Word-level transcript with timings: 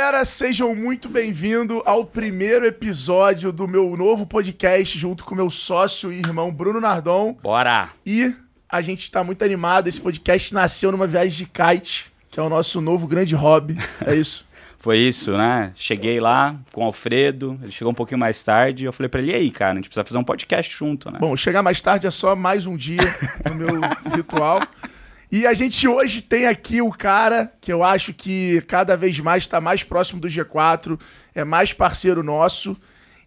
galera, 0.00 0.24
sejam 0.24 0.74
muito 0.74 1.10
bem-vindos 1.10 1.82
ao 1.84 2.06
primeiro 2.06 2.64
episódio 2.64 3.52
do 3.52 3.68
meu 3.68 3.94
novo 3.98 4.24
podcast 4.24 4.98
junto 4.98 5.22
com 5.22 5.34
meu 5.34 5.50
sócio 5.50 6.10
e 6.10 6.20
irmão 6.20 6.50
Bruno 6.50 6.80
Nardon. 6.80 7.36
Bora! 7.42 7.90
E 8.06 8.34
a 8.66 8.80
gente 8.80 9.02
está 9.02 9.22
muito 9.22 9.44
animado. 9.44 9.88
Esse 9.88 10.00
podcast 10.00 10.54
nasceu 10.54 10.90
numa 10.90 11.06
viagem 11.06 11.32
de 11.32 11.44
kite, 11.44 12.10
que 12.30 12.40
é 12.40 12.42
o 12.42 12.48
nosso 12.48 12.80
novo 12.80 13.06
grande 13.06 13.34
hobby. 13.34 13.76
É 14.06 14.14
isso. 14.14 14.46
Foi 14.80 14.96
isso, 14.96 15.36
né? 15.36 15.70
Cheguei 15.74 16.18
lá 16.18 16.56
com 16.72 16.80
o 16.80 16.84
Alfredo, 16.84 17.60
ele 17.62 17.70
chegou 17.70 17.92
um 17.92 17.94
pouquinho 17.94 18.18
mais 18.18 18.42
tarde, 18.42 18.86
eu 18.86 18.94
falei 18.94 19.10
pra 19.10 19.20
ele, 19.20 19.32
e 19.32 19.34
aí, 19.34 19.50
cara, 19.50 19.72
a 19.72 19.74
gente 19.74 19.90
precisa 19.90 20.06
fazer 20.06 20.18
um 20.18 20.24
podcast 20.24 20.74
junto, 20.74 21.10
né? 21.10 21.18
Bom, 21.20 21.36
chegar 21.36 21.62
mais 21.62 21.82
tarde 21.82 22.06
é 22.06 22.10
só 22.10 22.34
mais 22.34 22.64
um 22.64 22.74
dia 22.74 23.02
no 23.44 23.54
meu 23.54 23.68
ritual. 24.16 24.62
E 25.32 25.46
a 25.46 25.54
gente 25.54 25.86
hoje 25.86 26.22
tem 26.22 26.48
aqui 26.48 26.82
o 26.82 26.90
cara 26.90 27.52
que 27.60 27.72
eu 27.72 27.84
acho 27.84 28.12
que 28.12 28.60
cada 28.62 28.96
vez 28.96 29.20
mais 29.20 29.44
está 29.44 29.60
mais 29.60 29.84
próximo 29.84 30.20
do 30.20 30.26
G4, 30.26 30.98
é 31.32 31.44
mais 31.44 31.72
parceiro 31.72 32.20
nosso. 32.20 32.76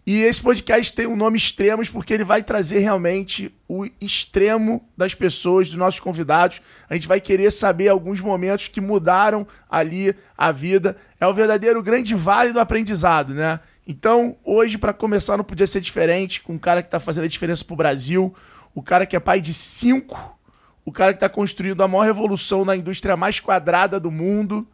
E 0.06 0.20
esse 0.20 0.42
podcast 0.42 0.92
tem 0.92 1.06
um 1.06 1.16
nome 1.16 1.38
Extremos 1.38 1.88
porque 1.88 2.12
ele 2.12 2.24
vai 2.24 2.42
trazer 2.42 2.80
realmente 2.80 3.50
o 3.66 3.86
extremo 4.02 4.86
das 4.94 5.14
pessoas, 5.14 5.68
dos 5.68 5.78
nossos 5.78 5.98
convidados. 5.98 6.60
A 6.90 6.92
gente 6.92 7.08
vai 7.08 7.22
querer 7.22 7.50
saber 7.50 7.88
alguns 7.88 8.20
momentos 8.20 8.68
que 8.68 8.82
mudaram 8.82 9.46
ali 9.66 10.14
a 10.36 10.52
vida. 10.52 10.98
É 11.18 11.26
o 11.26 11.32
verdadeiro 11.32 11.82
grande 11.82 12.14
vale 12.14 12.52
do 12.52 12.60
aprendizado, 12.60 13.32
né? 13.32 13.60
Então, 13.86 14.36
hoje, 14.44 14.76
para 14.76 14.92
começar, 14.92 15.38
não 15.38 15.44
podia 15.44 15.66
ser 15.66 15.80
diferente 15.80 16.42
com 16.42 16.52
um 16.52 16.58
cara 16.58 16.82
que 16.82 16.88
está 16.88 17.00
fazendo 17.00 17.24
a 17.24 17.28
diferença 17.28 17.64
para 17.64 17.72
o 17.72 17.78
Brasil, 17.78 18.34
o 18.74 18.82
cara 18.82 19.06
que 19.06 19.16
é 19.16 19.20
pai 19.20 19.40
de 19.40 19.54
cinco, 19.54 20.38
o 20.84 20.92
cara 20.92 21.12
que 21.12 21.16
está 21.16 21.28
construindo 21.28 21.82
a 21.82 21.88
maior 21.88 22.04
revolução 22.04 22.64
na 22.64 22.76
indústria 22.76 23.16
mais 23.16 23.40
quadrada 23.40 23.98
do 23.98 24.10
mundo, 24.10 24.66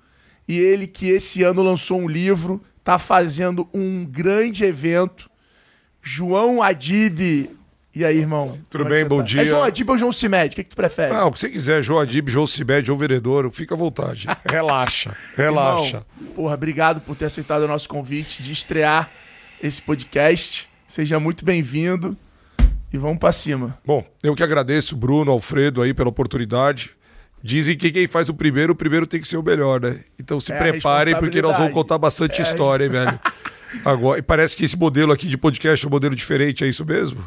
e 0.48 0.58
ele 0.58 0.86
que 0.86 1.08
esse 1.08 1.42
ano 1.42 1.62
lançou 1.62 2.00
um 2.00 2.08
livro 2.08 2.62
tá 2.82 2.98
fazendo 2.98 3.68
um 3.72 4.04
grande 4.04 4.64
evento. 4.64 5.30
João 6.02 6.62
Adib. 6.62 7.50
E 7.94 8.04
aí, 8.04 8.18
irmão? 8.18 8.58
Tudo 8.70 8.84
bem, 8.84 9.04
bom 9.04 9.18
tá? 9.18 9.24
dia. 9.24 9.42
É 9.42 9.44
João 9.44 9.62
Adib 9.62 9.90
ou 9.90 9.98
João 9.98 10.12
Cimed? 10.12 10.52
O 10.52 10.56
que, 10.56 10.64
que 10.64 10.70
tu 10.70 10.76
prefere? 10.76 11.14
Ah, 11.14 11.26
o 11.26 11.32
que 11.32 11.38
você 11.38 11.50
quiser, 11.50 11.82
João 11.82 12.00
Adib, 12.00 12.28
João 12.28 12.46
Cimed, 12.46 12.86
João 12.86 12.98
Vereador, 12.98 13.50
fica 13.52 13.74
à 13.74 13.78
vontade. 13.78 14.26
Relaxa, 14.48 15.14
relaxa. 15.36 16.04
Irmão, 16.18 16.34
porra, 16.34 16.54
obrigado 16.54 17.00
por 17.00 17.14
ter 17.16 17.26
aceitado 17.26 17.62
o 17.62 17.68
nosso 17.68 17.88
convite 17.88 18.42
de 18.42 18.52
estrear 18.52 19.10
esse 19.62 19.82
podcast. 19.82 20.68
Seja 20.86 21.20
muito 21.20 21.44
bem-vindo 21.44 22.16
e 22.92 22.98
vamos 22.98 23.18
para 23.18 23.32
cima. 23.32 23.78
Bom, 23.84 24.04
eu 24.22 24.34
que 24.34 24.42
agradeço, 24.42 24.96
Bruno, 24.96 25.30
Alfredo 25.30 25.82
aí 25.82 25.92
pela 25.94 26.08
oportunidade. 26.08 26.90
Dizem 27.42 27.76
que 27.76 27.90
quem 27.90 28.06
faz 28.06 28.28
o 28.28 28.34
primeiro, 28.34 28.72
o 28.74 28.76
primeiro 28.76 29.06
tem 29.06 29.20
que 29.20 29.26
ser 29.26 29.38
o 29.38 29.42
melhor, 29.42 29.80
né? 29.80 30.00
Então 30.18 30.38
se 30.38 30.52
É 30.52 30.58
preparem, 30.58 31.16
porque 31.18 31.40
nós 31.40 31.56
vamos 31.56 31.72
contar 31.72 31.96
bastante 31.96 32.40
É. 32.40 32.42
história, 32.42 32.84
hein, 32.84 32.90
velho? 32.90 33.18
Agora, 33.84 34.18
e 34.18 34.22
parece 34.22 34.56
que 34.56 34.64
esse 34.64 34.76
modelo 34.76 35.12
aqui 35.12 35.26
de 35.26 35.38
podcast 35.38 35.84
é 35.84 35.88
um 35.88 35.90
modelo 35.90 36.14
diferente, 36.14 36.64
é 36.64 36.68
isso 36.68 36.84
mesmo? 36.84 37.24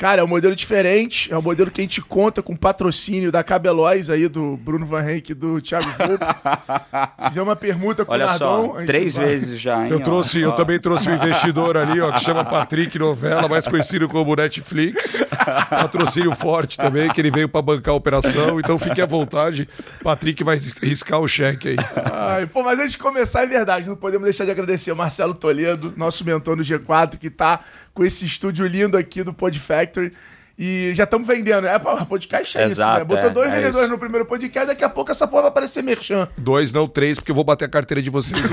Cara, 0.00 0.22
é 0.22 0.24
um 0.24 0.28
modelo 0.28 0.56
diferente, 0.56 1.30
é 1.30 1.36
um 1.36 1.42
modelo 1.42 1.70
que 1.70 1.78
a 1.82 1.84
gente 1.84 2.00
conta 2.00 2.42
com 2.42 2.56
patrocínio 2.56 3.30
da 3.30 3.44
Cabelois 3.44 4.08
aí, 4.08 4.28
do 4.28 4.56
Bruno 4.56 4.86
Van 4.86 5.04
Henk 5.06 5.28
e 5.32 5.34
do 5.34 5.60
Thiago 5.60 5.84
Volpe. 5.98 6.24
Fizemos 7.28 7.46
uma 7.50 7.54
permuta 7.54 8.02
com 8.02 8.10
Olha 8.10 8.24
o 8.24 8.28
Nardon. 8.28 8.66
só, 8.72 8.78
gente 8.78 8.86
três 8.86 9.14
vai- 9.16 9.26
vezes 9.26 9.60
já, 9.60 9.84
hein? 9.84 9.92
Eu 9.92 10.00
trouxe, 10.00 10.40
eu 10.40 10.52
também 10.52 10.78
trouxe 10.78 11.10
um 11.10 11.12
investidor 11.16 11.76
ali, 11.76 12.00
ó, 12.00 12.12
que 12.12 12.20
chama 12.20 12.42
Patrick 12.46 12.98
Novela, 12.98 13.46
mais 13.46 13.68
conhecido 13.68 14.08
como 14.08 14.34
Netflix. 14.34 15.22
Patrocínio 15.68 16.34
forte 16.34 16.78
também, 16.78 17.10
que 17.10 17.20
ele 17.20 17.30
veio 17.30 17.46
para 17.50 17.60
bancar 17.60 17.92
a 17.92 17.96
operação. 17.98 18.58
Então 18.58 18.78
fique 18.78 19.02
à 19.02 19.06
vontade. 19.06 19.68
Patrick 20.02 20.42
vai 20.42 20.56
riscar 20.82 21.20
o 21.20 21.28
cheque 21.28 21.68
aí. 21.68 21.76
Ai, 22.10 22.46
pô, 22.46 22.62
mas 22.62 22.78
antes 22.78 22.92
de 22.92 22.98
começar, 22.98 23.42
é 23.42 23.46
verdade, 23.46 23.86
não 23.86 23.96
podemos 23.96 24.24
deixar 24.24 24.46
de 24.46 24.50
agradecer 24.50 24.92
o 24.92 24.96
Marcelo 24.96 25.34
Toledo, 25.34 25.92
nosso 25.94 26.24
mentor 26.24 26.56
no 26.56 26.62
G4, 26.62 27.18
que 27.18 27.28
tá 27.28 27.60
com 28.00 28.04
esse 28.06 28.24
estúdio 28.24 28.66
lindo 28.66 28.96
aqui 28.96 29.22
do 29.22 29.34
Pod 29.34 29.60
Factory. 29.60 30.14
E 30.58 30.90
já 30.94 31.04
estamos 31.04 31.28
vendendo, 31.28 31.64
né? 31.64 31.78
Pô, 31.78 31.94
podcast 32.06 32.56
é 32.56 32.66
isso, 32.66 32.80
né? 32.80 32.86
Exato, 32.86 33.04
Botou 33.04 33.28
é, 33.28 33.30
dois 33.30 33.50
é 33.50 33.56
vendedores 33.56 33.82
isso. 33.84 33.92
no 33.92 33.98
primeiro 33.98 34.24
podcast, 34.24 34.68
daqui 34.68 34.82
a 34.82 34.88
pouco 34.88 35.10
essa 35.10 35.28
porra 35.28 35.42
vai 35.42 35.50
aparecer 35.50 35.82
merchan. 35.82 36.26
Dois, 36.38 36.72
não 36.72 36.88
três, 36.88 37.18
porque 37.18 37.30
eu 37.30 37.34
vou 37.34 37.44
bater 37.44 37.66
a 37.66 37.68
carteira 37.68 38.00
de 38.00 38.08
vocês. 38.08 38.40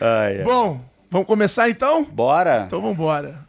Ai. 0.00 0.42
Bom, 0.42 0.80
vamos 1.08 1.28
começar 1.28 1.70
então? 1.70 2.02
Bora? 2.02 2.64
Então 2.66 2.82
vambora. 2.82 3.45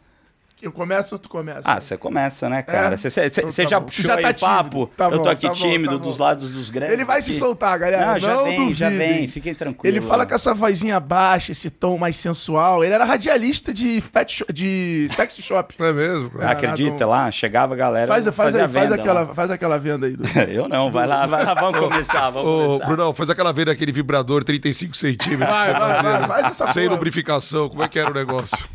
Eu 0.60 0.72
começo 0.72 1.14
ou 1.14 1.18
tu 1.20 1.28
começa? 1.28 1.60
Ah, 1.64 1.80
você 1.80 1.96
começa, 1.96 2.48
né, 2.48 2.62
cara? 2.62 2.94
É? 2.94 2.96
Você 2.96 3.10
você- 3.10 3.26
Então 3.40 3.50
tá 3.50 3.68
já 3.70 3.78
bom. 3.78 3.86
puxou 3.86 4.04
Já 4.06 4.14
aí 4.16 4.22
tá 4.22 4.30
o 4.30 4.34
papo? 4.40 4.90
Tá 4.96 5.08
eu 5.08 5.22
tô 5.22 5.28
aqui 5.28 5.42
tá 5.42 5.48
bom, 5.50 5.54
tímido 5.54 5.98
tá 5.98 6.04
dos 6.04 6.18
lados 6.18 6.50
dos 6.50 6.68
grandes. 6.68 6.94
Ele 6.94 7.04
vai 7.04 7.22
se 7.22 7.30
aqui. 7.30 7.38
soltar, 7.38 7.78
galera. 7.78 8.04
Não, 8.06 8.12
Não, 8.14 8.18
já 8.18 8.42
vem, 8.42 8.74
já 8.74 8.88
duvidem. 8.88 9.16
vem. 9.18 9.28
Fiquem 9.28 9.54
tranquilos. 9.54 9.84
Ele 9.96 10.04
fala 10.04 10.26
com 10.26 10.34
essa 10.34 10.52
vozinha 10.52 10.98
baixa, 10.98 11.52
esse 11.52 11.70
tom 11.70 11.96
mais 11.96 12.16
sensual. 12.16 12.82
Ele 12.82 12.92
era 12.92 13.04
radialista 13.04 13.72
de, 13.72 14.00
fat 14.00 14.42
de 14.52 15.08
sex 15.12 15.36
shop. 15.40 15.76
Não 15.78 15.86
é 15.86 15.92
mesmo? 15.92 16.30
Cara? 16.30 16.50
Acredita 16.50 17.06
lá? 17.06 17.30
Chegava 17.30 17.74
a 17.74 17.76
galera. 17.76 18.06
Faz, 18.08 18.26
faz, 18.28 18.56
aí, 18.56 18.62
faz, 18.62 18.72
venda 18.72 18.94
aquela, 18.96 19.20
lá. 19.20 19.34
faz 19.34 19.50
aquela 19.52 19.78
venda 19.78 20.06
aí. 20.06 20.16
Du. 20.16 20.24
Eu 20.50 20.68
não, 20.68 20.90
vai 20.90 21.06
lá, 21.06 21.24
vai 21.26 21.44
lá, 21.44 21.54
vamos 21.54 21.78
começar, 21.78 22.30
vamos 22.30 22.48
Ô, 22.50 22.66
começar. 22.66 22.86
Brunão, 22.86 23.14
faz 23.14 23.30
aquela 23.30 23.52
vez 23.52 23.66
daquele 23.66 23.92
vibrador 23.92 24.42
35 24.42 24.96
centímetros. 24.96 25.48
Vai, 25.48 25.72
que 25.72 25.78
você 25.78 25.86
vai, 25.86 26.02
vai, 26.02 26.20
né? 26.20 26.26
faz 26.26 26.46
essa 26.46 26.66
Sem 26.72 26.88
lubrificação, 26.88 27.68
como 27.68 27.82
é 27.84 27.88
que 27.88 27.98
era 27.98 28.10
o 28.10 28.14
negócio? 28.14 28.58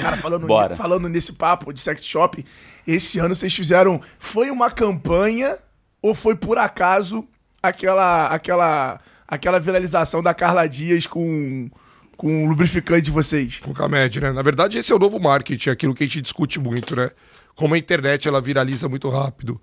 Cara, 0.00 0.16
falando, 0.16 0.46
Bora. 0.46 0.76
falando 0.76 1.08
nesse 1.08 1.32
papo 1.32 1.72
de 1.72 1.80
sex 1.80 2.04
shop, 2.04 2.44
esse 2.86 3.18
ano 3.18 3.34
vocês 3.34 3.54
fizeram. 3.54 4.00
Foi 4.18 4.50
uma 4.50 4.70
campanha 4.70 5.58
ou 6.02 6.14
foi 6.14 6.34
por 6.34 6.58
acaso 6.58 7.26
aquela 7.62 8.26
aquela 8.28 9.00
aquela 9.26 9.60
viralização 9.60 10.22
da 10.22 10.34
Carla 10.34 10.66
Dias 10.66 11.06
com, 11.06 11.70
com 12.16 12.44
o 12.44 12.48
lubrificante 12.48 13.02
de 13.02 13.10
vocês? 13.10 13.60
Com 13.60 13.74
a 13.82 13.88
média, 13.88 14.20
né? 14.20 14.32
Na 14.32 14.42
verdade, 14.42 14.78
esse 14.78 14.90
é 14.90 14.94
o 14.94 14.98
novo 14.98 15.20
marketing, 15.20 15.70
aquilo 15.70 15.94
que 15.94 16.04
a 16.04 16.06
gente 16.06 16.22
discute 16.22 16.58
muito, 16.58 16.96
né? 16.96 17.10
Como 17.54 17.74
a 17.74 17.78
internet 17.78 18.26
ela 18.26 18.40
viraliza 18.40 18.88
muito 18.88 19.08
rápido. 19.08 19.60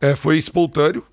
É, 0.00 0.14
foi 0.14 0.38
espontâneo, 0.38 1.04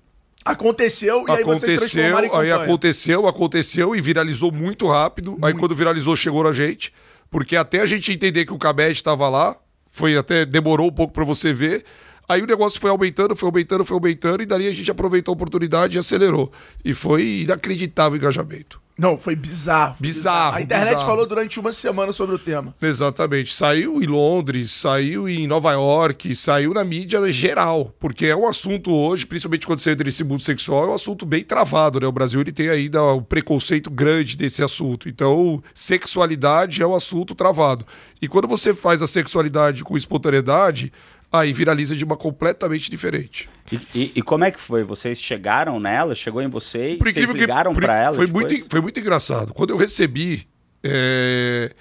Aconteceu 0.46 1.24
e 1.26 1.30
aí 1.32 1.42
vocês 1.42 1.80
transformaram 1.80 2.24
em 2.24 2.28
aconteceu, 2.28 2.40
aí 2.40 2.48
campanha. 2.48 2.64
aconteceu, 2.64 3.26
aconteceu 3.26 3.96
e 3.96 4.00
viralizou 4.00 4.52
muito 4.52 4.86
rápido. 4.86 5.36
Aí 5.42 5.52
quando 5.52 5.74
viralizou, 5.74 6.14
chegou 6.14 6.44
na 6.44 6.52
gente. 6.52 6.92
Porque 7.30 7.56
até 7.56 7.80
a 7.80 7.86
gente 7.86 8.12
entender 8.12 8.46
que 8.46 8.52
o 8.52 8.58
Cabed 8.58 8.92
estava 8.92 9.28
lá, 9.28 9.56
foi 9.90 10.16
até 10.16 10.44
demorou 10.44 10.88
um 10.88 10.92
pouco 10.92 11.12
para 11.12 11.24
você 11.24 11.52
ver. 11.52 11.84
Aí 12.28 12.42
o 12.42 12.46
negócio 12.46 12.80
foi 12.80 12.90
aumentando, 12.90 13.36
foi 13.36 13.48
aumentando, 13.48 13.84
foi 13.84 13.96
aumentando, 13.96 14.42
e 14.42 14.46
dali 14.46 14.66
a 14.66 14.72
gente 14.72 14.90
aproveitou 14.90 15.32
a 15.32 15.34
oportunidade 15.34 15.96
e 15.96 15.98
acelerou. 15.98 16.52
E 16.84 16.92
foi 16.92 17.42
inacreditável 17.42 18.14
o 18.14 18.16
engajamento. 18.16 18.80
Não, 18.98 19.18
foi 19.18 19.36
bizarro. 19.36 19.96
Bizarro, 20.00 20.56
A 20.56 20.62
internet 20.62 20.88
bizarro. 20.94 21.06
falou 21.06 21.26
durante 21.26 21.60
uma 21.60 21.70
semana 21.70 22.12
sobre 22.12 22.34
o 22.34 22.38
tema. 22.38 22.74
Exatamente. 22.80 23.52
Saiu 23.52 24.02
em 24.02 24.06
Londres, 24.06 24.70
saiu 24.72 25.28
em 25.28 25.46
Nova 25.46 25.72
York, 25.72 26.34
saiu 26.34 26.72
na 26.72 26.82
mídia 26.82 27.30
geral, 27.30 27.94
porque 28.00 28.24
é 28.24 28.34
um 28.34 28.46
assunto 28.46 28.90
hoje, 28.90 29.26
principalmente 29.26 29.66
quando 29.66 29.80
você 29.80 29.90
entra 29.90 30.04
nesse 30.04 30.24
mundo 30.24 30.40
sexual, 30.42 30.84
é 30.84 30.86
um 30.88 30.94
assunto 30.94 31.26
bem 31.26 31.44
travado, 31.44 32.00
né? 32.00 32.06
O 32.06 32.12
Brasil 32.12 32.40
ele 32.40 32.52
tem 32.52 32.70
ainda 32.70 33.02
um 33.12 33.22
preconceito 33.22 33.90
grande 33.90 34.34
desse 34.34 34.62
assunto. 34.62 35.08
Então, 35.10 35.62
sexualidade 35.74 36.80
é 36.82 36.86
um 36.86 36.94
assunto 36.94 37.34
travado. 37.34 37.86
E 38.22 38.26
quando 38.28 38.48
você 38.48 38.72
faz 38.72 39.02
a 39.02 39.06
sexualidade 39.06 39.84
com 39.84 39.94
espontaneidade, 39.96 40.90
aí 41.32 41.52
viraliza 41.52 41.94
de 41.96 42.04
uma 42.04 42.16
completamente 42.16 42.90
diferente. 42.90 43.48
E, 43.70 43.80
e- 43.94 44.12
e 44.16 44.22
como 44.22 44.44
é 44.44 44.50
que 44.50 44.60
foi? 44.60 44.82
Vocês 44.84 45.20
chegaram 45.20 45.78
nela? 45.80 46.14
Chegou 46.14 46.40
em 46.40 46.48
vocês? 46.48 46.98
Por 46.98 47.10
Vocês 47.12 47.28
ligaram 47.30 47.74
por- 47.74 47.82
pra 47.82 47.96
ela 47.96 48.14
foi 48.16 48.26
depois? 48.26 48.46
muito, 48.52 48.66
foi 48.70 48.80
muito 48.80 49.00
engraçado. 49.00 49.52
Quando 49.52 49.70
eu 49.70 49.76
recebi, 49.76 50.46
é, 50.84 51.72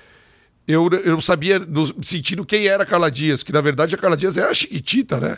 eu, 0.67 0.89
eu 1.03 1.11
não 1.13 1.21
sabia, 1.21 1.59
no, 1.59 1.85
sentindo 2.03 2.43
quem 2.45 2.65
era 2.67 2.83
a 2.83 2.85
Carla 2.85 3.11
Dias, 3.11 3.43
que 3.43 3.51
na 3.53 3.61
verdade 3.61 3.93
a 3.93 3.97
Carla 3.97 4.17
Dias 4.17 4.35
é 4.35 4.43
a 4.43 4.53
Chiquitita, 4.53 5.19
né? 5.19 5.37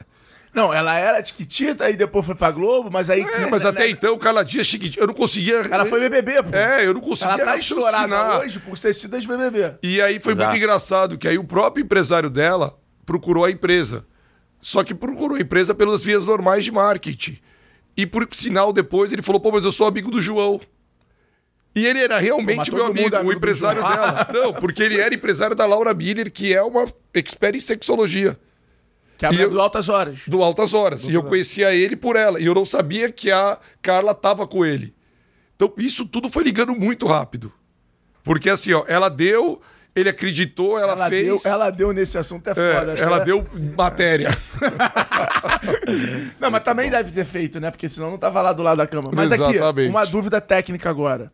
Não, 0.54 0.74
ela 0.74 0.98
era 0.98 1.22
tiquitita, 1.22 1.84
aí 1.84 1.96
depois 1.96 2.26
foi 2.26 2.34
pra 2.34 2.50
Globo, 2.50 2.90
mas 2.90 3.10
aí. 3.10 3.22
É, 3.22 3.48
mas 3.48 3.62
né, 3.64 3.70
até 3.70 3.82
né, 3.84 3.90
então, 3.90 4.18
Carla 4.18 4.44
Dias 4.44 4.66
Chiquitita, 4.66 5.04
eu 5.04 5.08
não 5.08 5.14
conseguia. 5.14 5.58
Ela 5.70 5.86
foi 5.86 6.00
BBB, 6.00 6.42
pô. 6.44 6.56
É, 6.56 6.86
eu 6.86 6.94
não 6.96 7.02
conseguia. 7.02 7.34
Ela 7.36 7.44
tá 7.46 7.58
estourada 7.58 8.40
hoje 8.40 8.58
por 8.62 8.80
ter 8.80 8.94
sido 8.94 9.16
ex-BBB. 9.16 9.76
E 9.84 10.02
aí 10.02 10.20
foi 10.20 10.32
Exato. 10.34 10.50
muito 10.50 10.64
engraçado 10.64 11.18
que 11.18 11.28
aí 11.28 11.38
o 11.38 11.44
próprio 11.44 11.84
empresário 11.84 12.30
dela 12.30 12.76
procurou 13.08 13.44
a 13.46 13.50
empresa. 13.50 14.06
Só 14.62 14.84
que 14.84 14.94
procurou 14.94 15.38
a 15.38 15.42
empresa 15.42 15.74
pelas 15.74 16.04
vias 16.04 16.26
normais 16.28 16.66
de 16.66 16.72
marketing. 16.72 17.40
E 17.96 18.06
por 18.06 18.28
sinal, 18.32 18.72
depois 18.72 19.12
ele 19.12 19.24
falou: 19.24 19.42
pô, 19.42 19.52
mas 19.52 19.64
eu 19.64 19.72
sou 19.72 19.88
amigo 19.88 20.12
do 20.12 20.22
João. 20.22 20.60
E 21.74 21.86
ele 21.86 22.00
era 22.00 22.20
realmente 22.20 22.72
meu 22.72 22.86
amigo, 22.86 23.16
é 23.16 23.20
amigo 23.20 23.30
o 23.30 23.34
do 23.34 23.38
empresário 23.38 23.82
dela. 23.82 24.28
Não, 24.34 24.54
porque 24.54 24.82
ele 24.84 25.00
era 25.00 25.14
empresário 25.14 25.56
da 25.56 25.66
Laura 25.66 25.94
Miller, 25.94 26.32
que 26.32 26.54
é 26.54 26.62
uma 26.62 26.86
expert 27.14 27.56
em 27.56 27.60
sexologia. 27.60 28.38
Que 29.18 29.26
é 29.28 29.44
eu- 29.44 29.50
do 29.50 29.62
Altas 29.62 29.88
Horas. 29.90 30.22
do 30.28 30.44
Altas 30.44 30.74
Horas. 30.74 31.04
E 31.06 31.14
eu 31.14 31.24
conhecia 31.24 31.74
ele 31.74 31.96
por 31.96 32.16
ela. 32.16 32.40
E 32.40 32.46
eu 32.46 32.54
não 32.54 32.66
sabia 32.66 33.12
que 33.12 33.32
a 33.32 33.60
Carla 33.82 34.14
tava 34.14 34.48
com 34.48 34.66
ele. 34.66 34.94
Então, 35.56 35.72
isso 35.78 36.06
tudo 36.06 36.30
foi 36.30 36.44
ligando 36.44 36.74
muito 36.74 37.06
rápido. 37.08 37.52
Porque 38.24 38.50
assim, 38.50 38.74
ó, 38.74 38.84
ela 38.88 39.10
deu, 39.10 39.62
ele 40.00 40.10
acreditou, 40.10 40.78
ela, 40.78 40.94
Ela 40.94 41.10
fez. 41.10 41.26
deu, 41.26 41.38
ela 41.46 41.70
deu 41.72 41.92
nesse 41.92 42.18
assunto, 42.18 42.48
é 42.48 42.52
É, 42.52 42.54
foda. 42.80 42.94
acho 42.94 43.04
ela 43.04 43.20
deu 43.20 43.46
matéria. 43.76 44.30
Não, 46.40 46.52
mas 46.52 46.64
também 46.64 46.90
deve 46.90 47.12
ter 47.12 47.26
feito, 47.26 47.60
né? 47.60 47.72
Porque 47.72 47.90
senão 47.90 48.12
não 48.12 48.18
tava 48.18 48.42
lá 48.42 48.54
do 48.54 48.64
lado 48.64 48.78
da 48.78 48.88
cama. 48.88 49.10
Mas 49.14 49.32
aqui, 49.32 49.56
Exatamente. 49.56 49.90
uma 49.90 50.06
dúvida 50.06 50.40
técnica 50.40 50.90
agora. 50.90 51.32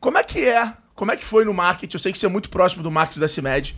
Como 0.00 0.18
é 0.18 0.22
que 0.24 0.46
é? 0.48 0.72
Como 0.94 1.10
é 1.10 1.16
que 1.16 1.24
foi 1.24 1.44
no 1.44 1.54
marketing? 1.54 1.96
Eu 1.96 2.00
sei 2.00 2.12
que 2.12 2.18
você 2.18 2.26
é 2.26 2.28
muito 2.28 2.48
próximo 2.50 2.82
do 2.82 2.90
marketing 2.90 3.20
da 3.20 3.28
CIMED. 3.28 3.76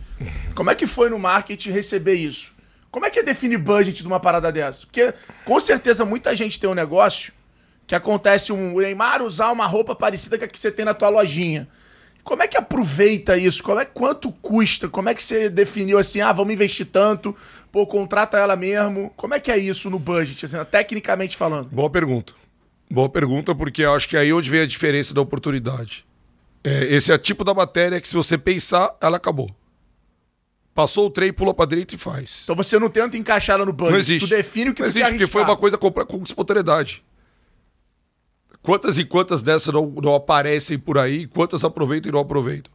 Como 0.53 0.69
é 0.69 0.75
que 0.75 0.85
foi 0.87 1.09
no 1.09 1.17
marketing 1.19 1.71
receber 1.71 2.15
isso? 2.15 2.53
Como 2.91 3.05
é 3.05 3.09
que 3.09 3.19
é 3.19 3.23
definir 3.23 3.57
budget 3.57 4.01
de 4.01 4.07
uma 4.07 4.19
parada 4.19 4.51
dessa? 4.51 4.85
Porque 4.85 5.13
com 5.43 5.59
certeza 5.59 6.05
muita 6.05 6.35
gente 6.35 6.59
tem 6.59 6.69
um 6.69 6.73
negócio 6.73 7.33
que 7.85 7.93
acontece 7.95 8.51
um 8.51 8.73
o 8.75 8.79
Neymar 8.81 9.21
usar 9.21 9.51
uma 9.51 9.65
roupa 9.65 9.93
parecida 9.95 10.37
com 10.37 10.45
a 10.45 10.47
que 10.47 10.57
você 10.57 10.71
tem 10.71 10.85
na 10.85 10.93
tua 10.93 11.09
lojinha. 11.09 11.67
Como 12.25 12.41
é 12.43 12.47
que 12.47 12.57
aproveita 12.57 13.37
isso? 13.37 13.61
Como 13.63 13.79
é, 13.79 13.85
quanto 13.85 14.31
custa? 14.31 14.89
Como 14.89 15.07
é 15.07 15.13
que 15.15 15.21
você 15.23 15.47
definiu 15.47 15.97
assim, 15.99 16.19
ah, 16.21 16.33
vamos 16.33 16.53
investir 16.53 16.87
tanto, 16.87 17.33
pô, 17.71 17.85
contrata 17.85 18.37
ela 18.37 18.55
mesmo? 18.55 19.13
Como 19.15 19.33
é 19.35 19.39
que 19.39 19.51
é 19.51 19.57
isso 19.57 19.89
no 19.91 19.99
budget, 19.99 20.43
assim, 20.43 20.57
tecnicamente 20.69 21.37
falando? 21.37 21.69
Boa 21.69 21.89
pergunta. 21.89 22.33
Boa 22.91 23.07
pergunta, 23.07 23.53
porque 23.53 23.83
eu 23.83 23.93
acho 23.93 24.09
que 24.09 24.17
é 24.17 24.21
aí 24.21 24.33
onde 24.33 24.49
vem 24.49 24.61
a 24.61 24.65
diferença 24.65 25.13
da 25.13 25.21
oportunidade. 25.21 26.03
É, 26.63 26.85
esse 26.95 27.11
é 27.11 27.15
o 27.15 27.19
tipo 27.19 27.43
da 27.43 27.53
matéria 27.53 28.01
que, 28.01 28.09
se 28.09 28.15
você 28.15 28.37
pensar, 28.39 28.95
ela 28.99 29.17
acabou. 29.17 29.49
Passou 30.73 31.05
o 31.05 31.09
trem, 31.09 31.31
pula 31.31 31.53
pra 31.53 31.65
direita 31.65 31.95
e 31.95 31.97
faz. 31.97 32.41
Então 32.43 32.55
você 32.55 32.77
não 32.79 32.89
tenta 32.89 33.15
encaixar 33.17 33.55
ela 33.55 33.65
no 33.65 33.71
budget, 33.71 33.93
Não 33.93 33.99
existe. 33.99 34.27
tu 34.27 34.29
define 34.35 34.71
o 34.71 34.73
que 34.73 34.81
não 34.81 34.89
tu 34.89 34.93
quer 34.93 34.99
existe, 34.99 35.11
porque 35.19 35.31
foi 35.31 35.43
uma 35.43 35.55
coisa 35.55 35.77
compra- 35.77 36.05
com 36.05 36.21
espontaneidade. 36.23 37.03
Quantas 38.65 38.97
e 38.97 39.05
quantas 39.05 39.43
dessas 39.43 39.71
não, 39.71 39.85
não 40.01 40.15
aparecem 40.15 40.79
por 40.79 40.97
aí, 40.97 41.27
quantas 41.27 41.63
aproveitam 41.63 42.09
e 42.09 42.13
não 42.13 42.19
aproveitam? 42.19 42.73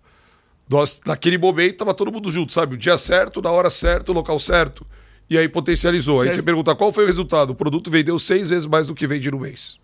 Nós, 0.68 1.00
naquele 1.04 1.36
momento, 1.36 1.78
tava 1.78 1.92
todo 1.92 2.12
mundo 2.12 2.30
junto, 2.30 2.52
sabe? 2.52 2.76
O 2.76 2.78
dia 2.78 2.96
certo, 2.96 3.42
na 3.42 3.50
hora 3.50 3.68
certa, 3.68 4.12
o 4.12 4.14
local 4.14 4.38
certo. 4.38 4.86
E 5.28 5.36
aí 5.36 5.48
potencializou. 5.48 6.20
Aí 6.20 6.30
você 6.30 6.42
pergunta 6.42 6.74
qual 6.76 6.92
foi 6.92 7.04
o 7.04 7.06
resultado? 7.08 7.50
O 7.50 7.54
produto 7.56 7.90
vendeu 7.90 8.18
seis 8.20 8.50
vezes 8.50 8.66
mais 8.66 8.86
do 8.86 8.94
que 8.94 9.04
vende 9.04 9.28
no 9.32 9.40
mês. 9.40 9.78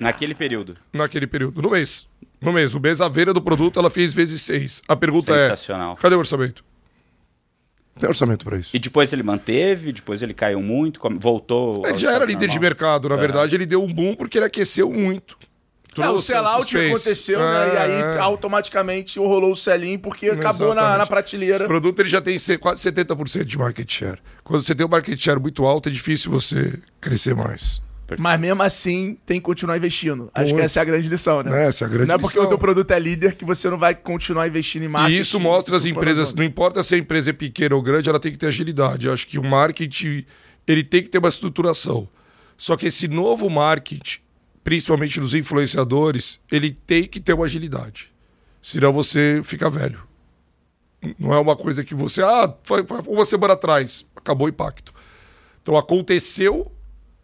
Naquele 0.00 0.34
período. 0.34 0.78
Naquele 0.90 1.26
período. 1.26 1.60
No 1.60 1.70
mês. 1.70 2.06
No 2.40 2.52
mês. 2.52 2.74
O 2.74 2.80
mês, 2.80 3.02
a 3.02 3.08
venda 3.08 3.34
do 3.34 3.42
produto, 3.42 3.78
ela 3.78 3.90
fez 3.90 4.14
vezes 4.14 4.40
seis. 4.40 4.82
A 4.88 4.96
pergunta 4.96 5.34
é: 5.34 5.40
Sensacional. 5.50 5.94
cadê 5.96 6.14
o 6.14 6.18
orçamento? 6.18 6.64
Tem 8.00 8.08
orçamento 8.08 8.44
para 8.44 8.56
isso. 8.58 8.70
E 8.74 8.78
depois 8.78 9.12
ele 9.12 9.22
manteve, 9.22 9.92
depois 9.92 10.22
ele 10.22 10.34
caiu 10.34 10.60
muito, 10.62 10.98
voltou. 11.18 11.86
Ele 11.86 11.98
já 11.98 12.12
era 12.12 12.24
líder 12.24 12.46
de 12.48 12.54
normal. 12.54 12.62
mercado, 12.62 13.08
na 13.08 13.16
verdade, 13.16 13.54
ele 13.54 13.66
deu 13.66 13.82
um 13.82 13.92
boom 13.92 14.14
porque 14.16 14.38
ele 14.38 14.46
aqueceu 14.46 14.90
muito. 14.90 15.36
É, 15.98 16.08
o 16.08 16.20
sellout 16.20 16.78
aconteceu, 16.78 17.40
né? 17.40 17.74
E 17.74 17.76
aí 17.76 17.90
É, 17.90 18.14
é. 18.16 18.18
automaticamente 18.20 19.18
rolou 19.18 19.50
o 19.52 19.56
selinho 19.56 19.98
porque 19.98 20.30
acabou 20.30 20.72
na, 20.72 20.96
na 20.96 21.04
prateleira. 21.04 21.56
Esse 21.56 21.66
produto 21.66 21.98
ele 22.00 22.08
já 22.08 22.20
tem 22.20 22.38
se- 22.38 22.56
quase 22.56 22.80
70% 22.90 23.44
de 23.44 23.58
market 23.58 23.92
share. 23.92 24.18
Quando 24.44 24.62
você 24.64 24.72
tem 24.74 24.86
um 24.86 24.88
market 24.88 25.18
share 25.20 25.40
muito 25.40 25.66
alto, 25.66 25.88
é 25.88 25.92
difícil 25.92 26.30
você 26.30 26.78
crescer 27.00 27.34
mais. 27.34 27.82
Mas 28.18 28.40
mesmo 28.40 28.62
assim, 28.62 29.18
tem 29.26 29.38
que 29.38 29.44
continuar 29.44 29.76
investindo. 29.76 30.30
Acho 30.34 30.46
que 30.46 30.52
Muito. 30.52 30.64
essa 30.64 30.80
é 30.80 30.82
a 30.82 30.84
grande 30.84 31.08
lição, 31.08 31.42
né? 31.42 31.66
Essa 31.66 31.84
é 31.84 31.86
a 31.86 31.88
grande 31.88 32.08
não 32.08 32.14
é 32.14 32.18
porque 32.18 32.38
lição. 32.38 32.44
o 32.44 32.48
teu 32.48 32.58
produto 32.58 32.90
é 32.90 32.98
líder 32.98 33.34
que 33.34 33.44
você 33.44 33.68
não 33.68 33.78
vai 33.78 33.94
continuar 33.94 34.48
investindo 34.48 34.84
em 34.84 34.88
marketing. 34.88 35.16
E 35.16 35.20
isso 35.20 35.38
mostra 35.38 35.76
as 35.76 35.84
empresas, 35.84 36.34
não 36.34 36.44
importa 36.44 36.82
se 36.82 36.94
a 36.94 36.98
empresa 36.98 37.30
é 37.30 37.32
pequena 37.32 37.74
ou 37.74 37.82
grande, 37.82 38.08
ela 38.08 38.18
tem 38.18 38.32
que 38.32 38.38
ter 38.38 38.46
agilidade. 38.46 39.06
Eu 39.06 39.12
acho 39.12 39.26
que 39.26 39.38
o 39.38 39.44
marketing, 39.44 40.24
ele 40.66 40.82
tem 40.82 41.02
que 41.02 41.08
ter 41.08 41.18
uma 41.18 41.28
estruturação. 41.28 42.08
Só 42.56 42.76
que 42.76 42.86
esse 42.86 43.08
novo 43.08 43.48
marketing, 43.48 44.20
principalmente 44.62 45.18
dos 45.20 45.34
influenciadores, 45.34 46.40
ele 46.50 46.70
tem 46.70 47.06
que 47.06 47.20
ter 47.20 47.32
uma 47.32 47.44
agilidade. 47.44 48.10
Senão 48.60 48.92
você 48.92 49.40
fica 49.42 49.70
velho. 49.70 50.02
Não 51.18 51.32
é 51.32 51.38
uma 51.38 51.56
coisa 51.56 51.82
que 51.82 51.94
você, 51.94 52.22
ah, 52.22 52.52
foi, 52.62 52.84
foi 52.84 53.00
uma 53.06 53.24
semana 53.24 53.54
atrás, 53.54 54.04
acabou 54.14 54.46
o 54.46 54.50
impacto. 54.50 54.92
Então 55.62 55.76
aconteceu 55.76 56.70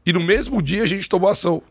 e 0.07 0.13
no 0.13 0.21
mesmo 0.21 0.63
dia 0.63 0.85
a 0.85 0.87
gente 0.87 1.09
tomou 1.09 1.29
ação. 1.29 1.63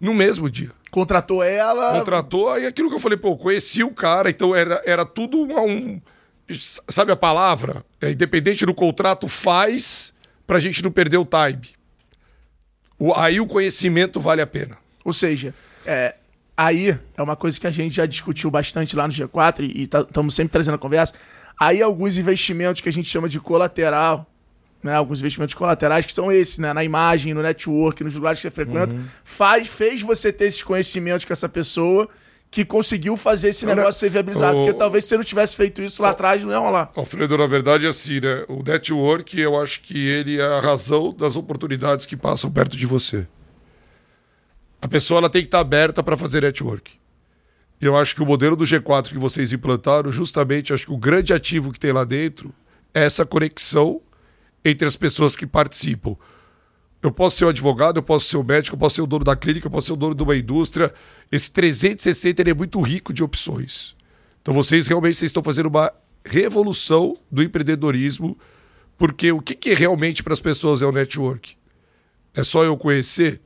No 0.00 0.12
mesmo 0.12 0.50
dia 0.50 0.70
Contratou 0.90 1.42
ela. 1.42 1.98
contratou, 1.98 2.50
aí 2.50 2.66
aquilo 2.66 2.88
que 2.88 2.94
eu 2.96 3.00
falei, 3.00 3.16
pô, 3.18 3.36
conheci 3.36 3.84
o 3.84 3.90
cara, 3.90 4.30
então 4.30 4.54
era, 4.56 4.82
era 4.84 5.04
tudo 5.04 5.40
uma- 5.42 5.60
um. 5.62 6.00
Sabe 6.88 7.10
a 7.12 7.16
palavra? 7.16 7.84
É, 8.00 8.10
independente 8.10 8.66
do 8.66 8.74
contrato, 8.74 9.26
faz 9.28 10.12
pra 10.46 10.58
gente 10.60 10.82
não 10.84 10.90
perder 10.90 11.16
o 11.18 11.24
time. 11.26 11.74
O- 12.98 13.14
aí 13.14 13.40
o 13.40 13.46
conhecimento 13.46 14.20
vale 14.20 14.40
a 14.42 14.46
pena. 14.46 14.76
Ou 15.04 15.12
seja, 15.12 15.54
é, 15.86 16.14
aí 16.56 16.98
é 17.16 17.22
uma 17.22 17.34
coisa 17.36 17.58
que 17.58 17.66
a 17.66 17.70
gente 17.70 17.94
já 17.96 18.06
discutiu 18.06 18.50
bastante 18.50 18.94
lá 18.94 19.06
no 19.06 19.12
G4 19.12 19.60
e 19.64 19.82
estamos 19.82 20.34
sempre 20.34 20.52
trazendo 20.52 20.74
a 20.74 20.78
conversa. 20.78 21.14
Aí 21.58 21.82
alguns 21.82 22.16
investimentos 22.16 22.80
que 22.80 22.88
a 22.88 22.92
gente 22.92 23.08
chama 23.08 23.28
de 23.28 23.40
colateral, 23.40 24.26
né? 24.84 24.94
Alguns 24.94 25.18
investimentos 25.20 25.54
colaterais 25.54 26.04
que 26.06 26.12
são 26.12 26.30
esses, 26.30 26.58
né? 26.58 26.72
Na 26.72 26.84
imagem, 26.84 27.34
no 27.34 27.42
network, 27.42 28.04
nos 28.04 28.14
lugares 28.14 28.38
que 28.38 28.42
você 28.42 28.50
frequenta, 28.50 28.94
faz, 29.24 29.68
fez 29.70 30.02
você 30.02 30.32
ter 30.32 30.44
esses 30.44 30.62
conhecimentos 30.62 31.24
com 31.24 31.32
essa 31.32 31.48
pessoa 31.48 32.08
que 32.50 32.64
conseguiu 32.64 33.16
fazer 33.16 33.48
esse 33.48 33.66
negócio 33.66 33.98
ser 33.98 34.10
viabilizado. 34.10 34.58
o- 34.58 34.60
Porque 34.64 34.78
talvez 34.78 35.02
se 35.04 35.08
você 35.10 35.16
não 35.16 35.24
tivesse 35.24 35.56
feito 35.56 35.82
isso 35.82 36.00
lá 36.00 36.10
atrás, 36.10 36.44
não 36.44 36.52
ia 36.52 36.58
rolar. 36.58 36.92
Alfredo, 36.94 37.36
na 37.36 37.46
verdade, 37.48 37.84
é 37.84 37.88
assim, 37.88 38.20
né? 38.20 38.44
O 38.46 38.62
network, 38.62 39.40
eu 39.40 39.60
acho 39.60 39.80
que 39.80 40.06
ele 40.06 40.38
é 40.38 40.44
a 40.46 40.60
razão 40.60 41.12
das 41.12 41.34
oportunidades 41.34 42.06
que 42.06 42.16
passam 42.16 42.48
perto 42.52 42.76
de 42.76 42.86
você. 42.86 43.26
A 44.80 44.86
pessoa 44.86 45.18
ela 45.18 45.30
tem 45.30 45.42
que 45.42 45.48
estar 45.48 45.60
aberta 45.60 46.02
para 46.02 46.16
fazer 46.16 46.42
network. 46.42 46.92
E 47.80 47.86
eu 47.86 47.96
acho 47.96 48.14
que 48.14 48.22
o 48.22 48.26
modelo 48.26 48.54
do 48.54 48.64
G4 48.64 49.08
que 49.08 49.18
vocês 49.18 49.52
implantaram, 49.52 50.12
justamente, 50.12 50.72
acho 50.72 50.86
que 50.86 50.92
o 50.92 50.96
grande 50.96 51.32
ativo 51.32 51.72
que 51.72 51.80
tem 51.80 51.92
lá 51.92 52.04
dentro 52.04 52.54
é 52.92 53.04
essa 53.04 53.24
conexão 53.26 54.00
entre 54.64 54.86
as 54.88 54.96
pessoas 54.96 55.36
que 55.36 55.46
participam. 55.46 56.16
Eu 57.02 57.12
posso 57.12 57.36
ser 57.36 57.44
o 57.44 57.48
advogado, 57.48 57.98
eu 57.98 58.02
posso 58.02 58.26
ser 58.26 58.38
o 58.38 58.42
médico, 58.42 58.76
eu 58.76 58.80
posso 58.80 58.96
ser 58.96 59.02
o 59.02 59.06
dono 59.06 59.24
da 59.24 59.36
clínica, 59.36 59.66
eu 59.66 59.70
posso 59.70 59.88
ser 59.88 59.92
o 59.92 59.96
dono 59.96 60.14
de 60.14 60.22
uma 60.22 60.34
indústria. 60.34 60.92
Esse 61.30 61.50
360 61.50 62.40
ele 62.40 62.50
é 62.50 62.54
muito 62.54 62.80
rico 62.80 63.12
de 63.12 63.22
opções. 63.22 63.94
Então 64.40 64.54
vocês 64.54 64.86
realmente 64.86 65.16
vocês 65.18 65.28
estão 65.28 65.42
fazendo 65.42 65.66
uma 65.66 65.92
revolução 66.24 67.18
do 67.30 67.42
empreendedorismo, 67.42 68.38
porque 68.96 69.30
o 69.32 69.40
que, 69.40 69.54
que 69.54 69.74
realmente 69.74 70.22
para 70.22 70.32
as 70.32 70.40
pessoas 70.40 70.80
é 70.80 70.86
o 70.86 70.92
network? 70.92 71.56
É 72.34 72.42
só 72.42 72.64
eu 72.64 72.76
conhecer? 72.76 73.40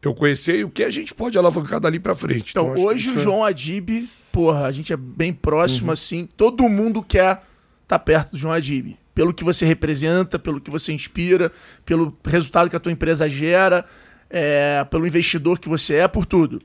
Eu 0.00 0.14
conhecer 0.14 0.60
e 0.60 0.64
o 0.64 0.70
que 0.70 0.84
a 0.84 0.90
gente 0.90 1.12
pode 1.12 1.36
alavancar 1.36 1.80
dali 1.80 1.98
para 1.98 2.14
frente. 2.14 2.50
Então, 2.52 2.74
que 2.74 2.80
hoje 2.80 3.10
o 3.10 3.18
é- 3.18 3.22
João 3.22 3.44
Adib, 3.44 4.08
porra, 4.30 4.66
a 4.66 4.72
gente 4.72 4.92
é 4.92 4.96
bem 4.96 5.32
próximo 5.32 5.90
assim. 5.90 6.28
Todo 6.36 6.68
mundo 6.68 7.02
quer 7.02 7.42
estar 7.82 7.98
perto 7.98 8.32
do 8.32 8.38
João 8.38 8.52
Adib. 8.54 8.96
Pelo 9.18 9.34
que 9.34 9.42
você 9.42 9.66
representa, 9.66 10.38
pelo 10.38 10.60
que 10.60 10.70
você 10.70 10.92
inspira, 10.92 11.50
pelo 11.84 12.16
resultado 12.24 12.70
que 12.70 12.76
a 12.76 12.78
tua 12.78 12.92
empresa 12.92 13.28
gera, 13.28 13.84
é, 14.30 14.84
pelo 14.84 15.04
investidor 15.08 15.58
que 15.58 15.68
você 15.68 15.94
é, 15.96 16.06
por 16.06 16.24
tudo. 16.24 16.62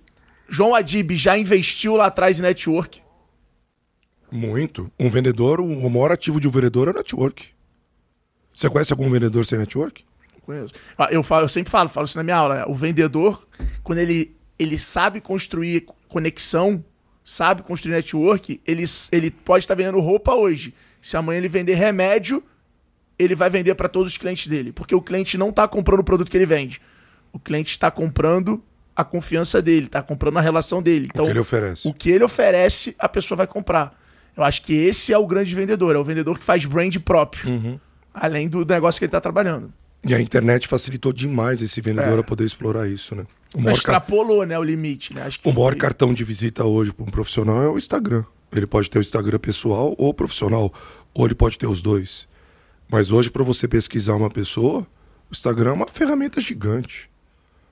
João 0.48 0.75
Adib 0.75 1.18
já 1.18 1.36
investiu 1.36 1.96
lá 1.96 2.06
atrás 2.06 2.38
em 2.38 2.44
network. 2.44 3.01
Muito. 4.32 4.92
Um 5.00 5.10
vendedor, 5.10 5.60
o 5.60 5.89
maior 5.89 6.12
ativo 6.12 6.39
de 6.39 6.48
um 6.48 6.51
vendedor 6.51 6.89
é 6.89 6.92
o 6.92 6.94
network. 6.94 7.48
Você 8.56 8.70
conhece 8.70 8.94
algum 8.94 9.10
vendedor 9.10 9.44
sem 9.48 9.58
network? 9.58 10.06
Conheço. 10.44 10.75
Ah, 10.96 11.08
Eu, 11.10 11.24
falo, 11.24 11.46
eu 11.46 11.50
sempre 11.50 11.72
falo, 11.72 11.89
falo 11.89 12.06
isso 12.06 12.20
na 12.20 12.24
minha 12.24 12.36
aula. 12.38 12.56
né? 12.58 12.66
O 12.68 12.75
vendedor, 12.75 13.48
quando 13.82 13.98
ele, 13.98 14.36
ele 14.60 14.77
sabe 14.77 15.20
construir 15.20 15.88
conexão, 16.08 16.86
sabe 17.25 17.63
construir 17.63 17.94
network, 17.94 18.62
ele, 18.63 18.84
ele 19.12 19.32
pode 19.32 19.63
estar 19.63 19.74
vendendo 19.74 20.00
roupa 20.00 20.36
hoje. 20.36 20.72
Se 21.01 21.18
amanhã 21.18 21.38
ele 21.39 21.50
vender 21.50 21.74
remédio, 21.74 22.42
ele 23.17 23.36
vai 23.36 23.50
vender 23.50 23.75
para 23.75 23.88
todos 23.89 24.12
os 24.13 24.17
clientes 24.17 24.48
dele. 24.48 24.72
Porque 24.72 24.93
o 24.96 25.01
cliente 25.01 25.38
não 25.38 25.50
está 25.50 25.67
comprando 25.67 26.00
o 26.00 26.03
produto 26.03 26.29
que 26.29 26.38
ele 26.38 26.46
vende. 26.46 26.82
O 27.32 27.39
cliente 27.39 27.72
está 27.72 27.89
comprando 27.91 28.63
a 28.96 29.03
confiança 29.03 29.62
dele, 29.62 29.88
está 29.88 30.01
comprando 30.01 30.38
a 30.38 30.41
relação 30.41 30.82
dele. 30.82 31.08
Então, 31.12 31.25
o 31.25 31.27
que 31.27 31.32
ele 31.34 31.39
oferece. 31.39 31.88
o 31.88 31.93
que 31.93 32.10
ele 32.12 32.24
oferece, 32.24 32.96
a 33.00 33.10
pessoa 33.10 33.36
vai 33.38 33.48
comprar. 33.48 34.00
Eu 34.38 34.43
acho 34.43 34.62
que 34.63 34.74
esse 34.74 35.12
é 35.13 35.17
o 35.17 35.25
grande 35.27 35.53
vendedor, 35.55 35.96
é 35.96 35.98
o 36.00 36.03
vendedor 36.03 36.38
que 36.38 36.46
faz 36.46 36.65
brand 36.65 36.96
próprio. 36.98 37.50
Uhum. 37.50 37.79
Além 38.13 38.48
do 38.48 38.63
negócio 38.65 39.00
que 39.00 39.05
ele 39.05 39.10
está 39.10 39.22
trabalhando. 39.22 39.74
E 40.05 40.13
a 40.13 40.20
internet 40.20 40.67
facilitou 40.67 41.13
demais 41.13 41.62
esse 41.62 41.79
vendedor 41.82 42.17
É. 42.17 42.20
a 42.20 42.24
poder 42.24 42.43
explorar 42.43 42.88
isso, 42.88 43.15
né? 43.15 43.25
O 43.55 43.58
maior, 43.60 43.74
car- 43.74 43.77
extrapolou, 43.77 44.46
né, 44.46 44.58
o 44.60 44.63
limite, 44.63 45.13
né? 45.13 45.27
O 45.43 45.51
maior 45.53 45.72
foi- 45.72 45.79
cartão 45.79 46.13
de 46.13 46.24
visita 46.24 46.63
hoje 46.65 46.91
para 46.91 47.03
um 47.05 47.08
profissional 47.10 47.63
é 47.63 47.70
o 47.70 47.77
Instagram. 47.77 48.24
Ele 48.51 48.67
pode 48.67 48.89
ter 48.89 49.00
o 49.00 49.01
Instagram 49.01 49.39
pessoal 49.39 49.96
ou 49.98 50.13
profissional, 50.13 50.72
ou 51.13 51.25
ele 51.25 51.34
pode 51.36 51.58
ter 51.58 51.67
os 51.67 51.82
dois. 51.82 52.27
Mas 52.94 53.12
hoje, 53.12 53.32
para 53.32 53.42
você 53.42 53.68
pesquisar 53.68 54.14
uma 54.14 54.30
pessoa, 54.30 54.82
o 55.28 55.32
Instagram 55.32 55.72
é 55.72 55.74
uma 55.74 55.88
ferramenta 55.88 56.40
gigante. 56.40 57.10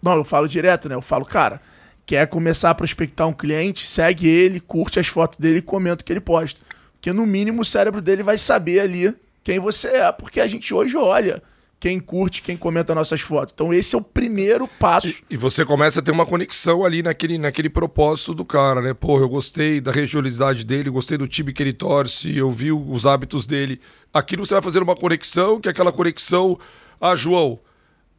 Não, 0.01 0.15
eu 0.15 0.23
falo 0.23 0.47
direto, 0.47 0.89
né? 0.89 0.95
Eu 0.95 1.01
falo, 1.01 1.25
cara, 1.25 1.61
quer 2.07 2.25
começar 2.25 2.71
a 2.71 2.73
prospectar 2.73 3.27
um 3.27 3.31
cliente, 3.31 3.85
segue 3.85 4.27
ele, 4.27 4.59
curte 4.59 4.99
as 4.99 5.05
fotos 5.05 5.37
dele 5.37 5.59
e 5.59 5.61
comenta 5.61 6.01
o 6.01 6.03
que 6.03 6.11
ele 6.11 6.19
posta. 6.19 6.61
Porque 6.93 7.13
no 7.13 7.23
mínimo 7.23 7.61
o 7.61 7.65
cérebro 7.65 8.01
dele 8.01 8.23
vai 8.23 8.35
saber 8.35 8.79
ali 8.79 9.15
quem 9.43 9.59
você 9.59 9.89
é, 9.89 10.11
porque 10.11 10.39
a 10.41 10.47
gente 10.47 10.73
hoje 10.73 10.97
olha 10.97 11.43
quem 11.81 11.99
curte, 11.99 12.43
quem 12.43 12.55
comenta 12.55 12.93
nossas 12.93 13.21
fotos. 13.21 13.53
Então 13.55 13.73
esse 13.73 13.95
é 13.95 13.97
o 13.97 14.03
primeiro 14.03 14.67
passo. 14.67 15.23
E 15.27 15.35
você 15.35 15.65
começa 15.65 15.99
a 15.99 16.03
ter 16.03 16.11
uma 16.11 16.27
conexão 16.27 16.85
ali 16.85 17.01
naquele, 17.01 17.39
naquele 17.39 17.71
propósito 17.71 18.35
do 18.35 18.45
cara, 18.45 18.83
né? 18.83 18.93
Pô, 18.93 19.17
eu 19.17 19.27
gostei 19.27 19.81
da 19.81 19.91
regionalidade 19.91 20.63
dele, 20.63 20.91
gostei 20.91 21.17
do 21.17 21.27
time 21.27 21.51
que 21.51 21.63
ele 21.63 21.73
torce, 21.73 22.37
eu 22.37 22.51
vi 22.51 22.71
os 22.71 23.07
hábitos 23.07 23.47
dele. 23.47 23.81
Aquilo 24.13 24.45
você 24.45 24.53
vai 24.53 24.61
fazer 24.61 24.83
uma 24.83 24.95
conexão, 24.95 25.59
que 25.59 25.67
é 25.67 25.71
aquela 25.71 25.91
conexão. 25.91 26.59
Ah, 27.01 27.15
João, 27.15 27.59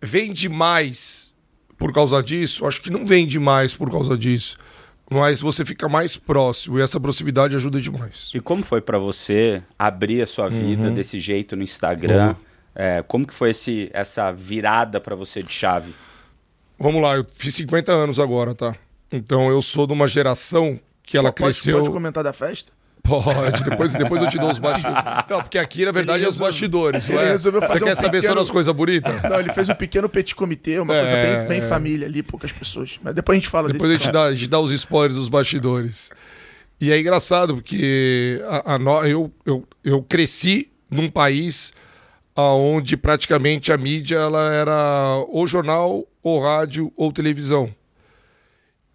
vende 0.03 0.49
mais 0.49 1.33
por 1.79 1.93
causa 1.93 2.21
disso? 2.21 2.67
Acho 2.67 2.83
que 2.83 2.91
não 2.91 3.07
vende 3.07 3.39
mais 3.39 3.75
por 3.75 3.89
causa 3.89 4.19
disso. 4.19 4.59
Mas 5.09 5.41
você 5.41 5.65
fica 5.65 5.89
mais 5.89 6.17
próximo 6.17 6.81
e 6.81 6.83
essa 6.83 6.99
proximidade 6.99 7.55
ajuda 7.55 7.81
demais. 7.81 8.33
E 8.35 8.41
como 8.41 8.65
foi 8.65 8.81
para 8.81 8.99
você 8.99 9.63
abrir 9.79 10.21
a 10.21 10.27
sua 10.27 10.49
vida 10.49 10.89
uhum. 10.89 10.95
desse 10.95 11.21
jeito 11.21 11.55
no 11.55 11.63
Instagram? 11.63 12.31
Uhum. 12.31 12.52
É, 12.75 13.03
como 13.07 13.27
que 13.27 13.35
foi 13.35 13.51
esse, 13.51 13.91
essa 13.93 14.33
virada 14.33 15.01
para 15.01 15.15
você 15.15 15.43
de 15.43 15.53
chave? 15.53 15.95
Vamos 16.79 17.03
lá, 17.03 17.17
eu 17.17 17.27
fiz 17.29 17.55
50 17.55 17.93
anos 17.93 18.19
agora, 18.19 18.55
tá? 18.55 18.75
Então 19.11 19.51
eu 19.51 19.61
sou 19.61 19.87
de 19.87 19.93
uma 19.93 20.09
geração 20.09 20.81
que 21.03 21.17
ela 21.17 21.31
pode, 21.31 21.43
cresceu. 21.43 21.79
Pode 21.79 21.91
comentar 21.91 22.25
da 22.25 22.33
festa? 22.33 22.73
Pode, 23.03 23.65
depois, 23.65 23.93
depois 23.93 24.23
eu 24.23 24.29
te 24.29 24.39
dou 24.39 24.51
os 24.51 24.59
bastidores. 24.61 25.03
Não, 25.29 25.43
porque 25.43 25.59
aqui, 25.59 25.85
na 25.85 25.91
verdade, 25.91 26.25
é 26.25 26.29
os 26.29 26.39
bastidores. 26.39 27.09
Ele 27.09 27.19
é? 27.19 27.33
resolveu 27.33 27.61
fazer 27.61 27.81
Você 27.81 27.85
quer 27.85 27.93
um 27.93 27.97
saber 27.97 28.21
pequeno... 28.21 28.35
só 28.35 28.41
das 28.41 28.51
coisas 28.51 28.75
bonitas? 28.75 29.23
Não, 29.23 29.41
ele 29.41 29.53
fez 29.53 29.69
um 29.69 29.75
pequeno 29.75 30.09
petit 30.09 30.35
comitê, 30.35 30.79
uma 30.79 30.95
é, 30.95 31.01
coisa 31.01 31.17
bem, 31.17 31.49
bem 31.49 31.59
é. 31.59 31.63
família 31.63 32.07
ali, 32.07 32.23
poucas 32.23 32.53
pessoas. 32.53 32.99
Mas 33.03 33.15
depois 33.15 33.37
a 33.37 33.41
gente 33.41 33.51
fala 33.51 33.69
depois 33.69 33.91
desse. 33.91 34.07
Depois 34.07 34.17
a, 34.17 34.21
gente 34.21 34.27
dá, 34.27 34.31
a 34.31 34.35
gente 34.35 34.49
dá 34.49 34.61
os 34.61 34.71
spoilers 34.71 35.17
dos 35.17 35.29
bastidores. 35.29 36.11
E 36.81 36.93
é 36.93 36.99
engraçado, 36.99 37.55
porque 37.55 38.41
a, 38.47 38.77
a, 38.77 39.09
eu, 39.09 39.33
eu, 39.45 39.65
eu 39.85 40.03
cresci 40.03 40.71
num 40.89 41.11
país 41.11 41.73
onde 42.37 42.97
praticamente 42.97 43.73
a 43.73 43.77
mídia 43.77 44.17
ela 44.17 44.53
era 44.53 45.25
ou 45.29 45.47
jornal, 45.47 46.07
ou 46.23 46.41
rádio, 46.41 46.93
ou 46.97 47.13
televisão. 47.13 47.75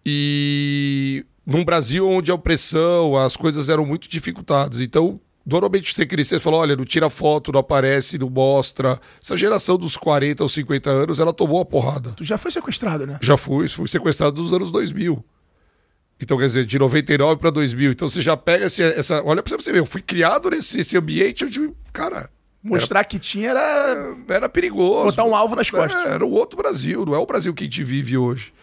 E 0.06 1.25
num 1.46 1.63
Brasil 1.63 2.08
onde 2.08 2.32
a 2.32 2.36
opressão, 2.36 3.15
as 3.15 3.36
coisas 3.36 3.70
eram 3.70 3.86
muito 3.86 4.10
dificultadas. 4.10 4.82
Então, 4.82 5.20
normalmente 5.46 5.94
você 5.94 6.06
crescer 6.06 6.38
e 6.38 6.39
falou, 6.39 6.62
olha, 6.62 6.75
não 6.75 6.86
tira 6.86 7.10
foto, 7.10 7.51
não 7.51 7.60
aparece, 7.60 8.17
não 8.17 8.29
mostra. 8.29 9.00
Essa 9.22 9.38
geração 9.38 9.77
dos 9.77 9.96
40 9.96 10.44
aos 10.44 10.53
50 10.53 10.89
anos, 10.89 11.20
ela 11.20 11.34
tomou 11.34 11.62
a 11.62 11.65
porrada. 11.65 12.12
Tu 12.12 12.24
já 12.24 12.38
foi 12.38 12.51
sequestrado, 12.51 13.06
né? 13.06 13.20
Já 13.22 13.38
fui, 13.38 13.67
fui 13.67 13.88
sequestrado 13.88 14.41
nos 14.41 14.53
anos 14.53 14.72
2000. 14.72 15.24
Então, 16.20 16.38
quer 16.38 16.48
dizer, 16.48 16.65
de 16.65 16.79
99 16.79 17.39
para 17.39 17.51
2000. 17.51 17.91
Então, 17.91 18.10
você 18.10 18.22
já 18.22 18.36
pega 18.36 18.65
esse, 18.65 18.82
essa... 18.82 19.22
Olha 19.24 19.44
pra 19.44 19.56
você 19.56 19.72
ver, 19.72 19.79
eu 19.79 19.86
fui 19.86 20.01
criado 20.01 20.50
nesse 20.50 20.98
ambiente 20.98 21.46
onde, 21.46 21.72
cara... 21.94 22.29
Mostrar 22.64 23.00
era, 23.00 23.08
que 23.08 23.20
tinha 23.20 23.50
era... 23.52 24.16
Era 24.28 24.50
perigoso. 24.50 25.12
Botar 25.12 25.26
um 25.26 25.36
alvo 25.36 25.56
nas 25.56 25.70
costas. 25.70 26.06
É, 26.06 26.14
era 26.16 26.26
o 26.26 26.32
outro 26.32 26.58
Brasil, 26.58 27.06
não 27.06 27.16
é 27.16 27.18
o 27.18 27.26
Brasil 27.26 27.54
que 27.54 27.64
a 27.64 27.68
gente 27.68 27.84
vive 27.84 28.18
hoje. 28.18 28.54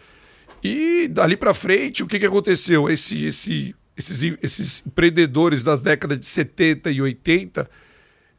E 0.62 1.08
dali 1.08 1.36
para 1.36 1.52
frente, 1.52 2.02
o 2.02 2.06
que, 2.06 2.18
que 2.18 2.26
aconteceu? 2.26 2.88
Esse, 2.88 3.24
esse, 3.24 3.74
esses, 3.96 4.36
esses 4.42 4.82
empreendedores 4.86 5.62
das 5.62 5.82
décadas 5.82 6.18
de 6.18 6.26
70 6.26 6.90
e 6.90 7.02
80, 7.02 7.70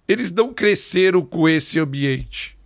eles 0.08 0.32
não 0.32 0.54
cresceram 0.54 1.24
com 1.24 1.48
esse 1.48 1.80
ambiente. 1.80 2.58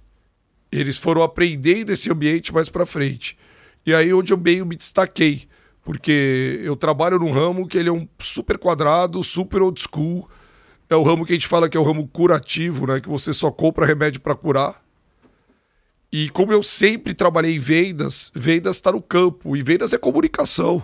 Eles 0.72 0.98
foram 0.98 1.24
aprendendo 1.24 1.92
esse 1.92 2.12
ambiente 2.12 2.54
mais 2.54 2.70
para 2.70 2.86
frente. 2.86 3.38
E 3.86 3.94
aí 3.94 4.14
onde 4.14 4.32
eu 4.32 4.38
meio 4.38 4.66
me 4.66 4.76
destaquei, 4.76 5.48
porque 5.84 6.62
eu 6.64 6.76
trabalho 6.76 7.20
num 7.20 7.32
ramo 7.32 7.68
que 7.68 7.78
ele 7.78 7.90
é 7.90 7.92
um 7.92 8.08
super 8.20 8.58
quadrado, 8.58 9.24
super 9.24 9.62
old 9.62 9.82
school. 9.82 10.30
É 10.90 10.96
o 10.96 11.04
ramo 11.04 11.26
que 11.26 11.34
a 11.34 11.36
gente 11.36 11.48
fala 11.48 11.70
que 11.70 11.78
é 11.78 11.80
o 11.80 11.84
ramo 11.84 12.08
curativo, 12.08 12.88
né? 12.88 13.00
Que 13.00 13.08
você 13.08 13.32
só 13.32 13.52
compra 13.52 13.86
remédio 13.86 14.20
para 14.20 14.36
curar. 14.36 14.84
E 16.12 16.30
como 16.30 16.52
eu 16.52 16.64
sempre 16.64 17.14
trabalhei 17.14 17.56
em 17.56 17.60
vendas, 17.60 18.32
vendas 18.34 18.78
está 18.78 18.92
no 18.92 19.02
campo 19.02 19.56
e 19.56 19.62
vendas 19.62 19.94
é 19.94 19.98
comunicação. 20.00 20.84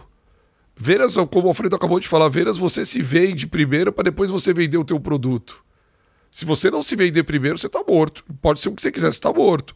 Vendas, 0.78 1.16
como 1.32 1.46
o 1.46 1.48
Alfredo 1.48 1.76
acabou 1.76 2.00
de 2.00 2.08
falar, 2.08 2.30
vendas 2.30 2.58
você 2.58 2.86
se 2.86 3.02
vende 3.02 3.48
primeiro 3.48 3.92
para 3.92 4.04
depois 4.04 4.30
você 4.30 4.54
vender 4.54 4.78
o 4.78 4.86
teu 4.86 5.00
produto. 5.00 5.64
Se 6.30 6.46
você 6.46 6.70
não 6.70 6.84
se 6.84 6.96
vender 6.96 7.24
primeiro, 7.24 7.58
você 7.58 7.66
está 7.66 7.84
morto. 7.88 8.24
Pode 8.42 8.60
ser 8.60 8.70
o 8.70 8.76
que 8.76 8.82
você 8.82 8.92
quiser, 8.92 9.08
você 9.08 9.18
está 9.18 9.34
morto. 9.34 9.76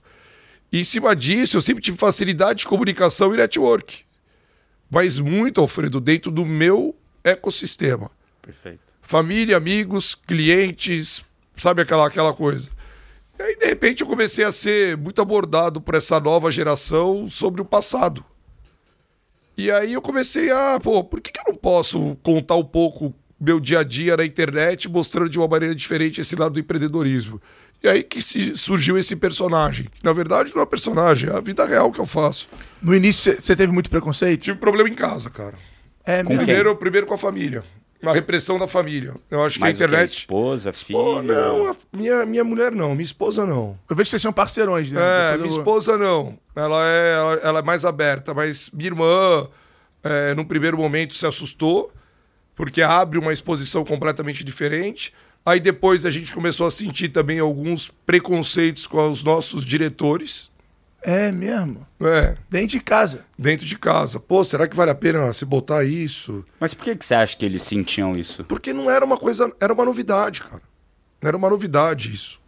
E 0.71 0.79
em 0.79 0.83
cima 0.83 1.15
disso, 1.15 1.57
eu 1.57 1.61
sempre 1.61 1.81
tive 1.81 1.97
facilidade 1.97 2.59
de 2.59 2.67
comunicação 2.67 3.33
e 3.33 3.37
network. 3.37 4.03
Mas 4.91 5.17
muito, 5.17 5.61
Alfredo, 5.61 5.99
dentro 5.99 6.29
do 6.29 6.45
meu 6.45 6.95
ecossistema. 7.23 8.11
Perfeito. 8.41 8.88
Família, 9.09 9.57
amigos, 9.57 10.13
clientes, 10.13 11.25
sabe 11.57 11.81
aquela, 11.81 12.05
aquela 12.05 12.31
coisa. 12.31 12.69
E 13.39 13.41
aí, 13.41 13.57
de 13.57 13.65
repente, 13.65 14.01
eu 14.01 14.07
comecei 14.07 14.45
a 14.45 14.51
ser 14.51 14.95
muito 14.97 15.19
abordado 15.19 15.81
por 15.81 15.95
essa 15.95 16.19
nova 16.19 16.51
geração 16.51 17.27
sobre 17.27 17.59
o 17.59 17.65
passado. 17.65 18.23
E 19.57 19.71
aí 19.71 19.93
eu 19.93 20.01
comecei 20.03 20.51
a, 20.51 20.79
pô, 20.79 21.03
por 21.03 21.21
que, 21.21 21.31
que 21.31 21.39
eu 21.39 21.45
não 21.47 21.55
posso 21.55 22.15
contar 22.21 22.53
um 22.53 22.63
pouco 22.63 23.11
meu 23.41 23.59
dia 23.59 23.79
a 23.79 23.83
dia 23.83 24.15
na 24.15 24.23
internet, 24.23 24.87
mostrando 24.87 25.27
de 25.27 25.39
uma 25.39 25.47
maneira 25.47 25.73
diferente 25.73 26.21
esse 26.21 26.35
lado 26.35 26.53
do 26.53 26.59
empreendedorismo? 26.59 27.41
E 27.81 27.87
aí 27.87 28.03
que 28.03 28.21
surgiu 28.21 28.95
esse 28.95 29.15
personagem. 29.15 29.87
Que, 29.91 30.05
na 30.05 30.13
verdade, 30.13 30.53
não 30.53 30.61
é 30.61 30.65
um 30.65 30.69
personagem, 30.69 31.31
é 31.31 31.35
a 31.35 31.41
vida 31.41 31.65
real 31.65 31.91
que 31.91 31.99
eu 31.99 32.05
faço. 32.05 32.47
No 32.79 32.93
início, 32.93 33.41
você 33.41 33.55
teve 33.55 33.71
muito 33.71 33.89
preconceito? 33.89 34.41
Tive 34.43 34.59
problema 34.59 34.87
em 34.87 34.93
casa, 34.93 35.31
cara. 35.31 35.55
É, 36.05 36.23
primeiro, 36.23 36.75
primeiro 36.75 37.07
com 37.07 37.15
a 37.15 37.17
família 37.17 37.63
uma 38.01 38.13
repressão 38.13 38.57
da 38.57 38.67
família. 38.67 39.15
Eu 39.29 39.43
acho 39.43 39.59
Mas 39.59 39.77
que 39.77 39.83
a 39.83 39.85
internet. 39.85 40.09
Que, 40.09 40.17
esposa, 40.21 40.71
filha. 40.71 40.99
Oh, 40.99 41.21
não, 41.21 41.75
minha, 41.91 42.25
minha 42.25 42.43
mulher 42.43 42.71
não, 42.71 42.91
minha 42.91 43.03
esposa 43.03 43.45
não. 43.45 43.77
Eu 43.89 43.95
vejo 43.95 44.05
que 44.05 44.11
vocês 44.11 44.21
são 44.21 44.31
parceirões, 44.31 44.91
né? 44.91 45.01
É, 45.01 45.37
minha 45.37 45.49
eu... 45.49 45.57
esposa 45.57 45.97
não. 45.97 46.37
Ela 46.55 46.85
é, 46.87 47.13
ela, 47.13 47.33
ela, 47.43 47.59
é 47.59 47.61
mais 47.61 47.83
aberta, 47.83 48.33
mas 48.33 48.69
minha 48.71 48.87
irmã, 48.87 49.47
é, 50.03 50.33
num 50.33 50.45
primeiro 50.45 50.77
momento, 50.77 51.13
se 51.13 51.25
assustou, 51.25 51.91
porque 52.55 52.81
abre 52.81 53.19
uma 53.19 53.33
exposição 53.33 53.83
completamente 53.83 54.43
diferente. 54.43 55.13
Aí 55.45 55.59
depois 55.59 56.05
a 56.05 56.11
gente 56.11 56.33
começou 56.33 56.67
a 56.67 56.71
sentir 56.71 57.09
também 57.09 57.39
alguns 57.39 57.91
preconceitos 58.05 58.87
com 58.87 59.09
os 59.09 59.23
nossos 59.23 59.65
diretores. 59.65 60.49
É 61.01 61.31
mesmo? 61.31 61.85
É. 62.01 62.35
Dentro 62.49 62.67
de 62.67 62.79
casa. 62.79 63.25
Dentro 63.37 63.65
de 63.65 63.77
casa. 63.77 64.19
Pô, 64.19 64.43
será 64.43 64.67
que 64.67 64.75
vale 64.75 64.91
a 64.91 64.95
pena 64.95 65.31
se 65.33 65.45
botar 65.45 65.83
isso? 65.83 66.43
Mas 66.59 66.73
por 66.73 66.83
que, 66.83 66.95
que 66.95 67.05
você 67.05 67.15
acha 67.15 67.37
que 67.37 67.45
eles 67.45 67.61
sentiam 67.61 68.13
isso? 68.13 68.43
Porque 68.43 68.73
não 68.73 68.89
era 68.89 69.05
uma 69.05 69.17
coisa. 69.17 69.51
Era 69.59 69.73
uma 69.73 69.85
novidade, 69.85 70.41
cara. 70.41 70.61
Não 71.21 71.27
era 71.27 71.37
uma 71.37 71.49
novidade 71.49 72.13
isso. 72.13 72.39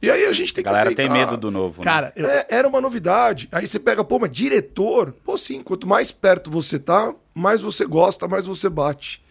E 0.00 0.10
aí 0.10 0.26
a 0.26 0.32
gente 0.32 0.54
tem 0.54 0.62
a 0.62 0.66
galera 0.66 0.94
que 0.94 1.00
aceitar. 1.00 1.12
tem 1.12 1.26
medo 1.26 1.36
do 1.36 1.50
novo, 1.50 1.80
né? 1.80 1.84
Cara, 1.84 2.12
eu... 2.14 2.28
é, 2.28 2.46
era 2.48 2.68
uma 2.68 2.80
novidade. 2.80 3.48
Aí 3.50 3.66
você 3.66 3.80
pega, 3.80 4.04
pô, 4.04 4.18
mas 4.18 4.30
diretor? 4.30 5.12
Pô, 5.24 5.36
sim, 5.36 5.62
quanto 5.62 5.88
mais 5.88 6.12
perto 6.12 6.50
você 6.50 6.78
tá, 6.78 7.12
mais 7.34 7.60
você 7.60 7.84
gosta, 7.84 8.28
mais 8.28 8.46
você 8.46 8.68
bate. 8.68 9.22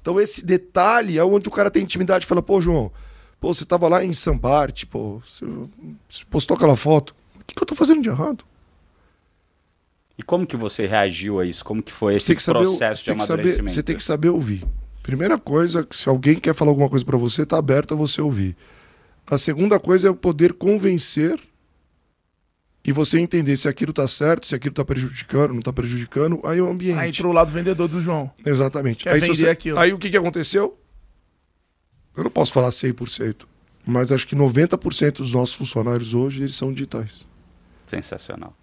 Então 0.00 0.20
esse 0.20 0.44
detalhe 0.44 1.18
é 1.18 1.24
onde 1.24 1.48
o 1.48 1.52
cara 1.52 1.70
tem 1.70 1.82
intimidade. 1.82 2.26
Fala, 2.26 2.42
pô, 2.42 2.60
João, 2.60 2.92
pô, 3.40 3.52
você 3.52 3.64
tava 3.64 3.88
lá 3.88 4.04
em 4.04 4.12
Sambarte, 4.12 4.86
pô, 4.86 5.20
você 5.26 5.44
postou 6.30 6.56
aquela 6.56 6.76
foto 6.76 7.14
que, 7.48 7.54
que 7.54 7.62
eu 7.62 7.66
tô 7.66 7.74
fazendo 7.74 8.02
de 8.02 8.08
errado? 8.08 8.44
E 10.16 10.22
como 10.22 10.46
que 10.46 10.56
você 10.56 10.86
reagiu 10.86 11.40
a 11.40 11.46
isso? 11.46 11.64
Como 11.64 11.82
que 11.82 11.92
foi 11.92 12.16
esse 12.16 12.34
que 12.34 12.44
processo 12.44 13.04
saber, 13.04 13.04
de 13.04 13.10
amadurecimento? 13.10 13.56
Saber, 13.56 13.70
você 13.70 13.82
tem 13.82 13.96
que 13.96 14.04
saber 14.04 14.28
ouvir. 14.28 14.64
Primeira 15.02 15.38
coisa, 15.38 15.86
se 15.90 16.08
alguém 16.08 16.38
quer 16.38 16.54
falar 16.54 16.72
alguma 16.72 16.88
coisa 16.88 17.04
para 17.04 17.16
você, 17.16 17.46
tá 17.46 17.56
aberto 17.56 17.94
a 17.94 17.96
você 17.96 18.20
ouvir. 18.20 18.56
A 19.26 19.38
segunda 19.38 19.78
coisa 19.78 20.08
é 20.08 20.10
o 20.10 20.14
poder 20.14 20.52
convencer 20.54 21.38
e 22.84 22.92
você 22.92 23.18
entender 23.18 23.56
se 23.56 23.68
aquilo 23.68 23.92
tá 23.92 24.08
certo, 24.08 24.46
se 24.46 24.54
aquilo 24.54 24.74
tá 24.74 24.84
prejudicando, 24.84 25.54
não 25.54 25.62
tá 25.62 25.72
prejudicando, 25.72 26.40
aí 26.44 26.58
é 26.58 26.62
o 26.62 26.68
ambiente. 26.68 26.98
Aí 26.98 27.10
entrou 27.10 27.30
o 27.30 27.34
lado 27.34 27.52
vendedor 27.52 27.86
do 27.86 28.02
João. 28.02 28.30
Exatamente. 28.44 29.04
Quer 29.04 29.12
aí, 29.12 29.20
vender 29.20 29.34
você... 29.36 29.48
aquilo. 29.48 29.78
aí 29.78 29.92
o 29.92 29.98
que, 29.98 30.10
que 30.10 30.16
aconteceu? 30.16 30.76
Eu 32.16 32.24
não 32.24 32.30
posso 32.30 32.52
falar 32.52 32.70
100%, 32.70 33.46
mas 33.86 34.10
acho 34.10 34.26
que 34.26 34.34
90% 34.34 35.18
dos 35.18 35.32
nossos 35.32 35.54
funcionários 35.54 36.12
hoje 36.12 36.42
eles 36.42 36.54
são 36.54 36.72
digitais. 36.72 37.27
Sensacional. 37.88 38.54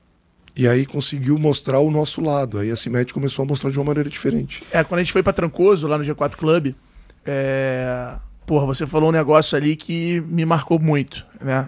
E 0.55 0.67
aí 0.67 0.85
conseguiu 0.85 1.37
mostrar 1.37 1.79
o 1.79 1.91
nosso 1.91 2.21
lado. 2.21 2.57
Aí 2.57 2.71
a 2.71 2.75
CIMED 2.75 3.13
começou 3.13 3.43
a 3.43 3.45
mostrar 3.45 3.69
de 3.69 3.77
uma 3.77 3.85
maneira 3.85 4.09
diferente. 4.09 4.63
É, 4.71 4.83
quando 4.83 4.99
a 4.99 5.03
gente 5.03 5.11
foi 5.11 5.21
para 5.21 5.33
Trancoso, 5.33 5.85
lá 5.87 5.97
no 5.97 6.03
G4 6.03 6.35
Club, 6.35 6.73
é... 7.25 8.13
porra, 8.45 8.65
você 8.65 8.87
falou 8.87 9.09
um 9.09 9.11
negócio 9.11 9.57
ali 9.57 9.75
que 9.75 10.21
me 10.21 10.45
marcou 10.45 10.79
muito, 10.79 11.25
né? 11.41 11.67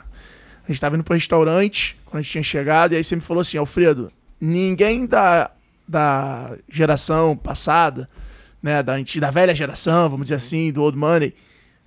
A 0.63 0.71
gente 0.71 0.79
tava 0.79 0.95
indo 0.95 1.03
pro 1.03 1.13
restaurante, 1.13 1.97
quando 2.05 2.19
a 2.19 2.21
gente 2.21 2.31
tinha 2.31 2.43
chegado, 2.43 2.93
e 2.93 2.97
aí 2.97 3.03
você 3.03 3.15
me 3.15 3.21
falou 3.21 3.41
assim, 3.41 3.57
Alfredo, 3.57 4.11
ninguém 4.39 5.05
da, 5.05 5.51
da 5.87 6.57
geração 6.69 7.35
passada, 7.35 8.09
né, 8.61 8.83
da, 8.83 8.95
da 8.97 9.31
velha 9.31 9.55
geração, 9.55 10.09
vamos 10.09 10.27
dizer 10.27 10.35
assim, 10.35 10.71
do 10.71 10.81
old 10.81 10.97
money, 10.97 11.33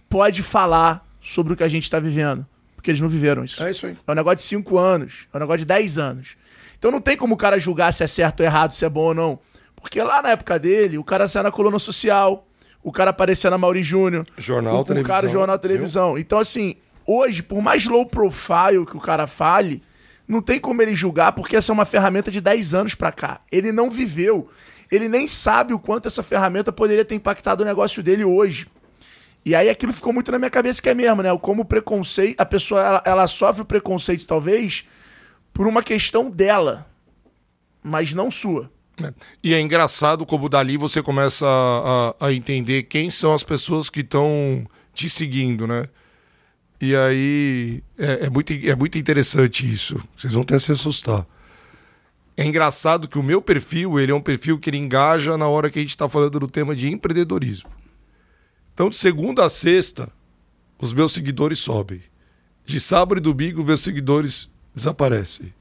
pode 0.08 0.42
falar 0.42 1.06
sobre 1.20 1.52
o 1.52 1.56
que 1.56 1.62
a 1.62 1.68
gente 1.68 1.84
está 1.84 1.98
vivendo. 1.98 2.46
Porque 2.80 2.90
eles 2.90 3.00
não 3.02 3.10
viveram 3.10 3.44
isso. 3.44 3.62
É 3.62 3.70
isso 3.70 3.84
aí. 3.84 3.94
É 4.06 4.10
um 4.10 4.14
negócio 4.14 4.36
de 4.36 4.42
5 4.44 4.78
anos, 4.78 5.28
é 5.30 5.36
um 5.36 5.40
negócio 5.40 5.58
de 5.58 5.66
10 5.66 5.98
anos. 5.98 6.34
Então 6.78 6.90
não 6.90 6.98
tem 6.98 7.14
como 7.14 7.34
o 7.34 7.36
cara 7.36 7.60
julgar 7.60 7.92
se 7.92 8.02
é 8.02 8.06
certo 8.06 8.40
ou 8.40 8.46
errado, 8.46 8.72
se 8.72 8.86
é 8.86 8.88
bom 8.88 9.08
ou 9.08 9.14
não. 9.14 9.38
Porque 9.76 10.02
lá 10.02 10.22
na 10.22 10.30
época 10.30 10.58
dele, 10.58 10.96
o 10.96 11.04
cara 11.04 11.28
saia 11.28 11.42
na 11.42 11.50
coluna 11.50 11.78
social, 11.78 12.48
o 12.82 12.90
cara 12.90 13.10
aparecia 13.10 13.50
na 13.50 13.58
Mauri 13.58 13.82
Júnior. 13.82 14.26
Jornal, 14.38 14.80
o, 14.80 14.84
televisão. 14.84 15.04
O 15.04 15.14
cara, 15.14 15.28
jornal, 15.28 15.58
televisão. 15.58 16.12
Viu? 16.14 16.22
Então, 16.22 16.38
assim, 16.38 16.76
hoje, 17.06 17.42
por 17.42 17.60
mais 17.60 17.84
low 17.84 18.06
profile 18.06 18.86
que 18.86 18.96
o 18.96 19.00
cara 19.00 19.26
fale, 19.26 19.82
não 20.26 20.40
tem 20.40 20.58
como 20.58 20.80
ele 20.80 20.94
julgar, 20.94 21.32
porque 21.32 21.56
essa 21.56 21.70
é 21.70 21.74
uma 21.74 21.84
ferramenta 21.84 22.30
de 22.30 22.40
10 22.40 22.72
anos 22.74 22.94
pra 22.94 23.12
cá. 23.12 23.42
Ele 23.52 23.72
não 23.72 23.90
viveu. 23.90 24.48
Ele 24.90 25.06
nem 25.06 25.28
sabe 25.28 25.74
o 25.74 25.78
quanto 25.78 26.08
essa 26.08 26.22
ferramenta 26.22 26.72
poderia 26.72 27.04
ter 27.04 27.14
impactado 27.14 27.62
o 27.62 27.66
negócio 27.66 28.02
dele 28.02 28.24
hoje. 28.24 28.68
E 29.44 29.54
aí 29.54 29.68
aquilo 29.70 29.92
ficou 29.92 30.12
muito 30.12 30.30
na 30.30 30.38
minha 30.38 30.50
cabeça 30.50 30.82
que 30.82 30.88
é 30.88 30.94
mesmo, 30.94 31.22
né? 31.22 31.36
Como 31.38 31.62
o 31.62 31.64
preconceito, 31.64 32.38
a 32.38 32.44
pessoa 32.44 32.80
ela, 32.80 33.02
ela 33.06 33.26
sofre 33.26 33.62
o 33.62 33.64
preconceito 33.64 34.26
talvez 34.26 34.84
por 35.52 35.66
uma 35.66 35.82
questão 35.82 36.30
dela, 36.30 36.86
mas 37.82 38.12
não 38.12 38.30
sua. 38.30 38.70
É. 39.02 39.12
E 39.42 39.54
é 39.54 39.60
engraçado 39.60 40.26
como 40.26 40.48
dali 40.48 40.76
você 40.76 41.02
começa 41.02 41.46
a, 41.46 42.14
a, 42.20 42.26
a 42.26 42.32
entender 42.32 42.84
quem 42.84 43.10
são 43.10 43.32
as 43.32 43.42
pessoas 43.42 43.88
que 43.88 44.00
estão 44.00 44.66
te 44.92 45.08
seguindo, 45.08 45.66
né? 45.66 45.88
E 46.80 46.96
aí 46.96 47.82
é, 47.98 48.26
é, 48.26 48.30
muito, 48.30 48.52
é 48.52 48.74
muito 48.74 48.98
interessante 48.98 49.70
isso. 49.70 50.02
Vocês 50.16 50.32
vão 50.32 50.42
até 50.42 50.58
se 50.58 50.72
assustar. 50.72 51.26
É 52.36 52.44
engraçado 52.44 53.06
que 53.06 53.18
o 53.18 53.22
meu 53.22 53.42
perfil, 53.42 54.00
ele 54.00 54.12
é 54.12 54.14
um 54.14 54.20
perfil 54.20 54.58
que 54.58 54.70
ele 54.70 54.78
engaja 54.78 55.36
na 55.36 55.46
hora 55.46 55.68
que 55.68 55.78
a 55.78 55.82
gente 55.82 55.90
está 55.90 56.08
falando 56.08 56.40
do 56.40 56.48
tema 56.48 56.74
de 56.74 56.88
empreendedorismo. 56.88 57.68
Então, 58.80 58.88
de 58.88 58.96
segunda 58.96 59.44
a 59.44 59.50
sexta, 59.50 60.10
os 60.80 60.94
meus 60.94 61.12
seguidores 61.12 61.58
sobem. 61.58 62.00
De 62.64 62.80
sábado 62.80 63.18
e 63.18 63.20
domingo, 63.20 63.62
meus 63.62 63.82
seguidores 63.82 64.48
desaparecem. 64.74 65.52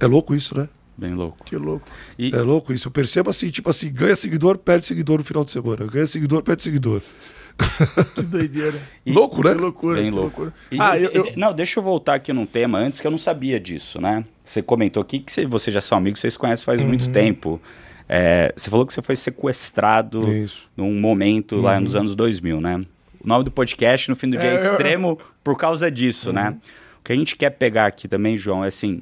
É 0.00 0.06
louco 0.06 0.34
isso, 0.34 0.56
né? 0.56 0.70
Bem 0.96 1.12
louco. 1.12 1.44
Que 1.44 1.54
louco. 1.54 1.86
E... 2.18 2.34
É 2.34 2.40
louco 2.40 2.72
isso. 2.72 2.88
Eu 2.88 2.92
percebo 2.92 3.28
assim, 3.28 3.50
tipo 3.50 3.68
assim, 3.68 3.92
ganha 3.92 4.16
seguidor, 4.16 4.56
perde 4.56 4.86
seguidor 4.86 5.18
no 5.18 5.24
final 5.24 5.44
de 5.44 5.50
semana. 5.50 5.84
Ganha 5.84 6.06
seguidor, 6.06 6.42
perde 6.42 6.62
seguidor. 6.62 7.02
Que 8.14 8.22
doideira. 8.22 8.80
E, 9.04 9.12
louco, 9.12 9.44
né? 9.44 9.54
Que 9.54 9.60
loucura. 9.60 10.00
Bem 10.00 10.10
que 10.10 10.16
louco. 10.16 10.40
loucura. 10.40 10.54
E, 10.70 10.80
ah, 10.80 10.98
e, 10.98 11.04
eu, 11.04 11.10
eu... 11.12 11.32
Não, 11.36 11.52
deixa 11.52 11.78
eu 11.78 11.84
voltar 11.84 12.14
aqui 12.14 12.32
num 12.32 12.46
tema 12.46 12.78
antes 12.78 13.02
que 13.02 13.06
eu 13.06 13.10
não 13.10 13.18
sabia 13.18 13.60
disso, 13.60 14.00
né? 14.00 14.24
Você 14.42 14.62
comentou 14.62 15.02
aqui 15.02 15.18
que 15.18 15.30
você, 15.30 15.44
vocês 15.44 15.74
já 15.74 15.82
são 15.82 15.98
amigos, 15.98 16.20
vocês 16.20 16.38
conhecem 16.38 16.64
faz 16.64 16.80
uhum. 16.80 16.88
muito 16.88 17.10
tempo. 17.10 17.60
É, 18.14 18.52
você 18.54 18.68
falou 18.68 18.84
que 18.84 18.92
você 18.92 19.00
foi 19.00 19.16
sequestrado 19.16 20.30
Isso. 20.30 20.68
num 20.76 21.00
momento 21.00 21.56
uhum. 21.56 21.62
lá 21.62 21.80
nos 21.80 21.96
anos 21.96 22.14
2000, 22.14 22.60
né? 22.60 22.84
O 23.18 23.26
nome 23.26 23.42
do 23.42 23.50
podcast, 23.50 24.10
no 24.10 24.14
fim 24.14 24.28
do 24.28 24.36
dia, 24.36 24.50
é, 24.50 24.52
é 24.52 24.56
extremo 24.56 25.12
eu... 25.12 25.20
por 25.42 25.56
causa 25.56 25.90
disso, 25.90 26.28
uhum. 26.28 26.34
né? 26.34 26.56
O 27.00 27.04
que 27.04 27.10
a 27.10 27.16
gente 27.16 27.34
quer 27.36 27.48
pegar 27.48 27.86
aqui 27.86 28.06
também, 28.06 28.36
João, 28.36 28.62
é 28.62 28.68
assim, 28.68 29.00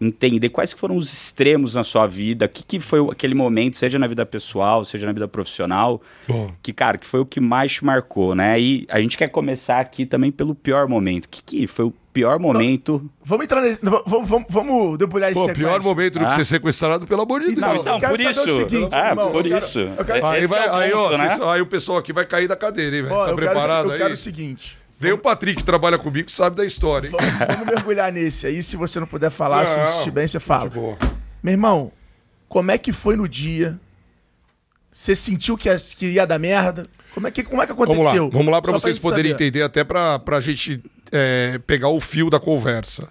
entender 0.00 0.48
quais 0.50 0.72
foram 0.72 0.96
os 0.96 1.12
extremos 1.12 1.74
na 1.74 1.82
sua 1.82 2.06
vida, 2.06 2.46
o 2.46 2.48
que, 2.48 2.62
que 2.62 2.80
foi 2.80 3.00
aquele 3.10 3.34
momento, 3.34 3.76
seja 3.76 3.98
na 3.98 4.06
vida 4.06 4.24
pessoal, 4.24 4.84
seja 4.84 5.06
na 5.06 5.12
vida 5.12 5.26
profissional, 5.26 6.00
Bom. 6.26 6.52
que, 6.62 6.72
cara, 6.72 6.98
que 6.98 7.06
foi 7.06 7.20
o 7.20 7.26
que 7.26 7.40
mais 7.40 7.72
te 7.72 7.84
marcou, 7.84 8.34
né? 8.34 8.60
E 8.60 8.86
a 8.88 9.00
gente 9.00 9.18
quer 9.18 9.28
começar 9.28 9.80
aqui 9.80 10.06
também 10.06 10.30
pelo 10.30 10.54
pior 10.54 10.86
momento. 10.86 11.24
O 11.24 11.28
que, 11.28 11.42
que 11.42 11.66
foi 11.66 11.86
o 11.86 11.94
pior 12.12 12.38
momento? 12.38 13.00
Não, 13.02 13.10
vamos 13.24 13.44
entrar 13.44 13.60
nesse... 13.60 13.80
Vamos, 13.82 14.28
vamos, 14.28 14.46
vamos 14.48 14.98
debulhar 14.98 15.32
esse 15.32 15.40
Pô, 15.40 15.52
pior 15.52 15.82
momento 15.82 16.18
do 16.18 16.26
ah? 16.26 16.30
que 16.30 16.36
ser 16.36 16.44
sequestrado, 16.44 17.06
pelo 17.06 17.22
amor 17.22 17.40
de 17.40 17.54
Deus. 17.54 17.58
Não, 17.58 17.76
então, 17.76 18.00
por 18.00 18.20
isso. 18.20 18.40
O 18.40 18.56
seguinte, 18.56 18.94
ah, 18.94 19.08
irmão, 19.08 19.30
por 19.32 19.46
isso. 19.46 19.80
Quero, 20.06 20.26
aí, 20.26 20.46
vai, 20.46 20.86
é 20.86 20.90
ponto, 20.90 21.14
ó, 21.14 21.18
né? 21.18 21.38
aí, 21.52 21.60
o 21.60 21.66
pessoal 21.66 21.98
aqui 21.98 22.12
vai 22.12 22.24
cair 22.24 22.46
da 22.46 22.56
cadeira, 22.56 22.96
hein, 22.96 23.02
velho? 23.02 23.14
Tá 23.14 23.30
eu 23.30 23.34
preparado 23.34 23.66
quero, 23.66 23.90
aí? 23.90 23.96
Eu 23.96 23.98
quero 23.98 24.14
o 24.14 24.16
seguinte... 24.16 24.77
Vem 24.98 25.12
o 25.12 25.18
Patrick 25.18 25.58
que 25.58 25.64
trabalha 25.64 25.96
comigo 25.96 26.26
que 26.26 26.32
sabe 26.32 26.56
da 26.56 26.66
história. 26.66 27.08
Vamos, 27.08 27.38
vamos, 27.46 27.66
mergulhar 27.66 28.12
nesse 28.12 28.46
aí. 28.48 28.62
Se 28.62 28.76
você 28.76 28.98
não 28.98 29.06
puder 29.06 29.30
falar, 29.30 29.58
não, 29.58 29.66
se 29.66 29.78
assistir 29.78 30.10
bem, 30.10 30.26
você 30.26 30.40
fala. 30.40 30.70
Meu 31.40 31.52
irmão, 31.52 31.92
como 32.48 32.72
é 32.72 32.78
que 32.78 32.92
foi 32.92 33.14
no 33.14 33.28
dia? 33.28 33.78
Você 34.90 35.14
sentiu 35.14 35.56
que 35.56 35.68
ia, 35.68 35.76
que 35.76 36.06
ia 36.06 36.26
dar 36.26 36.38
merda? 36.38 36.82
Como 37.14 37.28
é 37.28 37.30
que, 37.30 37.44
como 37.44 37.62
é 37.62 37.66
que 37.66 37.72
aconteceu? 37.72 38.02
Vamos 38.04 38.16
lá, 38.24 38.38
vamos 38.38 38.52
lá 38.52 38.62
para 38.62 38.72
vocês 38.72 38.98
poderem 38.98 39.32
saber. 39.32 39.44
entender, 39.44 39.62
até 39.62 39.84
para 39.84 40.20
a 40.26 40.40
gente 40.40 40.82
é, 41.12 41.60
pegar 41.64 41.88
o 41.88 42.00
fio 42.00 42.28
da 42.28 42.40
conversa. 42.40 43.08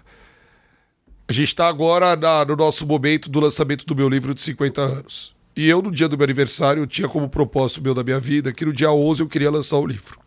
A 1.26 1.32
gente 1.32 1.48
está 1.48 1.68
agora 1.68 2.16
na, 2.16 2.44
no 2.44 2.56
nosso 2.56 2.86
momento 2.86 3.30
do 3.30 3.40
lançamento 3.40 3.86
do 3.86 3.96
meu 3.96 4.08
livro 4.08 4.34
de 4.34 4.42
50 4.42 4.80
anos. 4.80 5.34
E 5.56 5.68
eu, 5.68 5.80
no 5.80 5.90
dia 5.90 6.08
do 6.08 6.16
meu 6.16 6.24
aniversário, 6.24 6.82
eu 6.82 6.86
tinha 6.86 7.08
como 7.08 7.28
propósito 7.28 7.82
meu 7.82 7.94
da 7.94 8.04
minha 8.04 8.20
vida 8.20 8.52
que 8.52 8.64
no 8.64 8.72
dia 8.72 8.92
11 8.92 9.22
eu 9.22 9.28
queria 9.28 9.50
lançar 9.50 9.76
o 9.78 9.86
livro. 9.86 10.18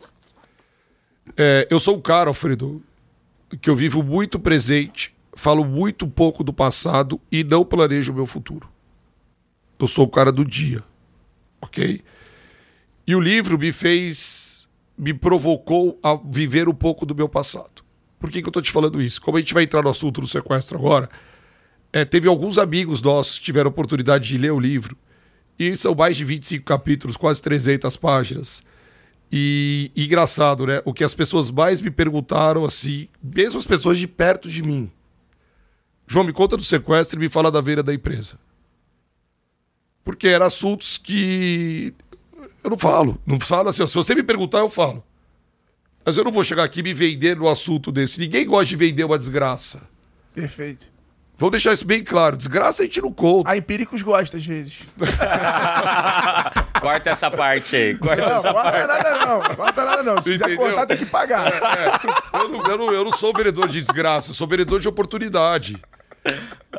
É, 1.36 1.66
eu 1.70 1.78
sou 1.78 1.96
um 1.96 2.00
cara, 2.00 2.28
Alfredo, 2.28 2.82
que 3.60 3.70
eu 3.70 3.76
vivo 3.76 4.02
muito 4.02 4.38
presente, 4.38 5.14
falo 5.34 5.64
muito 5.64 6.06
pouco 6.06 6.42
do 6.42 6.52
passado 6.52 7.20
e 7.30 7.44
não 7.44 7.64
planejo 7.64 8.12
o 8.12 8.14
meu 8.14 8.26
futuro. 8.26 8.68
Eu 9.78 9.88
sou 9.88 10.06
o 10.06 10.08
cara 10.08 10.30
do 10.30 10.44
dia, 10.44 10.82
ok? 11.60 12.02
E 13.06 13.16
o 13.16 13.20
livro 13.20 13.58
me 13.58 13.72
fez, 13.72 14.68
me 14.96 15.12
provocou 15.12 15.98
a 16.02 16.14
viver 16.14 16.68
um 16.68 16.74
pouco 16.74 17.04
do 17.04 17.14
meu 17.14 17.28
passado. 17.28 17.82
Por 18.18 18.30
que, 18.30 18.40
que 18.40 18.46
eu 18.46 18.50
estou 18.50 18.62
te 18.62 18.70
falando 18.70 19.02
isso? 19.02 19.20
Como 19.20 19.36
a 19.36 19.40
gente 19.40 19.52
vai 19.52 19.64
entrar 19.64 19.82
no 19.82 19.88
assunto 19.88 20.20
do 20.20 20.26
sequestro 20.28 20.78
agora, 20.78 21.10
é, 21.92 22.04
teve 22.04 22.28
alguns 22.28 22.56
amigos 22.58 23.02
nossos 23.02 23.38
que 23.38 23.44
tiveram 23.44 23.68
a 23.68 23.70
oportunidade 23.70 24.28
de 24.28 24.38
ler 24.38 24.52
o 24.52 24.60
livro, 24.60 24.96
e 25.58 25.76
são 25.76 25.94
mais 25.94 26.16
de 26.16 26.24
25 26.24 26.64
capítulos, 26.64 27.16
quase 27.16 27.42
300 27.42 27.96
páginas. 27.96 28.62
E, 29.32 29.90
engraçado, 29.96 30.66
né? 30.66 30.82
O 30.84 30.92
que 30.92 31.02
as 31.02 31.14
pessoas 31.14 31.50
mais 31.50 31.80
me 31.80 31.90
perguntaram, 31.90 32.66
assim, 32.66 33.08
mesmo 33.22 33.58
as 33.58 33.64
pessoas 33.64 33.96
de 33.96 34.06
perto 34.06 34.48
de 34.48 34.62
mim. 34.62 34.92
João, 36.06 36.26
me 36.26 36.34
conta 36.34 36.54
do 36.54 36.62
sequestro 36.62 37.18
e 37.18 37.20
me 37.20 37.30
fala 37.30 37.50
da 37.50 37.62
veira 37.62 37.82
da 37.82 37.94
empresa. 37.94 38.38
Porque 40.04 40.28
eram 40.28 40.44
assuntos 40.44 40.98
que 40.98 41.94
eu 42.62 42.68
não 42.68 42.78
falo. 42.78 43.18
Não 43.24 43.40
falo 43.40 43.70
assim, 43.70 43.82
ó, 43.82 43.86
se 43.86 43.94
você 43.94 44.14
me 44.14 44.22
perguntar, 44.22 44.58
eu 44.58 44.68
falo. 44.68 45.02
Mas 46.04 46.18
eu 46.18 46.24
não 46.24 46.32
vou 46.32 46.44
chegar 46.44 46.64
aqui 46.64 46.80
e 46.80 46.82
me 46.82 46.92
vender 46.92 47.36
no 47.36 47.48
assunto 47.48 47.90
desse. 47.90 48.20
Ninguém 48.20 48.44
gosta 48.44 48.66
de 48.66 48.76
vender 48.76 49.04
uma 49.04 49.18
desgraça. 49.18 49.80
Perfeito. 50.34 50.92
Vamos 51.42 51.54
deixar 51.54 51.72
isso 51.72 51.84
bem 51.84 52.04
claro. 52.04 52.36
Desgraça 52.36 52.82
a 52.82 52.84
gente 52.84 53.02
não 53.02 53.12
conta. 53.12 53.50
A 53.50 53.56
Empíricos 53.56 54.00
gosta, 54.00 54.36
às 54.36 54.46
vezes. 54.46 54.86
corta 56.80 57.10
essa 57.10 57.28
parte 57.32 57.74
aí. 57.74 57.98
Corta 57.98 58.22
não, 58.22 58.36
essa 58.36 58.52
corta 58.52 58.70
parte. 58.70 58.86
nada 58.86 59.26
não. 59.26 59.56
Corta 59.56 59.84
nada 59.84 60.02
não. 60.04 60.22
Se 60.22 60.30
quiser 60.30 60.44
Entendeu? 60.44 60.66
cortar, 60.66 60.86
tem 60.86 60.98
que 60.98 61.06
pagar. 61.06 61.52
É, 61.52 61.56
é. 61.56 62.40
Eu, 62.40 62.48
não, 62.48 62.64
eu, 62.64 62.78
não, 62.78 62.92
eu 62.92 63.04
não 63.04 63.10
sou 63.10 63.32
vereador 63.32 63.66
de 63.66 63.80
desgraça, 63.80 64.30
eu 64.30 64.34
sou 64.34 64.46
vereador 64.46 64.78
de 64.78 64.86
oportunidade. 64.86 65.82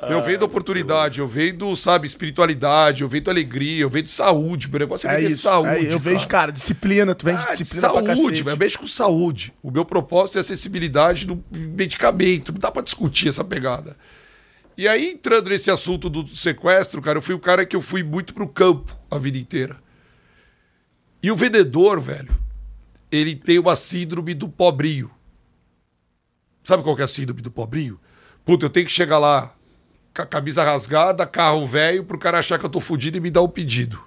Eu 0.09 0.23
vendo 0.23 0.43
oportunidade, 0.43 1.19
eu 1.19 1.27
vendo, 1.27 1.75
sabe, 1.75 2.07
espiritualidade, 2.07 3.01
eu 3.01 3.09
vendo 3.09 3.29
alegria, 3.29 3.81
eu 3.81 3.89
vendo 3.89 4.07
saúde. 4.07 4.69
Meu 4.69 4.79
negócio 4.79 5.09
é, 5.09 5.15
é 5.15 5.25
isso, 5.25 5.41
saúde. 5.41 5.71
É, 5.71 5.79
eu 5.81 5.87
cara. 5.87 5.99
vejo, 5.99 6.27
cara, 6.29 6.51
disciplina, 6.53 7.13
tu 7.13 7.25
vende 7.25 7.43
ah, 7.43 7.51
disciplina 7.51 7.89
saúde, 7.89 8.43
velho. 8.43 8.57
Mexe 8.57 8.77
com 8.77 8.87
saúde. 8.87 9.53
O 9.61 9.69
meu 9.69 9.83
propósito 9.83 10.37
é 10.37 10.39
acessibilidade 10.39 11.27
do 11.27 11.43
medicamento. 11.51 12.53
Não 12.53 12.59
dá 12.59 12.71
pra 12.71 12.81
discutir 12.81 13.27
essa 13.27 13.43
pegada. 13.43 13.97
E 14.77 14.87
aí, 14.87 15.11
entrando 15.11 15.49
nesse 15.49 15.69
assunto 15.69 16.09
do 16.09 16.27
sequestro, 16.35 17.01
cara, 17.01 17.17
eu 17.17 17.21
fui 17.21 17.35
o 17.35 17.39
cara 17.39 17.65
que 17.65 17.75
eu 17.75 17.81
fui 17.81 18.01
muito 18.01 18.33
pro 18.33 18.47
campo 18.47 18.97
a 19.09 19.17
vida 19.17 19.37
inteira. 19.37 19.77
E 21.21 21.31
o 21.31 21.35
vendedor, 21.35 21.99
velho, 22.01 22.35
ele 23.11 23.35
tem 23.35 23.59
uma 23.59 23.75
síndrome 23.75 24.33
do 24.33 24.49
pobrinho. 24.49 25.11
Sabe 26.63 26.81
qual 26.81 26.95
que 26.95 27.01
é 27.01 27.05
a 27.05 27.07
síndrome 27.07 27.41
do 27.41 27.51
pobrinho? 27.51 27.99
Puta, 28.43 28.65
eu 28.65 28.69
tenho 28.69 28.85
que 28.85 28.91
chegar 28.91 29.19
lá 29.19 29.53
com 30.13 30.21
a 30.21 30.25
camisa 30.25 30.63
rasgada, 30.63 31.25
carro 31.25 31.65
velho, 31.65 32.03
pro 32.03 32.17
cara 32.17 32.39
achar 32.39 32.57
que 32.57 32.65
eu 32.65 32.69
tô 32.69 32.79
fudido 32.79 33.17
e 33.17 33.21
me 33.21 33.29
dar 33.29 33.41
um 33.41 33.47
pedido. 33.47 34.01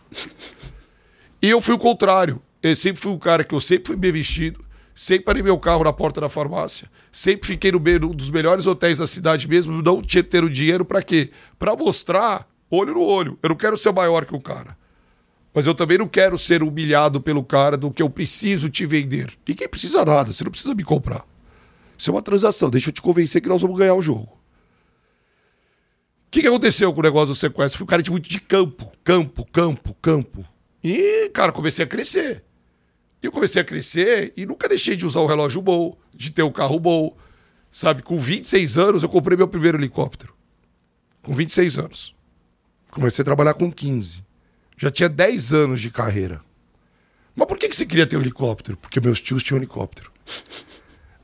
E 1.40 1.48
eu 1.48 1.61
fui 1.61 1.74
o 1.74 1.79
contrário. 1.79 2.42
Eu 2.62 2.74
sempre 2.74 3.00
fui 3.00 3.12
o 3.12 3.18
cara 3.18 3.44
que 3.44 3.55
eu 3.55 3.61
sempre 3.61 3.87
fui 3.88 3.96
bem 3.96 4.11
vestido, 4.11 4.64
sempre 4.96 5.26
parei 5.26 5.42
meu 5.42 5.59
carro 5.59 5.85
na 5.85 5.92
porta 5.92 6.22
da 6.22 6.28
farmácia, 6.28 6.90
sempre 7.12 7.46
fiquei 7.46 7.70
no 7.70 7.78
meio 7.78 7.98
dos 7.98 8.30
melhores 8.30 8.66
hotéis 8.66 8.96
da 8.96 9.06
cidade 9.06 9.46
mesmo, 9.46 9.82
não 9.82 10.00
tinha 10.00 10.24
ter 10.24 10.42
o 10.42 10.48
dinheiro 10.48 10.87
para 10.87 11.02
quê? 11.02 11.30
Para 11.59 11.76
mostrar 11.76 12.48
olho 12.70 12.94
no 12.94 13.02
olho. 13.02 13.38
Eu 13.42 13.50
não 13.50 13.56
quero 13.56 13.76
ser 13.76 13.92
maior 13.92 14.24
que 14.24 14.35
o 14.35 14.40
cara. 14.40 14.76
Mas 15.52 15.66
eu 15.66 15.74
também 15.74 15.98
não 15.98 16.09
quero 16.09 16.38
ser 16.38 16.62
humilhado 16.62 17.20
pelo 17.20 17.44
cara 17.44 17.76
do 17.76 17.90
que 17.90 18.02
eu 18.02 18.09
preciso 18.09 18.70
te 18.70 18.87
vender. 18.87 19.32
Ninguém 19.46 19.68
precisa 19.68 20.02
nada, 20.02 20.32
você 20.32 20.42
não 20.42 20.50
precisa 20.50 20.74
me 20.74 20.82
comprar. 20.82 21.26
Isso 21.96 22.11
é 22.11 22.14
uma 22.14 22.22
transação, 22.22 22.70
deixa 22.70 22.88
eu 22.88 22.92
te 22.92 23.02
convencer 23.02 23.42
que 23.42 23.48
nós 23.48 23.61
vamos 23.61 23.78
ganhar 23.78 23.94
o 23.94 24.02
jogo. 24.02 24.32
O 26.26 26.30
que, 26.30 26.40
que 26.40 26.48
aconteceu 26.48 26.92
com 26.92 27.00
o 27.00 27.02
negócio 27.02 27.28
do 27.28 27.35
sequestro? 27.35 27.78
Fui 27.78 27.85
um 27.85 27.88
cara 27.88 28.02
de 28.02 28.11
muito 28.11 28.28
de 28.28 28.40
campo, 28.40 28.90
campo, 29.04 29.46
campo, 29.50 29.94
campo. 30.00 30.44
E, 30.82 31.30
cara, 31.30 31.52
comecei 31.52 31.85
a 31.85 31.88
crescer. 31.88 32.44
E 33.22 33.26
eu 33.26 33.33
comecei 33.33 33.61
a 33.62 33.64
crescer 33.64 34.33
e 34.37 34.44
nunca 34.46 34.68
deixei 34.68 34.96
de 34.96 35.07
usar 35.07 35.20
o 35.20 35.26
relógio 35.26 35.62
bom, 35.62 35.96
de 36.14 36.31
ter 36.31 36.42
o 36.42 36.48
um 36.48 36.52
carro 36.52 36.79
bom. 36.79 37.16
Sabe, 37.70 38.02
com 38.02 38.18
26 38.18 38.79
anos 38.79 39.02
eu 39.02 39.09
comprei 39.09 39.37
meu 39.37 39.48
primeiro 39.48 39.79
helicóptero. 39.79 40.35
Com 41.22 41.35
26 41.35 41.79
anos. 41.79 42.16
Comecei 42.90 43.22
a 43.22 43.24
trabalhar 43.24 43.55
com 43.55 43.70
15. 43.70 44.24
Já 44.76 44.90
tinha 44.90 45.09
10 45.09 45.52
anos 45.52 45.81
de 45.81 45.90
carreira. 45.90 46.40
Mas 47.35 47.46
por 47.46 47.59
que, 47.59 47.68
que 47.68 47.76
você 47.76 47.85
queria 47.85 48.07
ter 48.07 48.16
um 48.16 48.20
helicóptero? 48.20 48.76
Porque 48.79 49.00
meus 49.00 49.20
tios 49.20 49.42
tinham 49.42 49.59
um 49.59 49.61
helicóptero. 49.61 50.11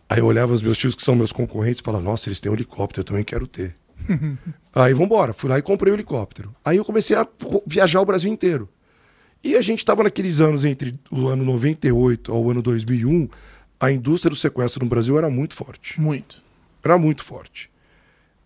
Aí 0.08 0.18
eu 0.18 0.26
olhava 0.26 0.52
os 0.52 0.60
meus 0.60 0.76
tios, 0.76 0.94
que 0.94 1.02
são 1.02 1.14
meus 1.14 1.32
concorrentes, 1.32 1.80
e 1.80 1.82
falava, 1.82 2.04
nossa, 2.04 2.28
eles 2.28 2.38
têm 2.38 2.52
um 2.52 2.54
helicóptero, 2.54 3.00
eu 3.00 3.04
também 3.04 3.24
quero 3.24 3.46
ter. 3.46 3.74
Aí 4.74 4.92
vambora, 4.92 5.32
fui 5.32 5.48
lá 5.48 5.58
e 5.58 5.62
comprei 5.62 5.90
o 5.90 5.94
um 5.94 5.96
helicóptero. 5.96 6.54
Aí 6.62 6.76
eu 6.76 6.84
comecei 6.84 7.16
a 7.16 7.26
viajar 7.66 8.02
o 8.02 8.04
Brasil 8.04 8.30
inteiro. 8.30 8.68
E 9.42 9.56
a 9.56 9.60
gente 9.60 9.78
estava 9.78 10.02
naqueles 10.02 10.40
anos 10.40 10.64
entre 10.64 10.98
o 11.10 11.26
ano 11.26 11.44
98 11.44 12.32
ao 12.32 12.50
ano 12.50 12.62
2001, 12.62 13.28
a 13.80 13.90
indústria 13.90 14.30
do 14.30 14.36
sequestro 14.36 14.84
no 14.84 14.88
Brasil 14.88 15.18
era 15.18 15.28
muito 15.28 15.54
forte. 15.54 16.00
Muito. 16.00 16.40
Era 16.84 16.96
muito 16.96 17.24
forte. 17.24 17.70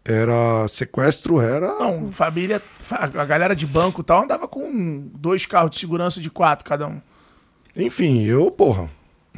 Era 0.03 0.67
sequestro, 0.69 1.41
era. 1.41 1.67
Não, 1.79 2.13
família, 2.13 2.63
a 2.91 3.25
galera 3.25 3.55
de 3.55 3.67
banco 3.67 4.01
e 4.01 4.05
tal 4.05 4.23
andava 4.23 4.47
com 4.49 5.11
dois 5.15 5.45
carros 5.45 5.73
de 5.73 5.79
segurança 5.79 6.21
de 6.21 6.31
quatro 6.31 6.65
cada 6.65 6.87
um. 6.87 7.01
Enfim, 7.77 8.23
eu, 8.23 8.51
porra, 8.51 8.89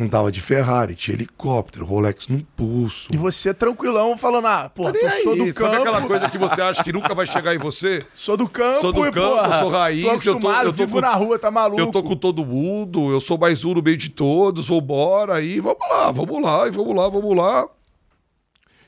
Andava 0.01 0.31
de 0.31 0.41
Ferrari, 0.41 0.95
tinha 0.95 1.17
helicóptero, 1.17 1.85
Rolex 1.85 2.29
no 2.29 2.41
pulso. 2.57 3.09
E 3.13 3.17
você 3.17 3.53
tranquilão 3.53 4.17
falando, 4.17 4.47
ah, 4.47 4.71
pô, 4.73 4.85
tá 4.85 4.97
eu 4.97 5.11
sou 5.11 5.35
do 5.35 5.41
Sabe 5.41 5.53
campo. 5.55 5.71
Sabe 5.73 5.77
aquela 5.77 6.07
coisa 6.07 6.31
que 6.31 6.39
você 6.39 6.63
acha 6.63 6.85
que 6.85 6.93
nunca 6.93 7.13
vai 7.17 7.27
chegar 7.27 7.53
em 7.53 7.59
você? 7.59 8.07
Sou 8.15 8.37
do 8.37 8.49
campo, 8.49 8.81
Sou 8.81 8.93
do 8.93 9.05
e, 9.07 9.11
campo, 9.11 9.27
porra, 9.29 9.59
sou 9.59 9.71
raiz, 9.71 10.03
tô 10.05 10.07
eu 10.11 10.15
tô- 10.15 10.21
acostumado, 10.31 10.67
eu 10.69 10.73
tô 10.73 10.77
vivo 10.77 10.93
com- 10.93 11.01
na 11.01 11.15
rua, 11.15 11.37
tá 11.37 11.51
maluco. 11.51 11.81
Eu 11.81 11.91
tô 11.91 12.01
com 12.05 12.15
todo 12.15 12.47
mundo, 12.47 13.11
eu 13.11 13.21
sou 13.21 13.37
mais 13.37 13.65
um 13.65 13.75
no 13.75 13.83
meio 13.83 13.97
de 13.97 14.09
todos, 14.09 14.69
vambora 14.69 15.35
aí, 15.35 15.59
vamos 15.59 15.81
lá, 15.91 16.13
vamos 16.13 16.43
lá, 16.43 16.69
e 16.69 16.71
vamos 16.71 16.95
lá, 16.95 17.09
vamos 17.09 17.37
lá. 17.37 17.69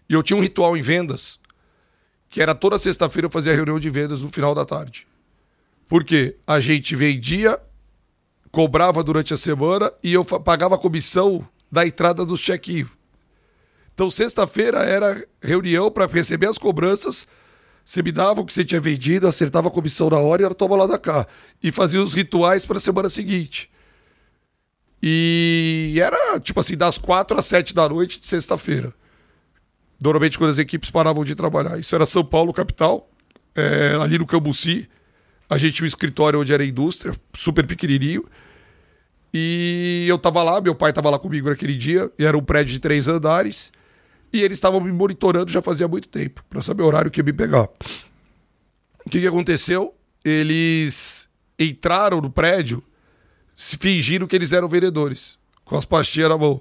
E 0.09 0.13
eu 0.15 0.23
tinha 0.23 0.37
um 0.37 0.41
ritual 0.43 0.77
em 0.77 0.81
vendas, 0.83 1.41
que 2.29 2.41
era 2.41 2.55
toda 2.55 2.79
sexta-feira 2.79 3.27
eu 3.27 3.31
fazia 3.33 3.53
reunião 3.53 3.81
de 3.81 3.91
vendas 3.91 4.21
no 4.23 4.31
final 4.31 4.55
da 4.55 4.65
tarde. 4.65 5.09
Por 5.89 6.05
quê? 6.05 6.37
A 6.47 6.61
gente 6.61 6.95
vendia, 6.95 7.59
cobrava 8.51 9.03
durante 9.03 9.33
a 9.33 9.37
semana 9.37 9.93
e 10.03 10.13
eu 10.13 10.25
pagava 10.25 10.75
a 10.75 10.79
comissão 10.79 11.47
da 11.71 11.87
entrada 11.87 12.25
do 12.25 12.37
check-in. 12.37 12.87
Então, 13.95 14.11
sexta-feira 14.11 14.79
era 14.79 15.27
reunião 15.43 15.91
para 15.91 16.07
receber 16.07 16.47
as 16.47 16.59
cobranças. 16.59 17.29
Você 17.85 18.03
me 18.03 18.13
dava 18.13 18.41
o 18.41 18.45
que 18.45 18.55
você 18.55 18.65
tinha 18.65 18.81
vendido, 18.81 19.27
acertava 19.27 19.69
a 19.69 19.71
comissão 19.71 20.09
na 20.09 20.19
hora 20.19 20.43
e 20.43 20.45
era 20.45 20.55
toma 20.55 20.77
lá 20.77 20.87
da 20.87 20.99
cá. 20.99 21.27
E 21.63 21.71
fazia 21.71 22.03
os 22.03 22.15
rituais 22.15 22.65
para 22.65 22.79
a 22.79 22.81
semana 22.81 23.09
seguinte. 23.09 23.71
E 25.03 25.99
era, 26.01 26.39
tipo 26.41 26.61
assim, 26.61 26.77
das 26.77 26.99
quatro 26.99 27.39
às 27.39 27.47
sete 27.47 27.75
da 27.75 27.89
noite 27.89 28.21
de 28.21 28.27
sexta-feira. 28.27 28.93
Normalmente 30.03 30.39
quando 30.39 30.51
as 30.51 30.59
equipes 30.59 30.91
paravam 30.91 31.25
de 31.25 31.35
trabalhar. 31.35 31.79
Isso 31.79 31.95
era 31.95 32.07
São 32.07 32.25
Paulo, 32.25 32.53
capital. 32.53 33.09
É, 33.55 33.99
ali 34.01 34.19
no 34.19 34.27
Cambuci. 34.27 34.89
A 35.51 35.59
gente 35.59 35.75
tinha 35.75 35.85
um 35.85 35.89
escritório 35.89 36.41
onde 36.41 36.55
era 36.55 36.65
indústria, 36.65 37.13
super 37.35 37.67
pequenininho. 37.67 38.25
E 39.35 40.07
eu 40.09 40.17
tava 40.17 40.45
lá, 40.45 40.61
meu 40.61 40.77
pai 40.77 40.93
tava 40.93 41.11
lá 41.11 41.19
comigo 41.19 41.49
naquele 41.49 41.77
dia, 41.77 42.11
e 42.17 42.25
era 42.25 42.39
um 42.39 42.43
prédio 42.43 42.73
de 42.73 42.81
três 42.81 43.09
andares, 43.09 43.73
e 44.33 44.43
eles 44.43 44.59
estavam 44.59 44.81
me 44.81 44.93
monitorando 44.93 45.51
já 45.51 45.61
fazia 45.61 45.89
muito 45.89 46.09
tempo, 46.09 46.45
para 46.49 46.63
saber 46.63 46.83
o 46.83 46.87
horário 46.87 47.11
que 47.11 47.21
ia 47.21 47.25
me 47.25 47.33
pegar. 47.33 47.69
O 49.05 49.11
que, 49.11 49.21
que 49.21 49.27
aconteceu? 49.27 49.95
Eles 50.25 51.29
entraram 51.59 52.21
no 52.21 52.31
prédio, 52.31 52.83
fingiram 53.55 54.27
que 54.27 54.35
eles 54.35 54.53
eram 54.53 54.69
vendedores, 54.69 55.39
com 55.65 55.77
as 55.77 55.85
pastinhas 55.85 56.29
na 56.29 56.39
mão. 56.39 56.61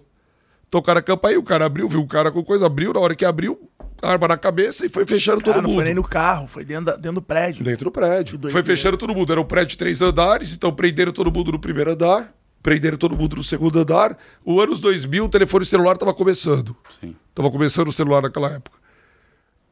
Tocaram 0.69 0.99
a 0.99 1.03
campainha, 1.03 1.39
o 1.39 1.43
cara 1.43 1.65
abriu, 1.65 1.87
viu 1.89 2.01
o 2.01 2.07
cara 2.07 2.31
com 2.31 2.43
coisa, 2.43 2.67
abriu, 2.67 2.93
na 2.93 2.99
hora 2.99 3.15
que 3.15 3.25
abriu, 3.25 3.67
arma 4.01 4.27
na 4.27 4.37
cabeça 4.37 4.85
e 4.85 4.89
foi 4.89 5.05
fechando 5.05 5.39
todo 5.41 5.53
Cara, 5.55 5.61
não 5.61 5.69
mundo. 5.69 5.77
foi 5.77 5.85
nem 5.85 5.93
no 5.93 6.03
carro, 6.03 6.47
foi 6.47 6.63
dentro, 6.65 6.85
da- 6.85 6.95
dentro 6.95 7.13
do 7.13 7.21
prédio. 7.21 7.63
Dentro 7.63 7.85
do 7.85 7.91
prédio. 7.91 8.39
Foi 8.51 8.63
fechando 8.63 8.97
todo 8.97 9.13
mundo. 9.13 9.31
Era 9.31 9.41
um 9.41 9.45
prédio 9.45 9.69
de 9.69 9.77
três 9.77 10.01
andares, 10.01 10.53
então 10.53 10.73
prenderam 10.73 11.11
todo 11.11 11.31
mundo 11.31 11.51
no 11.51 11.59
primeiro 11.59 11.91
andar, 11.91 12.33
prenderam 12.63 12.97
todo 12.97 13.15
mundo 13.17 13.35
no 13.37 13.43
segundo 13.43 13.79
andar. 13.79 14.17
O 14.45 14.59
anos 14.61 14.79
2000, 14.79 15.25
o 15.25 15.29
telefone 15.29 15.65
celular 15.65 15.93
estava 15.93 16.13
começando. 16.13 16.75
Sim. 16.99 17.15
Tava 17.35 17.51
começando 17.51 17.87
o 17.89 17.93
celular 17.93 18.21
naquela 18.21 18.49
época. 18.51 18.77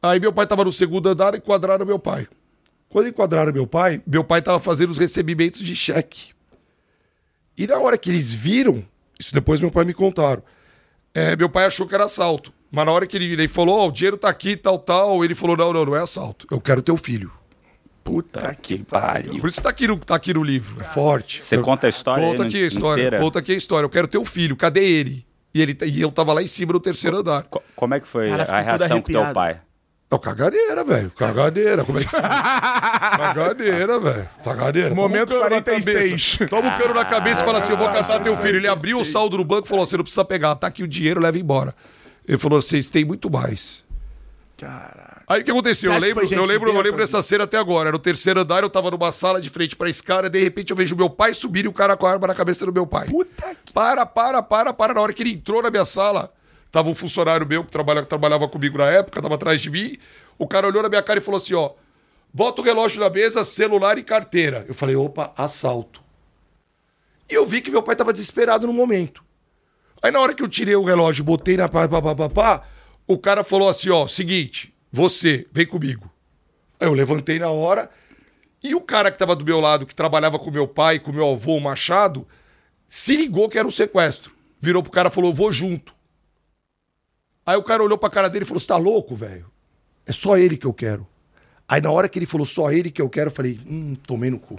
Aí 0.02 0.20
meu 0.20 0.32
pai 0.32 0.46
tava 0.46 0.64
no 0.64 0.72
segundo 0.72 1.08
andar 1.08 1.34
e 1.34 1.38
enquadraram 1.38 1.84
meu 1.84 1.98
pai. 1.98 2.28
Quando 2.88 3.08
enquadraram 3.08 3.52
meu 3.52 3.66
pai, 3.66 4.00
meu 4.06 4.22
pai 4.24 4.40
tava 4.40 4.58
fazendo 4.58 4.90
os 4.90 4.98
recebimentos 4.98 5.60
de 5.60 5.74
cheque. 5.76 6.30
E 7.56 7.66
na 7.66 7.78
hora 7.78 7.98
que 7.98 8.08
eles 8.08 8.32
viram, 8.32 8.84
isso 9.18 9.34
depois 9.34 9.60
meu 9.60 9.70
pai 9.70 9.84
me 9.84 9.92
contaram, 9.92 10.42
é, 11.12 11.34
meu 11.34 11.48
pai 11.50 11.66
achou 11.66 11.86
que 11.86 11.94
era 11.94 12.04
assalto. 12.04 12.52
Mas 12.70 12.84
na 12.86 12.92
hora 12.92 13.06
que 13.06 13.16
ele, 13.16 13.32
ele 13.32 13.48
falou, 13.48 13.78
ó, 13.80 13.88
o 13.88 13.92
dinheiro 13.92 14.16
tá 14.16 14.28
aqui, 14.28 14.56
tal, 14.56 14.78
tal, 14.78 15.24
ele 15.24 15.34
falou, 15.34 15.56
não, 15.56 15.72
não, 15.72 15.84
não 15.86 15.96
é 15.96 16.00
assalto. 16.00 16.46
Eu 16.50 16.60
quero 16.60 16.82
teu 16.82 16.96
filho. 16.96 17.30
Puta 18.04 18.54
que 18.54 18.78
pariu. 18.84 19.38
Por 19.38 19.48
isso 19.48 19.60
tá 19.62 19.68
aqui 19.70 19.86
no, 19.86 19.96
tá 19.98 20.14
aqui 20.14 20.32
no 20.32 20.42
livro, 20.42 20.80
é 20.80 20.84
forte. 20.84 21.42
Você 21.42 21.56
Eu- 21.56 21.62
conta 21.62 21.86
a 21.86 21.90
história 21.90 22.24
Conta 22.24 22.44
aqui 22.44 22.62
a 22.62 22.66
história, 22.66 23.02
inteira? 23.02 23.22
conta 23.22 23.38
aqui 23.38 23.52
a 23.52 23.56
história. 23.56 23.84
Eu 23.84 23.90
quero 23.90 24.06
teu 24.08 24.24
filho, 24.24 24.56
cadê 24.56 24.82
ele? 24.84 25.26
E, 25.54 25.60
ele, 25.62 25.76
e 25.86 26.00
eu 26.00 26.10
tava 26.10 26.32
lá 26.32 26.42
em 26.42 26.46
cima 26.46 26.72
no 26.72 26.80
terceiro 26.80 27.18
andar. 27.18 27.42
Co- 27.44 27.62
Como 27.76 27.94
é 27.94 28.00
que 28.00 28.06
foi 28.06 28.28
Cara, 28.28 28.44
a 28.44 28.60
reação 28.60 29.00
com 29.02 29.12
teu 29.12 29.32
pai? 29.32 29.60
É 30.10 30.14
o 30.14 30.18
caganeira, 30.18 30.82
velho. 30.84 31.10
Caganeira. 31.10 31.84
Como 31.84 31.98
é 31.98 32.04
que 32.04 32.08
Caganeira, 33.18 33.98
velho. 34.00 34.28
Caganeira. 34.44 34.88
Toma 34.90 35.02
Momento 35.02 35.34
um 35.36 35.40
cano 35.40 35.42
na 35.56 35.62
46. 35.62 36.36
cabeça. 36.36 36.46
Toma 36.48 36.68
um 36.74 36.78
cano 36.78 36.94
na 36.94 37.04
cabeça 37.04 37.42
e 37.42 37.44
fala 37.44 37.58
assim: 37.58 37.72
eu 37.72 37.76
vou 37.78 37.88
catar 37.88 38.20
teu 38.20 38.36
filho. 38.36 38.56
Ele 38.56 38.68
abriu 38.68 38.98
o 39.00 39.04
saldo 39.04 39.36
no 39.36 39.44
banco 39.44 39.66
e 39.66 39.68
falou: 39.68 39.84
você 39.86 39.96
não 39.96 40.04
precisa 40.04 40.24
pegar, 40.24 40.54
tá 40.54 40.66
aqui 40.66 40.82
o 40.82 40.88
dinheiro, 40.88 41.20
leva 41.20 41.38
embora. 41.38 41.74
Ele 42.28 42.38
falou: 42.38 42.60
vocês 42.60 42.90
têm 42.90 43.04
muito 43.04 43.30
mais. 43.30 43.84
Caralho. 44.58 45.22
Aí 45.26 45.40
o 45.40 45.44
que 45.44 45.50
aconteceu? 45.50 45.92
Eu 45.92 46.00
lembro, 46.00 46.24
eu 46.24 46.44
lembro, 46.44 46.70
eu 46.70 46.80
lembro 46.80 46.98
dessa 46.98 47.22
cena 47.22 47.44
até 47.44 47.56
agora. 47.56 47.88
Era 47.88 47.96
o 47.96 47.98
terceiro 47.98 48.40
andar, 48.40 48.62
eu 48.62 48.70
tava 48.70 48.90
numa 48.90 49.12
sala 49.12 49.40
de 49.40 49.48
frente 49.48 49.76
pra 49.76 49.88
escada, 49.88 50.28
de 50.28 50.42
repente 50.42 50.70
eu 50.70 50.76
vejo 50.76 50.96
meu 50.96 51.08
pai 51.08 51.32
subir 51.32 51.64
e 51.64 51.68
o 51.68 51.72
cara 51.72 51.96
com 51.96 52.06
a 52.06 52.10
arma 52.10 52.26
na 52.26 52.34
cabeça 52.34 52.66
do 52.66 52.72
meu 52.72 52.86
pai. 52.86 53.06
Puta 53.06 53.54
que... 53.64 53.72
Para, 53.72 54.04
para, 54.04 54.42
para, 54.42 54.72
para. 54.72 54.94
Na 54.94 55.00
hora 55.00 55.12
que 55.12 55.22
ele 55.22 55.32
entrou 55.32 55.62
na 55.62 55.70
minha 55.70 55.84
sala, 55.84 56.32
tava 56.72 56.88
um 56.88 56.94
funcionário 56.94 57.46
meu 57.46 57.64
que 57.64 57.70
trabalha, 57.70 58.02
que 58.02 58.08
trabalhava 58.08 58.48
comigo 58.48 58.76
na 58.78 58.86
época, 58.86 59.22
tava 59.22 59.36
atrás 59.36 59.60
de 59.60 59.70
mim. 59.70 59.96
O 60.36 60.46
cara 60.46 60.66
olhou 60.66 60.82
na 60.82 60.88
minha 60.88 61.02
cara 61.02 61.18
e 61.18 61.22
falou 61.22 61.38
assim: 61.38 61.54
ó, 61.54 61.72
bota 62.32 62.60
o 62.60 62.64
relógio 62.64 63.00
na 63.00 63.08
mesa, 63.08 63.44
celular 63.44 63.96
e 63.96 64.02
carteira. 64.02 64.64
Eu 64.66 64.74
falei, 64.74 64.96
opa, 64.96 65.32
assalto. 65.36 66.02
E 67.30 67.34
eu 67.34 67.46
vi 67.46 67.60
que 67.60 67.70
meu 67.70 67.82
pai 67.82 67.94
tava 67.94 68.12
desesperado 68.12 68.66
no 68.66 68.72
momento. 68.72 69.22
Aí 70.02 70.10
na 70.10 70.20
hora 70.20 70.34
que 70.34 70.42
eu 70.42 70.48
tirei 70.48 70.76
o 70.76 70.84
relógio, 70.84 71.24
botei 71.24 71.56
na 71.56 71.68
pá, 71.68 71.88
pá, 71.88 72.00
pá, 72.00 72.14
pá, 72.14 72.28
pá, 72.28 72.68
o 73.06 73.18
cara 73.18 73.42
falou 73.42 73.68
assim: 73.68 73.90
ó, 73.90 74.06
seguinte, 74.06 74.72
você, 74.92 75.46
vem 75.52 75.66
comigo. 75.66 76.10
Aí 76.80 76.86
eu 76.86 76.94
levantei 76.94 77.38
na 77.38 77.50
hora. 77.50 77.90
E 78.62 78.74
o 78.74 78.80
cara 78.80 79.10
que 79.10 79.18
tava 79.18 79.36
do 79.36 79.44
meu 79.44 79.60
lado, 79.60 79.86
que 79.86 79.94
trabalhava 79.94 80.38
com 80.38 80.50
meu 80.50 80.66
pai, 80.66 80.98
com 80.98 81.12
meu 81.12 81.30
avô, 81.30 81.56
o 81.56 81.60
Machado, 81.60 82.26
se 82.88 83.16
ligou 83.16 83.48
que 83.48 83.58
era 83.58 83.66
um 83.66 83.70
sequestro. 83.70 84.32
Virou 84.60 84.82
pro 84.82 84.90
cara 84.90 85.08
e 85.08 85.12
falou: 85.12 85.32
vou 85.32 85.52
junto. 85.52 85.94
Aí 87.46 87.56
o 87.56 87.62
cara 87.62 87.82
olhou 87.82 87.96
pra 87.96 88.10
cara 88.10 88.28
dele 88.28 88.44
e 88.44 88.46
falou: 88.46 88.60
Você 88.60 88.66
tá 88.66 88.76
louco, 88.76 89.16
velho? 89.16 89.50
É 90.04 90.12
só 90.12 90.36
ele 90.36 90.56
que 90.56 90.66
eu 90.66 90.74
quero. 90.74 91.06
Aí 91.66 91.80
na 91.80 91.90
hora 91.90 92.08
que 92.08 92.18
ele 92.18 92.26
falou 92.26 92.46
só 92.46 92.70
ele 92.72 92.90
que 92.90 93.00
eu 93.00 93.08
quero, 93.08 93.30
eu 93.30 93.34
falei: 93.34 93.60
Hum, 93.66 93.94
tomei 94.06 94.30
no 94.30 94.38
cu. 94.38 94.58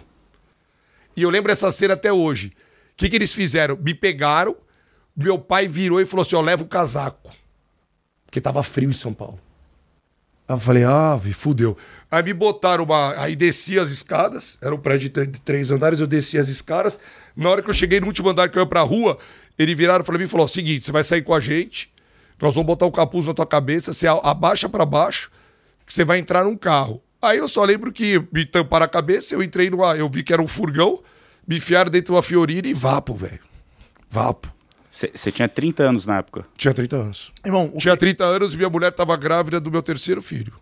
E 1.15 1.21
eu 1.21 1.29
lembro 1.29 1.51
essa 1.51 1.71
cena 1.71 1.93
até 1.93 2.11
hoje. 2.11 2.47
O 2.47 2.51
que, 2.97 3.09
que 3.09 3.15
eles 3.15 3.33
fizeram? 3.33 3.77
Me 3.77 3.93
pegaram, 3.93 4.55
meu 5.23 5.37
pai 5.37 5.67
virou 5.67 5.99
e 6.01 6.05
falou 6.05 6.23
assim: 6.23 6.35
Ó, 6.35 6.41
leva 6.41 6.63
o 6.63 6.67
casaco. 6.67 7.29
Porque 8.25 8.39
tava 8.39 8.61
frio 8.63 8.89
em 8.89 8.93
São 8.93 9.13
Paulo. 9.13 9.39
Aí 10.47 10.55
eu 10.55 10.59
falei, 10.59 10.83
ah, 10.83 11.15
vi, 11.15 11.31
fudeu. 11.31 11.77
Aí 12.09 12.23
me 12.23 12.33
botaram 12.33 12.83
uma. 12.83 13.13
Aí 13.21 13.35
desci 13.35 13.77
as 13.79 13.89
escadas, 13.89 14.57
era 14.61 14.73
um 14.73 14.79
prédio 14.79 15.01
de 15.01 15.09
tr- 15.09 15.25
de 15.25 15.39
três 15.41 15.69
andares, 15.69 15.99
eu 15.99 16.07
desci 16.07 16.37
as 16.39 16.47
escadas. 16.47 16.97
Na 17.35 17.49
hora 17.49 17.61
que 17.61 17.69
eu 17.69 17.73
cheguei 17.73 17.99
no 17.99 18.07
último 18.07 18.29
andar 18.29 18.49
que 18.49 18.57
eu 18.57 18.61
ia 18.63 18.67
pra 18.67 18.81
rua, 18.81 19.17
ele 19.57 19.75
viraram 19.75 20.03
pra 20.03 20.17
mim 20.17 20.23
e 20.23 20.27
falou: 20.27 20.47
seguinte, 20.47 20.85
você 20.85 20.91
vai 20.91 21.03
sair 21.03 21.21
com 21.21 21.33
a 21.35 21.39
gente, 21.39 21.91
nós 22.41 22.55
vamos 22.55 22.65
botar 22.67 22.85
o 22.87 22.91
capuz 22.91 23.27
na 23.27 23.33
tua 23.33 23.45
cabeça, 23.45 23.93
você 23.93 24.07
abaixa 24.07 24.67
pra 24.67 24.85
baixo, 24.85 25.31
que 25.85 25.93
você 25.93 26.03
vai 26.03 26.17
entrar 26.17 26.43
num 26.43 26.57
carro. 26.57 27.01
Aí 27.21 27.37
eu 27.37 27.47
só 27.47 27.63
lembro 27.63 27.91
que 27.91 28.23
me 28.31 28.45
tamparam 28.45 28.85
a 28.85 28.89
cabeça, 28.89 29.35
eu 29.35 29.43
entrei 29.43 29.69
numa. 29.69 29.95
Eu 29.95 30.09
vi 30.09 30.23
que 30.23 30.33
era 30.33 30.41
um 30.41 30.47
furgão, 30.47 31.03
me 31.47 31.57
enfiaram 31.57 31.91
dentro 31.91 32.07
de 32.07 32.11
uma 32.13 32.23
fiorina 32.23 32.67
e 32.67 32.73
vapo, 32.73 33.13
velho. 33.13 33.39
Vapo. 34.09 34.51
Você 34.89 35.31
tinha 35.31 35.47
30 35.47 35.83
anos 35.83 36.05
na 36.05 36.17
época. 36.17 36.45
Tinha 36.57 36.73
30 36.73 36.95
anos. 36.95 37.31
Irmão, 37.45 37.71
o 37.73 37.77
Tinha 37.77 37.93
que, 37.93 37.99
30 37.99 38.23
anos 38.25 38.53
e 38.53 38.57
minha 38.57 38.69
mulher 38.69 38.91
tava 38.91 39.15
grávida 39.15 39.59
do 39.59 39.69
meu 39.71 39.83
terceiro 39.83 40.21
filho. 40.21 40.53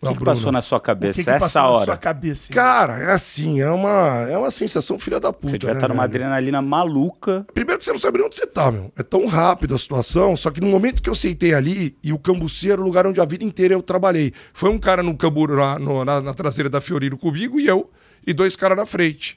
O 0.00 0.08
que, 0.10 0.18
que 0.18 0.24
passou 0.24 0.52
na 0.52 0.62
sua 0.62 0.78
o 0.78 0.80
cabeça 0.80 1.18
que 1.18 1.24
que 1.24 1.30
essa 1.30 1.40
passou 1.40 1.60
na 1.62 1.68
hora? 1.70 1.84
sua 1.86 1.96
cabeça? 1.96 2.52
Cara, 2.52 2.98
é 3.00 3.10
assim, 3.10 3.60
é 3.60 3.68
uma, 3.68 4.28
é 4.30 4.38
uma 4.38 4.50
sensação 4.52 4.96
filha 4.96 5.18
da 5.18 5.32
puta. 5.32 5.50
Você 5.50 5.58
devia 5.58 5.74
né, 5.74 5.78
estar 5.80 5.88
numa 5.88 6.06
velho? 6.06 6.24
adrenalina 6.24 6.62
maluca. 6.62 7.44
Primeiro 7.52 7.80
que 7.80 7.84
você 7.84 7.90
não 7.90 7.98
sabe 7.98 8.18
nem 8.18 8.26
onde 8.28 8.36
você 8.36 8.46
tá, 8.46 8.70
meu. 8.70 8.92
É 8.96 9.02
tão 9.02 9.26
rápido 9.26 9.74
a 9.74 9.78
situação, 9.78 10.36
só 10.36 10.52
que 10.52 10.60
no 10.60 10.68
momento 10.68 11.02
que 11.02 11.10
eu 11.10 11.16
sentei 11.16 11.52
ali, 11.52 11.96
e 12.00 12.12
o 12.12 12.18
Cambuci 12.18 12.70
era 12.70 12.80
o 12.80 12.84
lugar 12.84 13.08
onde 13.08 13.20
a 13.20 13.24
vida 13.24 13.42
inteira 13.42 13.74
eu 13.74 13.82
trabalhei. 13.82 14.32
Foi 14.54 14.70
um 14.70 14.78
cara 14.78 15.02
no 15.02 15.16
camburo 15.16 15.56
na, 15.56 15.80
no- 15.80 16.04
na, 16.04 16.20
na 16.20 16.32
traseira 16.32 16.70
da 16.70 16.80
Fiorino 16.80 17.18
comigo 17.18 17.58
e 17.58 17.66
eu, 17.66 17.90
e 18.24 18.32
dois 18.32 18.54
caras 18.54 18.76
na 18.78 18.86
frente. 18.86 19.36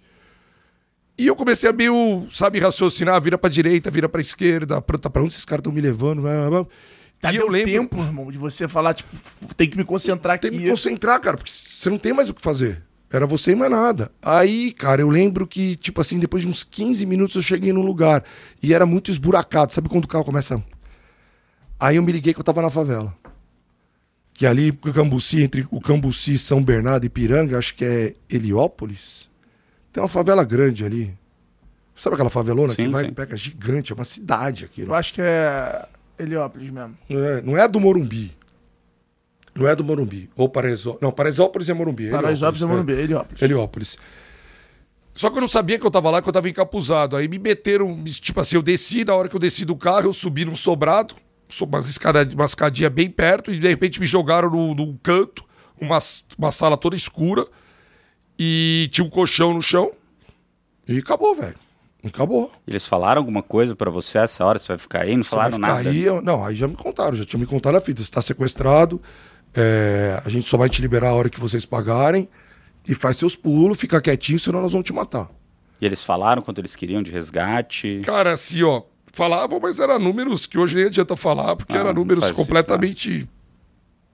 E 1.18 1.28
eu 1.28 1.36
comecei 1.36 1.70
a 1.70 1.74
meio, 1.74 2.26
sabe, 2.32 2.60
raciocinar, 2.60 3.22
vira 3.22 3.38
pra 3.38 3.50
direita, 3.50 3.92
vira 3.92 4.10
pra 4.10 4.22
esquerda, 4.22 4.82
pra, 4.82 4.98
pra 4.98 5.22
onde 5.22 5.34
esses 5.34 5.46
caras 5.46 5.62
estão 5.62 5.74
me 5.74 5.82
levando? 5.82 6.22
blá, 6.22 6.32
blá, 6.32 6.50
blá. 6.50 6.66
Tá 7.22 7.32
e 7.32 7.36
eu 7.36 7.48
lembro. 7.48 7.72
tempo, 7.72 7.98
irmão, 8.02 8.32
de 8.32 8.38
você 8.40 8.68
falar, 8.68 8.96
tipo, 8.96 9.16
tem 9.56 9.70
que 9.70 9.78
me 9.78 9.84
concentrar 9.84 10.36
aqui. 10.36 10.50
Tem 10.50 10.58
que 10.58 10.66
me 10.66 10.72
concentrar, 10.72 11.22
cara, 11.22 11.38
porque 11.38 11.52
você 11.52 11.90
não 11.90 12.00
tem 12.00 12.12
mais 12.12 12.30
o 12.30 12.34
que 12.34 12.42
fazer. 12.42 12.82
Era 13.12 13.28
você 13.28 13.52
e 13.52 13.56
mais 13.56 13.70
nada. 13.70 14.10
Aí, 14.22 14.72
cara, 14.72 15.02
eu 15.02 15.10
lembro 15.10 15.46
que, 15.46 15.76
tipo 15.76 16.00
assim, 16.02 16.18
depois 16.18 16.44
de 16.44 16.50
uns 16.50 16.64
15 16.64 17.06
minutos 17.06 17.36
eu 17.36 17.42
cheguei 17.42 17.74
no 17.74 17.82
lugar. 17.82 18.24
E 18.64 18.74
era 18.74 18.86
muito 18.86 19.12
esburacado. 19.12 19.74
Sabe 19.74 19.90
quando 19.90 20.06
o 20.06 20.08
carro 20.08 20.24
começa. 20.24 20.64
Aí 21.78 21.98
eu 21.98 22.04
me 22.04 22.12
liguei 22.12 22.34
que 22.34 22.40
eu 22.40 22.44
tava 22.44 22.62
na 22.62 22.70
favela. 22.70 23.14
Que 24.34 24.46
ali, 24.48 24.70
o 24.70 24.94
Cambuci, 24.94 25.44
entre 25.44 25.68
o 25.70 25.82
Cambuci, 25.82 26.38
São 26.38 26.64
Bernardo 26.64 27.06
e 27.06 27.10
Piranga, 27.10 27.58
acho 27.58 27.76
que 27.76 27.84
é 27.84 28.16
Heliópolis. 28.30 29.30
Tem 29.92 30.02
uma 30.02 30.10
favela 30.10 30.44
grande 30.44 30.86
ali. 30.86 31.14
Sabe 31.96 32.16
aquela 32.16 32.30
favelona 32.30 32.74
que 32.74 32.84
Sim, 32.84 32.90
vai 32.90 33.04
sim. 33.04 33.10
e 33.10 33.14
pega 33.14 33.36
gigante? 33.36 33.92
É 33.92 33.96
uma 33.96 34.06
cidade 34.06 34.66
aquilo. 34.66 34.92
Eu 34.92 34.96
acho 34.96 35.14
que 35.14 35.22
é 35.22 35.86
Heliópolis 36.18 36.70
mesmo. 36.70 36.96
Não 37.10 37.24
é, 37.24 37.42
não 37.42 37.58
é 37.58 37.62
a 37.62 37.68
do 37.68 37.80
Morumbi. 37.80 38.36
Não 39.54 39.68
é 39.68 39.72
a 39.72 39.76
do 39.76 39.84
Morumbi. 39.84 40.30
Ou 40.36 40.48
Paraisópolis. 40.48 41.02
Não, 41.02 41.12
Paraisópolis 41.12 41.70
é 41.70 41.74
Morumbi. 41.74 42.10
Paraisópolis 42.10 42.62
é 42.62 42.66
né? 42.66 42.72
Morumbi, 42.72 42.94
Heliópolis. 42.94 43.42
Heliópolis. 43.42 43.98
Só 45.14 45.30
que 45.30 45.38
eu 45.38 45.42
não 45.42 45.48
sabia 45.48 45.78
que 45.78 45.86
eu 45.86 45.92
tava 45.92 46.10
lá, 46.10 46.22
que 46.22 46.30
eu 46.30 46.34
tava 46.34 46.50
encapuzado. 46.50 47.18
Aí 47.18 47.28
me 47.28 47.38
meteram, 47.38 48.02
tipo 48.06 48.40
assim, 48.40 48.56
eu 48.56 48.62
desci, 48.62 49.04
na 49.04 49.14
hora 49.14 49.28
que 49.28 49.36
eu 49.36 49.40
desci 49.40 49.66
do 49.66 49.76
carro, 49.76 50.08
eu 50.08 50.14
subi 50.14 50.46
num 50.46 50.56
sobrado, 50.56 51.16
umas, 51.62 51.90
escadas, 51.90 52.34
uma 52.34 52.46
escadinha 52.46 52.90
bem 52.90 53.10
perto, 53.10 53.52
e 53.52 53.60
de 53.60 53.68
repente 53.68 54.00
me 54.00 54.06
jogaram 54.06 54.50
num, 54.50 54.74
num 54.74 54.98
canto, 55.04 55.44
uma, 55.80 56.00
uma 56.38 56.52
sala 56.52 56.78
toda 56.78 56.96
escura, 56.96 57.46
e 58.44 58.90
tinha 58.92 59.06
um 59.06 59.10
colchão 59.10 59.54
no 59.54 59.62
chão, 59.62 59.92
e 60.88 60.98
acabou, 60.98 61.36
velho. 61.36 61.54
Acabou. 62.04 62.52
Eles 62.68 62.88
falaram 62.88 63.22
alguma 63.22 63.44
coisa 63.44 63.76
para 63.76 63.92
você 63.92 64.18
essa 64.18 64.44
hora? 64.44 64.58
Você 64.58 64.70
vai 64.70 64.80
ficar 64.80 65.02
aí? 65.04 65.16
Não 65.16 65.24
falaram 65.24 65.60
nada? 65.60 65.88
Aí, 65.88 66.06
não, 66.24 66.44
aí 66.44 66.56
já 66.56 66.68
me 66.68 66.76
contaram, 66.76 67.14
já 67.14 67.24
tinham 67.24 67.40
me 67.40 67.46
contado 67.46 67.78
a 67.78 67.82
fita. 67.82 68.00
Você 68.00 68.06
está 68.06 68.20
sequestrado, 68.20 69.00
é, 69.54 70.20
a 70.26 70.28
gente 70.28 70.50
só 70.50 70.58
vai 70.58 70.70
te 70.70 70.82
liberar 70.82 71.10
a 71.10 71.14
hora 71.14 71.30
que 71.30 71.40
vocês 71.40 71.68
pagarem 71.68 72.28
e 72.88 72.96
faz 72.96 73.18
seus 73.18 73.36
pulos, 73.36 73.80
fica 73.80 74.02
quietinho, 74.02 74.40
senão 74.40 74.60
nós 74.60 74.72
vamos 74.72 74.88
te 74.88 74.92
matar. 74.92 75.30
E 75.80 75.86
eles 75.86 76.04
falaram 76.04 76.42
quanto 76.42 76.60
eles 76.60 76.76
queriam 76.76 77.04
de 77.04 77.12
resgate? 77.12 78.02
Cara, 78.04 78.34
assim, 78.34 78.64
ó, 78.64 78.82
falavam, 79.14 79.60
mas 79.60 79.80
eram 79.80 80.00
números 80.00 80.48
que 80.48 80.58
hoje 80.58 80.76
nem 80.76 80.86
adianta 80.86 81.16
falar, 81.16 81.56
porque 81.56 81.74
ah, 81.74 81.82
eram 81.82 81.94
números 81.94 82.32
completamente. 82.32 83.30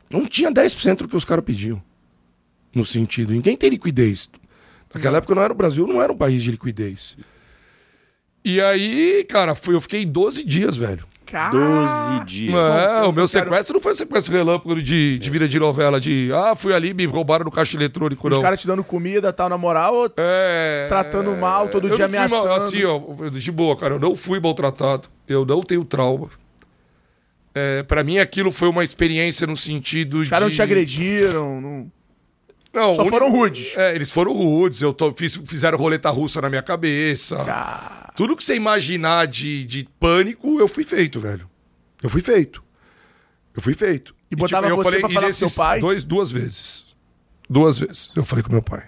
Não 0.10 0.26
tinha 0.26 0.52
10% 0.52 0.98
do 0.98 1.08
que 1.08 1.16
os 1.16 1.24
caras 1.24 1.46
pediam. 1.46 1.82
No 2.78 2.86
sentido, 2.86 3.34
ninguém 3.34 3.58
tem 3.58 3.72
liquidez. 3.72 4.30
Naquela 4.94 5.14
não. 5.14 5.18
época 5.18 5.34
não 5.34 5.42
era 5.42 5.52
o 5.52 5.56
Brasil, 5.56 5.88
não 5.88 6.00
era 6.00 6.14
um 6.14 6.16
país 6.16 6.44
de 6.44 6.52
liquidez. 6.52 7.18
E 8.46 8.62
aí, 8.62 9.26
cara, 9.28 9.56
foi, 9.56 9.74
eu 9.74 9.82
fiquei 9.82 10.06
12 10.06 10.44
dias, 10.44 10.78
velho. 10.78 11.04
Car... 11.26 11.50
12 11.50 12.26
dias. 12.26 12.54
É, 12.54 13.02
o 13.02 13.12
meu 13.12 13.28
sequestro 13.28 13.74
não 13.74 13.82
foi 13.82 13.96
sequestro 13.96 14.32
relâmpago 14.32 14.80
de, 14.80 15.18
de 15.18 15.30
vida 15.32 15.48
de 15.48 15.60
novela, 15.60 16.00
de 16.00 16.30
ah, 16.32 16.56
fui 16.56 16.72
ali, 16.72 16.94
me 16.94 17.06
roubaram 17.08 17.46
no 17.46 17.52
caixa 17.52 17.76
eletrônico, 17.76 18.30
não. 18.30 18.38
Os 18.38 18.44
caras 18.44 18.62
te 18.62 18.68
dando 18.68 18.84
comida, 18.84 19.34
tal, 19.34 19.50
na 19.50 19.58
moral, 19.58 20.06
é... 20.16 20.86
tratando 20.88 21.36
mal, 21.36 21.68
todo 21.70 21.88
eu 21.88 21.96
dia 21.96 22.06
ameaçando. 22.06 22.48
Mal, 22.48 22.58
assim, 22.58 22.84
ó, 22.86 23.02
de 23.28 23.52
boa, 23.52 23.76
cara, 23.76 23.96
eu 23.96 24.00
não 24.00 24.16
fui 24.16 24.40
maltratado, 24.40 25.08
eu 25.28 25.44
não 25.44 25.64
tenho 25.64 25.84
trauma. 25.84 26.30
É, 27.56 27.82
para 27.82 28.04
mim 28.04 28.20
aquilo 28.20 28.52
foi 28.52 28.70
uma 28.70 28.84
experiência 28.84 29.48
no 29.48 29.58
sentido 29.58 30.20
Os 30.20 30.30
caras 30.30 30.48
não 30.48 30.54
te 30.54 30.62
agrediram, 30.62 31.60
não... 31.60 31.92
Não, 32.78 32.94
Só 32.94 33.08
foram 33.08 33.32
rudes. 33.32 33.76
É, 33.76 33.96
eles 33.96 34.12
foram 34.12 34.34
rudes. 34.34 34.82
Eu 34.82 34.94
tô, 34.94 35.12
fiz, 35.12 35.36
fizeram 35.36 35.80
roleta 35.80 36.12
russa 36.12 36.40
na 36.40 36.48
minha 36.48 36.62
cabeça. 36.62 37.44
Car... 37.44 38.14
Tudo 38.16 38.38
que 38.38 38.44
você 38.44 38.56
imaginar 38.56 39.26
de, 39.26 39.66
de 39.66 39.90
pânico, 40.00 40.60
eu 40.60 40.68
fui 40.68 40.84
feito, 40.84 41.20
velho. 41.20 41.50
Eu 42.04 42.08
fui 42.08 42.22
feito. 42.22 42.64
Eu 43.56 43.64
fui 43.64 43.74
feito. 43.74 44.14
E, 44.30 44.36
e 44.36 44.38
botava 44.38 44.68
tipo, 44.68 44.76
você 44.76 44.84
falei, 44.84 45.00
pra 45.00 45.10
falar 45.10 45.28
com 45.28 45.34
seu 45.34 45.50
pai? 45.50 45.80
Dois, 45.80 46.04
duas 46.04 46.30
vezes. 46.30 46.86
Duas 47.50 47.80
vezes 47.80 48.12
eu 48.16 48.24
falei 48.24 48.44
com 48.44 48.52
meu 48.52 48.62
pai. 48.62 48.84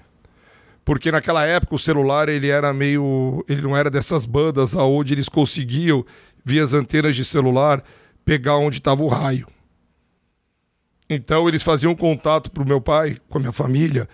Porque 0.85 1.11
naquela 1.11 1.43
época 1.43 1.73
o 1.73 1.79
celular 1.79 2.29
ele 2.29 2.47
era 2.49 2.71
meio. 2.71 3.43
Ele 3.49 3.63
não 3.63 3.75
era 3.75 3.89
dessas 3.89 4.27
bandas 4.27 4.75
aonde 4.75 5.13
eles 5.13 5.27
conseguiam, 5.27 6.05
via 6.45 6.63
as 6.63 6.75
antenas 6.75 7.15
de 7.15 7.25
celular, 7.25 7.83
pegar 8.23 8.57
onde 8.57 8.77
estava 8.77 9.01
o 9.01 9.07
raio. 9.07 9.47
Então 11.09 11.47
eles 11.47 11.63
faziam 11.63 11.95
contato 11.95 12.51
pro 12.51 12.65
meu 12.65 12.79
pai, 12.79 13.17
com 13.27 13.39
a 13.39 13.41
minha 13.41 13.51
família, 13.51 14.07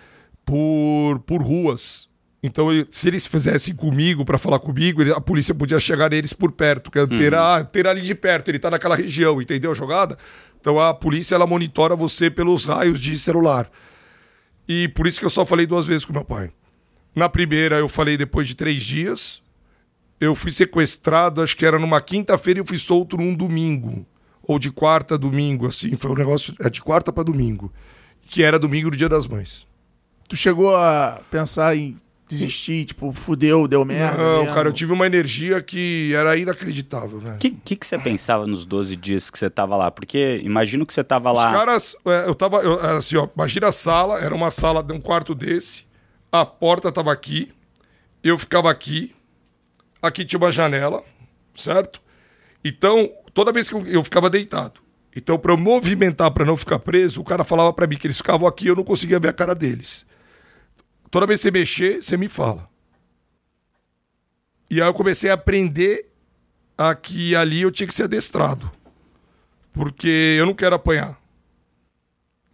por, 0.44 1.18
por 1.26 1.42
ruas. 1.42 2.08
Então, 2.42 2.68
se 2.90 3.08
eles 3.08 3.26
fizessem 3.26 3.74
comigo 3.74 4.24
para 4.24 4.38
falar 4.38 4.60
comigo, 4.60 5.02
a 5.12 5.20
polícia 5.20 5.54
podia 5.54 5.80
chegar 5.80 6.10
neles 6.10 6.32
por 6.32 6.52
perto, 6.52 6.90
que 6.90 7.06
ter, 7.08 7.34
uhum. 7.34 7.64
ter 7.70 7.86
ali 7.88 8.00
de 8.00 8.14
perto, 8.14 8.48
ele 8.48 8.58
tá 8.58 8.70
naquela 8.70 8.94
região, 8.94 9.42
entendeu 9.42 9.72
a 9.72 9.74
jogada? 9.74 10.16
Então 10.60 10.78
a 10.80 10.94
polícia 10.94 11.34
ela 11.34 11.46
monitora 11.46 11.96
você 11.96 12.30
pelos 12.30 12.64
raios 12.64 13.00
de 13.00 13.18
celular. 13.18 13.70
E 14.66 14.88
por 14.88 15.06
isso 15.06 15.18
que 15.18 15.26
eu 15.26 15.30
só 15.30 15.44
falei 15.44 15.66
duas 15.66 15.86
vezes 15.86 16.04
com 16.04 16.12
meu 16.12 16.24
pai. 16.24 16.50
Na 17.14 17.28
primeira 17.28 17.76
eu 17.76 17.88
falei 17.88 18.16
depois 18.16 18.46
de 18.46 18.54
três 18.54 18.82
dias. 18.82 19.42
Eu 20.20 20.34
fui 20.34 20.50
sequestrado, 20.50 21.42
acho 21.42 21.56
que 21.56 21.66
era 21.66 21.78
numa 21.78 22.00
quinta-feira 22.00 22.60
e 22.60 22.62
eu 22.62 22.66
fui 22.66 22.78
solto 22.78 23.16
num 23.16 23.34
domingo 23.34 24.06
ou 24.46 24.58
de 24.58 24.70
quarta 24.70 25.14
a 25.14 25.18
domingo, 25.18 25.66
assim. 25.66 25.96
Foi 25.96 26.10
um 26.10 26.14
negócio. 26.14 26.54
É 26.60 26.70
de 26.70 26.80
quarta 26.80 27.12
para 27.12 27.24
domingo. 27.24 27.72
Que 28.28 28.42
era 28.42 28.58
domingo 28.58 28.90
do 28.90 28.96
Dia 28.96 29.08
das 29.08 29.26
Mães. 29.26 29.66
Tu 30.28 30.36
chegou 30.36 30.74
a 30.74 31.20
pensar 31.30 31.76
em 31.76 31.96
desistir, 32.28 32.86
tipo, 32.86 33.12
fudeu, 33.12 33.68
deu 33.68 33.84
merda? 33.84 34.18
Não, 34.18 34.40
mesmo. 34.40 34.54
cara, 34.54 34.68
eu 34.68 34.72
tive 34.72 34.92
uma 34.92 35.06
energia 35.06 35.62
que 35.62 36.12
era 36.14 36.36
inacreditável, 36.36 37.20
velho. 37.20 37.36
O 37.36 37.38
que, 37.38 37.50
que, 37.50 37.76
que, 37.76 37.86
você 37.86 37.96
pensava 37.98 38.46
nos 38.46 38.66
12 38.66 38.96
dias 38.96 39.30
que 39.30 39.38
você 39.38 39.48
tava 39.48 39.76
lá? 39.76 39.90
Porque 39.90 40.40
imagino 40.42 40.84
que 40.84 40.92
você 40.92 41.04
tava 41.04 41.30
lá. 41.30 41.46
Os 41.46 41.56
caras, 41.56 41.96
é, 42.04 42.28
eu 42.28 42.34
tava. 42.34 42.58
Eu, 42.58 42.80
era 42.80 42.98
assim, 42.98 43.16
ó, 43.16 43.28
imagina 43.34 43.68
a 43.68 43.72
sala, 43.72 44.18
era 44.18 44.34
uma 44.34 44.50
sala 44.50 44.82
de 44.82 44.92
um 44.92 45.00
quarto 45.00 45.34
desse, 45.34 45.84
a 46.32 46.44
porta 46.44 46.90
tava 46.90 47.12
aqui, 47.12 47.52
eu 48.24 48.36
ficava 48.36 48.70
aqui, 48.70 49.14
aqui 50.02 50.24
tinha 50.24 50.38
uma 50.38 50.50
janela, 50.50 51.04
certo? 51.54 52.00
Então, 52.64 53.08
toda 53.36 53.52
vez 53.52 53.68
que 53.68 53.74
eu, 53.74 53.86
eu 53.86 54.02
ficava 54.02 54.30
deitado. 54.30 54.80
Então, 55.14 55.38
para 55.38 55.52
eu 55.52 55.58
movimentar, 55.58 56.30
para 56.30 56.46
não 56.46 56.56
ficar 56.56 56.78
preso, 56.78 57.20
o 57.20 57.24
cara 57.24 57.44
falava 57.44 57.70
para 57.70 57.86
mim 57.86 57.98
que 57.98 58.06
eles 58.06 58.16
ficavam 58.16 58.48
aqui 58.48 58.64
e 58.64 58.68
eu 58.68 58.74
não 58.74 58.82
conseguia 58.82 59.20
ver 59.20 59.28
a 59.28 59.32
cara 59.32 59.54
deles. 59.54 60.06
Toda 61.10 61.26
vez 61.26 61.40
que 61.40 61.42
você 61.42 61.50
mexer, 61.50 62.02
você 62.02 62.16
me 62.16 62.28
fala. 62.28 62.66
E 64.70 64.80
aí 64.80 64.88
eu 64.88 64.94
comecei 64.94 65.30
a 65.30 65.34
aprender 65.34 66.10
aqui 66.78 67.30
e 67.30 67.36
ali 67.36 67.60
eu 67.60 67.70
tinha 67.70 67.86
que 67.86 67.94
ser 67.94 68.04
adestrado. 68.04 68.70
Porque 69.70 70.36
eu 70.38 70.46
não 70.46 70.54
quero 70.54 70.74
apanhar. 70.74 71.20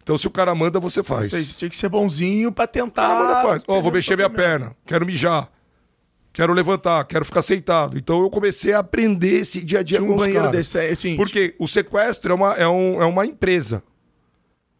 Então, 0.01 0.17
se 0.17 0.27
o 0.27 0.31
cara 0.31 0.53
manda, 0.53 0.81
você 0.81 1.01
faz. 1.01 1.31
Você 1.31 1.43
tinha 1.55 1.69
que 1.69 1.77
ser 1.77 1.87
bonzinho 1.87 2.51
para 2.51 2.67
tentar. 2.67 3.05
O 3.05 3.07
cara 3.07 3.19
manda, 3.19 3.41
faz. 3.41 3.63
Ó, 3.67 3.77
oh, 3.77 3.81
vou 3.81 3.91
mexer 3.91 4.17
minha 4.17 4.29
perna, 4.29 4.75
quero 4.85 5.05
mijar 5.05 5.49
quero 6.33 6.51
levantar, 6.51 7.05
quero 7.05 7.23
ficar 7.23 7.43
sentado. 7.43 7.97
Então 7.97 8.21
eu 8.21 8.29
comecei 8.29 8.73
a 8.73 8.79
aprender 8.79 9.41
esse 9.41 9.61
dia 9.61 9.79
a 9.79 9.83
dia 9.83 9.99
Tinha 9.99 10.11
um 10.11 10.15
com 10.15 10.21
os 10.21 10.27
caras. 10.27 10.75
Assim, 10.75 11.15
Porque 11.15 11.55
o 11.59 11.67
sequestro 11.67 12.31
é 12.31 12.35
uma, 12.35 12.53
é, 12.55 12.67
um, 12.67 13.01
é 13.01 13.05
uma 13.05 13.25
empresa. 13.25 13.83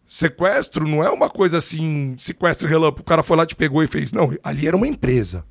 Sequestro 0.06 0.88
não 0.88 1.04
é 1.04 1.10
uma 1.10 1.30
coisa 1.30 1.60
assim, 1.60 2.16
sequestro 2.20 2.68
relâmpago, 2.68 3.02
o 3.02 3.06
cara 3.06 3.24
foi 3.24 3.38
lá, 3.38 3.46
te 3.46 3.56
pegou 3.56 3.84
e 3.84 3.88
fez. 3.88 4.12
Não, 4.12 4.36
ali 4.44 4.68
era 4.68 4.76
uma 4.76 4.88
empresa. 4.88 5.46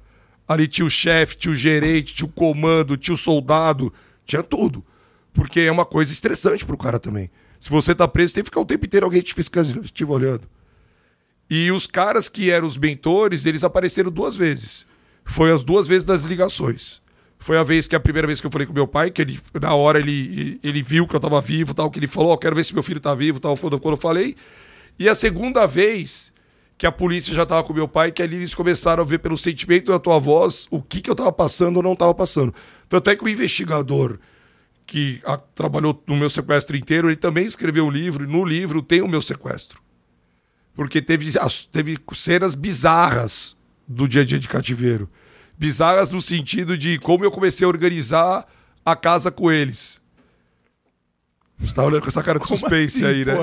Ali 0.47 0.67
tinha 0.67 0.85
o 0.85 0.91
chefe, 0.91 1.37
tinha 1.37 1.53
o 1.53 1.57
gerente, 1.57 2.15
tinha 2.15 2.27
o 2.27 2.33
comando, 2.33 2.97
tinha 2.97 3.15
o 3.15 3.19
soldado, 3.19 3.93
tinha 4.27 4.43
tudo. 4.43 4.85
Porque 5.33 5.61
é 5.61 5.73
uma 5.73 5.87
coisa 5.87 6.13
estressante 6.13 6.67
pro 6.67 6.77
cara 6.77 6.99
também. 6.99 7.31
Se 7.59 7.71
você 7.71 7.95
tá 7.95 8.07
preso, 8.07 8.35
tem 8.35 8.43
que 8.43 8.51
ficar 8.51 8.61
o 8.61 8.67
tempo 8.67 8.85
inteiro 8.85 9.07
alguém 9.07 9.23
te 9.23 9.33
fiscalizando, 9.33 9.89
te 9.89 10.05
olhando. 10.05 10.49
E 11.49 11.71
os 11.71 11.87
caras 11.87 12.29
que 12.29 12.51
eram 12.51 12.67
os 12.67 12.77
mentores, 12.77 13.47
eles 13.47 13.65
apareceram 13.65 14.11
duas 14.11 14.37
vezes 14.37 14.87
foi 15.25 15.53
as 15.53 15.63
duas 15.63 15.87
vezes 15.87 16.07
das 16.07 16.25
ligações. 16.25 17.01
Foi 17.39 17.59
a 17.59 17.63
vez 17.63 17.89
que 17.89 17.97
a 17.97 18.01
primeira 18.01 18.27
vez 18.27 18.41
que 18.41 18.47
eu 18.47 18.51
falei 18.51 18.67
com 18.67 18.73
meu 18.73 18.87
pai, 18.87 19.11
que 19.11 19.21
ele, 19.21 19.41
na 19.61 19.75
hora 19.75 19.99
ele, 19.99 20.61
ele 20.63 20.81
viu 20.81 21.09
que 21.09 21.17
eu 21.17 21.21
tava 21.21 21.41
vivo, 21.41 21.75
tal, 21.75 21.91
que 21.91 21.99
ele 21.99 22.07
falou, 22.07 22.33
oh, 22.33 22.39
quero 22.39 22.55
ver 22.55 22.65
se 22.65 22.73
meu 22.73 22.85
filho 22.85 23.01
tá 23.01 23.15
vivo, 23.15 23.41
tal, 23.41 23.57
quando, 23.57 23.81
quando 23.81 23.95
eu 23.95 24.01
falei. 24.01 24.37
E 24.99 25.09
a 25.09 25.15
segunda 25.15 25.67
vez 25.67 26.33
que 26.79 26.87
a 26.87 26.93
polícia 26.93 27.35
já 27.35 27.45
tava 27.45 27.65
com 27.65 27.73
meu 27.73 27.89
pai, 27.89 28.13
que 28.13 28.23
ali 28.23 28.37
eles 28.37 28.55
começaram 28.55 29.03
a 29.03 29.07
ver 29.07 29.19
pelo 29.19 29.37
sentimento 29.37 29.91
da 29.91 29.99
tua 29.99 30.19
voz 30.19 30.67
o 30.71 30.81
que 30.81 31.01
que 31.01 31.11
eu 31.11 31.15
tava 31.15 31.33
passando 31.33 31.77
ou 31.79 31.83
não 31.83 31.97
tava 31.97 32.15
passando. 32.15 32.55
Tanto 32.89 33.11
é 33.11 33.17
que 33.17 33.25
o 33.25 33.29
investigador 33.29 34.19
que 34.87 35.21
a, 35.25 35.37
trabalhou 35.37 36.03
no 36.07 36.17
meu 36.17 36.29
sequestro 36.29 36.77
inteiro, 36.77 37.09
ele 37.09 37.17
também 37.17 37.47
escreveu 37.47 37.87
um 37.87 37.91
livro, 37.91 38.25
e 38.25 38.27
no 38.27 38.45
livro 38.45 38.83
tem 38.83 39.01
o 39.01 39.09
meu 39.09 39.23
sequestro. 39.23 39.81
Porque 40.75 41.01
teve, 41.03 41.31
teve 41.71 41.99
cenas 42.15 42.55
bizarras 42.55 43.57
do 43.93 44.09
dia 44.09 44.23
a 44.23 44.25
dia 44.25 44.39
de 44.39 44.49
cativeiro. 44.49 45.09
Bizarras 45.57 46.11
no 46.11 46.21
sentido 46.21 46.77
de 46.77 46.99
como 46.99 47.25
eu 47.25 47.31
comecei 47.31 47.65
a 47.65 47.69
organizar 47.69 48.47
a 48.85 48.97
casa 48.97 49.31
com 49.31 49.51
eles. 49.51 50.01
Você 51.59 51.75
tá 51.75 51.85
olhando 51.85 52.03
com 52.03 52.09
essa 52.09 52.23
cara 52.23 52.41
de 52.41 52.47
suspense 52.47 53.05
assim, 53.05 53.07
aí, 53.07 53.25
né? 53.25 53.35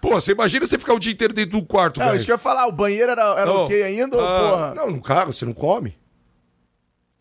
Pô, 0.00 0.10
você 0.20 0.32
imagina 0.32 0.64
você 0.64 0.78
ficar 0.78 0.94
o 0.94 1.00
dia 1.00 1.12
inteiro 1.12 1.34
dentro 1.34 1.58
do 1.58 1.66
quarto, 1.66 1.98
velho. 1.98 2.10
Não, 2.10 2.16
isso 2.16 2.24
que 2.24 2.30
eu 2.30 2.34
ia 2.34 2.38
falar, 2.38 2.66
o 2.68 2.72
banheiro 2.72 3.10
era, 3.10 3.22
era 3.22 3.46
não, 3.46 3.64
ok 3.64 3.82
ainda? 3.82 4.16
Ah? 4.16 4.72
Não, 4.76 4.90
não 4.90 5.00
caga, 5.00 5.32
você 5.32 5.44
não 5.44 5.52
come. 5.52 5.98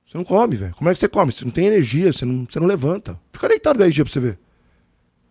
Você 0.05 0.17
não 0.17 0.23
come, 0.23 0.55
velho. 0.55 0.75
Como 0.75 0.89
é 0.89 0.93
que 0.93 0.99
você 0.99 1.07
come? 1.07 1.31
Você 1.31 1.43
não 1.43 1.51
tem 1.51 1.65
energia, 1.65 2.13
você 2.13 2.25
não, 2.25 2.45
você 2.47 2.59
não 2.59 2.67
levanta. 2.67 3.19
Fica 3.33 3.47
deitado 3.49 3.79
10 3.79 3.93
dias 3.93 4.07
pra 4.07 4.13
você 4.13 4.19
ver. 4.19 4.39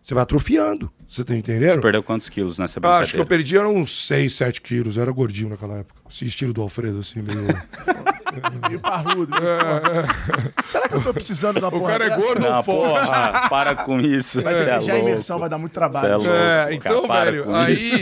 Você 0.03 0.13
vai 0.13 0.23
atrofiando. 0.23 0.91
Você 1.07 1.23
tá 1.23 1.35
entendendo? 1.35 1.75
Você 1.75 1.81
perdeu 1.81 2.03
quantos 2.03 2.29
quilos 2.29 2.57
nessa 2.57 2.79
brincadeira? 2.79 2.99
Ah, 2.99 3.01
acho 3.03 3.13
que 3.13 3.19
eu 3.19 3.25
perdi 3.25 3.57
eram 3.57 3.75
uns 3.75 4.07
6, 4.07 4.33
7 4.33 4.61
quilos. 4.61 4.97
Eu 4.97 5.03
era 5.03 5.11
gordinho 5.11 5.49
naquela 5.49 5.77
época. 5.77 6.01
Esse 6.09 6.25
estilo 6.25 6.51
do 6.51 6.61
Alfredo, 6.61 6.99
assim, 6.99 7.21
meio. 7.21 7.45
meio 8.67 8.79
parrudo. 8.79 9.33
É, 9.37 9.99
é. 9.99 10.63
Será 10.65 10.89
que 10.89 10.95
eu 10.95 11.03
tô 11.03 11.13
precisando 11.13 11.61
da 11.61 11.69
porra? 11.69 11.83
O 11.83 11.87
cara 11.87 12.05
é 12.05 12.17
gordo 12.17 12.45
ou 12.45 12.63
porra, 12.63 13.49
para 13.49 13.75
com 13.75 13.99
isso. 13.99 14.41
Mas 14.43 14.57
é 14.57 14.81
já 14.81 14.93
a 14.93 14.99
imersão 14.99 15.39
vai 15.39 15.47
dar 15.47 15.57
muito 15.57 15.73
trabalho. 15.73 16.07
É, 16.07 16.15
louco, 16.15 16.31
é 16.31 16.73
então, 16.73 17.07
cara, 17.07 17.31
velho, 17.31 17.55
aí. 17.55 18.01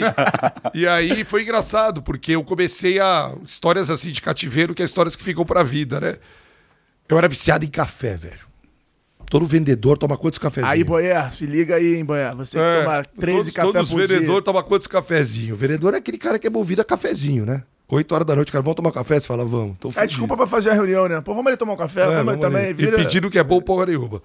e 0.74 0.88
aí 0.88 1.24
foi 1.26 1.44
engraçado, 1.44 2.02
porque 2.02 2.32
eu 2.32 2.44
comecei 2.44 3.00
a. 3.00 3.34
Histórias 3.46 3.90
assim 3.90 4.12
de 4.12 4.22
cativeiro, 4.22 4.74
que 4.74 4.82
é 4.82 4.86
histórias 4.86 5.16
que 5.16 5.24
ficam 5.24 5.46
pra 5.46 5.62
vida, 5.62 6.00
né? 6.00 6.16
Eu 7.08 7.18
era 7.18 7.28
viciado 7.28 7.66
em 7.66 7.70
café, 7.70 8.16
velho. 8.16 8.53
Todo 9.34 9.48
vendedor 9.48 9.98
toma 9.98 10.16
quantos 10.16 10.38
cafezinhos? 10.38 10.72
Aí, 10.72 10.84
Boyer, 10.84 11.34
se 11.34 11.48
liga 11.48 11.78
aí, 11.78 11.96
hein, 11.96 12.06
Boyer. 12.06 12.36
Você 12.36 12.60
é, 12.60 12.84
toma 12.84 13.04
13 13.20 13.52
cafés 13.52 13.74
por 13.74 13.74
dia. 13.74 13.90
Todos 13.90 14.10
vendedor 14.12 14.42
toma 14.44 14.62
quantos 14.62 14.86
cafezinhos? 14.86 15.58
O 15.58 15.60
vendedor 15.60 15.96
é 15.96 15.98
aquele 15.98 16.20
cara 16.20 16.38
que 16.38 16.46
é 16.46 16.52
movido 16.52 16.84
a 16.84 16.86
cafezinho, 16.86 17.44
né? 17.44 17.64
8 17.88 18.14
horas 18.14 18.28
da 18.28 18.36
noite, 18.36 18.52
cara, 18.52 18.62
vamos 18.62 18.76
tomar 18.76 18.92
café? 18.92 19.20
Você 19.20 19.26
fala, 19.26 19.44
vamos. 19.44 19.76
Tô 19.80 19.92
é 19.96 20.06
desculpa 20.06 20.38
pra 20.38 20.46
fazer 20.46 20.70
a 20.70 20.74
reunião, 20.74 21.08
né? 21.08 21.20
Pô, 21.20 21.34
vamos 21.34 21.48
ali 21.48 21.58
tomar 21.58 21.74
um 21.74 21.78
café, 21.78 22.02
é, 22.02 22.06
vamos, 22.06 22.18
vamos 22.18 22.32
ali 22.34 22.42
também. 22.42 22.74
Vira... 22.76 23.02
E 23.02 23.04
pedindo 23.04 23.32
que 23.32 23.40
é 23.40 23.44
bom 23.44 23.60
porra 23.60 23.88
nenhuma. 23.88 24.22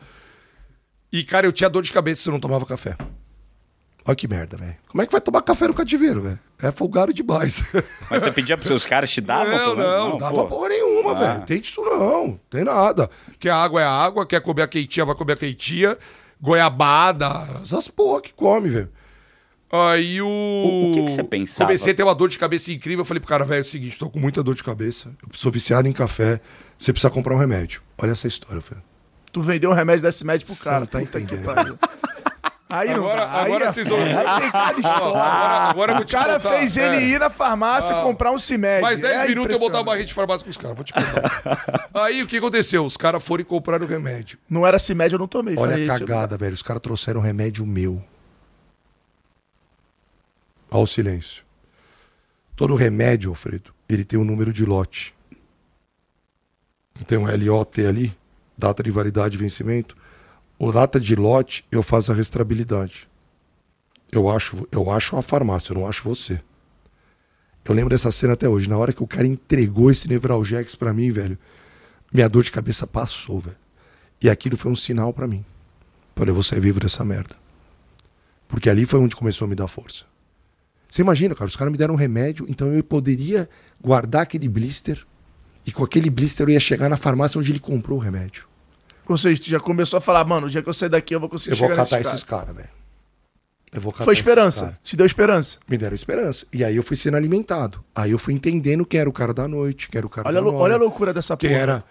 E, 1.11 1.25
cara, 1.25 1.47
eu 1.47 1.53
tinha 1.53 1.71
dor 1.71 1.83
de 1.83 1.91
cabeça 1.91 2.25
se 2.25 2.29
eu 2.29 2.33
não 2.33 2.41
tomava 2.41 2.67
café. 2.67 2.95
Olha 4.09 4.17
que 4.17 4.27
merda, 4.27 4.57
velho. 4.57 4.75
Como 4.89 5.03
é 5.03 5.07
que 5.07 5.13
vai 5.13 5.21
tomar 5.21 5.43
café 5.43 5.69
no 5.69 5.75
cativeiro, 5.75 6.23
velho? 6.23 6.39
É 6.63 6.73
folgado 6.73 7.13
demais. 7.13 7.63
Mas 8.11 8.23
você 8.23 8.33
pedia 8.33 8.57
pros 8.57 8.67
seus 8.67 8.87
caras, 8.87 9.11
te 9.11 9.21
davam? 9.21 9.55
Não, 9.55 9.77
não, 9.77 10.09
não, 10.09 10.19
dava 10.19 10.35
pô. 10.35 10.47
porra 10.47 10.71
nenhuma, 10.71 11.11
ah. 11.11 11.15
velho. 11.15 11.47
Tem 11.47 11.61
isso 11.61 11.83
não, 11.83 12.41
tem 12.49 12.65
nada. 12.65 13.11
Quer 13.39 13.51
água 13.51 13.83
é 13.83 13.85
água, 13.85 14.25
quer 14.25 14.41
comer 14.41 14.63
a 14.63 14.67
queitinha, 14.67 15.05
vai 15.05 15.15
comer 15.15 15.35
a 15.35 15.37
queitinha. 15.37 15.99
Goiabada, 16.41 17.61
essas 17.63 17.89
porra 17.89 18.23
que 18.23 18.33
come, 18.33 18.71
velho. 18.71 18.89
Aí 19.71 20.23
o. 20.23 20.27
O, 20.27 20.89
o 20.89 20.95
que, 20.95 21.03
que, 21.03 21.11
você 21.11 21.23
pensava? 21.23 21.67
Comecei 21.67 21.93
a 21.93 21.95
ter 21.95 22.03
uma 22.03 22.15
dor 22.15 22.31
de 22.31 22.39
cabeça 22.39 22.73
incrível. 22.73 23.03
Eu 23.03 23.05
falei 23.05 23.21
pro 23.21 23.29
cara, 23.29 23.45
velho, 23.45 23.59
é 23.59 23.63
o 23.63 23.67
seguinte, 23.67 23.99
tô 23.99 24.09
com 24.09 24.19
muita 24.19 24.43
dor 24.43 24.55
de 24.55 24.65
cabeça. 24.65 25.11
Eu 25.23 25.29
sou 25.35 25.53
viciado 25.53 25.87
em 25.87 25.93
café. 25.93 26.41
Você 26.79 26.95
precisa 26.95 27.11
comprar 27.11 27.35
um 27.35 27.39
remédio. 27.39 27.83
Olha 27.99 28.13
essa 28.13 28.27
história, 28.27 28.61
velho. 28.61 28.83
Tu 29.31 29.43
vendeu 29.43 29.71
um 29.71 29.75
remédio 29.75 30.01
desse 30.01 30.25
médico 30.25 30.55
pro 30.55 30.65
cara. 30.65 30.87
Você 30.87 30.91
tá 30.93 31.03
entendendo. 31.03 31.79
Aí 32.69 32.91
agora, 32.91 33.27
não, 33.27 33.33
agora 33.33 33.67
aí, 33.67 33.73
vocês 33.73 33.89
vão. 33.89 33.99
Aí 33.99 34.41
tem 34.41 34.51
cada 34.51 34.79
história. 34.79 35.07
Agora, 35.07 35.71
agora 35.71 36.03
o 36.03 36.07
cara 36.07 36.35
contar. 36.35 36.51
fez 36.51 36.77
ele 36.77 36.97
é. 36.97 37.03
ir 37.03 37.19
na 37.19 37.31
farmácia 37.31 37.97
ah, 37.97 38.03
comprar 38.03 38.31
um 38.31 38.39
Cimed. 38.39 38.83
Mais 38.83 39.01
10 39.01 39.15
é 39.15 39.29
minutos 39.29 39.55
eu 39.55 39.59
botar 39.59 39.81
uma 39.81 39.95
rede 39.95 40.09
de 40.09 40.15
farmácia 40.15 40.45
com 40.45 40.51
os 40.51 40.59
caras. 40.59 40.77
Vou 40.77 40.85
te 40.85 40.93
contar. 40.93 41.89
aí 41.95 42.23
o 42.23 42.27
que 42.27 42.37
aconteceu? 42.37 42.85
Os 42.85 42.97
caras 42.97 43.25
foram 43.25 43.41
e 43.41 43.45
compraram 43.45 43.87
o 43.87 43.89
remédio. 43.89 44.39
Não 44.51 44.67
era 44.67 44.79
Cimed, 44.79 45.15
eu 45.15 45.19
não 45.19 45.27
tomei. 45.27 45.57
Olha 45.57 45.83
a 45.83 45.99
cagada, 45.99 46.37
velho. 46.37 46.53
Os 46.53 46.63
caras 46.63 46.83
trouxeram 46.83 47.21
um 47.21 47.25
remédio 47.25 47.65
meu. 47.65 48.05
Ao 50.71 50.87
silêncio. 50.87 51.43
Todo 52.55 52.75
remédio, 52.75 53.31
Alfredo, 53.31 53.73
ele 53.89 54.05
tem 54.05 54.19
um 54.19 54.25
número 54.25 54.53
de 54.53 54.67
lote. 54.67 55.15
Tem 57.07 57.17
um 57.17 57.25
LOT 57.25 57.87
ali, 57.87 58.15
data 58.59 58.83
de 58.83 58.91
validade 58.91 59.37
e 59.37 59.39
vencimento. 59.39 59.97
O 60.59 60.73
data 60.73 60.99
de 60.99 61.15
lote, 61.15 61.65
eu 61.71 61.83
faço 61.83 62.11
a 62.11 62.15
restabilidade. 62.15 63.09
Eu 64.11 64.29
acho, 64.29 64.67
eu 64.73 64.91
acho 64.91 65.17
a 65.17 65.23
farmácia, 65.23 65.73
eu 65.73 65.79
não 65.79 65.87
acho 65.87 66.03
você. 66.03 66.41
Eu 67.65 67.75
lembro 67.75 67.91
dessa 67.91 68.11
cena 68.11 68.33
até 68.33 68.49
hoje. 68.49 68.69
Na 68.69 68.77
hora 68.77 68.93
que 68.93 69.03
o 69.03 69.07
cara 69.07 69.27
entregou 69.27 69.91
esse 69.91 70.09
Nevralgex 70.09 70.75
para 70.75 70.93
mim, 70.93 71.11
velho, 71.11 71.39
minha 72.13 72.29
dor 72.29 72.43
de 72.43 72.51
cabeça 72.51 72.87
passou, 72.87 73.41
velho. 73.41 73.57
E 74.21 74.29
aquilo 74.29 74.57
foi 74.57 74.73
um 74.73 74.77
sinal 74.77 75.13
para 75.13 75.29
mim. 75.29 75.45
Falei, 76.17 76.31
eu 76.31 76.35
vou 76.35 76.43
sair 76.43 76.61
vivo 76.61 76.81
dessa 76.81 77.05
merda. 77.05 77.37
Porque 78.49 78.69
ali 78.69 78.85
foi 78.87 78.99
onde 78.99 79.15
começou 79.15 79.45
a 79.45 79.49
me 79.49 79.55
dar 79.55 79.69
força. 79.69 80.05
Você 80.91 81.03
imagina, 81.03 81.35
cara, 81.35 81.47
os 81.47 81.55
caras 81.55 81.71
me 81.71 81.79
deram 81.79 81.95
um 81.95 81.99
remédio, 81.99 82.47
então 82.49 82.73
eu 82.73 82.83
poderia 82.83 83.49
guardar 83.81 84.23
aquele 84.23 84.49
blister 84.49 85.07
e 85.67 85.71
com 85.71 85.85
aquele 85.85 86.09
blister 86.09 86.47
eu 86.47 86.51
ia 86.51 86.59
chegar 86.59 86.89
na 86.89 86.97
farmácia 86.97 87.39
onde 87.39 87.53
ele 87.53 87.61
comprou 87.61 87.99
o 87.99 88.03
remédio. 88.03 88.48
Ou 89.09 89.17
seja, 89.17 89.41
tu 89.41 89.49
já 89.49 89.59
começou 89.59 89.97
a 89.97 90.01
falar, 90.01 90.25
mano, 90.25 90.47
o 90.47 90.51
dia 90.51 90.63
que 90.63 90.69
eu 90.69 90.73
sair 90.73 90.91
daqui 90.91 91.15
eu 91.15 91.21
vou 91.21 91.29
conseguir 91.29 91.53
eu 91.53 91.57
chegar 91.57 91.75
vou 91.75 91.85
catar 91.85 92.01
esses 92.01 92.23
caras, 92.23 92.55
velho. 92.55 92.69
Eu 93.73 93.81
vou 93.81 93.93
catar 93.93 94.05
Foi 94.05 94.15
esperança. 94.15 94.67
Cara. 94.67 94.79
Te 94.83 94.97
deu 94.97 95.07
esperança. 95.07 95.59
Me 95.69 95.77
deram 95.77 95.95
esperança. 95.95 96.47
E 96.53 96.65
aí 96.65 96.77
eu 96.77 96.83
fui 96.83 96.97
sendo 96.97 97.17
alimentado. 97.17 97.85
Aí 97.95 98.11
eu 98.11 98.19
fui 98.19 98.35
entendendo 98.35 98.85
que 98.85 98.97
era 98.97 99.09
o 99.09 99.13
cara 99.13 99.35
da 99.35 99.47
noite, 99.47 99.89
que 99.89 99.97
era 99.97 100.07
o 100.07 100.11
cara 100.11 100.29
olha 100.29 100.37
da 100.37 100.43
noite. 100.43 100.57
Olha 100.57 100.75
a 100.75 100.79
loucura 100.79 101.13
dessa 101.13 101.37
que 101.37 101.49
porra. 101.49 101.61
era 101.61 101.85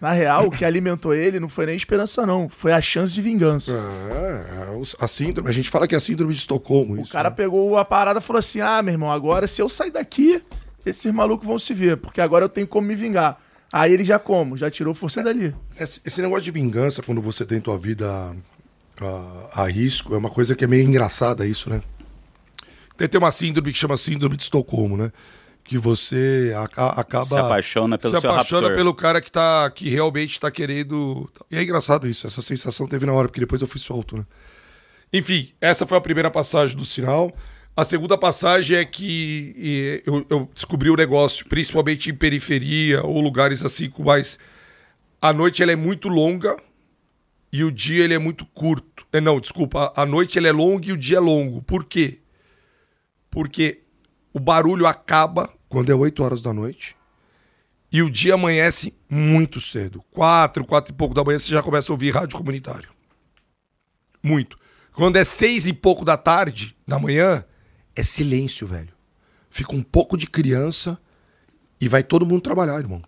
Na 0.00 0.12
real, 0.12 0.48
o 0.48 0.50
que 0.50 0.64
alimentou 0.64 1.14
ele 1.14 1.40
não 1.40 1.48
foi 1.48 1.66
nem 1.66 1.76
esperança, 1.76 2.26
não. 2.26 2.48
Foi 2.48 2.72
a 2.72 2.80
chance 2.80 3.14
de 3.14 3.22
vingança. 3.22 3.72
É, 3.72 4.72
é 4.72 4.82
a 4.98 5.08
síndrome. 5.08 5.48
A 5.48 5.52
gente 5.52 5.70
fala 5.70 5.88
que 5.88 5.94
é 5.94 5.98
a 5.98 6.00
síndrome 6.00 6.34
de 6.34 6.40
Estocolmo. 6.40 6.94
O 6.94 7.00
isso, 7.00 7.12
cara 7.12 7.30
né? 7.30 7.36
pegou 7.36 7.78
a 7.78 7.84
parada 7.84 8.18
e 8.18 8.22
falou 8.22 8.38
assim: 8.40 8.60
ah, 8.60 8.82
meu 8.82 8.92
irmão, 8.92 9.10
agora 9.10 9.46
se 9.46 9.62
eu 9.62 9.68
sair 9.68 9.90
daqui, 9.90 10.42
esses 10.84 11.10
malucos 11.12 11.46
vão 11.46 11.58
se 11.58 11.72
ver, 11.72 11.96
porque 11.96 12.20
agora 12.20 12.44
eu 12.44 12.48
tenho 12.48 12.66
como 12.66 12.86
me 12.86 12.94
vingar. 12.94 13.38
Aí 13.72 13.92
ele 13.92 14.04
já 14.04 14.18
como? 14.18 14.56
Já 14.56 14.70
tirou 14.70 14.94
força 14.94 15.22
dali. 15.22 15.54
Esse, 15.78 16.20
negócio 16.20 16.44
de 16.44 16.50
vingança, 16.50 17.02
quando 17.02 17.22
você 17.22 17.46
tem 17.46 17.58
tua 17.58 17.78
vida 17.78 18.36
a, 19.00 19.62
a, 19.62 19.66
risco, 19.66 20.14
é 20.14 20.18
uma 20.18 20.28
coisa 20.28 20.54
que 20.54 20.64
é 20.64 20.66
meio 20.66 20.84
engraçada 20.84 21.46
isso, 21.46 21.70
né? 21.70 21.80
Tem, 22.98 23.08
tem 23.08 23.18
uma 23.18 23.30
síndrome 23.30 23.72
que 23.72 23.78
chama 23.78 23.96
síndrome 23.96 24.36
de 24.36 24.42
Estocolmo, 24.42 24.98
né? 24.98 25.10
Que 25.64 25.78
você 25.78 26.52
a, 26.54 26.82
a, 26.82 27.00
acaba... 27.00 27.24
Se 27.24 27.36
apaixona 27.36 27.96
pelo 27.96 28.20
Se 28.20 28.26
apaixona 28.26 28.62
raptor. 28.62 28.76
pelo 28.76 28.94
cara 28.94 29.22
que, 29.22 29.32
tá, 29.32 29.70
que 29.70 29.88
realmente 29.88 30.38
tá 30.38 30.50
querendo... 30.50 31.30
E 31.50 31.56
é 31.56 31.62
engraçado 31.62 32.06
isso, 32.06 32.26
essa 32.26 32.42
sensação 32.42 32.86
teve 32.86 33.06
na 33.06 33.14
hora, 33.14 33.28
porque 33.28 33.40
depois 33.40 33.62
eu 33.62 33.66
fui 33.66 33.80
solto, 33.80 34.18
né? 34.18 34.26
Enfim, 35.10 35.50
essa 35.60 35.86
foi 35.86 35.96
a 35.96 36.00
primeira 36.00 36.30
passagem 36.30 36.76
do 36.76 36.84
sinal. 36.84 37.32
A 37.74 37.84
segunda 37.84 38.18
passagem 38.18 38.76
é 38.76 38.84
que 38.84 40.02
eu, 40.04 40.26
eu, 40.28 40.50
descobri 40.52 40.90
o 40.90 40.96
negócio, 40.96 41.48
principalmente 41.48 42.10
em 42.10 42.14
periferia 42.14 43.02
ou 43.02 43.18
lugares 43.20 43.64
assim 43.64 43.88
com 43.88 44.02
mais. 44.02 44.38
A 45.20 45.32
noite 45.32 45.62
ela 45.62 45.72
é 45.72 45.76
muito 45.76 46.08
longa 46.08 46.54
e 47.50 47.64
o 47.64 47.72
dia 47.72 48.04
ele 48.04 48.12
é 48.12 48.18
muito 48.18 48.44
curto. 48.44 49.06
É, 49.10 49.20
não, 49.22 49.40
desculpa, 49.40 49.90
a 49.96 50.04
noite 50.04 50.36
ela 50.36 50.48
é 50.48 50.52
longa 50.52 50.88
e 50.88 50.92
o 50.92 50.98
dia 50.98 51.16
é 51.16 51.20
longo. 51.20 51.62
Por 51.62 51.84
quê? 51.84 52.18
Porque 53.30 53.80
o 54.34 54.40
barulho 54.40 54.86
acaba 54.86 55.50
quando 55.66 55.90
é 55.90 55.94
8 55.94 56.22
horas 56.22 56.42
da 56.42 56.52
noite 56.52 56.94
e 57.90 58.02
o 58.02 58.10
dia 58.10 58.34
amanhece 58.34 58.94
muito 59.08 59.62
cedo. 59.62 60.04
Quatro, 60.10 60.64
quatro 60.66 60.92
e 60.92 60.96
pouco 60.96 61.14
da 61.14 61.24
manhã 61.24 61.38
você 61.38 61.50
já 61.50 61.62
começa 61.62 61.90
a 61.90 61.94
ouvir 61.94 62.10
rádio 62.10 62.36
comunitário. 62.36 62.90
Muito. 64.22 64.58
Quando 64.92 65.16
é 65.16 65.24
seis 65.24 65.66
e 65.66 65.72
pouco 65.72 66.04
da 66.04 66.18
tarde, 66.18 66.76
da 66.86 66.98
manhã, 66.98 67.44
é 67.94 68.02
silêncio, 68.02 68.66
velho. 68.66 68.92
Fica 69.50 69.74
um 69.76 69.82
pouco 69.82 70.16
de 70.16 70.26
criança 70.26 70.98
e 71.80 71.88
vai 71.88 72.02
todo 72.02 72.26
mundo 72.26 72.40
trabalhar, 72.40 72.78
irmão. 72.78 73.02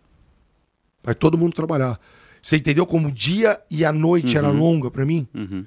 Vai 1.02 1.14
todo 1.14 1.38
mundo 1.38 1.54
trabalhar. 1.54 1.98
Você 2.42 2.56
entendeu 2.56 2.86
como 2.86 3.08
o 3.08 3.12
dia 3.12 3.60
e 3.70 3.84
a 3.84 3.92
noite 3.92 4.32
uhum. 4.32 4.38
era 4.38 4.50
longa 4.50 4.90
para 4.90 5.06
mim? 5.06 5.26
Uhum. 5.34 5.66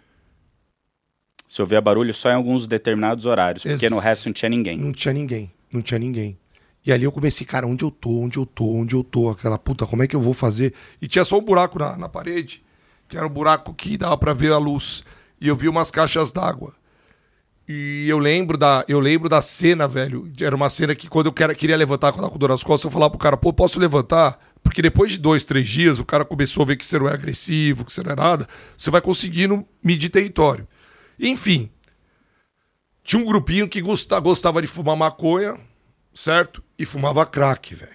Se 1.48 1.62
ouvia 1.62 1.80
barulho 1.80 2.14
só 2.14 2.30
em 2.30 2.34
alguns 2.34 2.68
determinados 2.68 3.26
horários, 3.26 3.64
porque 3.64 3.86
Ex 3.86 3.92
no 3.92 4.00
resto 4.00 4.26
não 4.28 4.34
tinha 4.34 4.50
ninguém. 4.50 4.78
Não 4.78 4.92
tinha 4.92 5.14
ninguém, 5.14 5.52
não 5.74 5.82
tinha 5.82 5.98
ninguém. 5.98 6.38
E 6.86 6.92
ali 6.92 7.04
eu 7.04 7.12
comecei, 7.12 7.46
cara, 7.46 7.66
onde 7.66 7.84
eu 7.84 7.92
tô, 7.92 8.20
onde 8.20 8.38
eu 8.38 8.46
tô, 8.46 8.66
onde 8.66 8.96
eu 8.96 9.04
tô, 9.04 9.30
aquela 9.30 9.58
puta, 9.58 9.86
como 9.86 10.04
é 10.04 10.08
que 10.08 10.16
eu 10.16 10.22
vou 10.22 10.34
fazer? 10.34 10.74
E 11.02 11.08
tinha 11.08 11.26
só 11.26 11.38
um 11.38 11.42
buraco 11.42 11.80
na, 11.80 11.98
na 11.98 12.08
parede, 12.08 12.64
que 13.08 13.18
era 13.18 13.26
um 13.26 13.30
buraco 13.30 13.74
que 13.74 13.98
dava 13.98 14.18
para 14.18 14.34
ver 14.34 14.52
a 14.52 14.58
luz. 14.58 15.04
E 15.40 15.48
eu 15.48 15.56
vi 15.56 15.68
umas 15.68 15.90
caixas 15.90 16.32
d'água. 16.32 16.76
E 17.68 18.08
eu 18.08 18.18
lembro 18.18 18.58
da, 18.58 18.86
eu 18.88 19.00
lembro 19.00 19.28
da 19.28 19.42
cena, 19.42 19.88
velho. 19.88 20.32
Era 20.40 20.56
uma 20.56 20.70
cena 20.70 20.96
que 20.96 21.10
quando 21.10 21.26
eu 21.26 21.34
queria, 21.34 21.54
queria 21.54 21.76
levantar 21.76 22.14
com 22.14 22.24
a 22.24 22.30
dor 22.30 22.50
nas 22.50 22.64
costas, 22.64 22.86
eu 22.86 22.92
falava 22.92 23.10
pro 23.10 23.20
cara, 23.20 23.36
pô, 23.36 23.52
posso 23.52 23.78
levantar? 23.78 24.40
Porque 24.64 24.82
depois 24.82 25.12
de 25.12 25.18
dois, 25.18 25.44
três 25.44 25.68
dias, 25.68 26.00
o 26.00 26.06
cara 26.06 26.24
começou 26.24 26.64
a 26.64 26.66
ver 26.66 26.78
que 26.78 26.88
você 26.88 26.98
não 26.98 27.10
é 27.10 27.14
agressivo, 27.14 27.84
que 27.84 27.92
você 27.92 28.02
não 28.02 28.12
é 28.12 28.16
nada. 28.16 28.48
Você 28.78 28.90
vai 28.90 29.02
conseguindo 29.02 29.66
medir 29.84 30.10
território. 30.10 30.66
Enfim. 31.20 31.70
Tinha 33.04 33.22
um 33.22 33.26
grupinho 33.26 33.68
que 33.68 33.82
gostava, 33.82 34.22
gostava 34.22 34.62
de 34.62 34.68
fumar 34.68 34.96
maconha, 34.96 35.58
certo? 36.14 36.64
E 36.78 36.86
fumava 36.86 37.26
crack, 37.26 37.76
velho. 37.76 37.92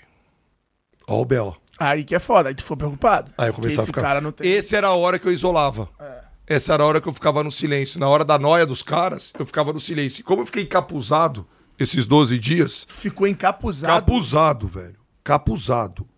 Ó 1.06 1.20
o 1.20 1.24
B.O. 1.24 1.54
Aí 1.78 2.04
que 2.04 2.14
é 2.14 2.18
foda, 2.18 2.50
aí 2.50 2.54
tu 2.54 2.62
ficou 2.62 2.76
preocupado. 2.76 3.32
Aí 3.36 3.48
eu 3.48 3.54
comecei 3.54 3.82
a 3.82 3.86
ficar... 3.86 4.22
Esse 4.40 4.76
era 4.76 4.88
a 4.88 4.94
hora 4.94 5.18
que 5.18 5.26
eu 5.26 5.32
isolava. 5.32 5.88
É. 5.98 6.31
Essa 6.46 6.74
era 6.74 6.82
a 6.82 6.86
hora 6.86 7.00
que 7.00 7.08
eu 7.08 7.12
ficava 7.12 7.42
no 7.42 7.50
silêncio. 7.50 8.00
Na 8.00 8.08
hora 8.08 8.24
da 8.24 8.38
noia 8.38 8.66
dos 8.66 8.82
caras, 8.82 9.32
eu 9.38 9.46
ficava 9.46 9.72
no 9.72 9.80
silêncio. 9.80 10.20
E 10.20 10.22
como 10.24 10.42
eu 10.42 10.46
fiquei 10.46 10.64
encapuzado 10.64 11.46
esses 11.78 12.06
12 12.06 12.38
dias. 12.38 12.86
Ficou 12.90 13.26
encapuzado? 13.26 13.92
Capuzado, 13.92 14.66
velho. 14.66 14.96
Capuzado. 15.22 16.08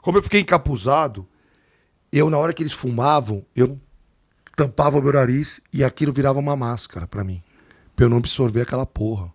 Como 0.00 0.18
eu 0.18 0.22
fiquei 0.22 0.40
encapuzado, 0.40 1.26
eu, 2.10 2.28
na 2.28 2.38
hora 2.38 2.52
que 2.52 2.62
eles 2.62 2.72
fumavam, 2.72 3.44
eu 3.54 3.80
tampava 4.56 5.00
meu 5.00 5.12
nariz 5.12 5.60
e 5.72 5.82
aquilo 5.84 6.12
virava 6.12 6.38
uma 6.38 6.56
máscara 6.56 7.06
para 7.06 7.24
mim. 7.24 7.42
Pra 7.94 8.04
eu 8.04 8.08
não 8.08 8.18
absorver 8.18 8.62
aquela 8.62 8.86
porra. 8.86 9.32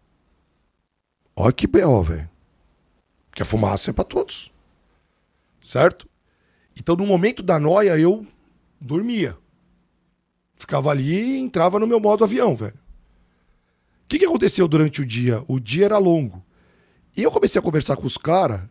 Olha 1.36 1.54
que 1.54 1.68
B.O., 1.68 2.04
velho. 2.04 2.30
Que 3.32 3.42
a 3.44 3.46
fumaça 3.46 3.92
é 3.92 3.94
pra 3.94 4.04
todos. 4.04 4.52
Certo? 5.62 6.08
Então, 6.76 6.96
no 6.96 7.06
momento 7.06 7.44
da 7.44 7.60
noia, 7.60 7.98
eu 7.98 8.26
dormia. 8.80 9.38
Ficava 10.68 10.92
ali 10.92 11.38
e 11.38 11.40
entrava 11.40 11.80
no 11.80 11.88
meu 11.88 11.98
modo 11.98 12.26
avião, 12.26 12.54
velho. 12.54 12.74
O 12.74 14.08
que, 14.10 14.20
que 14.20 14.26
aconteceu 14.26 14.68
durante 14.68 15.02
o 15.02 15.06
dia? 15.06 15.42
O 15.48 15.62
dia 15.62 15.86
era 15.86 15.98
longo. 15.98 16.44
E 17.16 17.24
eu 17.24 17.32
comecei 17.32 17.58
a 17.58 17.62
conversar 17.64 17.96
com 17.96 18.06
os 18.06 18.18
caras. 18.18 18.64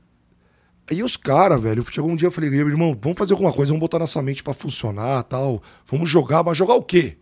Aí 0.91 1.03
os 1.03 1.17
caras, 1.17 1.59
velho, 1.59 1.83
chegou 1.91 2.11
um 2.11 2.15
dia 2.15 2.27
eu 2.27 2.31
falei, 2.31 2.51
irmão, 2.51 2.95
vamos 3.01 3.17
fazer 3.17 3.33
alguma 3.33 3.51
coisa, 3.51 3.73
vamos 3.73 3.81
botar 3.81 3.99
nossa 3.99 4.21
mente 4.21 4.43
para 4.43 4.53
funcionar 4.53 5.23
tal. 5.23 5.63
Vamos 5.87 6.11
jogar, 6.11 6.45
mas 6.45 6.59
jogar 6.59 6.75
o 6.75 6.83
quê? 6.83 7.17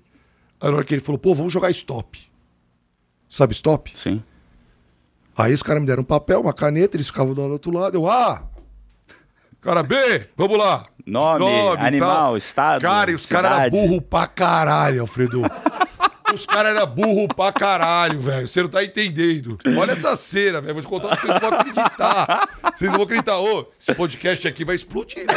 Aí 0.60 0.68
na 0.68 0.76
hora 0.76 0.84
que 0.84 0.92
ele 0.92 1.00
falou, 1.00 1.20
pô, 1.20 1.36
vamos 1.36 1.52
jogar 1.52 1.70
stop. 1.70 2.20
Sabe 3.30 3.52
stop? 3.52 3.96
Sim. 3.96 4.24
Aí 5.36 5.54
os 5.54 5.62
caras 5.62 5.82
me 5.82 5.86
deram 5.86 6.02
um 6.02 6.06
papel, 6.06 6.40
uma 6.40 6.52
caneta, 6.52 6.96
eles 6.96 7.06
ficavam 7.06 7.32
do 7.32 7.42
outro 7.42 7.70
lado. 7.70 7.96
Eu, 7.96 8.10
ah! 8.10 8.50
Cara 9.60 9.84
B, 9.84 9.94
vamos 10.36 10.58
lá. 10.58 10.84
Nome, 11.06 11.40
Nome 11.40 11.86
animal, 11.86 12.08
tal. 12.16 12.36
estado. 12.36 12.82
Cara, 12.82 13.10
e 13.10 13.14
os 13.14 13.26
caras 13.26 13.50
eram 13.58 13.70
burro 13.70 14.00
pra 14.00 14.26
caralho, 14.26 15.02
Alfredo. 15.02 15.42
os 16.34 16.46
caras 16.46 16.74
eram 16.74 16.86
burro 16.86 17.28
pra 17.28 17.52
caralho, 17.52 18.18
velho. 18.20 18.48
Você 18.48 18.62
não 18.62 18.68
tá 18.70 18.82
entendendo. 18.82 19.58
Olha 19.78 19.92
essa 19.92 20.16
cena, 20.16 20.60
velho. 20.62 20.74
Vou 20.74 20.82
te 20.82 20.88
contar 20.88 21.16
que 21.16 21.26
vocês 21.26 21.38
podem 21.38 21.58
acreditar. 21.60 22.48
Vocês 22.74 22.90
não 22.90 22.98
vão 22.98 23.04
acreditar. 23.04 23.38
Ô, 23.38 23.66
esse 23.78 23.94
podcast 23.94 24.48
aqui 24.48 24.64
vai 24.64 24.74
explodir, 24.74 25.26
né? 25.26 25.34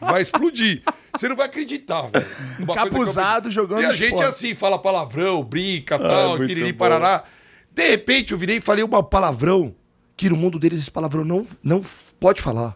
Vai 0.00 0.22
explodir. 0.22 0.82
Você 1.14 1.28
não 1.28 1.36
vai 1.36 1.46
acreditar, 1.46 2.02
velho. 2.08 2.26
Capuzado 2.74 3.50
jogando 3.50 3.82
E 3.82 3.84
a 3.84 3.92
gente, 3.92 4.14
esporte. 4.14 4.28
assim, 4.28 4.54
fala 4.54 4.78
palavrão, 4.78 5.42
brinca, 5.42 5.96
ah, 5.96 5.98
tal, 5.98 6.38
piriri, 6.38 6.72
parará. 6.72 7.24
De 7.70 7.90
repente, 7.90 8.32
eu 8.32 8.38
virei 8.38 8.56
e 8.56 8.60
falei 8.60 8.82
uma 8.82 9.02
palavrão 9.02 9.74
que 10.16 10.30
no 10.30 10.36
mundo 10.36 10.58
deles 10.58 10.80
esse 10.80 10.90
palavrão 10.90 11.24
não, 11.26 11.46
não 11.62 11.82
pode 12.18 12.40
falar. 12.40 12.74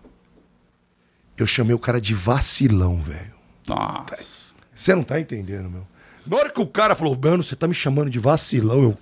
Eu 1.42 1.46
chamei 1.46 1.74
o 1.74 1.78
cara 1.78 2.00
de 2.00 2.14
vacilão, 2.14 3.00
velho. 3.00 3.32
Nossa. 3.66 4.54
Você 4.74 4.94
não 4.94 5.02
tá 5.02 5.18
entendendo, 5.18 5.70
meu. 5.70 5.86
Na 6.26 6.36
hora 6.36 6.50
que 6.50 6.60
o 6.60 6.66
cara 6.66 6.94
falou, 6.94 7.18
mano, 7.20 7.42
você 7.42 7.56
tá 7.56 7.66
me 7.66 7.74
chamando 7.74 8.10
de 8.10 8.18
vacilão, 8.18 8.82
eu. 8.82 8.98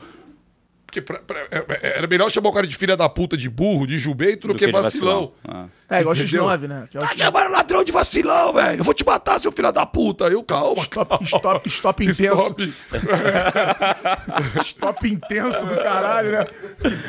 Porque 0.89 1.03
pra, 1.03 1.19
pra, 1.19 1.39
é, 1.51 1.65
é, 1.83 1.99
era 1.99 2.07
melhor 2.07 2.31
chamar 2.31 2.49
o 2.49 2.53
cara 2.53 2.67
de 2.67 2.75
filha 2.75 2.97
da 2.97 3.07
puta, 3.11 3.37
de 3.37 3.51
burro, 3.51 3.87
de 3.87 3.99
jumento, 3.99 4.49
do, 4.49 4.55
do 4.55 4.59
que, 4.59 4.65
que 4.65 4.73
vacilão. 4.73 5.35
vacilão. 5.45 5.69
Ah. 5.87 5.97
É, 5.97 6.01
igual 6.01 6.15
X9, 6.15 6.67
né? 6.67 6.89
Que 6.91 6.97
é 6.97 7.01
tá 7.01 7.15
chamando 7.15 7.53
ladrão 7.53 7.85
de 7.85 7.93
vacilão, 7.93 8.55
velho. 8.55 8.81
Eu 8.81 8.85
vou 8.85 8.95
te 8.95 9.05
matar, 9.05 9.39
seu 9.39 9.53
filho 9.53 9.71
da 9.71 9.85
puta. 9.85 10.29
Eu, 10.29 10.43
calma. 10.43 10.83
Stop, 10.83 11.25
stop, 11.27 11.69
stop 11.69 12.05
intenso. 12.05 12.23
Stop. 12.23 12.75
stop 14.65 15.09
intenso 15.09 15.67
do 15.67 15.77
caralho, 15.77 16.33
né? 16.33 16.47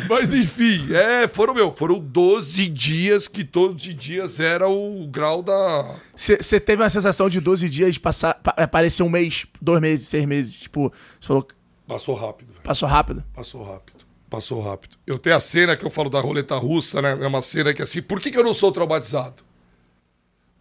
Mas 0.10 0.34
enfim, 0.34 0.94
é, 0.94 1.30
foram, 1.30 1.54
meu, 1.54 1.72
foram 1.72 2.00
12 2.00 2.68
dias 2.68 3.30
que 3.30 3.46
todos 3.46 3.86
os 3.86 3.96
dias 3.96 4.42
era 4.42 4.68
o 4.68 5.08
grau 5.08 5.42
da. 5.42 5.96
Você 6.14 6.60
teve 6.60 6.84
uma 6.84 6.90
sensação 6.90 7.30
de 7.30 7.40
12 7.40 7.70
dias 7.70 7.98
passar, 7.98 8.38
aparecer 8.44 9.04
um 9.04 9.10
mês, 9.10 9.46
dois 9.62 9.80
meses, 9.80 10.06
seis 10.10 10.26
meses. 10.26 10.56
Tipo, 10.56 10.92
você 11.18 11.28
falou. 11.28 11.48
Passou 11.88 12.14
rápido. 12.14 12.49
Passou 12.70 12.88
rápido? 12.88 13.24
Passou 13.34 13.64
rápido. 13.64 14.06
Passou 14.30 14.62
rápido. 14.62 14.96
Eu 15.08 15.18
tenho 15.18 15.36
a 15.36 15.40
cena 15.40 15.76
que 15.76 15.84
eu 15.84 15.90
falo 15.90 16.08
da 16.08 16.22
roleta 16.22 16.56
russa, 16.56 17.02
né? 17.02 17.18
É 17.20 17.26
uma 17.26 17.42
cena 17.42 17.74
que 17.74 17.82
assim. 17.82 18.00
Por 18.00 18.22
que, 18.22 18.30
que 18.30 18.38
eu 18.38 18.44
não 18.44 18.54
sou 18.54 18.72
traumatizado? 18.72 19.42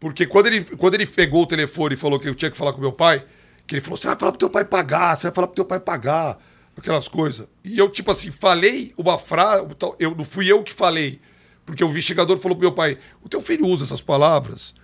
Porque 0.01 0.25
quando 0.25 0.47
ele, 0.47 0.65
quando 0.65 0.95
ele 0.95 1.05
pegou 1.05 1.43
o 1.43 1.47
telefone 1.47 1.93
e 1.93 1.99
falou 1.99 2.19
que 2.19 2.27
eu 2.27 2.35
tinha 2.35 2.51
que 2.51 2.57
falar 2.57 2.73
com 2.73 2.81
meu 2.81 2.93
pai, 2.93 3.23
que 3.67 3.75
ele 3.75 3.83
falou: 3.83 3.99
você 3.99 4.07
vai 4.07 4.17
falar 4.17 4.33
pro 4.33 4.39
teu 4.39 4.49
pai 4.49 4.65
pagar, 4.65 5.19
você 5.19 5.27
vai 5.27 5.35
falar 5.35 5.49
pro 5.49 5.57
teu 5.57 5.67
pai 5.67 5.81
pagar, 5.81 6.39
aquelas 6.75 7.09
coisas. 7.09 7.47
E 7.63 7.79
eu, 7.79 7.91
tipo 7.91 8.11
assim, 8.11 8.31
falei 8.31 8.95
uma 8.97 9.19
frase. 9.19 9.67
Eu, 9.99 10.15
não 10.15 10.25
fui 10.25 10.51
eu 10.51 10.63
que 10.63 10.73
falei. 10.73 11.21
Porque 11.67 11.85
o 11.85 11.91
investigador 11.91 12.39
falou 12.39 12.57
pro 12.57 12.69
meu 12.69 12.73
pai: 12.73 12.97
o 13.23 13.29
teu 13.29 13.43
filho 13.43 13.67
usa 13.67 13.85
essas 13.85 14.01
palavras? 14.01 14.75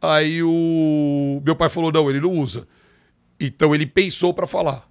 Aí 0.00 0.42
o 0.42 1.42
meu 1.44 1.54
pai 1.54 1.68
falou: 1.68 1.92
não, 1.92 2.08
ele 2.08 2.22
não 2.22 2.32
usa. 2.32 2.66
Então 3.38 3.74
ele 3.74 3.84
pensou 3.84 4.32
para 4.32 4.46
falar. 4.46 4.88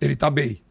Ele 0.00 0.16
tá 0.16 0.30
bem. 0.30 0.62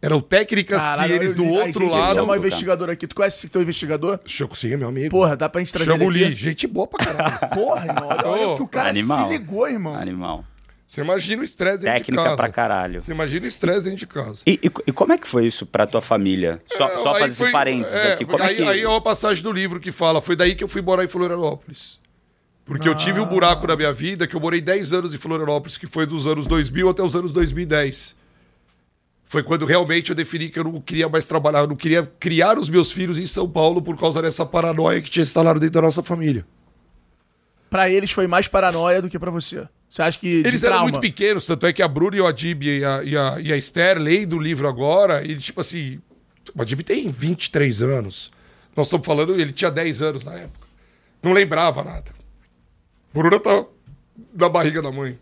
Eram 0.00 0.20
técnicas 0.20 0.82
Caralho, 0.82 1.08
que 1.08 1.18
eles 1.18 1.34
do 1.34 1.44
outro 1.44 1.84
gente, 1.84 1.92
lado. 1.92 2.14
Chama 2.14 2.34
o 2.34 2.36
investigador 2.36 2.90
aqui. 2.90 3.06
Tu 3.06 3.14
conhece 3.14 3.46
o 3.46 3.50
teu 3.50 3.62
investigador? 3.62 4.20
Chico 4.26 4.56
sim, 4.56 4.72
é 4.72 4.76
meu 4.76 4.88
amigo. 4.88 5.10
Porra, 5.10 5.36
dá 5.36 5.48
pra 5.48 5.60
gente 5.60 5.72
trazer 5.72 5.90
Chamo 5.90 6.10
ele 6.10 6.24
aqui? 6.24 6.34
gente 6.34 6.66
boa 6.66 6.86
pra 6.86 7.04
caralho. 7.04 7.38
Porra, 7.54 7.86
irmão. 7.86 8.08
Olha, 8.08 8.26
olha 8.26 8.56
que 8.56 8.62
o 8.62 8.68
cara 8.68 8.90
Animal. 8.90 9.26
se 9.26 9.32
ligou, 9.32 9.68
irmão. 9.68 9.94
Animal. 9.94 10.44
Você 10.86 11.00
imagina 11.00 11.42
o 11.42 11.44
estresse 11.44 11.82
dentro 11.82 11.98
Técnica 11.98 12.22
de 12.22 12.28
casa. 12.28 12.36
pra 12.36 12.48
caralho. 12.48 13.00
Você 13.00 13.10
imagina 13.10 13.44
o 13.44 13.48
estresse 13.48 13.84
dentro 13.84 13.98
de 13.98 14.06
casa. 14.06 14.42
E, 14.46 14.52
e, 14.62 14.70
e, 14.86 14.92
como 14.92 15.12
é 15.12 15.18
que 15.18 15.26
foi 15.26 15.46
isso 15.46 15.66
pra 15.66 15.84
tua 15.86 16.00
família? 16.00 16.62
Só, 16.70 16.88
é, 16.88 16.96
só 16.98 17.14
fazer 17.14 17.34
foi, 17.34 17.50
parênteses 17.50 17.96
é, 17.96 18.12
aqui. 18.12 18.24
Como 18.24 18.40
aí, 18.40 18.52
é 18.52 18.54
que... 18.54 18.62
aí 18.62 18.82
é 18.82 18.88
uma 18.88 19.00
passagem 19.00 19.42
do 19.42 19.50
livro 19.50 19.80
que 19.80 19.90
fala, 19.90 20.20
foi 20.20 20.36
daí 20.36 20.54
que 20.54 20.62
eu 20.62 20.68
fui 20.68 20.80
morar 20.80 21.04
em 21.04 21.08
Florianópolis. 21.08 21.98
Porque 22.64 22.86
ah. 22.86 22.92
eu 22.92 22.94
tive 22.94 23.18
um 23.18 23.26
buraco 23.26 23.66
na 23.66 23.74
minha 23.74 23.92
vida, 23.92 24.28
que 24.28 24.36
eu 24.36 24.40
morei 24.40 24.60
10 24.60 24.92
anos 24.92 25.14
em 25.14 25.18
Florianópolis, 25.18 25.76
que 25.76 25.88
foi 25.88 26.06
dos 26.06 26.26
anos 26.26 26.46
2000 26.46 26.88
até 26.88 27.02
os 27.02 27.16
anos 27.16 27.32
2010. 27.32 28.14
Foi 29.26 29.42
quando 29.42 29.66
realmente 29.66 30.10
eu 30.10 30.16
defini 30.16 30.48
que 30.48 30.58
eu 30.58 30.64
não 30.64 30.80
queria 30.80 31.08
mais 31.08 31.26
trabalhar, 31.26 31.60
eu 31.60 31.66
não 31.66 31.74
queria 31.74 32.08
criar 32.18 32.58
os 32.58 32.68
meus 32.68 32.92
filhos 32.92 33.18
em 33.18 33.26
São 33.26 33.48
Paulo 33.48 33.82
por 33.82 33.98
causa 33.98 34.22
dessa 34.22 34.46
paranoia 34.46 35.02
que 35.02 35.10
tinha 35.10 35.24
instalado 35.24 35.58
dentro 35.58 35.74
da 35.74 35.82
nossa 35.82 36.02
família. 36.02 36.46
Para 37.68 37.90
eles 37.90 38.12
foi 38.12 38.28
mais 38.28 38.46
paranoia 38.46 39.02
do 39.02 39.10
que 39.10 39.18
para 39.18 39.30
você. 39.30 39.66
Você 39.88 40.02
acha 40.02 40.18
que. 40.18 40.42
Eles 40.46 40.62
eram 40.62 40.82
muito 40.82 41.00
pequenos, 41.00 41.44
tanto 41.44 41.66
é 41.66 41.72
que 41.72 41.82
a 41.82 41.88
Bruna 41.88 42.16
e 42.16 42.20
o 42.20 42.26
Adib 42.26 42.62
e 42.62 42.84
a, 42.84 43.02
e 43.02 43.16
a, 43.16 43.40
e 43.40 43.52
a 43.52 43.56
Esther 43.56 43.98
leem 43.98 44.26
do 44.26 44.38
livro 44.38 44.68
agora, 44.68 45.24
e 45.24 45.36
tipo 45.36 45.60
assim. 45.60 46.00
O 46.54 46.62
Adib 46.62 46.82
tem 46.82 47.10
23 47.10 47.82
anos. 47.82 48.30
Nós 48.76 48.86
estamos 48.86 49.04
falando, 49.04 49.34
ele 49.34 49.52
tinha 49.52 49.70
10 49.70 50.02
anos 50.02 50.24
na 50.24 50.34
época. 50.34 50.66
Não 51.20 51.32
lembrava 51.32 51.82
nada. 51.82 52.12
Bruna 53.12 53.40
tá 53.40 53.64
na 54.32 54.48
barriga 54.48 54.80
da 54.80 54.92
mãe. 54.92 55.18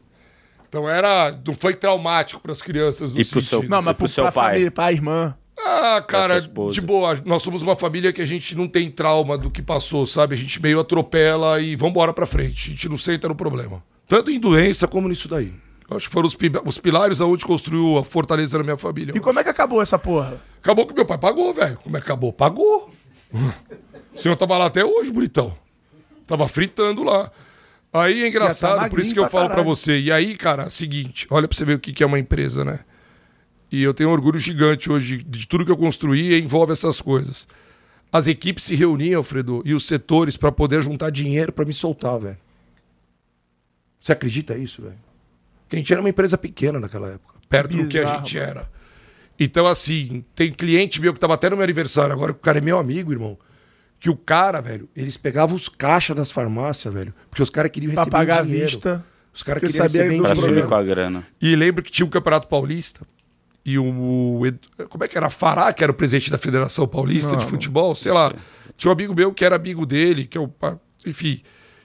Então 0.75 0.91
era. 0.91 1.31
Não 1.47 1.55
foi 1.55 1.73
traumático 1.73 2.41
para 2.41 2.51
as 2.51 2.61
crianças 2.61 3.13
do 3.13 3.21
e 3.21 3.25
pro 3.25 3.41
seu, 3.41 3.63
Não, 3.63 3.81
mas 3.81 3.97
pro, 3.97 4.09
seu 4.09 4.25
pai. 4.25 4.33
Família, 4.33 4.71
pai, 4.73 4.95
irmã. 4.95 5.37
Ah, 5.57 6.03
cara, 6.07 6.41
de 6.41 6.81
boa. 6.81 7.17
Nós 7.25 7.43
somos 7.43 7.63
uma 7.63 7.77
família 7.77 8.13
que 8.13 8.21
a 8.21 8.25
gente 8.27 8.57
não 8.57 8.67
tem 8.67 8.91
trauma 8.91 9.39
do 9.39 9.53
que 9.53 9.63
passou, 9.63 10.05
sabe? 10.05 10.35
A 10.35 10.37
gente 10.39 10.61
meio 10.61 10.81
atropela 10.81 11.61
e 11.61 11.77
vambora 11.77 12.13
pra 12.13 12.27
frente. 12.27 12.71
A 12.71 12.71
gente 12.73 12.89
não 12.89 12.99
senta 12.99 13.29
no 13.29 13.37
problema. 13.37 13.85
Tanto 14.09 14.33
em 14.33 14.41
doença 14.41 14.89
como 14.89 15.09
nisso 15.09 15.29
daí. 15.29 15.53
Acho 15.89 16.09
que 16.09 16.13
foram 16.13 16.27
os, 16.27 16.37
os 16.65 16.79
pilares 16.79 17.21
aonde 17.21 17.45
construiu 17.45 17.97
a 17.97 18.05
fortaleza 18.05 18.59
da 18.59 18.65
minha 18.65 18.77
família. 18.77 19.13
E 19.17 19.21
como 19.21 19.39
é 19.39 19.45
que 19.45 19.51
acabou 19.51 19.81
essa 19.81 19.97
porra? 19.97 20.41
Acabou 20.61 20.89
que 20.89 20.93
meu 20.95 21.07
pai 21.07 21.19
pagou, 21.19 21.55
velho. 21.55 21.79
Como 21.85 21.97
é 21.97 22.01
que 22.01 22.07
acabou? 22.07 22.33
Pagou. 22.33 22.91
O 24.15 24.21
senhor 24.21 24.37
tava 24.37 24.57
lá 24.57 24.67
até 24.67 24.85
hoje, 24.85 25.11
bonitão. 25.11 25.53
Tava 26.25 26.47
fritando 26.47 27.03
lá. 27.03 27.33
Aí 27.95 28.25
é 28.25 28.29
engraçado, 28.29 28.81
tá 28.81 28.91
por 28.91 28.99
isso 28.99 29.15
que 29.15 29.21
eu 29.21 29.31
falo 29.31 29.49
para 29.49 29.63
você. 29.63 30.01
E 30.01 30.11
aí, 30.11 30.37
cara, 30.37 30.69
seguinte, 30.69 31.29
olha 31.31 31.47
pra 31.47 31.57
você 31.57 31.65
ver 31.65 31.75
o 31.75 31.79
que 31.79 32.03
é 32.03 32.07
uma 32.07 32.19
empresa, 32.19 32.65
né? 32.65 32.81
E 33.71 33.81
eu 33.81 33.95
tenho 33.95 34.11
um 34.11 34.13
orgulho 34.13 34.37
gigante 34.37 34.91
hoje 34.91 35.19
de 35.19 35.47
tudo 35.47 35.65
que 35.65 35.71
eu 35.71 35.77
construí 35.77 36.37
envolve 36.37 36.73
essas 36.73 37.01
coisas. 37.01 37.47
As 38.13 38.27
equipes 38.27 38.65
se 38.65 38.75
reuniam, 38.75 39.19
Alfredo, 39.19 39.63
e 39.65 39.75
os 39.75 39.87
setores 39.87 40.37
para 40.37 40.51
poder 40.51 40.83
juntar 40.83 41.11
dinheiro 41.11 41.53
para 41.53 41.65
me 41.65 41.73
soltar, 41.73 42.19
velho. 42.19 42.37
Você 44.01 44.11
acredita 44.11 44.59
isso, 44.59 44.83
velho? 44.83 44.99
Porque 45.63 45.77
a 45.77 45.79
gente 45.79 45.93
era 45.93 46.03
uma 46.03 46.11
empresa 46.11 46.37
pequena 46.37 46.81
naquela 46.81 47.11
época, 47.11 47.35
perto 47.49 47.69
Bizarro, 47.69 47.89
do 47.89 47.91
que 47.93 47.99
a 48.01 48.07
gente 48.07 48.37
era. 48.37 48.69
Então, 49.39 49.69
assim, 49.69 50.25
tem 50.35 50.51
cliente 50.51 51.01
meu 51.01 51.15
que 51.15 51.21
tava 51.21 51.35
até 51.35 51.49
no 51.49 51.57
meu 51.57 51.65
aniversário, 51.65 52.13
agora 52.13 52.33
o 52.33 52.35
cara 52.35 52.59
é 52.59 52.61
meu 52.61 52.77
amigo, 52.77 53.13
irmão 53.13 53.39
que 54.05 54.11
o 54.11 54.17
cara, 54.17 54.61
velho, 54.61 54.87
eles 54.95 55.17
pegavam 55.17 55.57
os 55.57 55.67
caixas 55.67 56.15
das 56.15 56.31
farmácias, 56.31 56.93
velho, 56.93 57.15
porque 57.31 57.43
os 57.43 57.49
caras 57.49 57.71
queriam 57.71 57.89
receber 57.89 58.11
pra 58.11 58.19
pagar 58.19 58.43
dinheiro. 58.45 58.65
a 58.65 58.69
vista. 58.69 59.05
Os 59.33 59.43
caras 59.43 59.63
queriam 59.63 59.83
receber 59.83 60.21
pra 60.21 60.37
subir 60.37 60.67
com 60.67 60.75
a 60.75 60.83
grana. 60.83 61.27
E 61.41 61.57
lembro 61.57 61.83
que 61.83 61.91
tinha 61.91 62.05
o 62.05 62.11
Campeonato 62.11 62.47
Paulista 62.47 63.01
e 63.65 63.79
o, 63.79 63.87
o 63.87 64.89
como 64.91 65.05
é 65.05 65.09
que 65.09 65.17
era? 65.17 65.31
Fará, 65.31 65.73
que 65.73 65.83
era 65.83 65.91
o 65.91 65.95
presidente 65.95 66.31
da 66.31 66.37
Federação 66.37 66.87
Paulista 66.87 67.33
não, 67.33 67.39
de 67.39 67.47
Futebol, 67.47 67.95
sei 67.95 68.13
lá. 68.13 68.31
Tinha 68.77 68.91
um 68.91 68.93
amigo 68.93 69.15
meu 69.15 69.33
que 69.33 69.43
era 69.43 69.57
amigo 69.57 69.87
dele, 69.87 70.27
que 70.27 70.37
é 70.37 70.41
o, 70.43 70.53
enfim, 71.07 71.41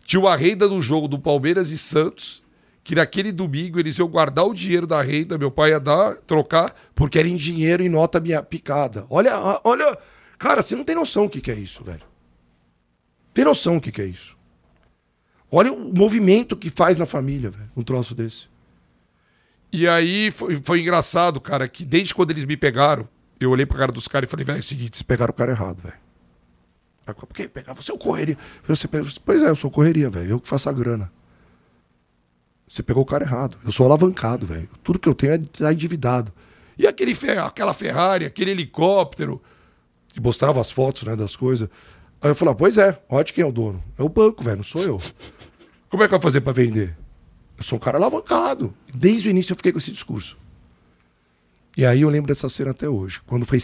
tinha 0.05 0.19
uma 0.19 0.35
renda 0.35 0.67
do 0.67 0.81
jogo 0.81 1.07
do 1.07 1.17
Palmeiras 1.17 1.71
e 1.71 1.77
Santos, 1.77 2.43
que 2.83 2.95
naquele 2.95 3.31
domingo 3.31 3.79
eles 3.79 3.97
iam 3.97 4.09
guardar 4.09 4.45
o 4.45 4.53
dinheiro 4.53 4.85
da 4.85 5.01
renda, 5.01 5.37
meu 5.37 5.51
pai 5.51 5.69
ia 5.69 5.79
dar, 5.79 6.15
trocar, 6.27 6.75
porque 6.93 7.17
era 7.17 7.29
em 7.29 7.37
dinheiro 7.37 7.81
e 7.81 7.87
nota 7.87 8.19
minha 8.19 8.43
picada. 8.43 9.05
Olha, 9.09 9.61
olha, 9.63 9.97
cara, 10.37 10.61
você 10.61 10.75
não 10.75 10.83
tem 10.83 10.97
noção 10.97 11.23
o 11.23 11.29
que, 11.29 11.39
que 11.39 11.49
é 11.49 11.55
isso, 11.55 11.81
velho. 11.81 12.08
Tem 13.39 13.45
noção 13.45 13.77
o 13.77 13.81
que, 13.81 13.89
que 13.89 14.01
é 14.01 14.05
isso? 14.05 14.35
Olha 15.49 15.71
o 15.71 15.97
movimento 15.97 16.57
que 16.57 16.69
faz 16.69 16.97
na 16.97 17.05
família, 17.05 17.49
velho, 17.49 17.71
um 17.73 17.81
troço 17.81 18.13
desse. 18.13 18.49
E 19.71 19.87
aí 19.87 20.29
foi, 20.29 20.59
foi 20.61 20.81
engraçado, 20.81 21.39
cara, 21.39 21.65
que 21.65 21.85
desde 21.85 22.13
quando 22.13 22.31
eles 22.31 22.43
me 22.43 22.57
pegaram, 22.57 23.07
eu 23.39 23.49
olhei 23.49 23.65
pra 23.65 23.77
cara 23.77 23.93
dos 23.93 24.09
caras 24.09 24.27
e 24.27 24.29
falei, 24.29 24.43
velho, 24.43 24.57
é 24.57 24.59
o 24.59 24.63
seguinte, 24.63 24.97
vocês 24.97 25.03
pegaram 25.03 25.31
o 25.31 25.33
cara 25.33 25.51
errado, 25.51 25.81
velho. 25.81 25.95
Por 27.15 27.33
que 27.33 27.47
pegar? 27.47 27.71
Você 27.75 27.91
é 27.91 27.93
o 27.93 27.97
correria. 27.97 28.37
Você 28.67 28.89
pois 29.23 29.41
é, 29.41 29.49
eu 29.49 29.55
sou 29.55 29.71
correria, 29.71 30.09
velho. 30.09 30.31
Eu 30.31 30.39
que 30.41 30.47
faço 30.49 30.67
a 30.67 30.73
grana. 30.73 31.09
Você 32.67 32.83
pegou 32.83 33.03
o 33.03 33.05
cara 33.05 33.23
errado. 33.23 33.57
Eu 33.63 33.71
sou 33.71 33.85
alavancado, 33.85 34.45
velho. 34.45 34.67
Tudo 34.83 34.99
que 34.99 35.07
eu 35.07 35.15
tenho 35.15 35.31
é 35.31 35.37
tá 35.37 35.71
endividado. 35.71 36.33
E 36.77 36.85
aquele, 36.85 37.17
aquela 37.39 37.73
Ferrari, 37.73 38.25
aquele 38.25 38.51
helicóptero, 38.51 39.41
que 40.13 40.19
mostrava 40.19 40.59
as 40.59 40.69
fotos 40.69 41.03
né, 41.03 41.15
das 41.15 41.37
coisas. 41.37 41.69
Aí 42.21 42.29
eu 42.29 42.35
falei, 42.35 42.53
ah, 42.53 42.57
pois 42.57 42.77
é, 42.77 43.01
ótimo 43.07 43.35
quem 43.35 43.43
é 43.43 43.47
o 43.47 43.51
dono. 43.51 43.83
É 43.97 44.03
o 44.03 44.09
banco, 44.09 44.43
velho, 44.43 44.57
não 44.57 44.63
sou 44.63 44.83
eu. 44.83 45.01
Como 45.89 46.03
é 46.03 46.07
que 46.07 46.11
vai 46.11 46.21
fazer 46.21 46.41
para 46.41 46.51
vender? 46.51 46.95
Eu 47.57 47.63
sou 47.63 47.77
um 47.77 47.79
cara 47.79 47.97
alavancado. 47.97 48.73
Desde 48.93 49.29
o 49.29 49.31
início 49.31 49.53
eu 49.53 49.57
fiquei 49.57 49.71
com 49.71 49.77
esse 49.77 49.91
discurso. 49.91 50.37
E 51.77 51.85
aí 51.85 52.01
eu 52.01 52.09
lembro 52.09 52.27
dessa 52.27 52.49
cena 52.49 52.71
até 52.71 52.89
hoje. 52.89 53.21
Quando 53.25 53.45
foi 53.45 53.59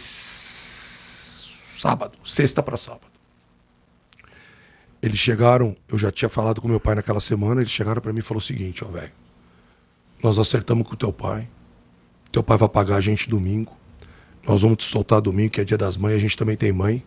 sábado, 1.76 2.16
sexta 2.24 2.62
para 2.62 2.76
sábado. 2.76 3.12
Eles 5.02 5.18
chegaram, 5.18 5.76
eu 5.88 5.98
já 5.98 6.10
tinha 6.10 6.28
falado 6.28 6.60
com 6.60 6.66
meu 6.66 6.80
pai 6.80 6.94
naquela 6.94 7.20
semana, 7.20 7.60
eles 7.60 7.70
chegaram 7.70 8.00
para 8.00 8.12
mim 8.12 8.20
e 8.20 8.22
falaram 8.22 8.42
o 8.42 8.46
seguinte, 8.46 8.82
ó, 8.84 8.88
velho. 8.88 9.12
Nós 10.22 10.38
acertamos 10.38 10.88
com 10.88 10.96
teu 10.96 11.12
pai. 11.12 11.48
Teu 12.32 12.42
pai 12.42 12.56
vai 12.56 12.68
pagar 12.68 12.96
a 12.96 13.00
gente 13.00 13.28
domingo. 13.28 13.76
Nós 14.46 14.62
vamos 14.62 14.78
te 14.78 14.84
soltar 14.84 15.20
domingo, 15.20 15.50
que 15.50 15.60
é 15.60 15.64
dia 15.64 15.76
das 15.76 15.96
mães, 15.96 16.16
a 16.16 16.18
gente 16.18 16.36
também 16.36 16.56
tem 16.56 16.72
mãe. 16.72 17.04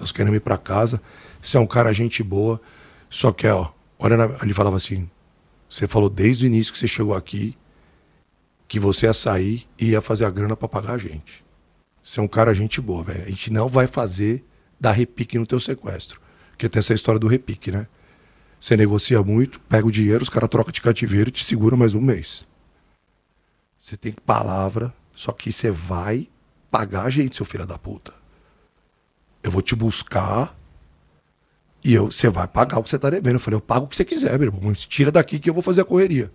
Nós 0.00 0.10
queremos 0.10 0.36
ir 0.36 0.40
para 0.40 0.56
casa. 0.58 1.00
Você 1.40 1.56
é 1.56 1.60
um 1.60 1.66
cara 1.66 1.92
gente 1.92 2.22
boa. 2.22 2.60
Só 3.08 3.30
que, 3.30 3.46
ó, 3.46 3.68
olha, 3.98 4.16
ele 4.42 4.54
falava 4.54 4.76
assim: 4.76 5.08
você 5.68 5.86
falou 5.86 6.10
desde 6.10 6.44
o 6.44 6.46
início 6.46 6.72
que 6.72 6.78
você 6.78 6.88
chegou 6.88 7.14
aqui 7.14 7.56
que 8.66 8.78
você 8.78 9.06
ia 9.06 9.12
sair 9.12 9.66
e 9.76 9.90
ia 9.90 10.00
fazer 10.00 10.24
a 10.24 10.30
grana 10.30 10.56
para 10.56 10.68
pagar 10.68 10.94
a 10.94 10.98
gente. 10.98 11.44
Você 12.02 12.20
é 12.20 12.22
um 12.22 12.28
cara 12.28 12.54
gente 12.54 12.80
boa, 12.80 13.02
velho. 13.02 13.24
A 13.24 13.28
gente 13.28 13.52
não 13.52 13.68
vai 13.68 13.88
fazer 13.88 14.44
dar 14.78 14.92
repique 14.92 15.36
no 15.38 15.44
teu 15.46 15.58
sequestro. 15.58 16.20
Porque 16.50 16.68
tem 16.68 16.78
essa 16.78 16.94
história 16.94 17.18
do 17.18 17.26
repique, 17.26 17.72
né? 17.72 17.88
Você 18.60 18.76
negocia 18.76 19.22
muito, 19.24 19.58
pega 19.60 19.86
o 19.86 19.90
dinheiro, 19.90 20.22
os 20.22 20.28
caras 20.28 20.48
trocam 20.48 20.70
de 20.70 20.80
cativeiro 20.80 21.30
e 21.30 21.32
te 21.32 21.44
segura 21.44 21.76
mais 21.76 21.94
um 21.94 22.00
mês. 22.00 22.46
Você 23.76 23.96
tem 23.96 24.12
palavra, 24.12 24.94
só 25.14 25.32
que 25.32 25.52
você 25.52 25.70
vai 25.70 26.28
pagar 26.70 27.06
a 27.06 27.10
gente, 27.10 27.34
seu 27.34 27.46
filho 27.46 27.66
da 27.66 27.76
puta. 27.76 28.19
Eu 29.42 29.50
vou 29.50 29.62
te 29.62 29.74
buscar 29.74 30.56
e 31.82 31.94
eu, 31.94 32.10
você 32.10 32.28
vai 32.28 32.46
pagar 32.46 32.78
o 32.78 32.82
que 32.82 32.90
você 32.90 32.98
tá 32.98 33.08
devendo. 33.08 33.34
Eu 33.34 33.40
falei, 33.40 33.56
eu 33.56 33.60
pago 33.60 33.86
o 33.86 33.88
que 33.88 33.96
você 33.96 34.04
quiser, 34.04 34.38
meu 34.38 34.48
irmão. 34.48 34.72
Tira 34.74 35.10
daqui 35.10 35.38
que 35.38 35.48
eu 35.48 35.54
vou 35.54 35.62
fazer 35.62 35.80
a 35.80 35.84
correria. 35.84 36.30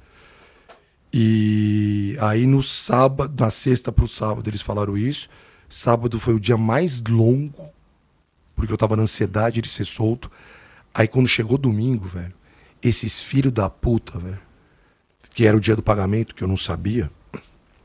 E 1.13 2.17
aí 2.19 2.45
no 2.45 2.61
sábado, 2.63 3.33
na 3.41 3.49
sexta 3.49 3.91
pro 3.91 4.07
sábado, 4.07 4.49
eles 4.49 4.61
falaram 4.61 4.97
isso. 4.97 5.29
Sábado 5.69 6.19
foi 6.19 6.33
o 6.33 6.39
dia 6.39 6.57
mais 6.57 7.01
longo, 7.01 7.69
porque 8.55 8.73
eu 8.73 8.77
tava 8.77 8.95
na 8.95 9.03
ansiedade 9.03 9.61
de 9.61 9.69
ser 9.69 9.85
solto. 9.85 10.31
Aí 10.93 11.07
quando 11.07 11.27
chegou 11.27 11.57
domingo, 11.57 12.07
velho, 12.07 12.33
esses 12.81 13.21
filhos 13.21 13.53
da 13.53 13.69
puta, 13.69 14.17
velho, 14.19 14.39
que 15.33 15.45
era 15.45 15.55
o 15.55 15.59
dia 15.59 15.75
do 15.75 15.83
pagamento, 15.83 16.33
que 16.33 16.43
eu 16.43 16.47
não 16.47 16.57
sabia, 16.57 17.09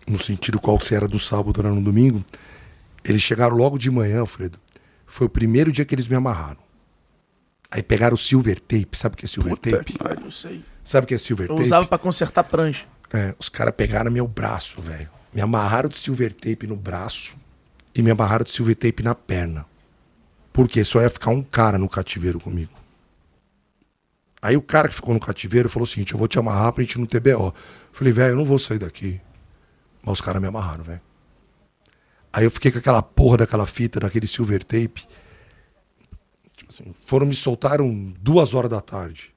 no 0.07 0.19
sentido 0.19 0.59
qual 0.59 0.81
se 0.81 0.95
era 0.95 1.07
do 1.07 1.19
sábado 1.19 1.65
ou 1.65 1.75
no 1.75 1.83
domingo, 1.83 2.25
eles 3.05 3.23
chegaram 3.23 3.57
logo 3.57 3.79
de 3.79 3.91
manhã, 3.91 4.21
Alfredo. 4.21 4.59
Foi 5.11 5.27
o 5.27 5.31
primeiro 5.31 5.73
dia 5.73 5.85
que 5.85 5.93
eles 5.93 6.07
me 6.07 6.15
amarraram. 6.15 6.61
Aí 7.69 7.83
pegaram 7.83 8.15
o 8.15 8.19
silver 8.19 8.61
tape, 8.61 8.97
sabe 8.97 9.15
o 9.15 9.19
que 9.19 9.25
é 9.25 9.29
silver 9.29 9.51
Puta 9.57 9.71
tape? 9.79 9.93
que 9.99 10.25
eu 10.25 10.31
sei. 10.31 10.65
Sabe 10.85 11.05
o 11.05 11.09
que 11.09 11.15
é 11.15 11.19
silver 11.19 11.47
Eu 11.51 11.57
tape? 11.57 11.67
usava 11.67 11.87
pra 11.87 11.99
consertar 11.99 12.45
prancha. 12.45 12.87
É, 13.13 13.35
os 13.37 13.49
caras 13.49 13.75
pegaram 13.77 14.09
meu 14.11 14.27
braço, 14.29 14.81
velho. 14.81 15.11
Me 15.35 15.41
amarraram 15.41 15.89
de 15.89 15.97
silver 15.97 16.33
tape 16.33 16.65
no 16.69 16.77
braço 16.77 17.37
e 17.93 18.03
me 18.03 18.11
amarraram 18.13 18.45
de 18.45 18.53
silver 18.53 18.77
tape 18.77 19.03
na 19.03 19.13
perna. 19.15 19.67
Porque 20.53 20.85
só 20.85 21.01
ia 21.01 21.11
ficar 21.11 21.31
um 21.31 21.43
cara 21.43 21.77
no 21.77 21.89
cativeiro 21.89 22.39
comigo. 22.39 22.73
Aí 24.41 24.57
o 24.57 24.63
cara 24.63 24.89
que 24.89 24.95
ficou 24.95 25.13
no 25.13 25.21
cativeiro 25.21 25.69
falou 25.69 25.85
o 25.85 25.87
seguinte: 25.89 26.13
eu 26.13 26.19
vou 26.19 26.29
te 26.29 26.39
amarrar 26.39 26.73
pra 26.73 26.85
gente 26.85 26.99
não 27.01 27.07
ter 27.07 27.19
BO. 27.21 27.53
Falei, 27.93 28.13
velho, 28.13 28.33
eu 28.33 28.37
não 28.37 28.45
vou 28.45 28.59
sair 28.61 28.79
daqui. 28.79 29.21
Mas 30.03 30.15
os 30.15 30.21
caras 30.21 30.41
me 30.41 30.47
amarraram, 30.49 30.85
velho. 30.85 31.01
Aí 32.33 32.45
eu 32.45 32.51
fiquei 32.51 32.71
com 32.71 32.79
aquela 32.79 33.03
porra 33.03 33.39
daquela 33.39 33.67
fita, 33.67 33.99
daquele 34.01 34.27
silver 34.27 34.63
tape. 34.63 35.03
Tipo 36.57 36.71
assim, 36.71 36.95
foram 37.07 37.27
me 37.27 37.35
soltaram 37.35 38.13
duas 38.21 38.55
horas 38.55 38.71
da 38.71 38.81
tarde. 38.81 39.35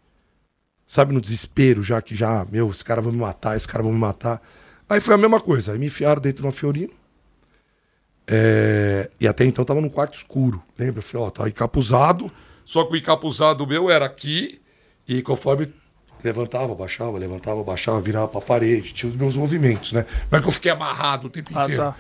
Sabe, 0.86 1.14
no 1.14 1.20
desespero, 1.22 1.82
já 1.82 2.02
que 2.02 2.16
já, 2.16 2.46
meu, 2.52 2.70
esse 2.70 2.84
cara 2.84 3.02
vai 3.02 3.12
me 3.12 3.18
matar, 3.20 3.58
esse 3.58 3.68
cara 3.68 3.84
vai 3.84 3.92
me 3.92 3.98
matar. 3.98 4.40
Aí 4.88 5.02
foi 5.02 5.16
a 5.16 5.18
mesma 5.18 5.40
coisa. 5.42 5.72
Aí 5.72 5.80
me 5.80 5.88
enfiaram 5.88 6.22
dentro 6.22 6.42
de 6.42 6.46
uma 6.48 6.52
Fiorino. 6.52 6.94
É, 8.28 9.10
E 9.20 9.28
até 9.28 9.44
então 9.46 9.66
tava 9.66 9.82
num 9.82 9.90
quarto 9.90 10.18
escuro. 10.18 10.62
Lembra? 10.78 11.00
Eu 11.00 11.04
falei, 11.04 11.28
ó, 11.28 11.30
tá 11.32 11.48
encapuzado. 11.48 12.32
Só 12.66 12.84
que 12.86 12.94
o 12.94 12.96
encapuzado 12.96 13.66
meu 13.66 13.90
era 13.90 14.06
aqui. 14.06 14.62
E 15.08 15.22
conforme 15.22 15.74
levantava, 16.24 16.74
baixava, 16.74 17.18
levantava, 17.18 17.64
baixava, 17.64 18.00
virava 18.00 18.28
pra 18.28 18.40
parede. 18.42 18.94
Tinha 18.94 19.10
os 19.10 19.16
meus 19.16 19.36
movimentos, 19.36 19.92
né? 19.92 20.06
Não 20.32 20.40
é 20.40 20.42
que 20.42 20.48
eu 20.48 20.52
fiquei 20.52 20.72
amarrado 20.72 21.28
o 21.28 21.30
tempo 21.30 21.50
Ah, 21.54 21.64
inteiro. 21.64 21.82
tá. 21.82 21.96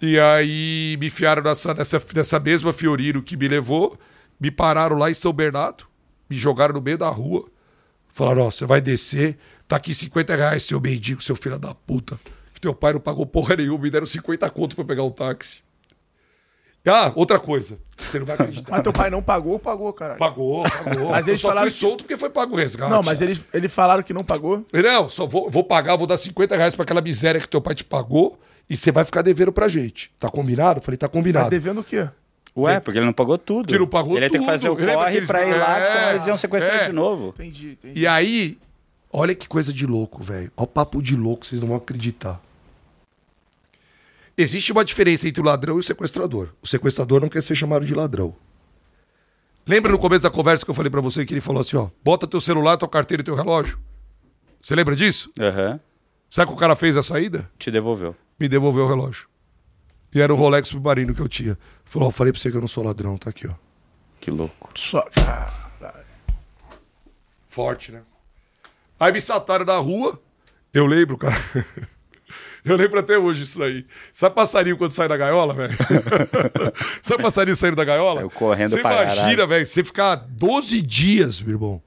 E 0.00 0.18
aí 0.18 0.96
me 1.00 1.06
enfiaram 1.06 1.42
nessa, 1.42 1.72
nessa, 1.72 2.02
nessa 2.14 2.40
mesma 2.40 2.72
Fiorino 2.72 3.22
que 3.22 3.36
me 3.36 3.48
levou, 3.48 3.98
me 4.38 4.50
pararam 4.50 4.96
lá 4.96 5.10
em 5.10 5.14
São 5.14 5.32
Bernardo, 5.32 5.84
me 6.28 6.36
jogaram 6.36 6.74
no 6.74 6.80
meio 6.82 6.98
da 6.98 7.08
rua. 7.08 7.48
Falaram, 8.08 8.42
ó, 8.42 8.50
você 8.50 8.64
vai 8.66 8.80
descer, 8.80 9.38
tá 9.66 9.76
aqui 9.76 9.94
50 9.94 10.36
reais, 10.36 10.62
seu 10.62 10.80
mendigo, 10.80 11.22
seu 11.22 11.34
filho 11.34 11.58
da 11.58 11.74
puta. 11.74 12.18
Que 12.52 12.60
teu 12.60 12.74
pai 12.74 12.92
não 12.92 13.00
pagou 13.00 13.26
porra 13.26 13.56
nenhuma, 13.56 13.82
me 13.82 13.90
deram 13.90 14.06
50 14.06 14.48
conto 14.50 14.76
pra 14.76 14.84
pegar 14.84 15.02
um 15.02 15.10
táxi. 15.10 15.62
Ah, 16.86 17.10
outra 17.14 17.40
coisa, 17.40 17.78
você 17.96 18.18
não 18.18 18.26
vai 18.26 18.34
acreditar. 18.34 18.68
Mas 18.70 18.82
teu 18.82 18.92
pai 18.92 19.08
não 19.08 19.22
pagou 19.22 19.54
ou 19.54 19.58
pagou, 19.58 19.90
caralho? 19.94 20.18
Pagou, 20.18 20.62
pagou. 20.64 21.10
Mas 21.12 21.26
eles 21.26 21.40
eu 21.40 21.42
só 21.42 21.48
falaram 21.48 21.66
fui 21.68 21.72
que- 21.74 21.80
solto 21.80 22.04
porque 22.04 22.16
foi 22.18 22.28
pago 22.28 22.52
o 22.52 22.56
resgate. 22.58 22.90
Não, 22.90 23.02
mas 23.02 23.22
eles, 23.22 23.48
eles 23.54 23.72
falaram 23.74 24.02
que 24.02 24.12
não 24.12 24.22
pagou. 24.22 24.66
Não, 24.70 25.08
só 25.08 25.26
vou, 25.26 25.48
vou 25.48 25.64
pagar, 25.64 25.96
vou 25.96 26.06
dar 26.06 26.18
50 26.18 26.54
reais 26.56 26.74
pra 26.74 26.82
aquela 26.82 27.00
miséria 27.00 27.40
que 27.40 27.48
teu 27.48 27.60
pai 27.62 27.74
te 27.74 27.84
pagou 27.84 28.38
e 28.68 28.76
você 28.76 28.90
vai 28.92 29.04
ficar 29.04 29.22
devendo 29.22 29.52
pra 29.52 29.68
gente. 29.68 30.10
Tá 30.18 30.28
combinado? 30.28 30.78
Eu 30.78 30.82
falei, 30.82 30.96
tá 30.98 31.08
Tá 31.08 31.12
combinado. 31.12 31.50
devendo 31.50 31.80
o 31.80 31.84
quê? 31.84 32.08
Ué, 32.56 32.78
porque 32.80 32.98
ele 32.98 33.06
não 33.06 33.12
pagou 33.12 33.36
tudo. 33.36 33.66
Que 33.68 33.78
não 33.78 33.86
pagou 33.86 34.16
ele 34.16 34.26
ia 34.26 34.30
ter 34.30 34.38
que 34.38 34.44
tudo. 34.44 34.50
fazer 34.50 34.68
o 34.68 34.76
que 34.76 34.86
corre 34.86 35.16
eles- 35.16 35.26
pra 35.26 35.44
ir 35.44 35.58
lá, 35.58 35.78
É, 35.78 35.92
senão 35.92 36.10
eles 36.10 36.26
iam 36.26 36.36
sequestrar 36.36 36.82
é. 36.82 36.86
de 36.86 36.92
novo. 36.92 37.28
Entendi, 37.30 37.70
entendi. 37.72 38.00
E 38.00 38.06
aí, 38.06 38.58
olha 39.12 39.34
que 39.34 39.48
coisa 39.48 39.72
de 39.72 39.84
louco, 39.86 40.22
velho. 40.22 40.52
Olha 40.56 40.64
o 40.64 40.66
papo 40.68 41.02
de 41.02 41.16
louco, 41.16 41.44
vocês 41.44 41.60
não 41.60 41.68
vão 41.68 41.76
acreditar. 41.78 42.40
Existe 44.36 44.72
uma 44.72 44.84
diferença 44.84 45.28
entre 45.28 45.40
o 45.40 45.44
ladrão 45.44 45.76
e 45.76 45.80
o 45.80 45.82
sequestrador. 45.82 46.48
O 46.62 46.66
sequestrador 46.66 47.20
não 47.20 47.28
quer 47.28 47.42
ser 47.42 47.54
chamado 47.54 47.84
de 47.86 47.94
ladrão. 47.94 48.34
Lembra 49.66 49.92
no 49.92 49.98
começo 49.98 50.22
da 50.22 50.30
conversa 50.30 50.64
que 50.64 50.70
eu 50.70 50.74
falei 50.74 50.90
pra 50.90 51.00
você 51.00 51.24
que 51.24 51.32
ele 51.32 51.40
falou 51.40 51.60
assim, 51.60 51.76
ó, 51.76 51.88
bota 52.04 52.26
teu 52.26 52.40
celular, 52.40 52.76
tua 52.76 52.88
carteira 52.88 53.20
e 53.22 53.24
teu 53.24 53.34
relógio? 53.34 53.78
Você 54.60 54.74
lembra 54.74 54.94
disso? 54.96 55.30
Aham. 55.40 55.80
Sabe 56.30 56.46
o 56.46 56.48
que 56.48 56.56
o 56.56 56.60
cara 56.60 56.74
fez 56.76 56.96
a 56.96 57.02
saída? 57.02 57.48
Te 57.58 57.70
devolveu. 57.70 58.14
Me 58.38 58.48
devolveu 58.48 58.84
o 58.84 58.88
relógio. 58.88 59.28
E 60.14 60.20
era 60.20 60.32
o 60.32 60.36
Rolex 60.36 60.68
submarino 60.68 61.14
que 61.14 61.20
eu 61.20 61.28
tinha. 61.28 61.58
Falou, 61.84 62.08
ó, 62.08 62.10
falei 62.10 62.32
pra 62.32 62.40
você 62.40 62.50
que 62.50 62.56
eu 62.56 62.60
não 62.60 62.68
sou 62.68 62.84
ladrão, 62.84 63.16
tá 63.18 63.30
aqui, 63.30 63.46
ó. 63.46 63.54
Que 64.20 64.30
louco. 64.30 64.70
Só, 64.74 65.02
cara. 65.10 65.64
Forte, 67.46 67.92
né? 67.92 68.02
Aí 68.98 69.12
me 69.12 69.20
saltaram 69.20 69.64
na 69.64 69.76
rua. 69.76 70.20
Eu 70.72 70.86
lembro, 70.86 71.16
cara. 71.16 71.36
Eu 72.64 72.76
lembro 72.76 72.98
até 72.98 73.18
hoje 73.18 73.42
isso 73.42 73.62
aí. 73.62 73.84
Sabe 74.10 74.34
passarinho 74.34 74.78
quando 74.78 74.92
sai 74.92 75.06
da 75.06 75.18
gaiola, 75.18 75.52
velho? 75.52 75.74
Sabe 77.02 77.22
passarinho 77.22 77.54
saindo 77.54 77.76
da 77.76 77.84
gaiola? 77.84 78.20
Saiu 78.20 78.30
correndo 78.30 78.70
Você 78.70 78.80
pra 78.80 79.02
imagina, 79.02 79.20
caralho. 79.20 79.48
velho, 79.48 79.66
você 79.66 79.84
ficar 79.84 80.14
12 80.14 80.80
dias, 80.80 81.42
meu 81.42 81.56
irmão. 81.56 81.82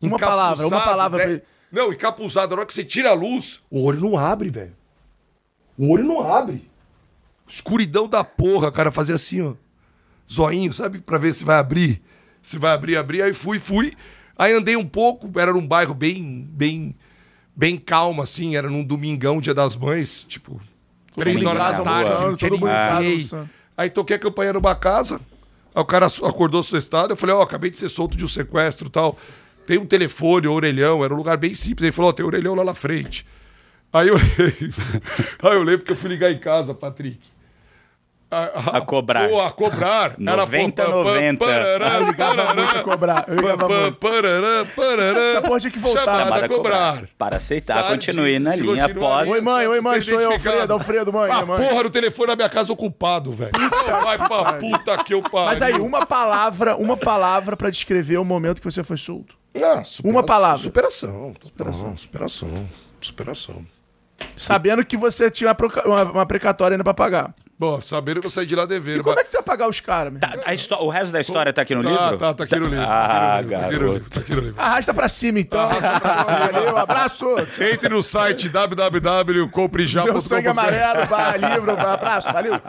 Uma 0.00 0.18
palavra, 0.20 0.68
uma 0.68 0.80
palavra 0.80 1.26
né? 1.26 1.42
Não, 1.72 1.92
encapuzado. 1.92 2.54
Na 2.54 2.60
hora 2.60 2.66
que 2.66 2.72
você 2.72 2.84
tira 2.84 3.10
a 3.10 3.12
luz, 3.12 3.60
o 3.68 3.82
olho 3.84 4.00
não 4.00 4.16
abre, 4.16 4.50
velho. 4.50 4.77
O 5.78 5.92
olho 5.92 6.04
não 6.04 6.20
abre. 6.20 6.68
Escuridão 7.46 8.08
da 8.08 8.24
porra, 8.24 8.72
cara. 8.72 8.90
Fazer 8.90 9.12
assim, 9.12 9.40
ó. 9.40 9.54
Zoinho, 10.30 10.72
sabe? 10.72 10.98
Pra 10.98 11.16
ver 11.16 11.32
se 11.32 11.44
vai 11.44 11.58
abrir. 11.58 12.02
Se 12.42 12.58
vai 12.58 12.72
abrir, 12.72 12.96
abrir. 12.96 13.22
Aí 13.22 13.32
fui, 13.32 13.58
fui. 13.58 13.94
Aí 14.36 14.52
andei 14.52 14.76
um 14.76 14.86
pouco. 14.86 15.30
Era 15.38 15.52
num 15.52 15.66
bairro 15.66 15.94
bem, 15.94 16.46
bem, 16.50 16.94
bem 17.54 17.78
calmo, 17.78 18.20
assim. 18.20 18.56
Era 18.56 18.68
num 18.68 18.84
domingão, 18.84 19.40
dia 19.40 19.54
das 19.54 19.76
mães. 19.76 20.24
Tipo, 20.28 20.60
três 21.14 21.44
horas 21.44 21.58
casa 21.58 21.84
da 21.84 21.90
tarde. 21.90 22.38
todo 22.38 22.58
mundo 22.58 22.68
em 22.68 22.72
casa 22.72 22.94
ninguém. 22.96 23.12
almoçando. 23.12 23.50
Aí 23.76 23.88
toquei 23.88 24.16
a 24.16 24.18
campanha 24.18 24.52
numa 24.52 24.74
casa. 24.74 25.20
Aí 25.72 25.80
o 25.80 25.84
cara 25.84 26.06
acordou 26.06 26.60
assustado. 26.60 27.12
Eu 27.12 27.16
falei, 27.16 27.34
ó, 27.34 27.42
acabei 27.42 27.70
de 27.70 27.76
ser 27.76 27.88
solto 27.88 28.16
de 28.16 28.24
um 28.24 28.28
sequestro 28.28 28.88
e 28.88 28.90
tal. 28.90 29.16
Tem 29.66 29.78
um 29.78 29.86
telefone, 29.86 30.48
um 30.48 30.52
orelhão. 30.52 31.04
Era 31.04 31.14
um 31.14 31.16
lugar 31.16 31.36
bem 31.36 31.54
simples. 31.54 31.84
Ele 31.84 31.92
falou, 31.92 32.10
ó, 32.10 32.12
tem 32.12 32.24
um 32.24 32.28
orelhão 32.28 32.54
lá 32.54 32.64
na 32.64 32.74
frente. 32.74 33.24
Aí 33.92 34.08
eu, 34.08 34.16
aí 35.42 35.54
eu 35.56 35.62
lembro 35.62 35.84
que 35.84 35.92
eu 35.92 35.96
fui 35.96 36.08
ligar 36.10 36.30
em 36.30 36.38
casa, 36.38 36.74
Patrick. 36.74 37.18
A 38.30 38.82
cobrar. 38.82 39.26
Pô, 39.26 39.40
a 39.40 39.50
cobrar. 39.50 40.14
90, 40.18 40.86
90. 40.88 41.44
Eu 41.46 42.06
ligava 42.08 42.54
muito 42.54 42.76
a 42.76 42.82
cobrar. 42.82 43.24
Eu 43.26 43.36
ligava 43.36 43.66
muito. 43.66 44.06
Essa 45.32 45.40
porra 45.42 45.60
tinha 45.60 45.70
que 45.70 45.78
voltar. 45.78 46.00
Chamada 46.04 46.24
Chamada 46.24 46.44
a 46.44 46.48
cobrar. 46.48 47.04
Para 47.16 47.36
aceitar, 47.38 47.74
Sabe, 47.76 47.88
continue 47.94 48.38
na 48.38 48.54
linha 48.54 48.82
continua 48.86 49.06
após. 49.08 49.30
Oi, 49.30 49.40
mãe, 49.40 49.66
oi, 49.66 49.80
mãe, 49.80 50.00
sou 50.02 50.20
eu. 50.20 50.32
Alfredo, 50.32 50.72
Alfredo, 50.74 51.10
mãe, 51.10 51.30
A 51.30 51.46
mãe. 51.46 51.66
porra 51.68 51.84
do 51.84 51.88
telefone 51.90 52.26
na 52.28 52.36
minha 52.36 52.48
casa 52.50 52.70
ocupado, 52.70 53.32
velho. 53.32 53.52
Vai 54.04 54.18
pra 54.18 54.52
puta 54.54 55.02
que 55.04 55.14
eu 55.14 55.22
pariu. 55.22 55.46
Mas 55.46 55.62
aí, 55.62 55.72
uma 55.80 56.04
palavra, 56.04 56.76
uma 56.76 56.98
palavra 56.98 57.56
pra 57.56 57.70
descrever 57.70 58.18
o 58.18 58.24
momento 58.26 58.60
que 58.60 58.70
você 58.70 58.84
foi 58.84 58.98
solto. 58.98 59.38
Ah, 59.56 59.82
supera- 59.86 60.12
Uma 60.12 60.22
palavra. 60.22 60.58
Superação. 60.62 61.34
Superação. 61.42 61.96
Superação. 61.96 62.68
Superação. 63.00 63.66
Sabendo 64.36 64.84
que 64.84 64.96
você 64.96 65.30
tinha 65.30 65.54
uma, 65.84 66.02
uma- 66.04 66.26
precatória 66.26 66.74
ainda 66.74 66.84
pra 66.84 66.94
pagar. 66.94 67.34
Bom, 67.58 67.80
sabendo 67.80 68.20
que 68.20 68.26
eu 68.26 68.30
saí 68.30 68.46
de 68.46 68.54
lá 68.54 68.64
devendo. 68.66 69.00
E 69.00 69.02
como 69.02 69.18
é 69.18 69.24
que 69.24 69.30
tu 69.32 69.34
ia 69.36 69.42
pagar 69.42 69.68
os 69.68 69.80
caras, 69.80 70.12
meu? 70.12 70.20
Tá, 70.20 70.36
a 70.44 70.82
o 70.82 70.88
resto 70.88 71.10
da 71.12 71.20
história 71.20 71.52
tá 71.52 71.62
aqui 71.62 71.74
no 71.74 71.82
Tá, 71.82 71.88
livro? 71.90 72.16
tá, 72.18 72.32
tá 72.34 72.44
aqui 72.44 72.54
no 72.56 72.66
livro. 72.66 72.84
Ah, 72.84 72.88
tá 72.88 73.38
aqui 73.38 73.48
no 73.48 73.56
livro, 73.56 73.60
tá 73.60 73.60
aqui 73.60 73.72
no 73.74 73.80
garoto. 73.80 73.94
livro, 73.94 74.10
tá 74.10 74.20
aqui 74.20 74.34
no 74.36 74.40
livro. 74.42 74.54
Arrasta 74.60 74.94
pra 74.94 75.08
cima, 75.08 75.40
então. 75.40 75.68
Valeu, 75.68 76.76
abraço. 76.78 77.26
Entre 77.60 77.88
no 77.88 78.00
site 78.00 78.48
www.comprejá.com.br 78.48 80.12
Meu 80.12 80.20
sangue 80.20 80.46
amarelo, 80.46 81.06
vai, 81.06 81.36
livro, 81.38 81.74
vai, 81.74 81.86
abraço, 81.94 82.32
valeu. 82.32 82.60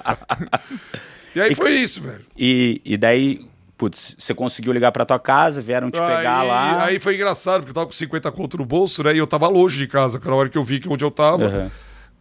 E 1.35 1.41
aí 1.41 1.53
foi 1.53 1.71
isso, 1.73 2.01
velho. 2.01 2.25
E, 2.35 2.81
e 2.83 2.97
daí, 2.97 3.41
putz, 3.79 4.13
você 4.19 4.33
conseguiu 4.33 4.73
ligar 4.73 4.91
pra 4.91 5.05
tua 5.05 5.17
casa, 5.17 5.61
vieram 5.61 5.89
te 5.89 5.97
pegar 5.97 6.41
aí, 6.41 6.47
lá. 6.49 6.83
Aí 6.83 6.99
foi 6.99 7.15
engraçado, 7.15 7.61
porque 7.61 7.71
eu 7.71 7.73
tava 7.73 7.85
com 7.85 7.93
50 7.93 8.29
conto 8.33 8.57
no 8.57 8.65
bolso, 8.65 9.01
né? 9.01 9.15
E 9.15 9.17
eu 9.17 9.25
tava 9.25 9.47
longe 9.47 9.77
de 9.77 9.87
casa, 9.87 10.19
cara, 10.19 10.31
na 10.31 10.35
hora 10.35 10.49
que 10.49 10.57
eu 10.57 10.63
vi 10.65 10.81
que 10.81 10.89
onde 10.89 11.05
eu 11.05 11.09
tava. 11.09 11.45
Uhum. 11.45 11.71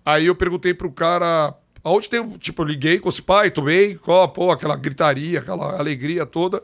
Aí 0.06 0.26
eu 0.26 0.36
perguntei 0.36 0.72
pro 0.72 0.90
cara, 0.92 1.52
aonde 1.82 2.08
tem. 2.08 2.26
Tipo, 2.38 2.62
eu 2.62 2.66
liguei 2.66 3.00
com 3.00 3.08
esse 3.08 3.20
pai, 3.20 3.50
tomei, 3.50 3.98
ó, 4.06 4.28
pô, 4.28 4.52
aquela 4.52 4.76
gritaria, 4.76 5.40
aquela 5.40 5.76
alegria 5.76 6.24
toda. 6.24 6.62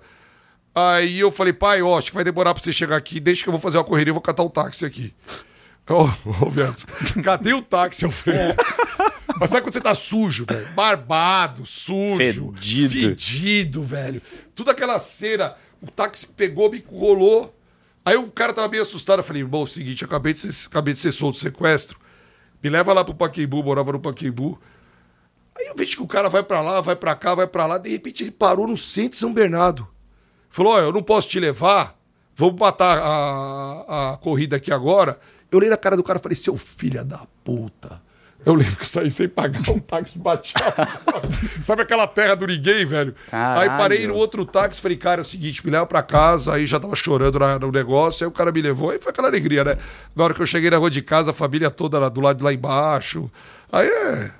Aí 0.72 1.18
eu 1.18 1.32
falei, 1.32 1.52
pai, 1.52 1.82
ó, 1.82 1.98
acho 1.98 2.10
que 2.10 2.14
vai 2.14 2.24
demorar 2.24 2.54
pra 2.54 2.62
você 2.62 2.72
chegar 2.72 2.96
aqui, 2.96 3.18
deixa 3.18 3.42
que 3.42 3.48
eu 3.48 3.52
vou 3.52 3.60
fazer 3.60 3.78
uma 3.78 3.84
correria, 3.84 4.10
eu 4.10 4.14
vou 4.14 4.22
catar 4.22 4.44
um 4.44 4.48
táxi 4.48 4.86
aqui. 4.86 5.12
Ô, 5.90 6.08
ô, 6.46 6.50
Bianca, 6.50 6.78
cadê 7.22 7.52
o 7.52 7.60
táxi, 7.60 8.06
Alfredo? 8.06 8.56
Mas 9.38 9.50
sabe 9.50 9.62
quando 9.62 9.74
você 9.74 9.80
tá 9.80 9.94
sujo, 9.94 10.46
velho? 10.48 10.66
Barbado, 10.74 11.66
sujo. 11.66 12.16
Fedido. 12.16 12.54
Fedido, 12.88 13.82
velho. 13.82 14.22
Tudo 14.54 14.70
aquela 14.70 14.98
cera. 14.98 15.56
O 15.80 15.90
táxi 15.90 16.26
pegou, 16.26 16.70
me 16.70 16.84
rolou. 16.86 17.54
Aí 18.04 18.16
o 18.16 18.30
cara 18.30 18.52
tava 18.52 18.68
meio 18.68 18.82
assustado. 18.82 19.20
Eu 19.20 19.24
falei, 19.24 19.42
bom, 19.44 19.60
é 19.60 19.64
o 19.64 19.66
seguinte, 19.66 20.04
acabei 20.04 20.32
de 20.32 20.40
ser, 20.40 20.66
acabei 20.66 20.94
de 20.94 21.00
ser 21.00 21.12
solto 21.12 21.36
do 21.36 21.40
sequestro. 21.40 21.98
Me 22.62 22.70
leva 22.70 22.92
lá 22.92 23.04
pro 23.04 23.14
Paquembu, 23.14 23.62
morava 23.62 23.92
no 23.92 24.00
Paquembu. 24.00 24.58
Aí 25.56 25.66
eu 25.66 25.74
vejo 25.74 25.96
que 25.96 26.02
o 26.02 26.06
cara 26.06 26.28
vai 26.28 26.42
para 26.42 26.60
lá, 26.60 26.80
vai 26.80 26.96
para 26.96 27.14
cá, 27.14 27.34
vai 27.34 27.46
para 27.46 27.66
lá. 27.66 27.78
De 27.78 27.90
repente 27.90 28.24
ele 28.24 28.30
parou 28.30 28.66
no 28.66 28.76
centro 28.76 29.10
de 29.10 29.16
São 29.16 29.32
Bernardo. 29.32 29.86
Falou, 30.50 30.74
olha, 30.74 30.84
eu 30.84 30.92
não 30.92 31.02
posso 31.02 31.28
te 31.28 31.38
levar. 31.40 31.98
Vamos 32.34 32.58
matar 32.58 32.98
a, 32.98 34.12
a 34.12 34.16
corrida 34.16 34.56
aqui 34.56 34.72
agora. 34.72 35.18
Eu 35.50 35.58
olhei 35.58 35.70
na 35.70 35.76
cara 35.76 35.96
do 35.96 36.02
cara 36.02 36.18
e 36.18 36.22
falei, 36.22 36.36
seu 36.36 36.56
filho 36.56 37.04
da 37.04 37.26
puta. 37.44 38.02
Eu 38.46 38.54
lembro 38.54 38.76
que 38.76 38.82
eu 38.82 38.86
saí 38.86 39.10
sem 39.10 39.28
pagar 39.28 39.60
um 39.70 39.78
táxi 39.78 40.18
baixo. 40.18 40.52
Sabe 41.62 41.82
aquela 41.82 42.06
terra 42.06 42.34
do 42.34 42.46
ninguém, 42.46 42.84
velho? 42.84 43.14
Caralho. 43.30 43.60
Aí 43.70 43.78
parei 43.78 44.06
no 44.06 44.14
outro 44.14 44.44
táxi 44.44 44.80
falei, 44.80 44.96
cara, 44.96 45.20
é 45.20 45.22
o 45.22 45.24
seguinte, 45.24 45.64
me 45.64 45.70
leva 45.72 45.86
pra 45.86 46.02
casa. 46.02 46.52
Aí 46.54 46.66
já 46.66 46.78
tava 46.78 46.94
chorando 46.94 47.38
na- 47.38 47.58
no 47.58 47.70
negócio. 47.72 48.24
Aí 48.24 48.28
o 48.28 48.32
cara 48.32 48.52
me 48.52 48.60
levou. 48.60 48.90
Aí 48.90 48.98
foi 49.00 49.10
aquela 49.10 49.28
alegria, 49.28 49.64
né? 49.64 49.78
Na 50.14 50.24
hora 50.24 50.34
que 50.34 50.42
eu 50.42 50.46
cheguei 50.46 50.68
na 50.70 50.76
rua 50.76 50.90
de 50.90 51.00
casa, 51.02 51.30
a 51.30 51.34
família 51.34 51.70
toda 51.70 51.98
lá- 51.98 52.08
do 52.08 52.20
lado 52.20 52.38
de 52.38 52.44
lá 52.44 52.52
embaixo. 52.52 53.30
Aí 53.72 53.86
é. 53.88 54.30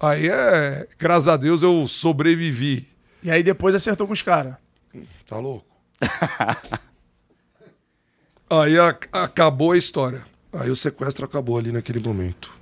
Aí 0.00 0.28
é. 0.28 0.86
Graças 0.98 1.28
a 1.28 1.36
Deus 1.36 1.62
eu 1.62 1.88
sobrevivi. 1.88 2.88
E 3.22 3.30
aí 3.30 3.42
depois 3.42 3.74
acertou 3.74 4.06
com 4.06 4.12
os 4.12 4.22
caras. 4.22 4.54
Tá 5.26 5.38
louco? 5.38 5.66
Aí 8.50 8.78
a- 8.78 8.96
acabou 9.12 9.72
a 9.72 9.78
história. 9.78 10.24
Aí 10.52 10.70
o 10.70 10.76
sequestro 10.76 11.24
acabou 11.24 11.58
ali 11.58 11.72
naquele 11.72 11.98
momento. 12.06 12.52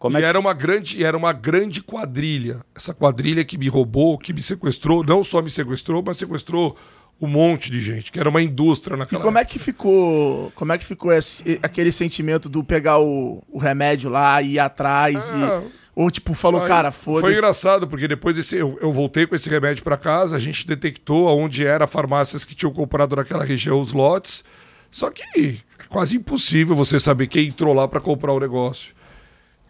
Como 0.00 0.16
e 0.16 0.18
é 0.18 0.22
que 0.22 0.26
era 0.26 0.40
uma 0.40 0.52
grande, 0.54 1.04
era 1.04 1.16
uma 1.16 1.32
grande 1.32 1.80
quadrilha. 1.82 2.62
Essa 2.74 2.92
quadrilha 2.92 3.44
que 3.44 3.56
me 3.56 3.68
roubou, 3.68 4.18
que 4.18 4.32
me 4.32 4.42
sequestrou, 4.42 5.04
não 5.04 5.22
só 5.22 5.40
me 5.42 5.50
sequestrou, 5.50 6.02
mas 6.04 6.16
sequestrou 6.16 6.76
um 7.20 7.26
monte 7.28 7.70
de 7.70 7.80
gente, 7.82 8.10
que 8.10 8.18
era 8.18 8.30
uma 8.30 8.40
indústria 8.40 8.94
E 8.94 8.98
naquela 8.98 9.22
como 9.22 9.36
é 9.36 9.44
que 9.44 9.58
ficou, 9.58 10.50
como 10.56 10.72
é 10.72 10.78
que 10.78 10.86
ficou 10.86 11.12
esse- 11.12 11.60
aquele 11.62 11.92
sentimento 11.92 12.48
do 12.48 12.64
pegar 12.64 12.98
o, 12.98 13.44
o 13.52 13.58
remédio 13.58 14.08
lá 14.10 14.40
e 14.40 14.54
ir 14.54 14.58
atrás 14.58 15.30
Ah. 15.34 15.60
e 15.66 15.80
ou 15.94 16.10
tipo 16.10 16.32
falou, 16.32 16.62
Aí, 16.62 16.68
cara, 16.68 16.90
Foi 16.90 17.20
foda-se. 17.20 17.38
engraçado, 17.38 17.86
porque 17.86 18.08
depois 18.08 18.34
desse, 18.36 18.56
eu, 18.56 18.78
eu 18.80 18.90
voltei 18.90 19.26
com 19.26 19.34
esse 19.34 19.50
remédio 19.50 19.84
para 19.84 19.98
casa, 19.98 20.34
a 20.34 20.38
gente 20.38 20.66
detectou 20.66 21.28
aonde 21.28 21.66
eram 21.66 21.86
farmácias 21.86 22.42
que 22.42 22.54
tinham 22.54 22.72
comprado 22.72 23.14
naquela 23.16 23.44
região 23.44 23.78
os 23.78 23.92
lotes. 23.92 24.42
Só 24.90 25.10
que 25.10 25.22
é 25.22 25.56
quase 25.90 26.16
impossível 26.16 26.74
você 26.74 26.98
saber 26.98 27.26
quem 27.26 27.48
entrou 27.48 27.74
lá 27.74 27.86
para 27.86 28.00
comprar 28.00 28.32
o 28.32 28.40
negócio. 28.40 28.94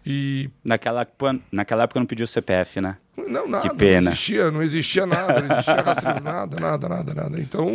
E 0.04 0.48
naquela, 0.64 1.02
época- 1.02 1.38
naquela 1.52 1.82
época 1.84 2.00
não 2.00 2.06
pediu 2.06 2.26
CPF, 2.26 2.80
né? 2.80 2.96
não, 3.28 3.46
nada, 3.46 3.72
pena. 3.74 4.00
não 4.00 4.12
existia, 4.12 4.50
não 4.50 4.62
existia 4.62 5.06
nada, 5.06 5.40
não 5.42 5.52
existia 5.54 5.74
rastreio, 5.82 6.20
nada, 6.24 6.58
nada, 6.58 6.88
nada, 6.88 7.14
nada. 7.14 7.40
Então, 7.40 7.68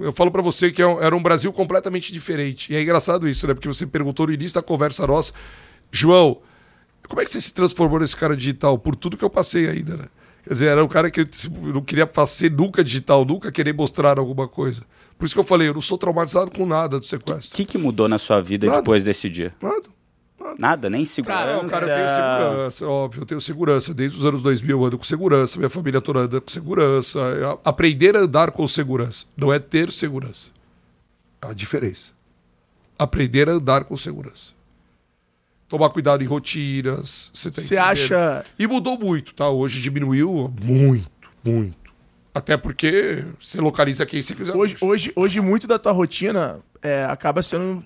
eu 0.00 0.12
falo 0.12 0.30
para 0.30 0.40
você 0.40 0.70
que 0.70 0.80
é 0.80 0.86
era 1.02 1.14
um 1.14 1.22
Brasil 1.22 1.52
completamente 1.52 2.12
diferente. 2.12 2.72
E 2.72 2.76
é 2.76 2.82
engraçado 2.82 3.28
isso, 3.28 3.46
né? 3.46 3.52
Porque 3.52 3.68
você 3.68 3.86
perguntou 3.86 4.26
no 4.28 4.32
início 4.32 4.54
da 4.54 4.62
conversa 4.62 5.06
nossa, 5.06 5.32
João, 5.90 6.38
como 7.08 7.20
é 7.20 7.24
que 7.24 7.30
você 7.30 7.40
se 7.40 7.52
transformou 7.52 7.98
nesse 8.00 8.16
cara 8.16 8.36
digital? 8.36 8.78
Por 8.78 8.94
tudo 8.96 9.16
que 9.16 9.24
eu 9.24 9.28
passei 9.30 9.68
ainda, 9.68 9.96
né? 9.96 10.04
Quer 10.44 10.52
dizer, 10.54 10.66
era 10.68 10.82
um 10.84 10.88
cara 10.88 11.10
que 11.10 11.20
eu 11.20 11.28
não 11.74 11.82
queria 11.82 12.06
fazer 12.06 12.50
nunca 12.50 12.82
digital, 12.82 13.24
nunca 13.24 13.52
querer 13.52 13.74
mostrar 13.74 14.18
alguma 14.18 14.48
coisa. 14.48 14.82
Por 15.18 15.26
isso 15.26 15.34
que 15.34 15.40
eu 15.40 15.44
falei, 15.44 15.68
eu 15.68 15.74
não 15.74 15.80
sou 15.82 15.98
traumatizado 15.98 16.50
com 16.50 16.64
nada 16.64 16.98
do 16.98 17.02
O 17.02 17.06
sequestro. 17.06 17.54
que, 17.54 17.64
que 17.64 17.76
mudou 17.76 18.08
na 18.08 18.18
sua 18.18 18.40
vida 18.40 18.66
Nada. 18.66 18.78
depois 18.78 19.04
desse 19.04 19.28
dia? 19.28 19.52
Nada. 19.60 19.82
Nada, 20.58 20.90
nem 20.90 21.04
segurança. 21.04 21.62
Não, 21.62 21.68
cara, 21.68 21.86
eu 21.86 21.94
tenho 21.94 22.08
segurança, 22.08 22.86
óbvio, 22.86 23.22
eu 23.22 23.26
tenho 23.26 23.40
segurança. 23.40 23.94
Desde 23.94 24.18
os 24.18 24.24
anos 24.24 24.42
2000 24.42 24.78
eu 24.78 24.84
ando 24.84 24.98
com 24.98 25.04
segurança, 25.04 25.58
minha 25.58 25.70
família 25.70 26.00
toda 26.00 26.20
anda 26.20 26.40
com 26.40 26.50
segurança. 26.50 27.20
É, 27.20 27.58
Aprender 27.64 28.16
a 28.16 28.20
andar 28.20 28.50
com 28.50 28.66
segurança, 28.66 29.26
não 29.36 29.52
é 29.52 29.58
ter 29.58 29.90
segurança. 29.90 30.50
É 31.40 31.46
a 31.46 31.52
diferença. 31.52 32.10
Aprender 32.98 33.48
a 33.48 33.52
andar 33.52 33.84
com 33.84 33.96
segurança. 33.96 34.52
Tomar 35.68 35.88
cuidado 35.88 36.22
em 36.22 36.26
rotinas. 36.26 37.30
Você, 37.32 37.50
tá 37.50 37.60
entendendo? 37.60 37.78
acha 37.80 38.44
E 38.58 38.66
mudou 38.66 38.98
muito, 38.98 39.34
tá? 39.34 39.48
Hoje 39.48 39.80
diminuiu 39.80 40.52
muito, 40.60 41.10
muito. 41.42 41.82
Até 42.34 42.56
porque 42.56 43.24
você 43.40 43.60
localiza 43.60 44.06
quem 44.06 44.22
você 44.22 44.34
quiser. 44.34 44.54
hoje, 44.54 44.76
hoje, 44.80 45.12
hoje 45.14 45.40
muito 45.40 45.66
da 45.66 45.78
tua 45.78 45.92
rotina 45.92 46.60
é, 46.82 47.04
acaba 47.04 47.42
sendo 47.42 47.84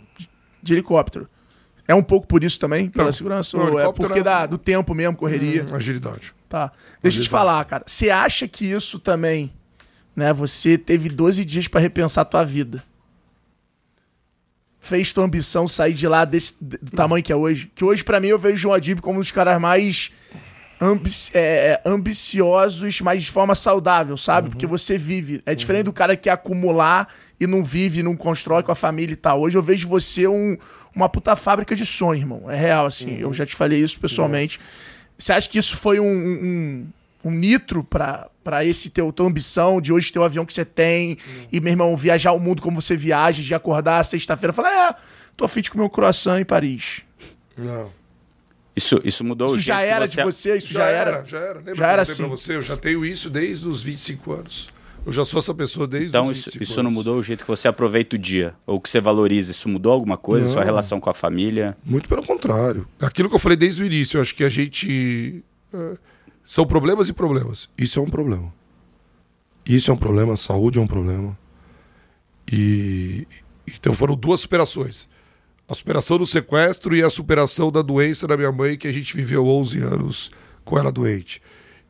de 0.63 0.73
helicóptero. 0.73 1.29
É 1.89 1.95
um 1.95 2.03
pouco 2.03 2.27
por 2.27 2.43
isso 2.43 2.59
também, 2.59 2.89
pela 2.91 3.05
Não. 3.07 3.13
segurança? 3.13 3.57
Não, 3.57 3.71
ou 3.73 3.79
é 3.79 3.93
porque 3.93 4.19
é- 4.19 4.23
da, 4.23 4.45
do 4.47 4.59
tempo 4.59 4.95
mesmo, 4.95 5.17
correria? 5.17 5.65
Hum, 5.71 5.75
agilidade. 5.75 6.35
Tá. 6.49 6.73
Deixa 7.03 7.19
eu 7.19 7.23
te 7.23 7.29
falar, 7.29 7.65
cara. 7.65 7.85
Você 7.87 8.11
acha 8.11 8.47
que 8.49 8.67
isso 8.67 8.99
também, 8.99 9.53
né? 10.15 10.33
Você 10.33 10.77
teve 10.77 11.09
12 11.09 11.45
dias 11.45 11.69
pra 11.69 11.81
repensar 11.81 12.23
a 12.23 12.25
tua 12.25 12.45
vida. 12.45 12.83
Fez 14.81 15.13
tua 15.13 15.25
ambição 15.25 15.67
sair 15.67 15.95
de 15.95 16.07
lá 16.07 16.25
desse, 16.25 16.55
do 16.61 16.93
tamanho 16.93 17.23
que 17.23 17.33
é 17.33 17.37
hoje. 17.37 17.71
Que 17.75 17.85
hoje, 17.85 18.05
pra 18.05 18.21
mim, 18.21 18.29
eu 18.29 18.39
vejo 18.39 18.55
o 18.55 18.59
João 18.59 18.75
Adib 18.75 19.01
como 19.01 19.17
um 19.19 19.21
dos 19.21 19.33
caras 19.33 19.61
mais 19.61 20.13
ambici- 20.81 21.33
é, 21.35 21.81
ambiciosos, 21.85 23.01
mas 23.01 23.25
de 23.25 23.31
forma 23.33 23.55
saudável, 23.57 24.17
sabe? 24.17 24.51
Porque 24.51 24.65
você 24.67 24.97
vive. 24.97 25.43
É 25.45 25.57
diferente 25.57 25.85
do 25.87 25.93
cara 25.93 26.15
que 26.17 26.25
quer 26.25 26.31
acumular 26.31 27.09
e 27.41 27.47
não 27.49 27.65
vive, 27.65 28.01
não 28.03 28.15
constrói 28.17 28.63
com 28.63 28.71
a 28.71 28.77
família 28.77 29.13
e 29.15 29.17
tal. 29.17 29.41
Hoje 29.41 29.59
eu 29.59 29.63
vejo 29.63 29.89
você 29.89 30.29
um, 30.29 30.57
uma 30.97 31.11
puta 31.11 31.37
fábrica 31.37 31.77
de 31.77 31.85
sonho, 31.85 32.19
irmão. 32.21 32.51
É 32.51 32.57
real, 32.57 32.87
assim. 32.87 33.19
Eu 33.19 33.33
já 33.35 33.45
te 33.45 33.55
falei 33.55 33.79
isso 33.79 34.01
pessoalmente. 34.01 34.59
Você 35.19 35.31
acha 35.33 35.47
que 35.49 35.59
isso 35.59 35.77
foi 35.77 36.01
um, 36.01 36.07
um, 36.07 36.87
um 37.25 37.31
nitro 37.31 37.85
pra, 37.85 38.29
pra 38.43 38.65
esse 38.65 38.89
teu 38.89 39.13
tua 39.13 39.27
ambição 39.27 39.79
de 39.79 39.93
hoje 39.93 40.11
ter 40.11 40.19
o 40.19 40.25
avião 40.25 40.47
que 40.47 40.55
você 40.55 40.65
tem 40.65 41.19
e, 41.53 41.61
meu 41.61 41.71
irmão, 41.71 41.95
viajar 41.97 42.33
o 42.33 42.41
mundo 42.41 42.63
como 42.63 42.81
você 42.81 42.97
viaja, 42.97 43.43
de 43.43 43.55
acordar 43.55 44.03
sexta-feira 44.05 44.53
e 44.53 44.57
falar, 44.57 44.91
é, 44.91 44.95
tô 45.37 45.45
afim 45.45 45.61
de 45.61 45.71
comer 45.71 45.85
um 45.85 45.89
croissant 45.89 46.41
em 46.41 46.45
Paris. 46.45 47.03
Não. 47.57 47.91
Isso, 48.75 49.01
isso 49.05 49.25
mudou 49.25 49.51
o 49.51 49.57
Isso 49.57 49.65
já 49.65 49.77
jeito 49.77 49.89
que 49.89 49.95
era 49.95 50.09
de 50.09 50.23
você? 50.23 50.57
Isso 50.57 50.73
já, 50.73 50.87
era? 50.87 51.25
Já 51.27 51.39
era. 51.39 51.59
Lembra 51.59 51.75
Já 51.75 51.87
era 51.93 52.05
contei 52.05 52.15
pra 52.17 52.25
assim. 52.25 52.29
você? 52.29 52.57
Eu 52.57 52.63
já 52.63 52.77
tenho 52.77 53.05
isso 53.05 53.29
desde 53.31 53.69
os 53.69 53.83
25 53.83 54.33
anos. 54.33 54.69
Eu 55.07 55.13
já 55.13 55.25
sou 55.25 55.39
essa 55.39 55.55
pessoa 55.55 55.87
desde 55.87 56.09
Então 56.09 56.27
os 56.27 56.33
isso, 56.37 56.47
25 56.51 56.63
isso 56.65 56.83
não 56.83 56.91
mudou 56.91 57.17
o 57.19 57.23
jeito 57.23 57.45
que 57.45 57.49
você 57.49 57.69
aproveita 57.69 58.17
o 58.17 58.19
dia? 58.19 58.57
Ou 58.67 58.81
que 58.81 58.91
você 58.91 59.01
valoriza? 59.01 59.53
Isso 59.53 59.69
mudou 59.69 59.93
alguma 59.93 60.17
coisa? 60.17 60.47
Não. 60.47 60.53
Sua 60.53 60.65
relação 60.65 60.99
com 60.99 61.09
a 61.09 61.15
família? 61.15 61.77
Muito 61.85 62.09
pelo 62.09 62.25
contrário. 62.25 62.89
Aquilo 62.99 63.29
que 63.29 63.35
eu 63.37 63.39
falei 63.39 63.57
desde 63.57 63.85
o 63.85 63.87
início, 63.87 64.19
eu 64.19 64.23
acho 64.23 64.35
que 64.35 64.43
a 64.43 64.49
gente. 64.49 65.45
eh, 65.73 65.97
são 66.45 66.67
problemas 66.67 67.09
e 67.09 67.13
problemas. 67.13 67.69
Isso 67.79 68.01
é 68.01 68.03
um 68.03 68.11
problema. 68.11 68.53
Isso 69.65 69.93
é 69.93 69.95
um 69.95 69.97
problema, 69.97 70.33
a 70.33 70.37
saúde 70.37 70.81
é 70.81 70.83
um 70.83 70.89
problema. 70.89 71.39
E. 72.51 73.29
Então 73.67 73.93
foram 73.93 74.17
duas 74.17 74.41
superações. 74.41 75.09
A 75.69 75.75
superação 75.75 76.19
do 76.19 76.27
sequestro 76.27 76.97
e 76.97 77.03
a 77.03 77.11
superação 77.11 77.71
da 77.71 77.83
doença 77.83 78.27
da 78.27 78.37
minha 78.37 78.51
mãe, 78.51 78.77
que 78.77 78.89
a 78.89 78.93
gente 78.93 79.15
viveu 79.15 79.47
11 79.47 79.81
anos 79.81 80.31
com 80.65 80.77
ela 80.77 80.91
doente. 80.91 81.41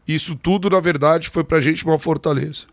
Isso 0.06 0.36
tudo, 0.36 0.68
na 0.68 0.80
verdade, 0.80 1.30
foi 1.30 1.44
pra 1.44 1.60
gente 1.60 1.84
uma 1.84 1.98
fortaleza. 1.98 2.66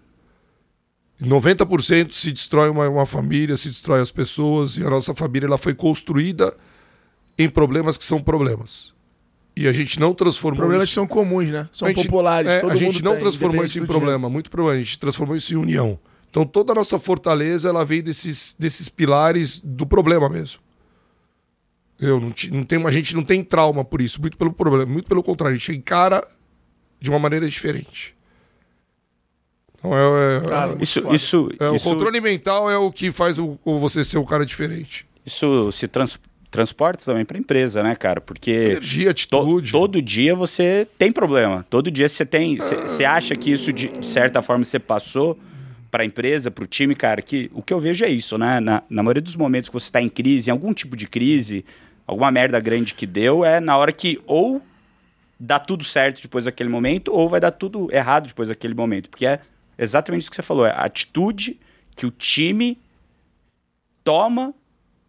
90% 1.21 2.11
se 2.11 2.31
destrói 2.31 2.69
uma, 2.69 2.89
uma 2.89 3.05
família, 3.05 3.55
se 3.55 3.69
destrói 3.69 4.01
as 4.01 4.11
pessoas, 4.11 4.77
e 4.77 4.83
a 4.83 4.89
nossa 4.89 5.13
família 5.13 5.47
ela 5.47 5.57
foi 5.57 5.73
construída 5.73 6.55
em 7.37 7.49
problemas 7.49 7.97
que 7.97 8.05
são 8.05 8.21
problemas. 8.21 8.93
E 9.55 9.67
a 9.67 9.71
gente 9.71 9.99
não 9.99 10.13
transformou 10.15 10.57
Problemas 10.57 10.85
que 10.85 10.89
isso. 10.89 10.95
são 10.95 11.05
comuns, 11.07 11.49
né? 11.49 11.69
São 11.71 11.87
a 11.87 11.91
gente- 11.93 12.05
populares. 12.05 12.49
é, 12.49 12.65
a 12.65 12.75
gente 12.75 13.03
não 13.03 13.11
tem, 13.11 13.19
transformou 13.21 13.63
isso 13.63 13.77
em 13.79 13.85
problema, 13.85 14.27
muito 14.29 14.49
problema. 14.49 14.79
A 14.79 14.83
gente 14.83 14.97
transformou 14.97 15.35
isso 15.35 15.53
em 15.53 15.57
união. 15.57 15.99
Então 16.29 16.43
toda 16.43 16.71
a 16.71 16.75
nossa 16.75 16.97
fortaleza 16.97 17.69
ela 17.69 17.85
vem 17.85 18.01
desses, 18.01 18.55
desses 18.57 18.89
pilares 18.89 19.59
do 19.63 19.85
problema 19.85 20.27
mesmo. 20.27 20.59
Eu 21.99 22.19
não, 22.19 22.33
não 22.51 22.63
tenho, 22.65 22.87
a 22.87 22.91
gente 22.91 23.15
não 23.15 23.23
tem 23.23 23.43
trauma 23.43 23.85
por 23.85 24.01
isso, 24.01 24.19
muito 24.19 24.35
pelo 24.37 24.51
problema, 24.51 24.91
muito 24.91 25.07
pelo 25.07 25.21
contrário, 25.21 25.55
a 25.55 25.57
gente 25.57 25.71
encara 25.77 26.27
de 26.99 27.11
uma 27.11 27.19
maneira 27.19 27.47
diferente. 27.47 28.15
Então 29.83 29.93
é, 29.97 30.37
é- 30.37 30.41
Cara, 30.41 30.67
muito 30.67 30.83
Isso, 30.83 31.13
isso, 31.13 31.49
é, 31.59 31.69
o 31.69 31.75
isso, 31.75 31.83
controle 31.89 32.21
mental 32.21 32.69
é 32.71 32.77
o 32.77 32.91
que 32.91 33.11
faz 33.11 33.37
o, 33.37 33.57
o 33.65 33.77
você 33.79 34.03
ser 34.05 34.17
um 34.17 34.23
cara 34.25 34.45
diferente. 34.45 35.05
isso 35.25 35.71
se 35.71 35.87
trans- 35.87 36.19
transporta 36.49 37.03
também 37.03 37.25
para 37.25 37.35
a 37.37 37.39
empresa, 37.39 37.81
né, 37.83 37.95
cara? 37.95 38.21
Porque 38.21 38.51
Energia, 38.51 39.05
to- 39.13 39.37
atitude. 39.37 39.71
todo 39.71 40.01
dia 40.01 40.35
você 40.35 40.87
tem 40.97 41.11
problema. 41.11 41.65
Todo 41.69 41.89
dia 41.91 42.07
você 42.07 42.25
tem. 42.25 42.57
Você 42.57 43.03
acha 43.03 43.35
que 43.35 43.51
isso, 43.51 43.73
de 43.73 43.91
certa 44.07 44.41
forma, 44.41 44.63
você 44.63 44.79
passou 44.79 45.37
para 45.91 46.03
a 46.03 46.05
empresa, 46.05 46.49
para 46.49 46.63
o 46.63 46.67
time, 46.67 46.95
cara? 46.95 47.21
Que 47.21 47.51
o 47.53 47.61
que 47.61 47.73
eu 47.73 47.79
vejo 47.79 48.05
é 48.05 48.09
isso, 48.09 48.37
né? 48.37 48.59
Na, 48.59 48.83
na 48.89 49.03
maioria 49.03 49.21
dos 49.21 49.35
momentos 49.35 49.69
que 49.69 49.73
você 49.73 49.87
está 49.87 50.01
em 50.01 50.09
crise, 50.09 50.49
em 50.49 50.51
algum 50.51 50.73
tipo 50.73 50.95
de 50.95 51.07
crise, 51.07 51.65
alguma 52.07 52.31
merda 52.31 52.59
grande 52.59 52.93
que 52.93 53.05
deu, 53.05 53.43
é 53.43 53.59
na 53.59 53.75
hora 53.77 53.91
que 53.91 54.19
ou 54.25 54.61
dá 55.39 55.59
tudo 55.59 55.83
certo 55.83 56.21
depois 56.21 56.45
daquele 56.45 56.69
momento, 56.69 57.11
ou 57.13 57.27
vai 57.27 57.39
dar 57.39 57.51
tudo 57.51 57.89
errado 57.91 58.27
depois 58.27 58.49
daquele 58.49 58.73
momento. 58.73 59.09
Porque 59.09 59.25
é 59.25 59.39
exatamente 59.77 60.21
isso 60.21 60.29
que 60.29 60.35
você 60.35 60.41
falou. 60.41 60.65
É 60.65 60.71
a 60.71 60.85
atitude 60.85 61.59
que 61.95 62.05
o 62.05 62.11
time 62.11 62.79
toma 64.03 64.53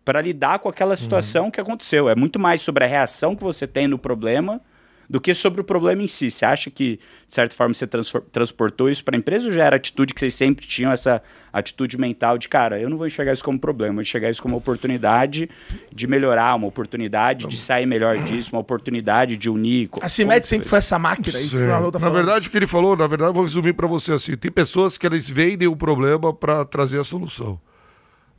para 0.05 0.21
lidar 0.21 0.59
com 0.59 0.69
aquela 0.69 0.97
situação 0.97 1.51
que 1.51 1.61
aconteceu. 1.61 2.09
É 2.09 2.15
muito 2.15 2.39
mais 2.39 2.61
sobre 2.61 2.85
a 2.85 2.87
reação 2.87 3.35
que 3.35 3.43
você 3.43 3.67
tem 3.67 3.89
no 3.89 3.99
problema 3.99 4.61
do 5.09 5.20
que 5.20 5.34
sobre 5.34 5.61
o 5.61 5.64
problema 5.64 6.02
em 6.02 6.07
si. 6.07 6.30
Você 6.30 6.44
acha 6.44 6.70
que, 6.70 6.96
de 7.26 7.34
certa 7.34 7.55
forma, 7.55 7.74
você 7.74 7.86
transportou 7.86 8.88
isso 8.88 9.05
para 9.05 9.16
a 9.16 9.18
empresa 9.18 9.46
ou 9.46 9.52
já 9.52 9.64
era 9.64 9.76
atitude 9.76 10.14
que 10.14 10.20
vocês 10.20 10.34
sempre 10.34 10.66
tinham, 10.66 10.90
essa 10.90 11.22
atitude 11.52 11.98
mental 11.98 12.38
de, 12.38 12.48
cara, 12.48 12.80
eu 12.80 12.88
não 12.88 12.96
vou 12.96 13.07
enxergar 13.07 13.32
isso 13.32 13.44
como 13.44 13.59
problema, 13.59 13.90
eu 13.90 13.94
vou 13.94 14.02
enxergar 14.02 14.30
isso 14.30 14.42
como 14.42 14.55
uma 14.55 14.59
oportunidade 14.59 15.48
de 15.92 16.07
melhorar, 16.07 16.55
uma 16.55 16.66
oportunidade 16.66 17.46
de 17.46 17.57
sair 17.57 17.86
melhor 17.86 18.18
disso, 18.18 18.50
uma 18.55 18.61
oportunidade 18.61 19.36
de 19.36 19.50
unir. 19.50 19.88
A 20.00 20.09
CIMED 20.09 20.46
sempre 20.46 20.68
foi 20.68 20.78
essa 20.78 20.98
máquina, 20.98 21.38
isso 21.38 21.57
tá 21.92 21.98
Na 21.98 22.09
verdade, 22.09 22.48
o 22.48 22.50
que 22.50 22.57
ele 22.57 22.66
falou, 22.66 22.96
na 22.96 23.07
verdade, 23.07 23.30
eu 23.30 23.34
vou 23.34 23.44
resumir 23.44 23.72
para 23.72 23.86
você 23.86 24.12
assim: 24.12 24.36
tem 24.36 24.50
pessoas 24.50 24.98
que 24.98 25.07
eles 25.07 25.28
vendem 25.28 25.68
o 25.68 25.76
problema 25.76 26.32
para 26.32 26.64
trazer 26.64 26.98
a 26.98 27.05
solução. 27.05 27.61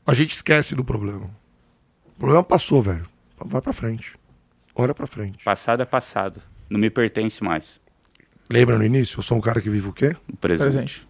A 0.05 0.13
gente 0.13 0.33
esquece 0.33 0.75
do 0.75 0.83
problema. 0.83 1.29
O 2.15 2.19
problema 2.19 2.43
passou, 2.43 2.81
velho. 2.81 3.05
Vai 3.43 3.61
para 3.61 3.73
frente. 3.73 4.15
Olha 4.75 4.93
para 4.93 5.07
frente. 5.07 5.43
Passado 5.43 5.81
é 5.81 5.85
passado. 5.85 6.41
Não 6.69 6.79
me 6.79 6.89
pertence 6.89 7.43
mais. 7.43 7.79
Lembra 8.49 8.77
no 8.77 8.85
início? 8.85 9.19
Eu 9.19 9.23
sou 9.23 9.37
um 9.37 9.41
cara 9.41 9.61
que 9.61 9.69
vive 9.69 9.89
o 9.89 9.93
quê? 9.93 10.15
O 10.31 10.37
presente. 10.37 10.71
presente. 10.71 11.07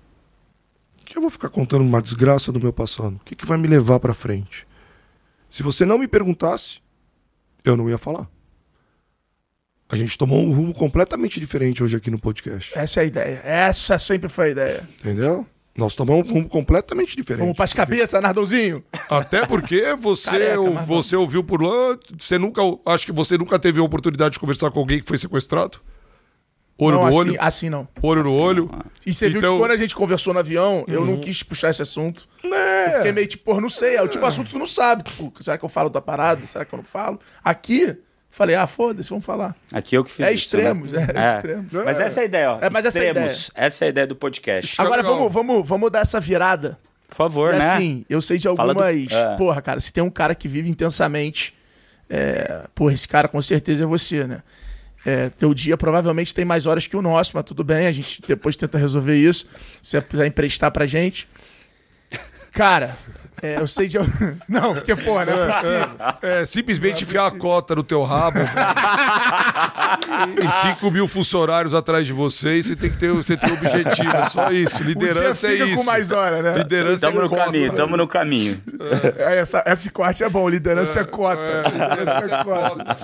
Que 1.05 1.17
eu 1.17 1.21
vou 1.21 1.29
ficar 1.29 1.49
contando 1.49 1.81
uma 1.81 2.01
desgraça 2.01 2.51
do 2.51 2.59
meu 2.59 2.73
passado. 2.73 3.15
O 3.15 3.19
que, 3.25 3.35
que 3.35 3.45
vai 3.45 3.57
me 3.57 3.67
levar 3.67 3.99
para 3.99 4.13
frente? 4.13 4.67
Se 5.49 5.61
você 5.61 5.85
não 5.85 5.97
me 5.97 6.07
perguntasse, 6.07 6.79
eu 7.63 7.77
não 7.77 7.89
ia 7.89 7.97
falar. 7.97 8.29
A 9.87 9.95
gente 9.95 10.17
tomou 10.17 10.41
um 10.41 10.51
rumo 10.53 10.73
completamente 10.73 11.39
diferente 11.39 11.83
hoje 11.83 11.95
aqui 11.95 12.09
no 12.09 12.19
podcast. 12.19 12.77
Essa 12.77 13.01
é 13.01 13.03
a 13.03 13.05
ideia. 13.05 13.41
Essa 13.43 13.99
sempre 13.99 14.29
foi 14.29 14.47
a 14.47 14.49
ideia. 14.49 14.89
Entendeu? 14.99 15.45
Nós 15.77 15.93
tomamos 15.93 16.29
um 16.29 16.33
rumo 16.33 16.47
completamente 16.47 17.17
diferente. 17.17 17.41
Vamos 17.41 17.57
para 17.57 17.65
as 17.65 17.73
cabeças, 17.73 18.21
Nardãozinho. 18.21 18.81
Até 19.09 19.45
porque 19.45 19.93
você, 19.99 20.29
Careca, 20.29 20.61
você 20.83 21.15
ouviu 21.17 21.43
por 21.43 21.61
lá, 21.61 21.97
você 22.17 22.37
nunca, 22.37 22.61
acho 22.85 23.05
que 23.05 23.11
você 23.11 23.37
nunca 23.37 23.59
teve 23.59 23.79
a 23.79 23.83
oportunidade 23.83 24.33
de 24.33 24.39
conversar 24.39 24.71
com 24.71 24.79
alguém 24.79 24.99
que 24.99 25.05
foi 25.05 25.17
sequestrado? 25.17 25.81
Olho 26.77 26.95
não, 26.97 27.03
no 27.03 27.07
assim, 27.07 27.17
olho? 27.17 27.35
Assim 27.39 27.69
não. 27.69 27.87
Olho 28.01 28.21
assim 28.21 28.29
no 28.29 28.37
olho. 28.37 28.69
Não. 28.71 28.81
E 29.05 29.13
você 29.13 29.27
então... 29.27 29.31
viu 29.31 29.41
que 29.41 29.47
então- 29.47 29.59
quando 29.59 29.71
a 29.71 29.77
gente 29.77 29.95
conversou 29.95 30.33
no 30.33 30.39
avião, 30.39 30.79
uhum. 30.79 30.93
eu 30.93 31.05
não 31.05 31.13
uhum. 31.13 31.21
quis 31.21 31.43
puxar 31.43 31.69
esse 31.69 31.81
assunto. 31.81 32.27
É. 32.43 32.87
Eu 32.87 32.97
fiquei 32.97 33.11
meio 33.11 33.27
tipo, 33.27 33.43
pô, 33.43 33.59
não 33.59 33.69
sei. 33.69 33.95
É 33.95 34.01
o 34.01 34.07
tipo 34.07 34.23
de 34.23 34.27
assunto 34.27 34.47
que 34.47 34.53
tu 34.53 34.59
não 34.59 34.67
sabe. 34.67 35.03
Tipo, 35.03 35.31
será 35.41 35.57
que 35.57 35.65
eu 35.65 35.69
falo 35.69 35.89
da 35.89 36.01
parada? 36.01 36.45
Será 36.47 36.65
que 36.65 36.73
eu 36.73 36.77
não 36.77 36.83
falo? 36.83 37.19
Aqui, 37.43 37.97
Falei, 38.35 38.53
ah, 38.53 38.67
foda-se, 38.67 39.09
vamos 39.09 39.23
falar. 39.23 39.55
Aqui 39.71 39.95
eu 39.95 40.03
que 40.03 40.11
fiz 40.11 40.25
É 40.25 40.29
isso, 40.33 40.43
extremos, 40.43 40.91
né? 40.91 41.07
é, 41.15 41.19
é, 41.19 41.35
extremos. 41.35 41.71
Mas 41.71 41.99
essa 42.01 42.19
é 42.19 42.23
a 42.23 42.25
ideia, 42.25 42.51
ó. 42.51 42.59
É, 42.59 42.69
mas 42.69 42.83
extremos. 42.83 43.15
Essa, 43.15 43.19
é 43.19 43.29
a 43.29 43.31
ideia. 43.31 43.67
essa 43.67 43.85
é 43.85 43.87
a 43.87 43.89
ideia 43.89 44.07
do 44.07 44.15
podcast. 44.17 44.75
Agora 44.81 45.01
vamos, 45.01 45.31
vamos, 45.31 45.65
vamos 45.65 45.89
dar 45.89 46.01
essa 46.01 46.19
virada. 46.19 46.77
Por 47.07 47.15
favor, 47.15 47.53
e, 47.53 47.59
né? 47.59 47.71
Assim, 47.71 48.05
eu 48.09 48.21
sei 48.21 48.37
de 48.37 48.45
algumas. 48.45 48.75
Do... 48.75 49.15
É. 49.15 49.37
Porra, 49.37 49.61
cara, 49.61 49.79
se 49.79 49.93
tem 49.93 50.03
um 50.03 50.09
cara 50.09 50.35
que 50.35 50.49
vive 50.49 50.69
intensamente. 50.69 51.55
É... 52.09 52.65
Porra, 52.75 52.93
esse 52.93 53.07
cara 53.07 53.29
com 53.29 53.41
certeza 53.41 53.83
é 53.83 53.85
você, 53.85 54.27
né? 54.27 54.43
É, 55.05 55.29
teu 55.29 55.53
dia 55.53 55.77
provavelmente 55.77 56.35
tem 56.35 56.43
mais 56.43 56.65
horas 56.65 56.87
que 56.87 56.97
o 56.97 57.01
nosso, 57.01 57.31
mas 57.35 57.45
tudo 57.45 57.63
bem, 57.63 57.87
a 57.87 57.91
gente 57.93 58.21
depois 58.21 58.57
tenta 58.57 58.77
resolver 58.77 59.15
isso. 59.15 59.47
Se 59.81 59.91
você 59.91 60.01
quiser 60.01 60.27
emprestar 60.27 60.71
pra 60.71 60.85
gente. 60.85 61.25
Cara, 62.51 62.97
é, 63.45 63.57
eu 63.59 63.67
sei 63.67 63.87
de. 63.87 63.97
Não, 64.49 64.73
porque, 64.73 64.95
porra, 64.95 65.25
não 65.25 65.33
é, 65.33 65.43
é 65.43 65.51
possível. 65.51 65.89
É, 66.21 66.41
é 66.41 66.45
simplesmente 66.45 67.03
é 67.03 67.07
enfiar 67.07 67.27
a 67.27 67.31
cota 67.31 67.75
no 67.75 67.83
teu 67.83 68.03
rabo. 68.03 68.39
e 70.43 70.73
5 70.73 70.91
mil 70.91 71.07
funcionários 71.07 71.73
atrás 71.73 72.07
de 72.07 72.13
você 72.13 72.57
e 72.57 72.63
você 72.63 72.75
tem 72.75 72.89
que 72.89 72.97
ter, 72.97 73.11
você 73.11 73.37
tem 73.37 73.51
um 73.51 73.53
objetivo. 73.53 74.15
É 74.15 74.25
só 74.25 74.51
isso. 74.51 74.83
Liderança 74.83 75.47
é 75.47 75.55
isso. 75.55 75.75
com 75.77 75.83
mais 75.83 76.11
hora, 76.11 76.41
né? 76.41 76.53
Liderança 76.57 77.07
tamo 77.07 77.19
é 77.19 77.23
no 77.23 77.29
cota. 77.29 77.45
caminho, 77.45 77.73
tamo 77.73 77.97
no 77.97 78.07
caminho. 78.07 78.61
É, 79.17 79.37
essa, 79.37 79.63
esse 79.67 79.89
corte 79.89 80.23
é 80.23 80.29
bom, 80.29 80.47
liderança 80.49 80.99
é, 80.99 81.01
é 81.01 81.05
cota. 81.05 81.63
liderança 81.71 82.25
é 82.25 82.43
cota. 82.43 82.97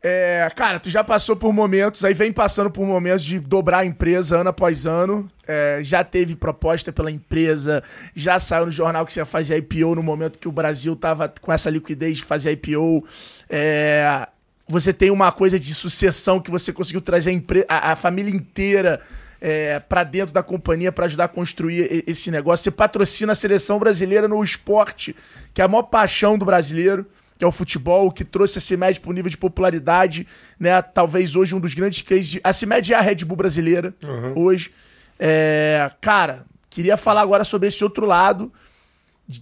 É, 0.00 0.48
cara, 0.54 0.78
tu 0.78 0.88
já 0.88 1.02
passou 1.02 1.34
por 1.34 1.52
momentos, 1.52 2.04
aí 2.04 2.14
vem 2.14 2.32
passando 2.32 2.70
por 2.70 2.86
momentos 2.86 3.24
de 3.24 3.40
dobrar 3.40 3.78
a 3.78 3.84
empresa 3.84 4.38
ano 4.38 4.50
após 4.50 4.86
ano. 4.86 5.28
É, 5.46 5.80
já 5.82 6.04
teve 6.04 6.36
proposta 6.36 6.92
pela 6.92 7.10
empresa, 7.10 7.82
já 8.14 8.38
saiu 8.38 8.66
no 8.66 8.72
jornal 8.72 9.04
que 9.04 9.12
você 9.12 9.20
ia 9.20 9.26
fazer 9.26 9.56
IPO 9.56 9.96
no 9.96 10.02
momento 10.02 10.38
que 10.38 10.46
o 10.46 10.52
Brasil 10.52 10.94
tava 10.94 11.32
com 11.40 11.52
essa 11.52 11.68
liquidez 11.68 12.18
de 12.18 12.24
fazer 12.24 12.52
IPO. 12.52 13.04
É, 13.50 14.28
você 14.68 14.92
tem 14.92 15.10
uma 15.10 15.32
coisa 15.32 15.58
de 15.58 15.74
sucessão 15.74 16.38
que 16.38 16.50
você 16.50 16.72
conseguiu 16.72 17.00
trazer 17.00 17.42
a, 17.66 17.92
a, 17.92 17.96
família 17.96 18.32
inteira 18.32 19.00
é, 19.40 19.80
para 19.80 20.04
dentro 20.04 20.32
da 20.32 20.42
companhia 20.42 20.92
para 20.92 21.06
ajudar 21.06 21.24
a 21.24 21.28
construir 21.28 22.04
esse 22.06 22.30
negócio. 22.30 22.64
Você 22.64 22.70
patrocina 22.70 23.32
a 23.32 23.34
seleção 23.34 23.78
brasileira 23.80 24.28
no 24.28 24.44
esporte, 24.44 25.16
que 25.52 25.60
é 25.60 25.64
a 25.64 25.68
maior 25.68 25.84
paixão 25.84 26.38
do 26.38 26.44
brasileiro 26.44 27.04
que 27.38 27.44
é 27.44 27.46
o 27.46 27.52
futebol, 27.52 28.10
que 28.10 28.24
trouxe 28.24 28.58
a 28.58 28.60
CIMED 28.60 28.98
para 28.98 29.10
o 29.10 29.12
nível 29.12 29.30
de 29.30 29.38
popularidade, 29.38 30.26
né? 30.58 30.82
Talvez 30.82 31.36
hoje 31.36 31.54
um 31.54 31.60
dos 31.60 31.72
grandes 31.72 32.02
cases 32.02 32.26
de... 32.26 32.40
A 32.42 32.52
CIMED 32.52 32.92
é 32.92 32.96
a 32.96 33.00
Red 33.00 33.24
Bull 33.24 33.36
brasileira, 33.36 33.94
uhum. 34.02 34.42
hoje. 34.42 34.72
É... 35.18 35.88
Cara, 36.00 36.44
queria 36.68 36.96
falar 36.96 37.20
agora 37.20 37.44
sobre 37.44 37.68
esse 37.68 37.84
outro 37.84 38.04
lado 38.04 38.52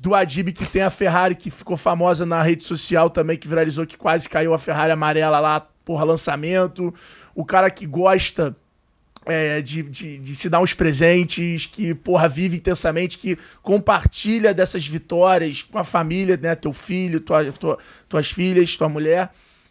do 0.00 0.14
Adib, 0.14 0.52
que 0.52 0.66
tem 0.66 0.82
a 0.82 0.90
Ferrari, 0.90 1.34
que 1.34 1.50
ficou 1.50 1.76
famosa 1.76 2.26
na 2.26 2.42
rede 2.42 2.64
social 2.64 3.08
também, 3.08 3.38
que 3.38 3.48
viralizou, 3.48 3.86
que 3.86 3.96
quase 3.96 4.28
caiu 4.28 4.52
a 4.52 4.58
Ferrari 4.58 4.92
amarela 4.92 5.38
lá, 5.38 5.60
porra, 5.84 6.04
lançamento. 6.04 6.92
O 7.34 7.44
cara 7.44 7.70
que 7.70 7.86
gosta 7.86 8.54
é, 9.26 9.60
de, 9.60 9.82
de, 9.82 10.18
de, 10.18 10.34
se 10.34 10.48
dar 10.48 10.60
uns 10.60 10.72
presentes, 10.72 11.66
que, 11.66 11.94
porra, 11.94 12.28
vive 12.28 12.56
intensamente, 12.56 13.18
que 13.18 13.36
compartilha 13.60 14.54
dessas 14.54 14.86
vitórias 14.86 15.62
com 15.62 15.78
a 15.78 15.84
família, 15.84 16.38
né? 16.40 16.54
Teu 16.54 16.72
filho, 16.72 17.20
tua, 17.20 17.44
tua, 17.52 17.78
tuas 18.08 18.30
filhas, 18.30 18.76
tua 18.76 18.88
mulher. 18.88 19.30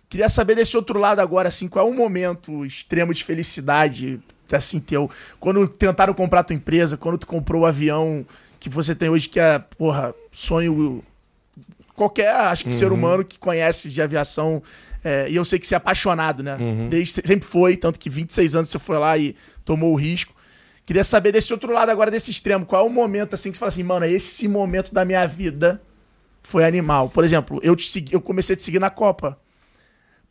Queria 0.10 0.28
saber 0.28 0.56
desse 0.56 0.76
outro 0.76 1.00
lado 1.00 1.20
agora, 1.20 1.48
assim, 1.48 1.68
qual 1.68 1.88
é 1.88 1.90
um 1.90 1.96
momento 1.96 2.66
extremo 2.66 3.14
de 3.14 3.24
felicidade, 3.24 4.20
assim, 4.52 4.80
teu. 4.80 5.10
Quando 5.40 5.68
tentaram 5.68 6.14
comprar 6.14 6.44
tua 6.44 6.56
empresa, 6.56 6.98
quando 6.98 7.18
tu 7.18 7.26
comprou 7.26 7.64
o 7.64 7.66
avião 7.66 8.26
que 8.60 8.70
você 8.70 8.94
tem 8.94 9.10
hoje, 9.10 9.30
que 9.30 9.40
é, 9.40 9.58
porra, 9.60 10.14
sonho. 10.32 11.04
Qualquer, 11.96 12.30
acho 12.36 12.66
que 12.66 12.72
uhum. 12.72 12.76
ser 12.76 12.92
humano 12.92 13.24
que 13.24 13.40
conhece 13.40 13.90
de 13.90 14.02
aviação 14.02 14.62
é, 15.08 15.30
e 15.30 15.36
eu 15.36 15.46
sei 15.46 15.60
que 15.60 15.68
você 15.68 15.76
é 15.76 15.78
apaixonado, 15.78 16.42
né? 16.42 16.58
Uhum. 16.60 16.90
Desde, 16.90 17.14
sempre 17.14 17.48
foi, 17.48 17.78
tanto 17.78 18.00
que 18.00 18.10
26 18.10 18.56
anos 18.56 18.70
você 18.70 18.80
foi 18.80 18.98
lá 18.98 19.16
e 19.16 19.36
tomou 19.64 19.94
o 19.94 19.96
risco. 19.96 20.34
Queria 20.84 21.04
saber 21.04 21.32
desse 21.32 21.54
outro 21.54 21.72
lado 21.72 21.90
agora, 21.90 22.10
desse 22.10 22.32
extremo. 22.32 22.66
Qual 22.66 22.84
é 22.84 22.90
o 22.90 22.92
momento 22.92 23.36
assim 23.36 23.52
que 23.52 23.58
você 23.58 23.60
fala 23.60 23.70
assim, 23.70 23.84
mano, 23.84 24.04
esse 24.08 24.48
momento 24.48 24.92
da 24.92 25.06
minha 25.06 25.28
vida 25.28 25.80
foi 26.42 26.66
animal. 26.66 27.10
Por 27.10 27.24
exemplo, 27.24 27.60
eu, 27.62 27.76
te 27.76 27.88
segui, 27.88 28.16
eu 28.16 28.20
comecei 28.20 28.56
a 28.56 28.58
te 28.58 28.64
seguir 28.64 28.80
na 28.80 28.90
Copa. 28.90 29.38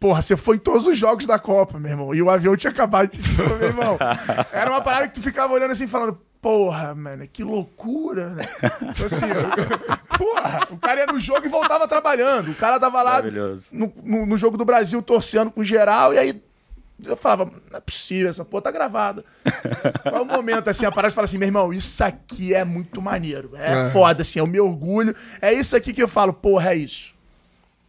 Porra, 0.00 0.20
você 0.20 0.36
foi 0.36 0.56
em 0.56 0.58
todos 0.58 0.88
os 0.88 0.98
jogos 0.98 1.24
da 1.24 1.38
Copa, 1.38 1.78
meu 1.78 1.92
irmão. 1.92 2.12
E 2.12 2.20
o 2.20 2.28
avião 2.28 2.56
tinha 2.56 2.72
acabado 2.72 3.10
de. 3.10 3.20
meu 3.32 3.62
irmão. 3.62 3.96
Era 4.52 4.70
uma 4.72 4.80
parada 4.80 5.06
que 5.06 5.14
tu 5.14 5.22
ficava 5.22 5.52
olhando 5.52 5.70
assim, 5.70 5.86
falando, 5.86 6.18
porra, 6.44 6.94
mano, 6.94 7.26
que 7.26 7.42
loucura, 7.42 8.34
né? 8.34 8.44
Então, 8.82 9.06
assim, 9.06 9.24
eu, 9.24 9.48
porra, 10.18 10.60
o 10.70 10.76
cara 10.76 11.00
ia 11.00 11.06
no 11.06 11.18
jogo 11.18 11.46
e 11.46 11.48
voltava 11.48 11.88
trabalhando. 11.88 12.50
O 12.50 12.54
cara 12.54 12.78
tava 12.78 13.02
lá 13.02 13.22
no, 13.72 13.90
no, 14.02 14.26
no, 14.26 14.36
jogo 14.36 14.58
do 14.58 14.64
Brasil 14.64 15.00
torcendo 15.00 15.50
com 15.50 15.64
geral, 15.64 16.12
e 16.12 16.18
aí 16.18 16.42
eu 17.02 17.16
falava, 17.16 17.46
não 17.46 17.78
é 17.78 17.80
possível, 17.80 18.28
essa 18.28 18.44
porra 18.44 18.64
tá 18.64 18.70
gravada. 18.70 19.24
Qual 20.02 20.16
é 20.16 20.20
o 20.20 20.26
momento, 20.26 20.68
assim, 20.68 20.84
a 20.84 20.92
parada 20.92 21.12
e 21.12 21.14
fala 21.14 21.24
assim, 21.24 21.38
meu 21.38 21.48
irmão, 21.48 21.72
isso 21.72 22.04
aqui 22.04 22.52
é 22.52 22.62
muito 22.62 23.00
maneiro. 23.00 23.52
É, 23.54 23.86
é 23.86 23.90
foda, 23.90 24.20
assim, 24.20 24.38
é 24.38 24.42
o 24.42 24.46
meu 24.46 24.66
orgulho. 24.66 25.16
É 25.40 25.50
isso 25.50 25.74
aqui 25.74 25.94
que 25.94 26.02
eu 26.02 26.08
falo, 26.08 26.34
porra, 26.34 26.74
é 26.74 26.76
isso. 26.76 27.14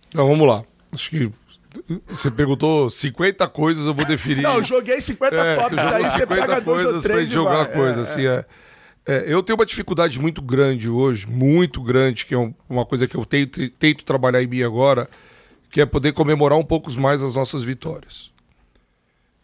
Então, 0.08 0.26
vamos 0.30 0.48
lá. 0.48 0.64
Acho 0.94 1.10
que 1.10 1.30
você 2.08 2.32
perguntou 2.32 2.90
50 2.90 3.48
coisas, 3.50 3.86
eu 3.86 3.94
vou 3.94 4.06
definir. 4.06 4.42
Não, 4.42 4.56
eu 4.56 4.64
joguei 4.64 5.00
50 5.02 5.36
é, 5.36 5.56
tops, 5.56 5.78
aí 5.78 6.04
você 6.04 6.28
pega 6.28 6.62
dois 6.62 6.86
ou 6.86 7.02
três 7.02 7.30
pra 7.30 7.34
jogar 7.34 7.66
coisa, 7.68 8.00
é, 8.00 8.04
assim, 8.04 8.26
é. 8.26 8.46
é. 9.06 9.26
eu 9.28 9.42
tenho 9.44 9.58
uma 9.58 9.66
dificuldade 9.66 10.20
muito 10.20 10.42
grande 10.42 10.90
hoje, 10.90 11.28
muito 11.28 11.82
grande, 11.82 12.26
que 12.26 12.36
é 12.36 12.54
uma 12.70 12.86
coisa 12.86 13.08
que 13.08 13.16
eu 13.16 13.26
tento, 13.26 13.70
tento 13.72 14.04
trabalhar 14.04 14.42
em 14.42 14.48
mim 14.48 14.64
agora, 14.64 15.10
que 15.72 15.82
é 15.82 15.86
poder 15.86 16.14
comemorar 16.14 16.58
um 16.58 16.64
pouco 16.64 16.92
mais 17.00 17.22
as 17.22 17.36
nossas 17.36 17.64
vitórias. 17.64 18.32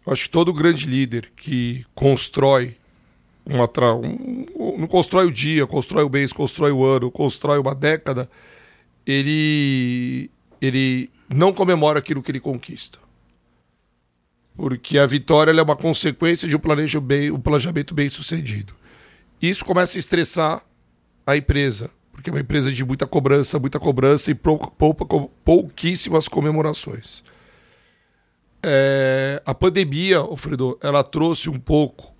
Eu 0.06 0.14
acho 0.14 0.24
que 0.24 0.30
todo 0.30 0.54
grande 0.54 0.88
líder 0.88 1.32
que 1.36 1.86
constrói 1.94 2.76
uma 3.46 3.68
tra... 3.68 3.94
um, 3.94 4.46
não 4.78 4.88
constrói 4.88 5.26
o 5.26 5.32
dia, 5.32 5.68
constrói 5.68 6.04
o 6.04 6.10
mês, 6.10 6.32
constrói 6.32 6.72
o 6.72 6.84
ano, 6.86 7.12
constrói 7.12 7.60
uma 7.60 7.76
década, 7.76 8.30
ele 9.06 10.30
ele 10.62 11.10
não 11.34 11.54
comemora 11.54 12.00
aquilo 12.00 12.22
que 12.22 12.32
ele 12.32 12.40
conquista. 12.40 13.00
Porque 14.56 14.98
a 14.98 15.06
vitória 15.06 15.52
é 15.52 15.64
uma 15.64 15.76
consequência 15.76 16.48
de 16.48 16.56
um 16.56 16.60
planejamento 16.60 17.02
bem, 17.08 17.32
um 17.32 17.40
planejamento 17.40 17.94
bem 17.94 18.10
sucedido. 18.10 18.74
Isso 19.42 19.66
começa 19.66 19.98
a 19.98 20.00
estressar 20.00 20.62
a 21.26 21.38
empresa, 21.38 21.90
porque 22.12 22.30
é 22.30 22.34
uma 22.34 22.42
empresa 22.42 22.72
de 22.72 22.84
muita 22.84 23.08
cobrança, 23.08 23.58
muita 23.58 23.80
cobrança 23.80 24.30
e 24.30 24.36
pouquíssimas 25.46 26.28
comemorações. 26.28 27.24
É, 28.62 29.42
a 29.46 29.56
pandemia, 29.56 30.18
Alfredo, 30.18 30.78
ela 30.82 31.04
trouxe 31.04 31.50
um 31.50 31.60
pouco 31.60 32.14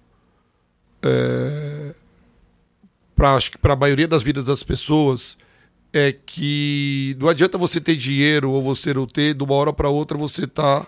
é, 1.04 1.94
para 3.16 3.74
a 3.74 3.76
maioria 3.76 4.08
das 4.08 4.24
vidas 4.24 4.46
das 4.46 4.64
pessoas 4.64 5.38
é 5.94 6.12
que 6.12 7.16
não 7.20 7.28
adianta 7.28 7.58
você 7.58 7.82
ter 7.82 7.96
dinheiro 7.96 8.52
ou 8.52 8.62
você 8.62 8.94
não 8.94 9.06
ter, 9.06 9.34
de 9.34 9.44
uma 9.44 9.54
hora 9.54 9.74
para 9.74 9.90
outra 9.90 10.18
você 10.18 10.48
tá 10.48 10.88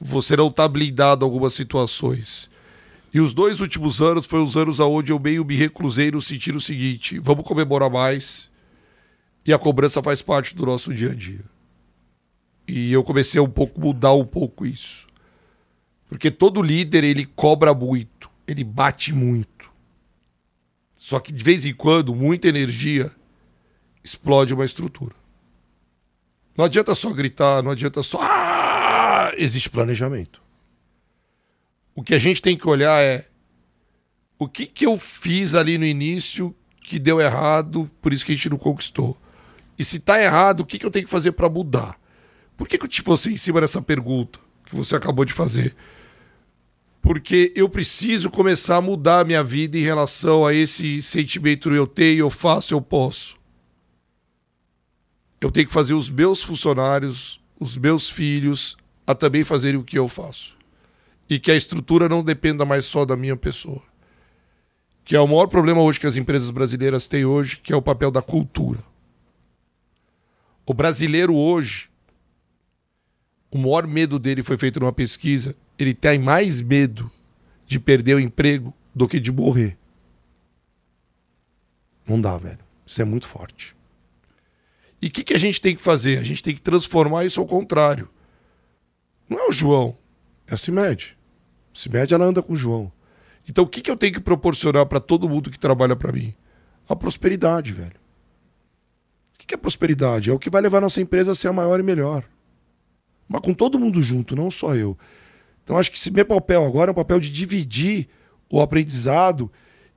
você 0.00 0.36
não 0.36 0.50
tá 0.50 0.68
blindado 0.68 1.24
em 1.24 1.28
algumas 1.28 1.54
situações. 1.54 2.50
E 3.12 3.20
os 3.20 3.32
dois 3.32 3.60
últimos 3.60 4.02
anos 4.02 4.26
foram 4.26 4.44
os 4.44 4.56
anos 4.56 4.80
onde 4.80 5.12
eu 5.12 5.18
meio 5.20 5.44
me 5.44 5.54
reclusei 5.54 6.10
no 6.10 6.20
sentido 6.20 6.60
seguinte: 6.60 7.18
vamos 7.18 7.46
comemorar 7.46 7.88
mais. 7.88 8.50
E 9.46 9.52
a 9.52 9.58
cobrança 9.58 10.02
faz 10.02 10.20
parte 10.20 10.54
do 10.54 10.66
nosso 10.66 10.92
dia 10.92 11.10
a 11.10 11.14
dia. 11.14 11.44
E 12.66 12.92
eu 12.92 13.04
comecei 13.04 13.38
a 13.38 13.42
um 13.42 13.48
pouco 13.48 13.80
mudar 13.80 14.14
um 14.14 14.24
pouco 14.24 14.66
isso. 14.66 15.06
Porque 16.08 16.30
todo 16.30 16.62
líder 16.62 17.04
ele 17.04 17.26
cobra 17.26 17.74
muito, 17.74 18.30
ele 18.48 18.64
bate 18.64 19.12
muito. 19.12 19.70
Só 20.94 21.20
que 21.20 21.32
de 21.32 21.44
vez 21.44 21.66
em 21.66 21.74
quando, 21.74 22.14
muita 22.14 22.48
energia 22.48 23.12
explode 24.04 24.52
uma 24.52 24.66
estrutura. 24.66 25.14
Não 26.56 26.66
adianta 26.66 26.94
só 26.94 27.10
gritar, 27.10 27.62
não 27.62 27.70
adianta 27.70 28.02
só. 28.02 28.18
Ah! 28.20 29.32
Existe 29.36 29.70
planejamento. 29.70 30.40
O 31.94 32.02
que 32.02 32.14
a 32.14 32.18
gente 32.18 32.42
tem 32.42 32.56
que 32.56 32.68
olhar 32.68 33.02
é 33.02 33.26
o 34.38 34.46
que, 34.46 34.66
que 34.66 34.86
eu 34.86 34.98
fiz 34.98 35.54
ali 35.54 35.78
no 35.78 35.84
início 35.84 36.54
que 36.82 36.98
deu 36.98 37.20
errado, 37.20 37.90
por 38.02 38.12
isso 38.12 38.26
que 38.26 38.32
a 38.32 38.34
gente 38.34 38.50
não 38.50 38.58
conquistou. 38.58 39.16
E 39.78 39.84
se 39.84 39.98
tá 39.98 40.20
errado, 40.20 40.60
o 40.60 40.66
que, 40.66 40.78
que 40.78 40.84
eu 40.84 40.90
tenho 40.90 41.06
que 41.06 41.10
fazer 41.10 41.32
para 41.32 41.48
mudar? 41.48 41.98
Por 42.56 42.68
que, 42.68 42.78
que 42.78 42.84
eu 42.84 42.88
te 42.88 43.02
você 43.02 43.30
em 43.30 43.36
cima 43.36 43.60
dessa 43.60 43.80
pergunta 43.80 44.38
que 44.66 44.76
você 44.76 44.94
acabou 44.94 45.24
de 45.24 45.32
fazer? 45.32 45.74
Porque 47.00 47.52
eu 47.56 47.68
preciso 47.68 48.30
começar 48.30 48.76
a 48.76 48.80
mudar 48.80 49.20
a 49.20 49.24
minha 49.24 49.42
vida 49.42 49.76
em 49.76 49.82
relação 49.82 50.46
a 50.46 50.54
esse 50.54 51.02
sentimento 51.02 51.72
eu 51.74 51.86
tenho, 51.86 52.20
eu 52.20 52.30
faço, 52.30 52.74
eu 52.74 52.80
posso. 52.80 53.36
Eu 55.44 55.52
tenho 55.52 55.66
que 55.66 55.72
fazer 55.74 55.92
os 55.92 56.08
meus 56.08 56.42
funcionários, 56.42 57.38
os 57.60 57.76
meus 57.76 58.08
filhos, 58.08 58.78
a 59.06 59.14
também 59.14 59.44
fazerem 59.44 59.78
o 59.78 59.84
que 59.84 59.98
eu 59.98 60.08
faço. 60.08 60.56
E 61.28 61.38
que 61.38 61.50
a 61.50 61.54
estrutura 61.54 62.08
não 62.08 62.24
dependa 62.24 62.64
mais 62.64 62.86
só 62.86 63.04
da 63.04 63.14
minha 63.14 63.36
pessoa. 63.36 63.82
Que 65.04 65.14
é 65.14 65.20
o 65.20 65.26
maior 65.26 65.46
problema 65.46 65.82
hoje 65.82 66.00
que 66.00 66.06
as 66.06 66.16
empresas 66.16 66.50
brasileiras 66.50 67.08
têm 67.08 67.26
hoje, 67.26 67.58
que 67.58 67.74
é 67.74 67.76
o 67.76 67.82
papel 67.82 68.10
da 68.10 68.22
cultura. 68.22 68.82
O 70.64 70.72
brasileiro 70.72 71.36
hoje, 71.36 71.90
o 73.50 73.58
maior 73.58 73.86
medo 73.86 74.18
dele 74.18 74.42
foi 74.42 74.56
feito 74.56 74.80
numa 74.80 74.94
pesquisa, 74.94 75.54
ele 75.78 75.92
tem 75.92 76.18
mais 76.18 76.62
medo 76.62 77.10
de 77.66 77.78
perder 77.78 78.14
o 78.14 78.20
emprego 78.20 78.72
do 78.94 79.06
que 79.06 79.20
de 79.20 79.30
morrer. 79.30 79.76
Não 82.08 82.18
dá, 82.18 82.38
velho. 82.38 82.60
Isso 82.86 83.02
é 83.02 83.04
muito 83.04 83.28
forte. 83.28 83.76
E 85.04 85.08
o 85.08 85.10
que, 85.10 85.22
que 85.22 85.34
a 85.34 85.38
gente 85.38 85.60
tem 85.60 85.76
que 85.76 85.82
fazer? 85.82 86.16
A 86.18 86.22
gente 86.22 86.42
tem 86.42 86.54
que 86.54 86.62
transformar 86.62 87.26
isso 87.26 87.38
ao 87.38 87.46
contrário. 87.46 88.08
Não 89.28 89.38
é 89.38 89.46
o 89.46 89.52
João, 89.52 89.94
é 90.46 90.54
a 90.54 90.56
CIMED. 90.56 91.14
A 91.74 91.78
CIMED 91.78 92.14
ela 92.14 92.24
anda 92.24 92.40
com 92.40 92.54
o 92.54 92.56
João. 92.56 92.90
Então 93.46 93.64
o 93.64 93.68
que, 93.68 93.82
que 93.82 93.90
eu 93.90 93.98
tenho 93.98 94.14
que 94.14 94.20
proporcionar 94.20 94.86
para 94.86 94.98
todo 95.00 95.28
mundo 95.28 95.50
que 95.50 95.58
trabalha 95.58 95.94
para 95.94 96.10
mim? 96.10 96.32
A 96.88 96.96
prosperidade, 96.96 97.70
velho. 97.70 98.00
O 99.34 99.46
que 99.46 99.54
é 99.54 99.58
prosperidade? 99.58 100.30
É 100.30 100.32
o 100.32 100.38
que 100.38 100.48
vai 100.48 100.62
levar 100.62 100.80
nossa 100.80 101.02
empresa 101.02 101.32
a 101.32 101.34
ser 101.34 101.48
a 101.48 101.52
maior 101.52 101.78
e 101.78 101.82
melhor. 101.82 102.24
Mas 103.28 103.42
com 103.42 103.52
todo 103.52 103.78
mundo 103.78 104.02
junto, 104.02 104.34
não 104.34 104.50
só 104.50 104.74
eu. 104.74 104.96
Então 105.62 105.76
acho 105.76 105.90
que 105.90 105.98
esse 105.98 106.10
meu 106.10 106.24
papel 106.24 106.64
agora 106.64 106.90
é 106.90 106.92
um 106.92 106.94
papel 106.94 107.20
de 107.20 107.30
dividir 107.30 108.08
o 108.50 108.58
aprendizado 108.58 109.52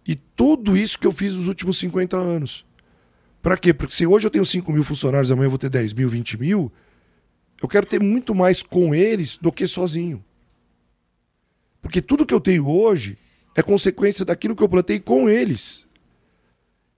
e 0.06 0.18
tudo 0.18 0.76
isso 0.76 1.00
que 1.00 1.08
eu 1.08 1.14
fiz 1.14 1.34
nos 1.34 1.48
últimos 1.48 1.78
50 1.78 2.18
anos. 2.18 2.67
Para 3.48 3.56
quê? 3.56 3.74
Porque 3.74 3.96
se 3.96 4.06
hoje 4.06 4.28
eu 4.28 4.30
tenho 4.30 4.44
5 4.44 4.74
mil 4.74 4.84
funcionários, 4.84 5.32
amanhã 5.32 5.46
eu 5.46 5.52
vou 5.52 5.58
ter 5.58 5.70
10 5.70 5.94
mil, 5.94 6.10
20 6.10 6.38
mil, 6.38 6.70
eu 7.64 7.70
quero 7.70 7.86
ter 7.86 7.98
muito 7.98 8.36
mais 8.36 8.62
com 8.62 8.94
eles 8.94 9.38
do 9.38 9.54
que 9.54 9.66
sozinho. 9.66 10.22
Porque 11.82 12.02
tudo 12.02 12.26
que 12.26 12.34
eu 12.34 12.42
tenho 12.42 12.68
hoje 12.68 13.18
é 13.56 13.62
consequência 13.62 14.26
daquilo 14.26 14.54
que 14.54 14.62
eu 14.62 14.68
plantei 14.68 15.00
com 15.00 15.30
eles. 15.30 15.88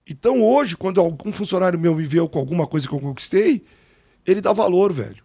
Então 0.08 0.42
hoje, 0.42 0.76
quando 0.76 1.00
algum 1.00 1.32
funcionário 1.32 1.78
meu 1.78 1.94
me 1.94 2.04
vê 2.04 2.18
com 2.28 2.40
alguma 2.40 2.66
coisa 2.66 2.88
que 2.88 2.96
eu 2.96 3.00
conquistei, 3.00 3.64
ele 4.26 4.42
dá 4.42 4.52
valor, 4.52 4.92
velho. 4.92 5.24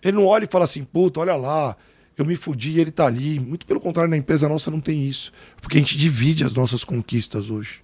Ele 0.00 0.16
não 0.16 0.26
olha 0.26 0.44
e 0.44 0.48
fala 0.48 0.64
assim, 0.64 0.84
puta, 0.84 1.18
olha 1.18 1.34
lá, 1.34 1.76
eu 2.16 2.24
me 2.24 2.36
fudi 2.36 2.78
ele 2.78 2.92
tá 2.92 3.04
ali. 3.04 3.40
Muito 3.40 3.66
pelo 3.66 3.80
contrário, 3.80 4.08
na 4.08 4.16
empresa 4.16 4.48
nossa 4.48 4.70
não 4.70 4.80
tem 4.80 5.08
isso. 5.08 5.32
Porque 5.60 5.76
a 5.76 5.80
gente 5.80 5.98
divide 5.98 6.44
as 6.44 6.54
nossas 6.54 6.84
conquistas 6.84 7.50
hoje. 7.50 7.82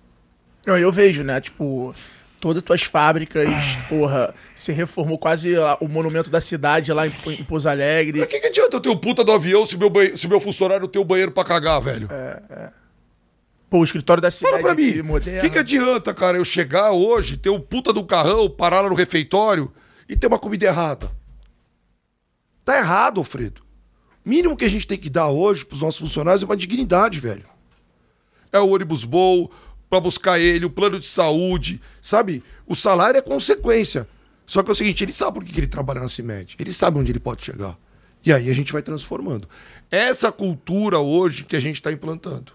Não, 0.65 0.79
eu 0.79 0.93
vejo, 0.93 1.25
né? 1.25 1.41
Tipo, 1.41 1.93
todas 2.41 2.59
as 2.59 2.63
tuas 2.63 2.83
fábricas, 2.83 3.49
porra, 3.89 4.35
você 4.55 4.73
reformou 4.73 5.19
quase 5.19 5.55
o 5.81 5.89
monumento 5.89 6.31
da 6.31 6.41
cidade 6.41 6.93
lá 6.93 7.07
em, 7.07 7.13
em 7.27 7.45
Pouso 7.45 7.69
Alegre. 7.69 8.21
Mas 8.21 8.29
que, 8.29 8.41
que 8.41 8.47
adianta 8.47 8.77
eu 8.77 8.81
ter 8.81 8.89
o 8.89 8.97
puta 8.97 9.25
do 9.25 9.33
avião 9.33 9.65
se 9.65 9.77
meu, 9.77 9.91
se 10.17 10.29
meu 10.29 10.41
funcionário 10.41 10.89
tem 10.89 11.01
o 11.01 11.05
banheiro 11.05 11.33
pra 11.33 11.45
cagar, 11.45 11.81
velho? 11.81 12.09
É, 12.11 12.43
é. 12.51 12.71
Pô, 13.69 13.81
o 13.81 13.85
escritório 13.85 14.23
da 14.23 14.31
cidade 14.31 14.63
Fala 14.63 14.75
pra 14.75 14.75
mim, 14.75 15.01
o 15.01 15.21
que, 15.41 15.51
que 15.51 15.59
adianta, 15.59 16.15
cara, 16.15 16.39
eu 16.39 16.45
chegar 16.45 16.93
hoje, 16.93 17.37
ter 17.37 17.51
o 17.51 17.59
puta 17.59 17.93
do 17.93 18.05
carrão, 18.05 18.49
parar 18.49 18.81
lá 18.81 18.89
no 18.89 18.95
refeitório 18.95 19.73
e 20.09 20.17
ter 20.17 20.29
uma 20.29 20.39
comida 20.39 20.67
errada? 20.67 21.11
Tá 22.65 22.79
errado, 22.79 23.19
Alfredo. 23.19 23.63
O 24.25 24.29
mínimo 24.29 24.57
que 24.57 24.65
a 24.65 24.69
gente 24.69 24.87
tem 24.87 24.99
que 24.99 25.11
dar 25.11 25.29
hoje 25.29 25.65
pros 25.65 25.83
nossos 25.83 26.01
funcionários 26.01 26.43
é 26.43 26.47
uma 26.47 26.57
dignidade, 26.57 27.19
velho. 27.19 27.45
É 28.53 28.59
o 28.59 28.69
ônibus 28.69 29.05
bom 29.05 29.49
para 29.89 30.01
buscar 30.01 30.39
ele, 30.39 30.65
o 30.67 30.71
plano 30.71 30.99
de 30.99 31.07
saúde, 31.07 31.81
sabe? 32.03 32.43
O 32.67 32.75
salário 32.75 33.19
é 33.19 33.23
consequência. 33.23 34.09
Só 34.47 34.63
que 34.63 34.71
é 34.71 34.73
o 34.73 34.77
seguinte, 34.77 35.05
ele 35.05 35.13
sabe 35.13 35.35
por 35.35 35.45
que 35.45 35.59
ele 35.59 35.67
trabalha 35.67 36.01
na 36.01 36.09
CIMED. 36.09 36.57
Ele 36.59 36.73
sabe 36.73 36.99
onde 36.99 37.13
ele 37.13 37.21
pode 37.21 37.45
chegar. 37.45 37.77
E 38.25 38.33
aí 38.33 38.51
a 38.51 38.55
gente 38.55 38.73
vai 38.73 38.83
transformando. 38.83 39.49
Essa 39.91 40.33
cultura 40.33 40.99
hoje 40.99 41.45
que 41.45 41.57
a 41.57 41.61
gente 41.61 41.77
está 41.77 41.93
implantando 41.93 42.53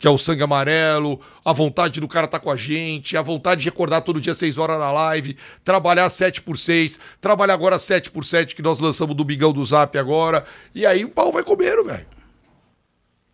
que 0.00 0.06
é 0.06 0.10
o 0.10 0.16
sangue 0.16 0.42
amarelo, 0.42 1.20
a 1.44 1.52
vontade 1.52 2.00
do 2.00 2.08
cara 2.08 2.24
estar 2.24 2.38
tá 2.38 2.42
com 2.42 2.50
a 2.50 2.56
gente, 2.56 3.18
a 3.18 3.22
vontade 3.22 3.60
de 3.60 3.68
acordar 3.68 4.00
todo 4.00 4.18
dia 4.18 4.32
6 4.32 4.56
horas 4.56 4.78
na 4.78 4.90
live, 4.90 5.36
trabalhar 5.62 6.08
7 6.08 6.40
por 6.40 6.56
6, 6.56 6.98
trabalhar 7.20 7.52
agora 7.52 7.78
7 7.78 8.10
por 8.10 8.24
7 8.24 8.54
que 8.54 8.62
nós 8.62 8.80
lançamos 8.80 9.14
do 9.14 9.22
Bigão 9.22 9.52
do 9.52 9.62
Zap 9.62 9.96
agora, 9.98 10.42
e 10.74 10.86
aí 10.86 11.04
o 11.04 11.10
pau 11.10 11.30
vai 11.30 11.42
comendo, 11.42 11.84
velho. 11.84 12.06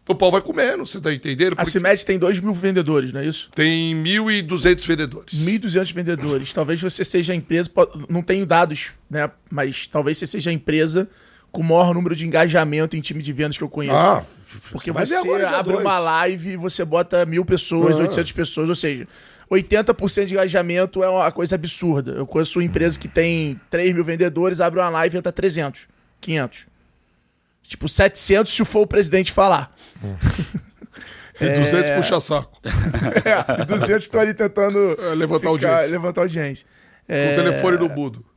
O 0.09 0.15
pau 0.15 0.31
vai 0.31 0.41
comendo, 0.41 0.87
você 0.87 1.01
tá 1.01 1.13
entendendo? 1.13 1.57
Porque... 1.57 1.69
A 1.69 1.73
CIMED 1.73 2.07
tem 2.07 2.17
2 2.19 2.39
mil 2.41 2.55
vendedores, 2.55 3.13
não 3.13 3.21
é 3.21 3.27
isso? 3.27 3.51
Tem 3.55 3.93
1.200 4.03 4.87
vendedores. 4.87 5.35
1.200 5.35 5.93
vendedores. 5.93 6.53
Talvez 6.53 6.81
você 6.81 7.05
seja 7.05 7.33
a 7.33 7.37
empresa, 7.37 7.69
não 8.09 8.23
tenho 8.23 8.47
dados, 8.47 8.93
né? 9.11 9.29
Mas 9.51 9.89
talvez 9.89 10.17
você 10.17 10.27
seja 10.27 10.51
a 10.51 10.53
empresa 10.53 11.09
com 11.51 11.61
o 11.61 11.65
maior 11.65 11.93
número 11.93 12.15
de 12.15 12.25
engajamento 12.25 12.97
em 12.97 13.01
time 13.01 13.21
de 13.21 13.33
vendas 13.33 13.59
que 13.59 13.65
eu 13.65 13.69
conheço. 13.69 13.97
Ah, 13.97 14.25
Porque 14.71 14.93
você 14.93 15.17
abre 15.17 15.73
dois. 15.73 15.85
uma 15.85 15.99
live 15.99 16.51
e 16.51 16.57
você 16.57 16.85
bota 16.85 17.27
mil 17.27 17.45
pessoas, 17.45 17.99
ah. 17.99 18.03
800 18.03 18.31
pessoas, 18.31 18.69
ou 18.69 18.75
seja, 18.77 19.09
80% 19.51 20.27
de 20.27 20.35
engajamento 20.35 21.03
é 21.03 21.09
uma 21.09 21.33
coisa 21.33 21.55
absurda. 21.57 22.13
Eu 22.13 22.27
conheço 22.27 22.59
uma 22.59 22.65
empresa 22.65 22.99
que 22.99 23.09
tem 23.09 23.61
3 23.71 23.95
mil 23.95 24.05
vendedores, 24.05 24.61
abre 24.61 24.79
uma 24.79 24.89
live 24.91 25.17
e 25.17 25.19
entra 25.19 25.33
300, 25.33 25.89
500. 26.21 26.67
Tipo, 27.65 27.89
700 27.89 28.53
se 28.53 28.65
for 28.65 28.83
o 28.83 28.87
presidente 28.87 29.33
falar. 29.33 29.75
E 31.41 31.49
200 31.51 31.91
é... 31.91 31.97
puxa 31.97 32.21
saco. 32.21 32.59
é, 33.61 33.65
200 33.65 34.03
estão 34.03 34.21
ali 34.21 34.33
tentando 34.33 34.97
é, 34.99 35.15
levantar 35.15 35.51
ficar, 35.51 35.51
audiência. 35.51 35.91
Levantar 35.91 36.21
audiência. 36.23 36.67
Com 37.07 37.33
o 37.33 37.45
telefone 37.45 37.77
no 37.79 37.89
budo. 37.89 38.25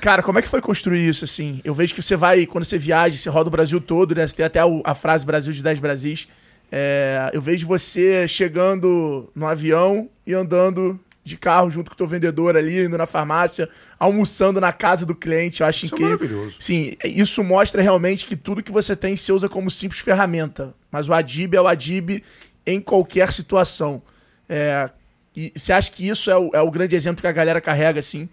Cara, 0.00 0.22
como 0.22 0.38
é 0.38 0.42
que 0.42 0.48
foi 0.48 0.60
construir 0.60 1.06
isso, 1.06 1.24
assim? 1.24 1.60
Eu 1.64 1.74
vejo 1.74 1.92
que 1.92 2.02
você 2.02 2.16
vai, 2.16 2.46
quando 2.46 2.64
você 2.64 2.78
viaja, 2.78 3.16
você 3.16 3.28
roda 3.28 3.48
o 3.48 3.50
Brasil 3.50 3.80
todo, 3.80 4.14
né? 4.14 4.26
Você 4.26 4.36
tem 4.36 4.46
até 4.46 4.60
a, 4.84 4.94
frase 4.94 5.26
Brasil 5.26 5.52
de 5.52 5.62
10 5.62 5.80
Brasis. 5.80 6.28
É, 6.70 7.30
eu 7.32 7.42
vejo 7.42 7.66
você 7.66 8.26
chegando 8.28 9.30
no 9.34 9.46
avião 9.46 10.08
e 10.26 10.34
andando 10.34 10.98
de 11.28 11.36
carro 11.36 11.70
junto 11.70 11.90
com 11.90 11.94
o 11.94 11.96
teu 11.96 12.06
vendedor 12.06 12.56
ali, 12.56 12.84
indo 12.84 12.98
na 12.98 13.06
farmácia, 13.06 13.68
almoçando 13.98 14.60
na 14.60 14.72
casa 14.72 15.06
do 15.06 15.14
cliente. 15.14 15.60
Eu 15.60 15.66
acho 15.66 15.86
isso 15.86 15.94
é 15.94 15.98
incrível. 15.98 16.14
É 16.14 16.18
maravilhoso. 16.18 16.56
Sim, 16.58 16.96
isso 17.04 17.44
mostra 17.44 17.82
realmente 17.82 18.24
que 18.24 18.36
tudo 18.36 18.62
que 18.62 18.72
você 18.72 18.96
tem 18.96 19.16
se 19.16 19.30
usa 19.30 19.48
como 19.48 19.70
simples 19.70 20.00
ferramenta. 20.00 20.74
Mas 20.90 21.08
o 21.08 21.12
Adib 21.12 21.54
é 21.54 21.60
o 21.60 21.68
Adib 21.68 22.22
em 22.66 22.80
qualquer 22.80 23.32
situação. 23.32 24.02
É, 24.48 24.90
e 25.36 25.52
você 25.54 25.72
acha 25.72 25.90
que 25.90 26.08
isso 26.08 26.30
é 26.30 26.36
o, 26.36 26.50
é 26.52 26.60
o 26.60 26.70
grande 26.70 26.96
exemplo 26.96 27.20
que 27.20 27.28
a 27.28 27.32
galera 27.32 27.60
carrega, 27.60 28.00
assim? 28.00 28.28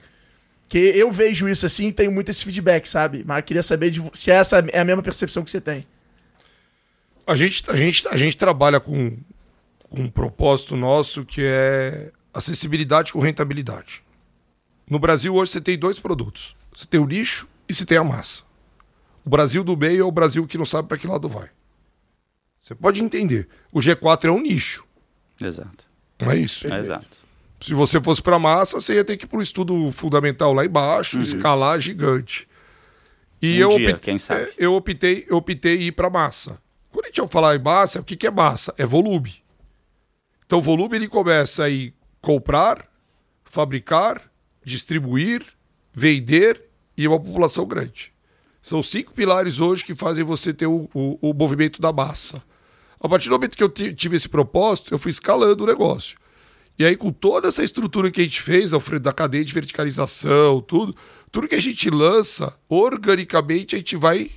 Que 0.68 0.78
eu 0.78 1.12
vejo 1.12 1.48
isso 1.48 1.66
assim 1.66 1.88
e 1.88 1.92
tenho 1.92 2.12
muito 2.12 2.30
esse 2.30 2.44
feedback, 2.44 2.88
sabe? 2.88 3.24
Mas 3.26 3.38
eu 3.38 3.44
queria 3.44 3.64
saber 3.64 3.92
de, 3.92 4.02
se 4.14 4.32
essa 4.32 4.66
é 4.72 4.80
a 4.80 4.86
mesma 4.86 5.04
percepção 5.04 5.44
que 5.44 5.52
você 5.52 5.62
tem. 5.62 5.86
A 7.28 7.36
gente, 7.36 7.64
a 7.68 7.76
gente, 7.76 8.08
a 8.08 8.18
gente 8.18 8.36
trabalha 8.36 8.80
com, 8.80 9.18
com 9.90 10.02
um 10.02 10.10
propósito 10.10 10.76
nosso 10.76 11.24
que 11.26 11.42
é 11.44 12.12
acessibilidade 12.36 13.14
com 13.14 13.20
rentabilidade. 13.20 14.04
No 14.90 15.00
Brasil, 15.00 15.34
hoje, 15.34 15.52
você 15.52 15.62
tem 15.62 15.78
dois 15.78 16.00
produtos: 16.00 16.56
você 16.76 16.86
tem 16.86 17.00
o 17.00 17.06
lixo 17.06 17.48
e 17.68 17.74
você 17.74 17.86
tem 17.86 17.98
a 17.98 18.04
massa. 18.04 18.44
O 19.26 19.30
Brasil 19.30 19.64
do 19.64 19.76
meio 19.76 20.02
é 20.02 20.06
o 20.06 20.12
Brasil 20.12 20.46
que 20.46 20.58
não 20.58 20.66
sabe 20.66 20.88
para 20.88 20.98
que 20.98 21.08
lado 21.08 21.28
vai. 21.28 21.50
Você 22.60 22.76
pode 22.76 23.04
entender. 23.04 23.48
O 23.72 23.80
G4 23.80 24.26
é 24.26 24.32
um 24.32 24.42
nicho. 24.42 24.86
Exato. 25.42 25.86
Não 26.20 26.32
é 26.32 26.38
isso? 26.38 26.72
É 26.72 26.80
exato. 26.80 27.26
Se 27.60 27.74
você 27.74 28.00
fosse 28.00 28.22
para 28.22 28.38
massa, 28.38 28.80
você 28.80 28.96
ia 28.96 29.04
ter 29.04 29.18
que 29.18 29.26
ir 29.26 29.28
para 29.28 29.40
um 29.40 29.42
estudo 29.42 29.92
fundamental 29.92 30.54
lá 30.54 30.66
embaixo, 30.66 31.18
uhum. 31.18 31.24
escalar 31.24 31.80
gigante. 31.80 32.48
E 33.42 33.64
um 33.64 33.72
eu, 33.72 33.78
dia, 33.78 33.96
optei, 33.96 34.16
é, 34.30 34.54
eu 34.58 34.74
optei, 34.74 35.26
eu 35.28 35.38
optei 35.38 35.76
ir 35.76 35.92
para 35.92 36.10
massa. 36.10 36.60
Quando 36.92 37.06
a 37.06 37.08
gente 37.08 37.32
falar 37.32 37.56
em 37.56 37.60
massa, 37.60 38.00
o 38.00 38.04
que, 38.04 38.16
que 38.16 38.28
é 38.28 38.32
massa? 38.32 38.74
É 38.78 38.86
volume. 38.86 39.44
Então, 40.46 40.60
o 40.60 40.62
volume 40.62 40.96
ele 40.96 41.08
começa 41.08 41.64
aí 41.64 41.94
comprar, 42.26 42.90
fabricar, 43.44 44.20
distribuir, 44.66 45.46
vender 45.94 46.60
e 46.98 47.08
uma 47.08 47.20
população 47.20 47.68
grande. 47.68 48.12
São 48.64 48.82
cinco 48.82 49.14
pilares 49.14 49.60
hoje 49.60 49.86
que 49.86 49.94
fazem 49.94 50.24
você 50.24 50.52
ter 50.52 50.66
o, 50.66 50.90
o, 50.92 51.20
o 51.22 51.34
movimento 51.36 51.80
da 51.80 51.94
massa. 51.94 52.42
A 53.00 53.08
partir 53.08 53.30
do 53.30 53.34
momento 53.34 53.56
que 53.56 53.64
eu 53.64 53.70
tive 53.70 54.16
esse 54.16 54.28
propósito, 54.28 54.92
eu 54.92 54.98
fui 54.98 55.12
escalando 55.12 55.64
o 55.64 55.68
negócio. 55.68 56.18
E 56.80 56.84
aí, 56.84 56.98
com 56.98 57.12
toda 57.12 57.48
essa 57.48 57.64
estrutura 57.64 58.10
que 58.10 58.22
a 58.22 58.24
gente 58.24 58.42
fez, 58.42 58.74
Alfredo, 58.74 59.04
da 59.04 59.14
cadeia 59.14 59.46
de 59.46 59.54
verticalização, 59.54 60.62
tudo, 60.62 60.96
tudo 61.32 61.48
que 61.48 61.54
a 61.54 61.62
gente 61.62 61.92
lança, 61.92 62.58
organicamente 62.68 63.76
a 63.76 63.78
gente 63.78 63.96
vai 63.96 64.32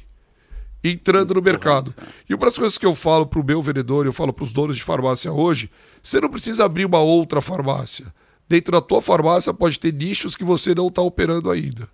entrando 0.82 1.34
no 1.34 1.42
mercado. 1.42 1.94
E 2.28 2.34
uma 2.34 2.46
das 2.46 2.56
coisas 2.56 2.78
que 2.78 2.86
eu 2.86 2.94
falo 2.94 3.26
para 3.26 3.40
o 3.40 3.44
meu 3.44 3.60
vendedor, 3.60 4.06
eu 4.06 4.12
falo 4.12 4.32
para 4.32 4.44
os 4.44 4.52
donos 4.52 4.76
de 4.76 4.82
farmácia 4.82 5.32
hoje, 5.32 5.70
você 6.02 6.20
não 6.20 6.28
precisa 6.28 6.64
abrir 6.64 6.84
uma 6.84 7.00
outra 7.00 7.40
farmácia. 7.40 8.06
Dentro 8.48 8.72
da 8.72 8.80
tua 8.80 9.02
farmácia 9.02 9.52
pode 9.52 9.78
ter 9.78 9.92
nichos 9.92 10.34
que 10.34 10.44
você 10.44 10.74
não 10.74 10.88
está 10.88 11.02
operando 11.02 11.50
ainda. 11.50 11.88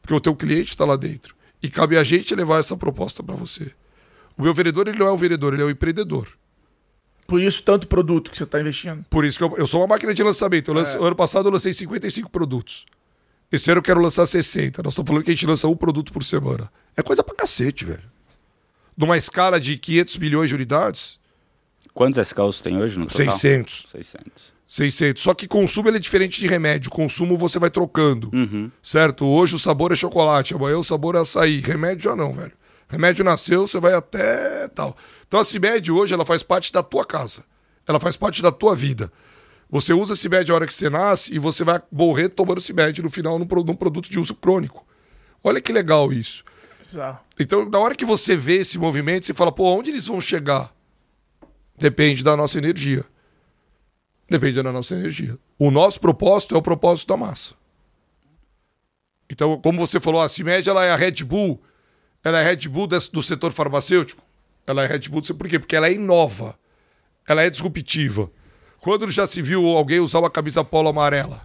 Porque 0.00 0.14
o 0.14 0.20
teu 0.20 0.34
cliente 0.34 0.70
está 0.70 0.84
lá 0.84 0.96
dentro. 0.96 1.34
E 1.62 1.70
cabe 1.70 1.96
a 1.96 2.02
gente 2.02 2.34
levar 2.34 2.58
essa 2.58 2.76
proposta 2.76 3.22
para 3.22 3.36
você. 3.36 3.70
O 4.36 4.42
meu 4.42 4.52
vendedor, 4.52 4.88
ele 4.88 4.98
não 4.98 5.06
é 5.06 5.12
um 5.12 5.16
vendedor, 5.16 5.52
ele 5.52 5.62
é 5.62 5.66
um 5.66 5.70
empreendedor. 5.70 6.26
Por 7.26 7.40
isso, 7.40 7.62
tanto 7.62 7.86
produto 7.86 8.30
que 8.30 8.36
você 8.36 8.42
está 8.42 8.60
investindo. 8.60 9.04
Por 9.08 9.24
isso 9.24 9.38
que 9.38 9.44
eu, 9.44 9.56
eu, 9.56 9.66
sou 9.66 9.80
uma 9.80 9.86
máquina 9.86 10.12
de 10.12 10.22
lançamento. 10.22 10.72
Lance, 10.72 10.96
é. 10.96 11.00
Ano 11.00 11.14
passado 11.14 11.46
eu 11.46 11.52
lancei 11.52 11.72
55 11.72 12.28
produtos. 12.28 12.84
Esse 13.50 13.70
ano 13.70 13.78
eu 13.78 13.82
quero 13.82 14.00
lançar 14.00 14.26
60. 14.26 14.82
Nós 14.82 14.94
estamos 14.94 15.08
falando 15.08 15.24
que 15.24 15.30
a 15.30 15.34
gente 15.34 15.46
lança 15.46 15.68
um 15.68 15.76
produto 15.76 16.12
por 16.12 16.24
semana. 16.24 16.70
É 16.96 17.02
coisa 17.02 17.22
pra 17.22 17.34
cacete, 17.34 17.84
velho. 17.84 18.11
Numa 18.96 19.16
escala 19.16 19.60
de 19.60 19.76
500 19.76 20.16
milhões 20.18 20.48
de 20.48 20.54
unidades. 20.54 21.18
Quantos 21.94 22.18
SKUs 22.26 22.60
tem 22.60 22.78
hoje 22.78 22.98
no 22.98 23.06
total? 23.06 23.32
600. 23.32 23.86
600. 23.90 24.52
600. 24.66 25.22
Só 25.22 25.34
que 25.34 25.46
consumo 25.46 25.88
ele 25.88 25.98
é 25.98 26.00
diferente 26.00 26.40
de 26.40 26.46
remédio. 26.46 26.90
Consumo 26.90 27.36
você 27.36 27.58
vai 27.58 27.68
trocando. 27.68 28.30
Uhum. 28.32 28.70
Certo? 28.82 29.26
Hoje 29.26 29.54
o 29.54 29.58
sabor 29.58 29.92
é 29.92 29.96
chocolate, 29.96 30.54
amanhã 30.54 30.78
o 30.78 30.84
sabor 30.84 31.14
é 31.14 31.18
açaí. 31.18 31.60
Remédio 31.60 32.04
já 32.04 32.16
não, 32.16 32.32
velho. 32.32 32.52
Remédio 32.88 33.24
nasceu, 33.24 33.66
você 33.66 33.78
vai 33.78 33.92
até 33.92 34.68
tal. 34.68 34.96
Então 35.28 35.40
a 35.40 35.44
CIMED 35.44 35.90
hoje 35.90 36.14
ela 36.14 36.24
faz 36.24 36.42
parte 36.42 36.72
da 36.72 36.82
tua 36.82 37.04
casa. 37.04 37.44
Ela 37.86 38.00
faz 38.00 38.16
parte 38.16 38.42
da 38.42 38.50
tua 38.52 38.74
vida. 38.74 39.12
Você 39.70 39.92
usa 39.92 40.16
CIMED 40.16 40.50
a 40.50 40.54
hora 40.54 40.66
que 40.66 40.74
você 40.74 40.88
nasce 40.90 41.34
e 41.34 41.38
você 41.38 41.64
vai 41.64 41.80
morrer 41.90 42.28
tomando 42.28 42.60
CIMED 42.60 43.02
no 43.02 43.10
final 43.10 43.38
num, 43.38 43.46
num 43.46 43.74
produto 43.74 44.10
de 44.10 44.18
uso 44.18 44.34
crônico. 44.34 44.86
Olha 45.44 45.60
que 45.60 45.72
legal 45.72 46.12
isso. 46.12 46.44
Então, 47.38 47.68
na 47.68 47.78
hora 47.78 47.94
que 47.94 48.04
você 48.04 48.36
vê 48.36 48.58
esse 48.58 48.78
movimento, 48.78 49.26
você 49.26 49.34
fala, 49.34 49.52
pô, 49.52 49.64
onde 49.76 49.90
eles 49.90 50.06
vão 50.06 50.20
chegar? 50.20 50.72
Depende 51.76 52.22
da 52.22 52.36
nossa 52.36 52.58
energia. 52.58 53.04
Depende 54.28 54.62
da 54.62 54.72
nossa 54.72 54.94
energia. 54.94 55.38
O 55.58 55.70
nosso 55.70 56.00
propósito 56.00 56.54
é 56.54 56.58
o 56.58 56.62
propósito 56.62 57.08
da 57.08 57.16
massa. 57.16 57.54
Então, 59.28 59.60
como 59.60 59.78
você 59.78 59.98
falou, 59.98 60.20
a 60.20 60.28
CIMED 60.28 60.68
ela 60.68 60.84
é 60.84 60.90
a 60.90 60.96
Red 60.96 61.24
Bull. 61.24 61.60
Ela 62.22 62.38
é 62.38 62.44
a 62.44 62.48
Red 62.48 62.68
Bull 62.68 62.86
do 62.86 63.22
setor 63.22 63.52
farmacêutico. 63.52 64.22
Ela 64.66 64.84
é 64.84 64.86
Red 64.86 65.08
Bull, 65.08 65.22
por 65.22 65.48
quê? 65.48 65.58
Porque 65.58 65.74
ela 65.74 65.88
é 65.88 65.92
inova. 65.92 66.58
Ela 67.26 67.42
é 67.42 67.50
disruptiva. 67.50 68.30
Quando 68.80 69.10
já 69.10 69.26
se 69.26 69.40
viu 69.40 69.66
alguém 69.66 70.00
usar 70.00 70.18
uma 70.18 70.30
camisa 70.30 70.64
polo 70.64 70.88
amarela? 70.88 71.42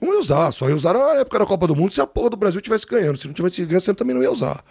Não 0.00 0.12
ia 0.12 0.20
usar, 0.20 0.52
só 0.52 0.68
ia 0.68 0.76
usar 0.76 0.92
na 0.92 1.20
época 1.20 1.38
da 1.38 1.46
Copa 1.46 1.66
do 1.66 1.74
Mundo 1.74 1.94
se 1.94 2.00
a 2.00 2.06
porra 2.06 2.30
do 2.30 2.36
Brasil 2.36 2.60
tivesse 2.60 2.86
ganhando. 2.86 3.16
Se 3.16 3.26
não 3.26 3.34
tivesse 3.34 3.64
ganhando, 3.64 3.80
você 3.80 3.94
também 3.94 4.14
não 4.14 4.22
ia 4.22 4.30
usar. 4.30 4.62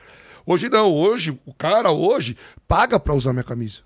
Hoje 0.46 0.70
não, 0.70 0.94
hoje, 0.94 1.40
o 1.46 1.54
cara 1.54 1.92
hoje 1.92 2.38
paga 2.68 3.00
para 3.00 3.14
usar 3.16 3.34
minha 3.34 3.44
camisa. 3.44 3.82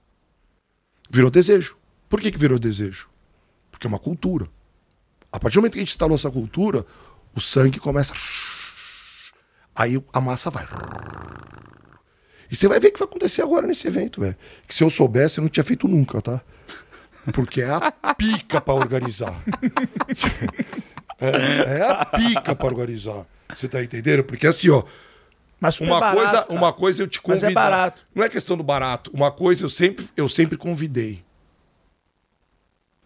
Virou 1.09 1.31
desejo. 1.31 1.77
Por 2.09 2.19
que, 2.19 2.31
que 2.31 2.37
virou 2.37 2.59
desejo? 2.59 3.07
Porque 3.71 3.87
é 3.87 3.89
uma 3.89 3.99
cultura. 3.99 4.47
A 5.31 5.39
partir 5.39 5.55
do 5.55 5.61
momento 5.61 5.73
que 5.73 5.79
a 5.79 5.81
gente 5.81 5.91
instalou 5.91 6.15
essa 6.15 6.29
cultura, 6.29 6.85
o 7.33 7.39
sangue 7.39 7.79
começa. 7.79 8.13
Aí 9.75 10.03
a 10.11 10.19
massa 10.19 10.49
vai. 10.49 10.67
E 12.51 12.55
você 12.55 12.67
vai 12.67 12.79
ver 12.79 12.87
o 12.87 12.91
que 12.93 12.99
vai 12.99 13.07
acontecer 13.07 13.41
agora 13.41 13.65
nesse 13.65 13.87
evento, 13.87 14.19
velho. 14.19 14.35
Que 14.67 14.75
se 14.75 14.83
eu 14.83 14.89
soubesse, 14.89 15.37
eu 15.37 15.43
não 15.43 15.49
tinha 15.49 15.63
feito 15.63 15.87
nunca, 15.87 16.21
tá? 16.21 16.41
Porque 17.31 17.61
é 17.61 17.69
a 17.69 18.15
pica 18.15 18.59
para 18.59 18.73
organizar. 18.73 19.41
É, 21.21 21.79
é, 21.79 21.91
a 21.91 22.05
pica 22.05 22.55
para 22.55 22.67
organizar. 22.67 23.25
Você 23.53 23.67
tá 23.67 23.83
entendendo? 23.83 24.23
Porque 24.23 24.47
assim, 24.47 24.69
ó. 24.69 24.83
Mas 25.59 25.79
uma 25.81 25.99
barato, 25.99 26.17
coisa, 26.17 26.41
cara. 26.43 26.53
uma 26.53 26.73
coisa 26.73 27.03
eu 27.03 27.07
te 27.07 27.21
convido. 27.21 27.43
Mas 27.43 27.51
é 27.51 27.53
barato. 27.53 28.05
Não 28.15 28.23
é 28.23 28.29
questão 28.29 28.55
do 28.55 28.63
barato. 28.63 29.11
Uma 29.13 29.31
coisa 29.31 29.65
eu 29.65 29.69
sempre, 29.69 30.07
eu 30.15 30.29
sempre 30.29 30.57
convidei. 30.57 31.23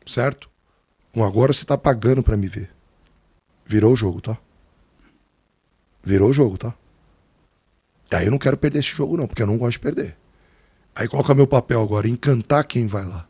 Certo? 0.05 0.49
agora 1.15 1.53
você 1.53 1.65
tá 1.65 1.77
pagando 1.77 2.21
para 2.21 2.37
me 2.37 2.47
ver. 2.47 2.69
Virou 3.65 3.93
o 3.93 3.95
jogo, 3.95 4.19
tá? 4.21 4.37
Virou 6.03 6.29
o 6.29 6.33
jogo, 6.33 6.57
tá? 6.57 6.73
Aí 8.11 8.25
eu 8.25 8.31
não 8.31 8.37
quero 8.37 8.57
perder 8.57 8.79
esse 8.79 8.89
jogo, 8.89 9.17
não, 9.17 9.27
porque 9.27 9.41
eu 9.41 9.47
não 9.47 9.57
gosto 9.57 9.73
de 9.73 9.79
perder. 9.79 10.17
Aí 10.95 11.07
qual 11.07 11.23
que 11.23 11.31
é 11.31 11.33
o 11.33 11.37
meu 11.37 11.47
papel 11.47 11.81
agora? 11.81 12.07
Encantar 12.07 12.63
quem 12.65 12.85
vai 12.85 13.05
lá. 13.05 13.27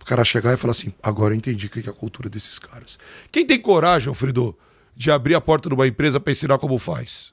O 0.00 0.04
cara 0.04 0.24
chegar 0.24 0.52
e 0.52 0.56
falar 0.56 0.72
assim: 0.72 0.92
agora 1.02 1.34
eu 1.34 1.38
entendi 1.38 1.66
o 1.66 1.70
que 1.70 1.86
é 1.86 1.90
a 1.90 1.94
cultura 1.94 2.28
desses 2.28 2.58
caras. 2.58 2.98
Quem 3.30 3.46
tem 3.46 3.60
coragem, 3.60 4.08
Alfredo, 4.08 4.56
de 4.96 5.10
abrir 5.10 5.34
a 5.34 5.40
porta 5.40 5.68
de 5.68 5.74
uma 5.74 5.86
empresa 5.86 6.18
para 6.18 6.32
ensinar 6.32 6.58
como 6.58 6.78
faz? 6.78 7.32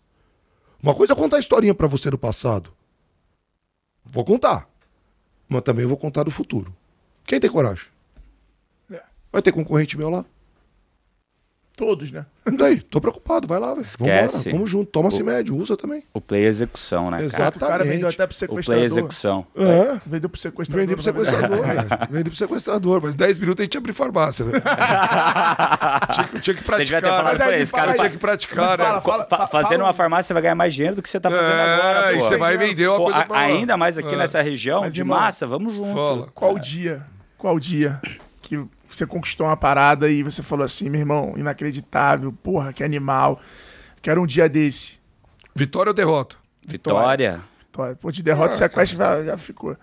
Uma 0.82 0.94
coisa 0.94 1.14
é 1.14 1.16
contar 1.16 1.38
a 1.38 1.40
historinha 1.40 1.74
para 1.74 1.88
você 1.88 2.10
do 2.10 2.18
passado. 2.18 2.72
Vou 4.06 4.24
contar. 4.24 4.70
Mas 5.50 5.62
também 5.62 5.86
vou 5.86 5.98
contar 5.98 6.24
do 6.24 6.32
futuro. 6.32 6.76
Quem 7.26 7.40
tem 7.40 7.50
coragem? 7.50 7.88
Vai 9.32 9.42
ter 9.42 9.52
concorrente 9.52 9.98
meu 9.98 10.10
lá. 10.10 10.26
Todos, 11.78 12.12
né? 12.12 12.26
E 12.48 12.56
daí? 12.56 12.80
Tô 12.80 13.02
preocupado, 13.02 13.46
vai 13.46 13.60
lá, 13.60 13.74
velho. 13.74 13.82
Esquece. 13.82 14.52
Vamos 14.52 14.70
junto. 14.70 14.90
Toma 14.90 15.12
se 15.12 15.22
médio, 15.22 15.54
usa 15.54 15.76
também. 15.76 16.02
O 16.14 16.22
play 16.22 16.46
é 16.46 16.48
execução, 16.48 17.12
né? 17.12 17.22
Exatamente. 17.22 17.58
O 17.58 17.68
cara 17.68 17.84
vendeu 17.84 18.08
até 18.08 18.26
pro 18.26 18.36
sequestrador. 18.38 18.62
O 18.62 18.66
play 18.66 18.82
é 18.82 18.86
execução. 18.86 19.46
É. 19.54 20.00
Vendeu 20.06 20.30
pro 20.30 20.40
sequestrador. 20.40 20.82
Vendeu 20.82 20.96
pro 20.96 21.04
sequestrador, 21.04 21.58
velho. 21.68 21.88
Vendeu 22.10 22.32
pro 22.32 22.36
sequestrador, 22.36 23.02
mas 23.04 23.16
10 23.16 23.38
minutos 23.40 23.62
a 23.62 23.64
gente 23.66 23.78
abre 23.78 23.92
farmácia, 23.92 24.46
velho. 24.46 24.64
tinha, 26.14 26.28
tinha, 26.40 26.56
que 26.56 26.64
praticar. 26.64 26.78
Você 26.78 26.86
devia 26.86 27.02
ter 27.02 27.10
falado 27.10 27.36
pra 27.36 27.60
esse 27.60 27.74
cara. 27.74 27.94
Tinha 27.96 28.10
que 28.10 28.18
praticar, 28.18 28.78
né? 28.78 28.86
Fala, 28.86 29.02
fala, 29.02 29.26
fala, 29.26 29.48
Fazendo 29.48 29.82
uma 29.82 29.94
farmácia 29.94 30.28
você 30.30 30.34
vai 30.34 30.42
ganhar 30.42 30.56
mais 30.56 30.74
dinheiro 30.74 30.96
do 30.96 31.02
que 31.02 31.10
você 31.10 31.20
tá 31.20 31.30
fazendo 31.30 31.52
é, 31.52 31.74
agora, 31.74 32.02
pô. 32.04 32.16
E 32.16 32.20
você 32.22 32.38
vai 32.38 32.56
vender 32.56 32.88
uma 32.88 32.98
pô, 32.98 33.04
coisa 33.04 33.26
pra 33.26 33.40
Ainda 33.40 33.76
mais 33.76 33.98
aqui 33.98 34.16
é. 34.16 34.18
nessa 34.18 34.42
região 34.42 34.82
mas, 34.82 34.94
de 34.94 35.02
irmão, 35.02 35.20
massa, 35.20 35.46
vamos 35.46 35.74
junto. 35.74 35.94
Fala. 35.94 36.30
Qual 36.34 36.58
dia? 36.58 37.06
Qual 37.38 37.60
dia 37.60 38.00
que 38.42 38.66
você 38.90 39.06
conquistou 39.06 39.48
uma 39.48 39.58
parada 39.58 40.10
e 40.10 40.24
você 40.24 40.42
falou 40.42 40.66
assim, 40.66 40.90
meu 40.90 41.02
irmão, 41.02 41.34
inacreditável, 41.38 42.32
porra, 42.32 42.72
que 42.74 42.84
animal. 42.84 43.40
Quero 44.02 44.22
um 44.22 44.26
dia 44.26 44.48
desse. 44.48 45.00
Vitória 45.56 45.90
ou 45.90 45.94
derrota? 45.94 46.36
Vitória. 46.66 47.44
Vitória. 47.60 47.96
Pô, 47.96 48.12
de 48.12 48.24
derrota, 48.24 48.50
ah, 48.50 48.58
Sequest 48.58 48.96
já, 48.96 49.24
já 49.24 49.38
ficou. 49.38 49.78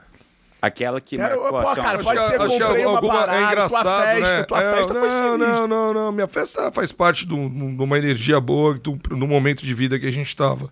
Aquela 0.61 1.01
que 1.01 1.17
Quero, 1.17 1.43
marcou 1.43 1.63
pô, 1.63 1.75
cara, 1.75 1.99
pode 2.03 2.21
ser 2.23 2.39
que 2.39 2.59
comprei 2.59 2.87
uma 2.87 2.97
alguma, 2.97 3.15
parada, 3.15 3.39
é 3.39 3.45
engraçado, 3.45 3.83
tua 3.83 4.03
festa, 4.03 4.37
né? 4.39 4.43
tua 4.45 4.63
é, 4.63 4.75
festa 4.75 4.95
não, 4.95 5.01
foi 5.01 5.11
sinistra. 5.11 5.39
Não, 5.39 5.69
não, 5.69 5.95
não, 5.95 6.13
minha 6.13 6.27
festa 6.27 6.73
faz 6.73 6.91
parte 6.91 7.27
de 7.27 7.35
uma 7.35 7.99
energia 7.99 8.41
boa, 8.41 8.75
do, 8.75 8.93
do 8.97 9.27
momento 9.29 9.63
de 9.63 9.75
vida 9.75 9.99
que 9.99 10.07
a 10.07 10.11
gente 10.11 10.27
estava. 10.27 10.71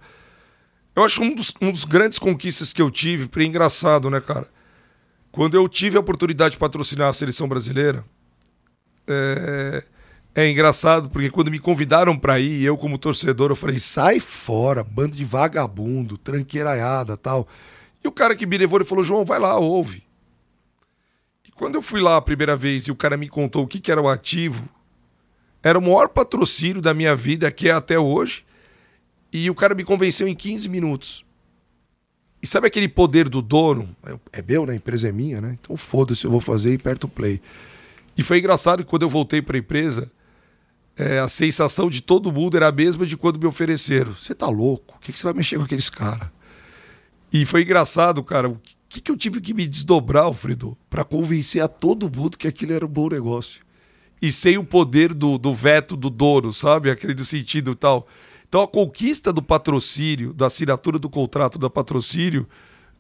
Eu 0.97 1.05
acho 1.05 1.23
um 1.23 1.35
dos, 1.35 1.53
um 1.61 1.71
dos 1.71 1.85
grandes 1.85 2.19
conquistas 2.19 2.73
que 2.73 2.81
eu 2.81 2.91
tive, 2.91 3.29
é 3.37 3.45
engraçado, 3.45 4.09
né, 4.09 4.21
cara? 4.21 4.47
Quando 5.31 5.55
eu 5.55 5.69
tive 5.69 5.97
a 5.97 6.01
oportunidade 6.01 6.53
de 6.53 6.59
patrocinar 6.59 7.09
a 7.09 7.13
seleção 7.13 7.47
brasileira, 7.47 8.05
é, 9.07 9.85
é 10.35 10.51
engraçado, 10.51 11.11
porque 11.11 11.31
quando 11.31 11.51
me 11.51 11.59
convidaram 11.59 12.19
para 12.19 12.41
ir, 12.41 12.63
eu 12.63 12.77
como 12.77 12.99
torcedor, 12.99 13.51
eu 13.51 13.57
falei, 13.57 13.79
sai 13.79 14.21
fora, 14.21 14.83
bando 14.83 15.17
de 15.17 15.25
vagabundo, 15.25 16.17
tranqueiraiada 16.17 17.17
tal. 17.17 17.47
E 18.03 18.09
o 18.09 18.13
cara 18.13 18.35
que 18.35 18.47
me 18.47 18.57
levou, 18.57 18.79
ele 18.79 18.85
falou, 18.85 19.05
João, 19.05 19.25
vai 19.25 19.39
lá, 19.39 19.59
ouve. 19.59 20.03
E 21.47 21.53
quando 21.53 21.75
eu 21.75 21.83
fui 21.83 22.01
lá 22.01 22.17
a 22.17 22.23
primeira 22.23 22.57
vez 22.57 22.85
e 22.85 22.91
o 22.91 22.97
cara 22.97 23.17
me 23.17 23.29
contou 23.29 23.65
o 23.65 23.67
que, 23.67 23.79
que 23.79 23.93
era 23.93 24.01
o 24.01 24.09
ativo, 24.09 24.69
era 25.63 25.79
o 25.79 25.83
maior 25.83 26.09
patrocínio 26.09 26.83
da 26.83 26.93
minha 26.93 27.15
vida, 27.15 27.51
que 27.51 27.69
é 27.69 27.73
até 27.73 27.99
hoje, 27.99 28.45
e 29.33 29.49
o 29.49 29.55
cara 29.55 29.75
me 29.75 29.85
convenceu 29.85 30.27
em 30.27 30.35
15 30.35 30.69
minutos. 30.69 31.25
E 32.43 32.47
sabe 32.47 32.67
aquele 32.67 32.89
poder 32.89 33.29
do 33.29 33.41
dono? 33.41 33.95
É 34.33 34.43
meu, 34.43 34.67
né? 34.67 34.73
A 34.73 34.77
empresa 34.77 35.09
é 35.09 35.13
minha, 35.13 35.41
né? 35.41 35.57
Então 35.61 35.77
foda-se, 35.77 36.25
eu 36.25 36.31
vou 36.31 36.41
fazer 36.41 36.73
e 36.73 36.77
aperto 36.77 37.07
o 37.07 37.11
play. 37.11 37.41
E 38.17 38.23
foi 38.23 38.39
engraçado 38.39 38.85
que 38.85 38.91
quando 38.91 39.03
eu 39.03 39.09
voltei 39.09 39.41
para 39.41 39.57
a 39.57 39.61
empresa, 39.61 40.11
é, 40.97 41.19
a 41.19 41.29
sensação 41.29 41.89
de 41.89 42.01
todo 42.01 42.33
mundo 42.33 42.57
era 42.57 42.69
a 42.69 42.73
mesma 42.73 43.07
de 43.07 43.17
quando 43.17 43.39
me 43.39 43.47
ofereceram. 43.47 44.13
Você 44.13 44.35
tá 44.35 44.49
louco? 44.49 44.97
O 44.97 45.01
que, 45.01 45.13
que 45.13 45.19
você 45.19 45.25
vai 45.25 45.35
mexer 45.35 45.57
com 45.57 45.65
aqueles 45.65 45.89
caras? 45.89 46.29
E 47.33 47.47
foi 47.47 47.63
engraçado, 47.63 48.23
cara. 48.23 48.49
O 48.49 48.61
que, 48.89 49.01
que 49.01 49.11
eu 49.11 49.17
tive 49.17 49.41
que 49.41 49.55
me 49.55 49.67
desdobrar, 49.67 50.25
Alfredo, 50.25 50.77
para 50.91 51.05
convencer 51.05 51.63
a 51.63 51.69
todo 51.69 52.11
mundo 52.15 52.37
que 52.37 52.47
aquilo 52.47 52.73
era 52.73 52.85
um 52.85 52.89
bom 52.89 53.09
negócio? 53.09 53.63
e 54.23 54.31
sem 54.31 54.57
o 54.57 54.63
poder 54.63 55.13
do, 55.13 55.37
do 55.37 55.53
veto 55.53 55.97
do 55.97 56.09
dono, 56.09 56.53
sabe? 56.53 56.89
Aquele 56.89 57.13
do 57.13 57.25
sentido 57.25 57.75
tal. 57.75 58.07
Então 58.49 58.63
a 58.63 58.69
conquista 58.69 59.33
do 59.33 59.43
patrocínio, 59.43 60.33
da 60.33 60.47
assinatura 60.47 60.97
do 60.97 61.11
contrato 61.11 61.59
da 61.59 61.69
patrocínio, 61.69 62.47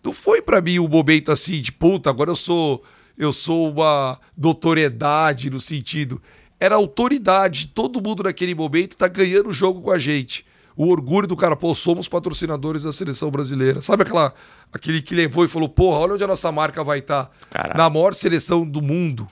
não 0.03 0.13
foi 0.13 0.43
para 0.43 0.61
mim 0.61 0.81
um 0.81 0.89
momento 0.89 1.31
assim 1.31 1.63
de 1.63 1.71
puta, 1.71 2.11
agora 2.11 2.31
eu 2.31 2.37
sou 2.37 2.83
eu 3.17 3.33
sou 3.33 3.71
uma 3.71 4.19
notoriedade 4.37 5.51
no 5.51 5.61
sentido. 5.61 6.21
Era 6.59 6.77
autoridade, 6.77 7.69
todo 7.69 8.01
mundo 8.01 8.23
naquele 8.23 8.55
momento 8.55 8.97
tá 8.97 9.09
ganhando 9.09 9.49
o 9.49 9.53
jogo 9.53 9.83
com 9.83 9.91
a 9.91 9.99
gente. 9.99 10.47
O 10.77 10.89
orgulho 10.89 11.27
do 11.27 11.37
cara, 11.37 11.55
pô, 11.55 11.75
somos 11.75 12.09
patrocinadores 12.09 12.85
da 12.85 12.93
seleção 12.93 13.31
brasileira. 13.31 13.83
Sabe 13.83 14.05
aquela 14.05 14.33
aquele 14.73 15.03
que 15.03 15.15
levou 15.15 15.45
e 15.45 15.49
falou, 15.49 15.69
porra, 15.69 15.99
olha 15.99 16.15
onde 16.15 16.25
a 16.25 16.27
nossa 16.27 16.51
marca 16.51 16.83
vai 16.83 17.01
estar. 17.01 17.31
Tá. 17.51 17.75
Na 17.77 17.91
maior 17.91 18.15
seleção 18.15 18.67
do 18.67 18.81
mundo. 18.81 19.29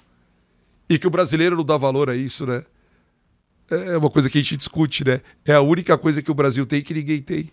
E 0.89 0.99
que 0.99 1.07
o 1.07 1.11
brasileiro 1.11 1.57
não 1.57 1.65
dá 1.65 1.77
valor 1.77 2.11
a 2.11 2.17
isso, 2.17 2.45
né? 2.45 2.65
É 3.71 3.97
uma 3.97 4.11
coisa 4.11 4.29
que 4.29 4.37
a 4.37 4.43
gente 4.43 4.57
discute, 4.57 5.05
né? 5.05 5.21
É 5.45 5.55
a 5.55 5.61
única 5.61 5.97
coisa 5.97 6.21
que 6.21 6.31
o 6.31 6.35
Brasil 6.35 6.67
tem 6.67 6.83
que 6.83 6.93
ninguém 6.93 7.23
tem. 7.23 7.51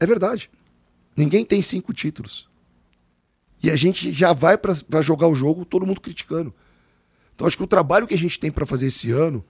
É 0.00 0.06
verdade. 0.06 0.50
Ninguém 1.16 1.44
tem 1.44 1.62
cinco 1.62 1.94
títulos. 1.94 2.48
E 3.62 3.70
a 3.70 3.76
gente 3.76 4.12
já 4.12 4.32
vai 4.32 4.56
para 4.58 5.02
jogar 5.02 5.28
o 5.28 5.34
jogo 5.34 5.64
todo 5.64 5.86
mundo 5.86 6.00
criticando. 6.00 6.54
Então 7.34 7.46
acho 7.46 7.56
que 7.56 7.62
o 7.62 7.66
trabalho 7.66 8.06
que 8.06 8.14
a 8.14 8.18
gente 8.18 8.38
tem 8.38 8.50
para 8.50 8.66
fazer 8.66 8.86
esse 8.86 9.10
ano, 9.10 9.44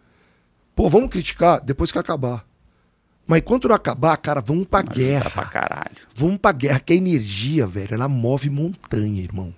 pô, 0.75 0.89
vamos 0.89 1.11
criticar 1.11 1.61
depois 1.61 1.93
que 1.93 1.99
acabar. 1.99 2.45
Mas 3.27 3.39
enquanto 3.39 3.69
não 3.69 3.75
acabar, 3.75 4.17
cara, 4.17 4.41
vamos 4.41 4.67
pra 4.67 4.85
Mas 4.87 4.97
guerra. 4.97 5.31
Pra 5.31 5.45
caralho. 5.47 5.97
Vamos 6.15 6.39
pra 6.39 6.53
guerra, 6.53 6.81
que 6.81 6.93
a 6.93 6.97
energia, 6.97 7.67
velho, 7.67 7.95
ela 7.95 8.09
move 8.09 8.49
montanha, 8.49 9.21
irmão. 9.21 9.53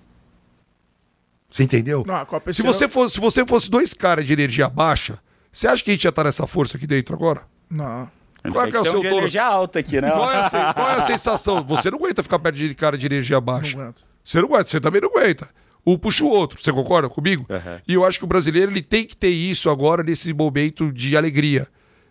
Você 1.49 1.63
entendeu? 1.63 2.03
Não, 2.05 2.53
se, 2.53 2.61
você 2.61 2.87
fosse, 2.87 3.15
se 3.15 3.21
você 3.21 3.45
fosse 3.45 3.69
dois 3.69 3.93
caras 3.93 4.25
de 4.25 4.33
energia 4.33 4.69
baixa, 4.69 5.19
você 5.51 5.67
acha 5.67 5.83
que 5.83 5.89
a 5.89 5.93
gente 5.93 6.03
ia 6.03 6.09
estar 6.09 6.23
nessa 6.23 6.45
força 6.45 6.77
aqui 6.77 6.85
dentro 6.85 7.15
agora? 7.15 7.41
Não. 7.69 8.09
Qual 8.51 8.65
é, 8.65 8.71
que 8.71 8.77
é 8.77 8.79
o 8.79 8.83
seu 8.83 9.01
tono? 9.01 9.07
energia 9.07 9.45
alta 9.45 9.79
aqui, 9.79 9.99
né? 9.99 10.11
Qual 10.11 10.31
é, 10.31 10.37
a, 10.37 10.73
qual 10.73 10.89
é, 10.89 10.93
a, 10.95 11.01
sensação? 11.01 11.63
Você 11.65 11.91
não 11.91 11.97
aguenta 11.97 12.23
ficar 12.23 12.39
perto 12.39 12.55
de 12.55 12.73
cara 12.73 12.97
de 12.97 13.05
energia 13.05 13.41
baixa. 13.41 13.75
Não 13.75 13.83
aguento. 13.83 14.08
Você 14.23 14.39
não 14.39 14.47
aguenta, 14.47 14.65
você 14.65 14.79
também 14.79 15.01
não 15.01 15.09
aguenta. 15.09 15.49
Um 15.85 15.97
puxa 15.97 16.23
o 16.23 16.29
outro, 16.29 16.61
você 16.61 16.71
concorda 16.71 17.09
comigo? 17.09 17.45
Uhum. 17.49 17.79
E 17.87 17.93
eu 17.93 18.05
acho 18.05 18.19
que 18.19 18.25
o 18.25 18.27
brasileiro 18.27 18.71
ele 18.71 18.81
tem 18.81 19.05
que 19.05 19.15
ter 19.15 19.29
isso 19.29 19.69
agora 19.69 20.03
nesse 20.03 20.33
momento 20.33 20.91
de 20.91 21.15
alegria. 21.15 21.67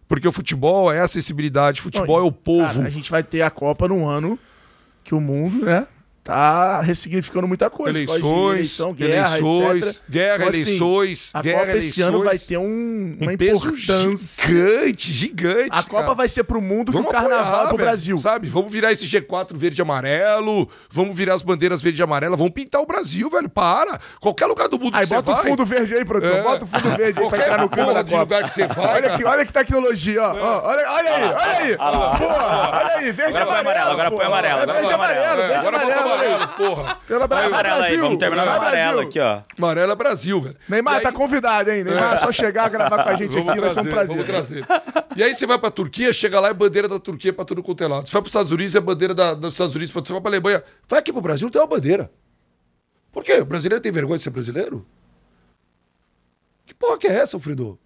Porque 0.08 0.26
o 0.26 0.32
futebol 0.32 0.90
é 0.90 1.00
acessibilidade, 1.00 1.82
futebol 1.82 2.18
não, 2.18 2.24
é 2.24 2.28
o 2.28 2.32
povo. 2.32 2.74
Cara, 2.74 2.86
a 2.86 2.90
gente 2.90 3.10
vai 3.10 3.22
ter 3.22 3.42
a 3.42 3.50
Copa 3.50 3.86
num 3.86 4.08
ano 4.08 4.38
que 5.04 5.14
o 5.14 5.20
mundo, 5.20 5.66
né? 5.66 5.86
Tá 6.28 6.82
ressignificando 6.82 7.48
muita 7.48 7.70
coisa. 7.70 7.98
Eleições, 7.98 8.52
eleição, 8.52 8.92
guerra, 8.92 9.38
eleições, 9.38 9.86
etc. 9.86 10.02
guerra, 10.10 10.34
então, 10.36 10.48
assim, 10.48 10.60
eleições, 10.60 11.30
a 11.32 11.42
guerra, 11.42 11.58
Copa 11.58 11.70
eleições, 11.70 11.90
esse 11.90 12.02
ano 12.02 12.22
vai 12.22 12.38
ter 12.38 12.58
um, 12.58 13.16
uma 13.18 13.30
um 13.30 13.32
importância 13.32 14.46
gigante, 14.46 15.12
gigante. 15.12 15.70
A 15.70 15.82
Copa 15.82 16.02
cara. 16.02 16.14
vai 16.14 16.28
ser 16.28 16.44
pro 16.44 16.60
mundo 16.60 16.92
vamos 16.92 17.08
que 17.08 17.16
o 17.16 17.18
carnaval 17.18 17.46
apoiar, 17.46 17.68
pro 17.68 17.76
velho, 17.78 17.88
Brasil. 17.88 18.18
Sabe? 18.18 18.46
Vamos 18.46 18.70
virar 18.70 18.92
esse 18.92 19.06
G4 19.06 19.56
verde 19.56 19.80
e 19.80 19.82
amarelo, 19.82 20.68
vamos 20.90 21.16
virar 21.16 21.34
as 21.34 21.42
bandeiras 21.42 21.80
verde 21.80 22.02
e 22.02 22.04
amarela, 22.04 22.36
vamos 22.36 22.52
pintar 22.52 22.82
o 22.82 22.86
Brasil, 22.86 23.30
velho. 23.30 23.48
Para. 23.48 23.98
Qualquer 24.20 24.46
lugar 24.46 24.68
do 24.68 24.78
mundo 24.78 24.94
aí, 24.94 25.06
que 25.06 25.14
bota 25.14 25.32
o 25.32 25.36
fundo 25.36 25.64
verde 25.64 25.94
aí, 25.94 26.04
produção. 26.04 26.36
É. 26.36 26.42
Bota 26.42 26.66
o 26.66 26.68
fundo 26.68 26.94
verde 26.94 27.20
aí 27.20 27.28
pra 27.28 27.38
entrar 27.38 27.58
no 27.58 27.70
clima 27.70 27.94
da 27.94 28.04
Copa. 28.04 28.18
lugar 28.18 28.42
que 28.42 28.50
você 28.50 28.66
vai. 28.66 28.96
Olha, 28.96 29.16
que, 29.16 29.24
olha 29.24 29.46
que 29.46 29.52
tecnologia, 29.52 30.22
ó. 30.22 30.36
ó 30.36 30.68
olha, 30.68 30.90
olha 30.92 31.10
aí, 31.10 31.24
olha 31.24 31.58
aí. 31.58 31.76
Porra, 31.78 32.70
olha 32.74 32.94
aí, 32.96 33.12
verde 33.12 33.38
e 33.38 33.40
amarelo. 33.40 33.90
Agora 33.90 34.10
põe 34.10 34.26
amarelo, 34.26 34.60
agora 34.60 34.82
põe 34.82 34.92
amarelo. 34.92 35.48
Verde 35.48 35.64
e 35.64 35.68
amarelo, 35.68 36.17
porra. 36.56 36.94
Pela 37.06 37.26
Brasil. 37.26 37.48
Amarelo 37.48 37.82
aí, 37.82 37.96
vamos 37.96 38.18
terminar 38.18 38.44
com 38.44 38.52
amarelo 38.52 39.00
aqui, 39.00 39.20
ó. 39.20 39.42
Amarelo 39.56 39.92
é 39.92 39.96
Brasil, 39.96 40.40
velho. 40.40 40.56
Neymar, 40.68 40.94
aí... 40.96 41.02
tá 41.02 41.12
convidado, 41.12 41.70
hein? 41.70 41.84
Neymar, 41.84 42.14
é 42.14 42.16
só 42.16 42.32
chegar, 42.32 42.68
gravar 42.68 43.02
com 43.02 43.08
a 43.10 43.16
gente 43.16 43.38
aqui, 43.38 43.60
vai 43.60 43.70
ser 43.70 43.80
um 43.80 43.84
prazer. 43.84 44.16
Vamos 44.16 44.26
trazer. 44.26 44.66
E 45.16 45.22
aí 45.22 45.34
você 45.34 45.46
vai 45.46 45.58
pra 45.58 45.70
Turquia, 45.70 46.12
chega 46.12 46.40
lá, 46.40 46.48
é 46.48 46.54
bandeira 46.54 46.88
da 46.88 46.98
Turquia 46.98 47.32
pra 47.32 47.44
tudo 47.44 47.62
quanto 47.62 47.82
é 47.82 47.86
lado. 47.86 48.06
Você 48.06 48.12
vai 48.12 48.22
pros 48.22 48.30
Estados 48.30 48.52
Unidos, 48.52 48.74
é 48.74 48.80
bandeira 48.80 49.14
da, 49.14 49.34
dos 49.34 49.54
Estados 49.54 49.74
Unidos. 49.74 49.92
Você 49.92 50.12
vai 50.12 50.20
pra 50.20 50.30
Alemanha, 50.30 50.62
vai 50.88 50.98
aqui 50.98 51.12
pro 51.12 51.20
Brasil, 51.20 51.50
tem 51.50 51.60
uma 51.60 51.66
bandeira. 51.66 52.10
Por 53.12 53.24
quê? 53.24 53.40
O 53.40 53.46
brasileiro 53.46 53.82
tem 53.82 53.90
vergonha 53.90 54.16
de 54.16 54.22
ser 54.22 54.30
brasileiro? 54.30 54.86
Que 56.66 56.74
porra 56.74 56.98
que 56.98 57.06
é 57.06 57.14
essa, 57.14 57.36
Alfredo? 57.36 57.78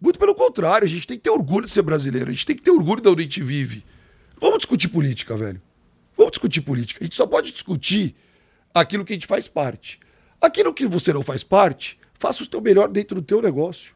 Muito 0.00 0.18
pelo 0.18 0.34
contrário, 0.34 0.84
a 0.84 0.88
gente 0.88 1.06
tem 1.06 1.16
que 1.16 1.24
ter 1.24 1.30
orgulho 1.30 1.66
de 1.66 1.72
ser 1.72 1.82
brasileiro, 1.82 2.30
a 2.30 2.32
gente 2.32 2.46
tem 2.46 2.54
que 2.54 2.62
ter 2.62 2.70
orgulho 2.70 3.02
da 3.02 3.10
onde 3.10 3.22
a 3.22 3.24
gente 3.24 3.42
vive. 3.42 3.84
Vamos 4.40 4.58
discutir 4.58 4.88
política, 4.88 5.36
velho. 5.36 5.60
Vamos 6.18 6.32
discutir 6.32 6.60
política. 6.62 6.98
A 7.00 7.04
gente 7.04 7.14
só 7.14 7.28
pode 7.28 7.52
discutir 7.52 8.16
aquilo 8.74 9.04
que 9.04 9.12
a 9.12 9.16
gente 9.16 9.28
faz 9.28 9.46
parte. 9.46 10.00
Aquilo 10.40 10.74
que 10.74 10.84
você 10.84 11.12
não 11.12 11.22
faz 11.22 11.44
parte, 11.44 11.96
faça 12.18 12.42
o 12.42 12.46
teu 12.46 12.60
melhor 12.60 12.88
dentro 12.88 13.14
do 13.14 13.22
teu 13.22 13.40
negócio. 13.40 13.94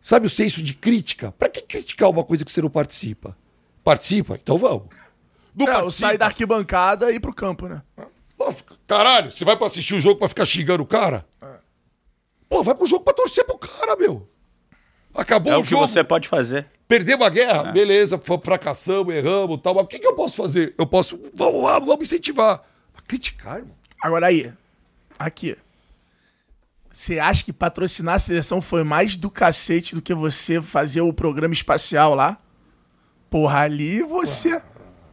Sabe 0.00 0.28
o 0.28 0.30
senso 0.30 0.62
de 0.62 0.72
crítica? 0.74 1.32
Para 1.32 1.48
que 1.48 1.62
criticar 1.62 2.08
uma 2.08 2.22
coisa 2.22 2.44
que 2.44 2.52
você 2.52 2.62
não 2.62 2.70
participa? 2.70 3.36
Participa? 3.82 4.36
Então 4.40 4.56
vamos. 4.56 4.86
Não 5.52 5.66
é, 5.66 5.72
participa. 5.72 6.06
sair 6.06 6.18
da 6.18 6.26
arquibancada 6.26 7.10
e 7.10 7.16
ir 7.16 7.20
pro 7.20 7.34
campo, 7.34 7.66
né? 7.66 7.82
Caralho, 8.86 9.32
você 9.32 9.44
vai 9.44 9.56
para 9.56 9.66
assistir 9.66 9.94
o 9.94 10.00
jogo 10.00 10.20
para 10.20 10.28
ficar 10.28 10.44
xingando 10.44 10.84
o 10.84 10.86
cara? 10.86 11.26
É. 11.42 11.56
Pô, 12.48 12.62
vai 12.62 12.76
pro 12.76 12.86
jogo 12.86 13.02
para 13.02 13.14
torcer 13.14 13.44
pro 13.44 13.58
cara, 13.58 13.96
meu. 13.96 14.28
Acabou 15.12 15.52
é 15.52 15.56
o, 15.56 15.60
o 15.60 15.64
jogo. 15.64 15.82
que 15.82 15.90
você 15.90 16.04
pode 16.04 16.28
fazer. 16.28 16.77
Perdemos 16.88 17.26
a 17.26 17.28
guerra, 17.28 17.68
é. 17.68 17.72
beleza, 17.72 18.18
fracassamos, 18.42 19.14
erramos 19.14 19.60
tal. 19.62 19.74
Mas 19.74 19.84
o 19.84 19.86
que, 19.86 19.98
que 19.98 20.06
eu 20.06 20.16
posso 20.16 20.34
fazer? 20.34 20.74
Eu 20.78 20.86
posso. 20.86 21.20
Vamos 21.34 21.62
lá, 21.62 21.78
vamos 21.78 22.00
incentivar. 22.00 22.62
Mas 22.94 23.04
criticar, 23.06 23.58
irmão. 23.58 23.74
Agora 24.02 24.26
aí, 24.26 24.50
aqui. 25.18 25.54
Você 26.90 27.18
acha 27.18 27.44
que 27.44 27.52
patrocinar 27.52 28.14
a 28.14 28.18
seleção 28.18 28.62
foi 28.62 28.82
mais 28.82 29.16
do 29.16 29.30
cacete 29.30 29.94
do 29.94 30.00
que 30.00 30.14
você 30.14 30.62
fazer 30.62 31.02
o 31.02 31.12
programa 31.12 31.52
espacial 31.52 32.14
lá? 32.14 32.38
Porra, 33.28 33.60
ali 33.60 34.02
você. 34.02 34.60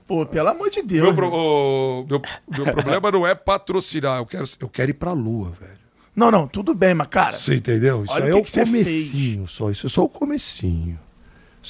Pô, 0.08 0.26
pelo 0.26 0.50
amor 0.50 0.70
de 0.70 0.82
Deus. 0.82 1.04
Meu, 1.04 1.14
pro... 1.14 1.30
o... 1.30 2.06
meu, 2.08 2.22
meu 2.48 2.74
problema 2.74 3.12
não 3.12 3.28
é 3.28 3.36
patrocinar, 3.36 4.20
eu 4.20 4.26
quero, 4.26 4.46
eu 4.60 4.70
quero 4.70 4.92
ir 4.92 4.94
pra 4.94 5.12
lua, 5.12 5.52
velho. 5.60 5.76
Não, 6.16 6.32
não, 6.32 6.48
tudo 6.48 6.74
bem, 6.74 6.94
mas 6.94 7.08
cara. 7.08 7.38
Você 7.38 7.56
entendeu? 7.56 8.06
Isso 8.06 8.14
aí 8.14 8.30
é 8.30 8.34
o 8.34 8.44
comecinho 8.44 9.48
só. 9.48 9.70
Isso 9.70 9.88
é 9.88 9.90
só 9.90 10.04
o 10.04 10.10
comecinho. 10.10 10.98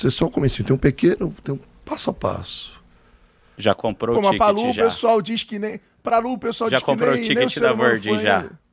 É 0.04 0.10
só 0.10 0.30
comecinho. 0.30 0.66
Tem 0.66 0.76
um 0.76 0.80
pequeno, 0.80 1.34
tem 1.43 1.56
um 1.56 1.60
passo 1.84 2.10
a 2.10 2.14
passo. 2.14 2.82
Já 3.58 3.74
comprou 3.74 4.16
Pô, 4.16 4.22
o 4.22 4.24
ticket 4.24 4.38
pra 4.38 4.50
Lu, 4.50 4.74
já? 4.74 4.82
o 4.82 4.86
pessoal 4.86 5.22
diz 5.22 5.43
que 5.43 5.58
nem... 5.58 5.80
Pra 6.04 6.20
Lu, 6.20 6.34
o 6.34 6.38
pessoal 6.38 6.70
já 6.70 6.78
diz 6.78 6.86
que 6.86 6.91
nem... 6.91 6.98
Já 6.98 7.06
comprou 7.06 7.20
o 7.20 7.28
ticket 7.28 7.60
da 7.60 7.74
Virgin 7.74 8.18
já? 8.18 8.38
Ainda. 8.39 8.66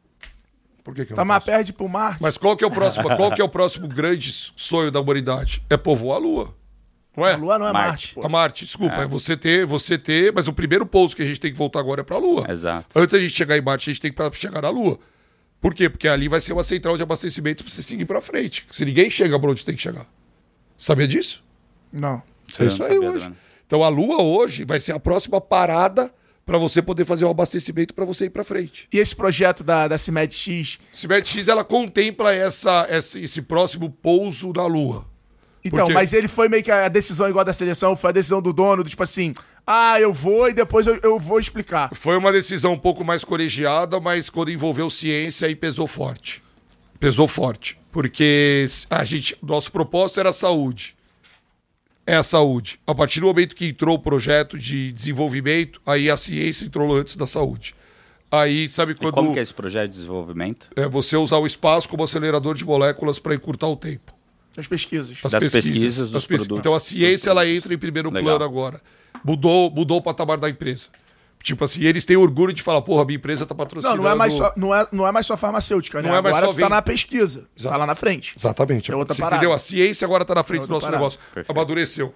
Por 0.82 0.94
que, 0.94 1.06
que 1.06 1.12
eu 1.12 1.16
tá 1.16 1.24
mais 1.24 1.44
perto 1.44 1.72
pro 1.72 1.88
Marte. 1.88 2.20
Mas 2.20 2.36
qual 2.36 2.56
que 2.56 2.64
é 2.64 2.66
o 2.66 2.70
próximo, 2.70 3.04
qual 3.16 3.32
que 3.32 3.40
é 3.40 3.44
o 3.44 3.48
próximo 3.48 3.86
grande 3.86 4.32
sonho 4.56 4.90
da 4.90 5.00
humanidade? 5.00 5.62
É 5.70 5.76
povoar 5.76 6.16
a 6.16 6.20
Lua. 6.20 6.54
Não 7.16 7.26
é? 7.26 7.34
A 7.34 7.36
Lua 7.36 7.58
não 7.58 7.68
é 7.68 7.72
Marte. 7.72 8.16
Marte 8.16 8.26
a 8.26 8.28
Marte, 8.28 8.64
desculpa. 8.64 8.96
É. 8.96 9.04
é. 9.04 9.06
você 9.06 9.36
ter, 9.36 9.64
você 9.64 9.96
ter, 9.96 10.32
mas 10.32 10.48
o 10.48 10.52
primeiro 10.52 10.84
pouso 10.84 11.14
que 11.14 11.22
a 11.22 11.26
gente 11.26 11.38
tem 11.38 11.52
que 11.52 11.58
voltar 11.58 11.78
agora 11.78 12.00
é 12.00 12.04
pra 12.04 12.18
Lua. 12.18 12.50
Exato. 12.50 12.98
Antes 12.98 13.12
da 13.12 13.20
gente 13.20 13.34
chegar 13.34 13.56
em 13.56 13.60
Marte, 13.60 13.88
a 13.88 13.92
gente 13.92 14.02
tem 14.02 14.12
que 14.12 14.36
chegar 14.36 14.62
na 14.62 14.70
Lua. 14.70 14.98
Por 15.60 15.74
quê? 15.74 15.88
Porque 15.88 16.08
ali 16.08 16.26
vai 16.26 16.40
ser 16.40 16.52
uma 16.52 16.64
central 16.64 16.96
de 16.96 17.02
abastecimento 17.04 17.62
para 17.62 17.72
você 17.72 17.82
seguir 17.82 18.04
para 18.04 18.20
frente. 18.20 18.66
Se 18.72 18.84
ninguém 18.84 19.08
chega 19.08 19.38
para 19.38 19.50
onde 19.50 19.64
tem 19.64 19.76
que 19.76 19.82
chegar. 19.82 20.06
Sabia 20.82 21.06
disso? 21.06 21.44
Não. 21.92 22.20
É 22.58 22.64
isso 22.64 22.82
aí 22.82 22.98
hoje. 22.98 23.32
Então 23.64 23.84
a 23.84 23.88
Lua 23.88 24.20
hoje 24.20 24.64
vai 24.64 24.80
ser 24.80 24.90
a 24.90 24.98
próxima 24.98 25.40
parada 25.40 26.12
para 26.44 26.58
você 26.58 26.82
poder 26.82 27.04
fazer 27.04 27.24
o 27.24 27.28
abastecimento 27.28 27.94
para 27.94 28.04
você 28.04 28.24
ir 28.24 28.30
para 28.30 28.42
frente. 28.42 28.88
E 28.92 28.98
esse 28.98 29.14
projeto 29.14 29.62
da, 29.62 29.86
da 29.86 29.96
CIMED 29.96 30.34
X? 30.34 30.80
CIMED 30.92 31.28
X 31.28 31.46
ela 31.46 31.62
contempla 31.62 32.34
essa, 32.34 32.84
essa, 32.90 33.16
esse 33.16 33.42
próximo 33.42 33.90
pouso 33.90 34.52
na 34.52 34.66
Lua. 34.66 35.06
Então, 35.64 35.78
Porque... 35.78 35.92
mas 35.92 36.12
ele 36.12 36.26
foi 36.26 36.48
meio 36.48 36.64
que 36.64 36.70
a 36.72 36.88
decisão 36.88 37.28
igual 37.28 37.44
da 37.44 37.52
seleção, 37.52 37.94
foi 37.94 38.10
a 38.10 38.12
decisão 38.12 38.42
do 38.42 38.52
dono, 38.52 38.82
do 38.82 38.90
tipo 38.90 39.04
assim, 39.04 39.34
ah, 39.64 40.00
eu 40.00 40.12
vou 40.12 40.48
e 40.48 40.52
depois 40.52 40.88
eu, 40.88 40.98
eu 41.04 41.16
vou 41.16 41.38
explicar. 41.38 41.94
Foi 41.94 42.16
uma 42.16 42.32
decisão 42.32 42.72
um 42.72 42.78
pouco 42.78 43.04
mais 43.04 43.22
colegiada, 43.22 44.00
mas 44.00 44.28
quando 44.28 44.50
envolveu 44.50 44.90
ciência 44.90 45.46
aí 45.46 45.54
pesou 45.54 45.86
forte. 45.86 46.42
Pesou 46.98 47.28
forte. 47.28 47.80
Porque 47.92 48.64
a 48.88 49.04
gente, 49.04 49.36
nosso 49.42 49.70
propósito 49.70 50.18
era 50.18 50.30
a 50.30 50.32
saúde. 50.32 50.96
É 52.04 52.16
a 52.16 52.22
saúde. 52.22 52.80
A 52.86 52.94
partir 52.94 53.20
do 53.20 53.26
momento 53.26 53.54
que 53.54 53.66
entrou 53.66 53.94
o 53.94 53.98
projeto 53.98 54.58
de 54.58 54.90
desenvolvimento, 54.92 55.80
aí 55.86 56.10
a 56.10 56.16
ciência 56.16 56.64
entrou 56.64 56.92
antes 56.92 57.14
da 57.14 57.26
saúde. 57.26 57.76
Aí, 58.30 58.66
sabe 58.66 58.94
quando. 58.94 59.12
E 59.12 59.14
como 59.14 59.32
que 59.34 59.38
é 59.38 59.42
esse 59.42 59.52
projeto 59.52 59.90
de 59.90 59.96
desenvolvimento? 59.98 60.70
É 60.74 60.88
você 60.88 61.16
usar 61.18 61.36
o 61.36 61.46
espaço 61.46 61.86
como 61.86 62.02
acelerador 62.02 62.54
de 62.54 62.64
moléculas 62.64 63.18
para 63.18 63.34
encurtar 63.34 63.68
o 63.68 63.76
tempo. 63.76 64.12
As 64.56 64.66
pesquisas. 64.66 65.18
As 65.22 65.32
das 65.32 65.44
pesquisas, 65.44 65.70
pesquisas 65.70 66.10
dos 66.10 66.26
produtos. 66.26 66.58
Então 66.58 66.74
a 66.74 66.80
ciência 66.80 67.28
ela 67.28 67.46
entra 67.46 67.74
em 67.74 67.78
primeiro 67.78 68.10
Legal. 68.10 68.38
plano 68.38 68.44
agora. 68.44 68.80
Mudou, 69.22 69.70
mudou 69.70 69.98
o 69.98 70.02
patamar 70.02 70.38
da 70.38 70.48
empresa. 70.48 70.88
Tipo 71.42 71.64
assim, 71.64 71.82
eles 71.82 72.04
têm 72.04 72.16
orgulho 72.16 72.52
de 72.52 72.62
falar, 72.62 72.82
porra, 72.82 73.04
minha 73.04 73.16
empresa 73.16 73.44
tá 73.44 73.54
patrocinando. 73.54 73.96
Não, 73.96 74.04
não 74.04 74.10
é 74.10 74.14
mais 74.14 74.32
só, 74.32 74.52
não 74.56 74.74
é, 74.74 74.86
não 74.92 75.06
é 75.06 75.12
mais 75.12 75.26
só 75.26 75.36
farmacêutica, 75.36 76.00
né? 76.00 76.08
Não 76.08 76.16
é 76.16 76.22
mais 76.22 76.36
agora 76.36 76.52
só 76.52 76.60
tá 76.60 76.68
na 76.68 76.82
pesquisa. 76.82 77.48
Exato. 77.56 77.72
Tá 77.72 77.76
lá 77.76 77.86
na 77.86 77.94
frente. 77.94 78.34
Exatamente. 78.36 78.92
É 78.92 78.96
outra 78.96 79.14
Você 79.14 79.20
parada. 79.20 79.42
entendeu? 79.42 79.54
A 79.54 79.58
ciência 79.58 80.04
agora 80.04 80.24
tá 80.24 80.34
na 80.34 80.42
frente 80.42 80.62
é 80.62 80.66
do 80.66 80.70
nosso 80.70 80.86
parada. 80.86 80.98
negócio. 81.00 81.18
Perfeito. 81.34 81.50
Amadureceu. 81.50 82.14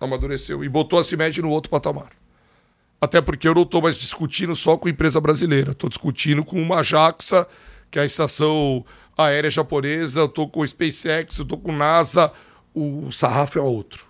Amadureceu. 0.00 0.64
E 0.64 0.68
botou 0.68 0.98
a 0.98 1.04
CIMED 1.04 1.40
no 1.40 1.50
outro 1.50 1.70
patamar. 1.70 2.10
Até 3.00 3.20
porque 3.20 3.46
eu 3.46 3.54
não 3.54 3.64
tô 3.64 3.80
mais 3.80 3.96
discutindo 3.96 4.56
só 4.56 4.76
com 4.76 4.88
empresa 4.88 5.20
brasileira. 5.20 5.74
Tô 5.74 5.88
discutindo 5.88 6.44
com 6.44 6.60
uma 6.60 6.82
Jaxa 6.82 7.46
que 7.94 7.98
é 8.00 8.02
a 8.02 8.04
estação 8.04 8.84
aérea 9.16 9.48
japonesa, 9.48 10.18
eu 10.18 10.28
tô 10.28 10.48
com 10.48 10.62
o 10.62 10.66
SpaceX, 10.66 11.38
eu 11.38 11.44
tô 11.44 11.56
com 11.56 11.70
NASA, 11.70 12.32
o 12.74 13.08
sarrafo 13.12 13.56
é 13.56 13.62
outro. 13.62 14.04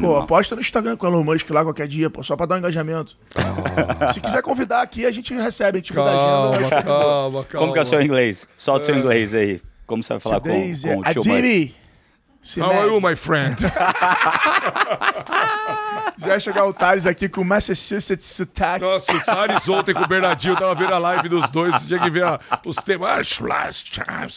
Pô, 0.00 0.16
aposta 0.16 0.54
no 0.54 0.60
Instagram 0.60 0.96
com 0.96 1.06
o 1.06 1.10
Elon 1.10 1.22
Musk 1.24 1.50
lá 1.50 1.62
qualquer 1.62 1.86
dia, 1.86 2.10
pô, 2.10 2.22
só 2.22 2.36
pra 2.36 2.46
dar 2.46 2.56
um 2.56 2.58
engajamento. 2.58 3.16
Ah. 3.34 4.12
Se 4.12 4.20
quiser 4.20 4.42
convidar 4.42 4.82
aqui, 4.82 5.04
a 5.06 5.10
gente 5.10 5.32
recebe, 5.34 5.78
a 5.78 5.80
gente 5.80 5.92
calma, 5.92 6.46
muda 6.46 6.56
a 6.56 6.60
agenda. 6.60 6.82
Calma, 6.82 7.44
calma, 7.44 7.44
Como 7.44 7.72
que 7.72 7.78
é 7.78 7.82
o 7.82 7.86
seu 7.86 8.02
inglês? 8.02 8.46
Solta 8.56 8.80
o 8.80 8.82
é. 8.82 8.86
seu 8.86 8.96
inglês 8.96 9.34
aí. 9.34 9.60
Como 9.86 10.02
você 10.02 10.14
vai 10.14 10.20
falar 10.20 10.40
com, 10.40 10.48
com 10.48 10.60
o 10.60 11.04
tio 11.04 11.24
Musk? 11.24 11.83
How 12.58 12.70
are 12.70 12.88
you, 12.88 13.00
my 13.00 13.16
friend? 13.16 13.56
Já 16.18 16.34
ia 16.34 16.40
chegar 16.40 16.64
o 16.66 16.72
Thales 16.72 17.06
aqui 17.06 17.28
com 17.28 17.40
o 17.40 17.44
Massachusetts 17.44 18.26
sotaque. 18.26 18.84
Nossa, 18.84 19.16
o 19.16 19.20
Thales 19.20 19.68
ontem 19.68 19.94
com 19.94 20.02
o 20.02 20.06
Bernardinho, 20.06 20.54
tava 20.54 20.74
vendo 20.74 20.92
a 20.92 20.98
live 20.98 21.28
dos 21.28 21.50
dois, 21.50 21.86
tinha 21.86 21.98
que 21.98 22.10
ver 22.10 22.22
a, 22.24 22.38
os 22.64 22.76
temas. 22.76 23.40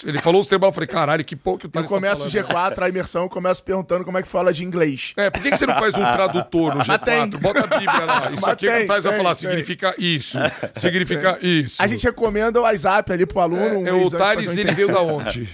Ele 0.05 0.17
falou 0.19 0.41
os 0.41 0.47
temas, 0.47 0.67
eu 0.67 0.73
falei, 0.73 0.87
caralho, 0.87 1.23
que 1.23 1.35
pouco 1.35 1.59
que 1.59 1.65
o 1.67 1.69
Thales 1.69 1.91
Eu 1.91 1.95
começo 1.95 2.21
tá 2.21 2.27
o 2.27 2.31
G4, 2.31 2.81
a 2.81 2.89
imersão, 2.89 3.23
eu 3.23 3.29
começo 3.29 3.61
perguntando 3.61 4.03
como 4.03 4.17
é 4.17 4.21
que 4.21 4.27
fala 4.27 4.53
de 4.53 4.63
inglês. 4.63 5.13
É, 5.17 5.29
por 5.29 5.41
que, 5.41 5.51
que 5.51 5.57
você 5.57 5.65
não 5.65 5.77
faz 5.77 5.93
um 5.93 6.11
tradutor 6.11 6.75
no 6.75 6.81
G4? 6.81 7.37
Bota 7.37 7.63
a 7.63 7.67
Bíblia 7.77 8.05
lá. 8.05 8.31
Isso 8.31 8.41
Mas 8.41 8.53
aqui 8.53 8.67
tem, 8.67 8.85
o 8.85 8.87
Thales 8.87 9.03
vai 9.03 9.17
falar, 9.17 9.35
tem. 9.35 9.49
significa 9.49 9.95
isso, 9.97 10.37
significa 10.75 11.33
tem. 11.33 11.59
isso. 11.59 11.81
A 11.81 11.87
gente 11.87 12.03
recomenda 12.05 12.59
o 12.59 12.63
WhatsApp 12.63 13.11
ali 13.11 13.25
pro 13.25 13.41
aluno. 13.41 13.87
É, 13.87 13.93
um 13.93 14.01
é 14.01 14.05
o 14.05 14.09
Thales, 14.09 14.55
ele 14.57 14.73
veio 14.73 14.87
da 14.87 15.01
onde? 15.01 15.47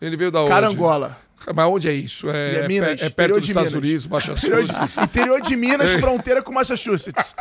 Ele 0.00 0.16
veio 0.16 0.30
da 0.30 0.40
onde? 0.40 0.50
Carangola. 0.50 1.16
Mas 1.54 1.68
onde 1.68 1.88
é 1.88 1.92
isso? 1.92 2.30
É, 2.30 2.56
é, 2.56 2.68
Minas, 2.68 3.02
é 3.02 3.10
perto 3.10 3.40
dos 3.40 3.48
Estados 3.48 3.74
Unidos, 3.74 4.06
Massachusetts. 4.06 4.98
Interior 4.98 5.40
de 5.40 5.56
Minas, 5.56 5.92
fronteira 6.00 6.42
com 6.42 6.52
Massachusetts. 6.52 7.34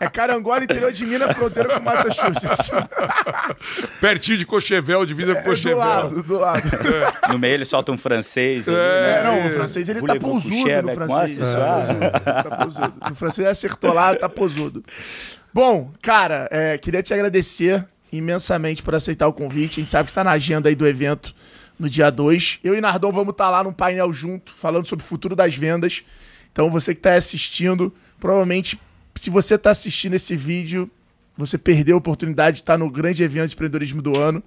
É 0.00 0.08
Carangola, 0.08 0.64
interior 0.64 0.92
de 0.92 1.06
Minas, 1.06 1.36
fronteira 1.36 1.68
com 1.68 1.82
Massachusetts. 1.82 2.70
Pertinho 4.00 4.38
de 4.38 4.46
Cochevel, 4.46 5.04
divisa 5.06 5.34
com 5.34 5.40
é, 5.40 5.42
Cochevel. 5.42 5.76
Do 5.76 5.78
lado, 5.78 6.22
do 6.22 6.38
lado. 6.38 6.68
É. 6.68 7.32
No 7.32 7.38
meio 7.38 7.54
ele 7.54 7.64
solta 7.64 7.92
um 7.92 7.98
francês. 7.98 8.66
É, 8.66 8.72
né? 8.72 9.22
não, 9.22 9.48
o 9.48 9.50
francês 9.50 9.88
ele 9.88 10.00
tá 10.00 10.16
pousudo 10.16 10.82
no 10.82 10.92
francês. 10.92 11.38
É, 11.40 12.10
tá 12.10 12.56
pousudo. 12.62 12.94
No 13.08 13.14
francês 13.14 13.38
ele 13.38 13.48
acertou 13.48 13.92
lá, 13.92 14.14
tá 14.16 14.28
pousudo. 14.28 14.84
Bom, 15.52 15.92
cara, 16.02 16.48
é, 16.50 16.76
queria 16.78 17.02
te 17.02 17.14
agradecer 17.14 17.86
imensamente 18.10 18.82
por 18.82 18.94
aceitar 18.94 19.28
o 19.28 19.32
convite. 19.32 19.80
A 19.80 19.82
gente 19.82 19.90
sabe 19.90 20.04
que 20.04 20.10
está 20.10 20.24
na 20.24 20.32
agenda 20.32 20.68
aí 20.68 20.74
do 20.74 20.86
evento 20.86 21.34
no 21.78 21.88
dia 21.88 22.10
2. 22.10 22.60
Eu 22.62 22.74
e 22.74 22.80
Nardon 22.80 23.12
vamos 23.12 23.32
estar 23.32 23.44
tá 23.44 23.50
lá 23.50 23.64
num 23.64 23.72
painel 23.72 24.12
junto, 24.12 24.52
falando 24.52 24.86
sobre 24.86 25.04
o 25.04 25.08
futuro 25.08 25.34
das 25.34 25.54
vendas. 25.54 26.04
Então 26.52 26.70
você 26.70 26.94
que 26.94 27.00
está 27.00 27.14
assistindo, 27.14 27.92
provavelmente, 28.20 28.80
se 29.14 29.30
você 29.30 29.54
está 29.56 29.70
assistindo 29.70 30.14
esse 30.14 30.36
vídeo, 30.36 30.90
você 31.36 31.58
perdeu 31.58 31.96
a 31.96 31.98
oportunidade 31.98 32.56
de 32.56 32.62
estar 32.62 32.78
no 32.78 32.88
grande 32.88 33.22
evento 33.22 33.48
de 33.48 33.54
empreendedorismo 33.54 34.00
do 34.00 34.16
ano. 34.16 34.42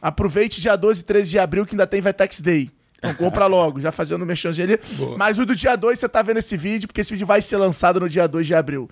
Aproveite 0.00 0.60
dia 0.60 0.74
12 0.76 1.00
e 1.00 1.04
13 1.04 1.30
de 1.30 1.38
abril, 1.38 1.66
que 1.66 1.74
ainda 1.74 1.86
tem 1.86 2.00
Vetex 2.00 2.40
Day. 2.40 2.70
Então 2.98 3.14
compra 3.14 3.46
logo, 3.46 3.80
já 3.80 3.92
fazendo 3.92 4.22
o 4.22 4.26
merchanzinho 4.26 4.68
ali. 4.68 4.80
Boa. 4.96 5.16
Mas 5.16 5.38
o 5.38 5.46
do 5.46 5.54
dia 5.54 5.76
2 5.76 5.98
você 5.98 6.08
tá 6.08 6.22
vendo 6.22 6.38
esse 6.38 6.56
vídeo, 6.56 6.88
porque 6.88 7.02
esse 7.02 7.12
vídeo 7.12 7.26
vai 7.26 7.42
ser 7.42 7.56
lançado 7.56 8.00
no 8.00 8.08
dia 8.08 8.26
2 8.26 8.46
de 8.46 8.54
abril. 8.54 8.88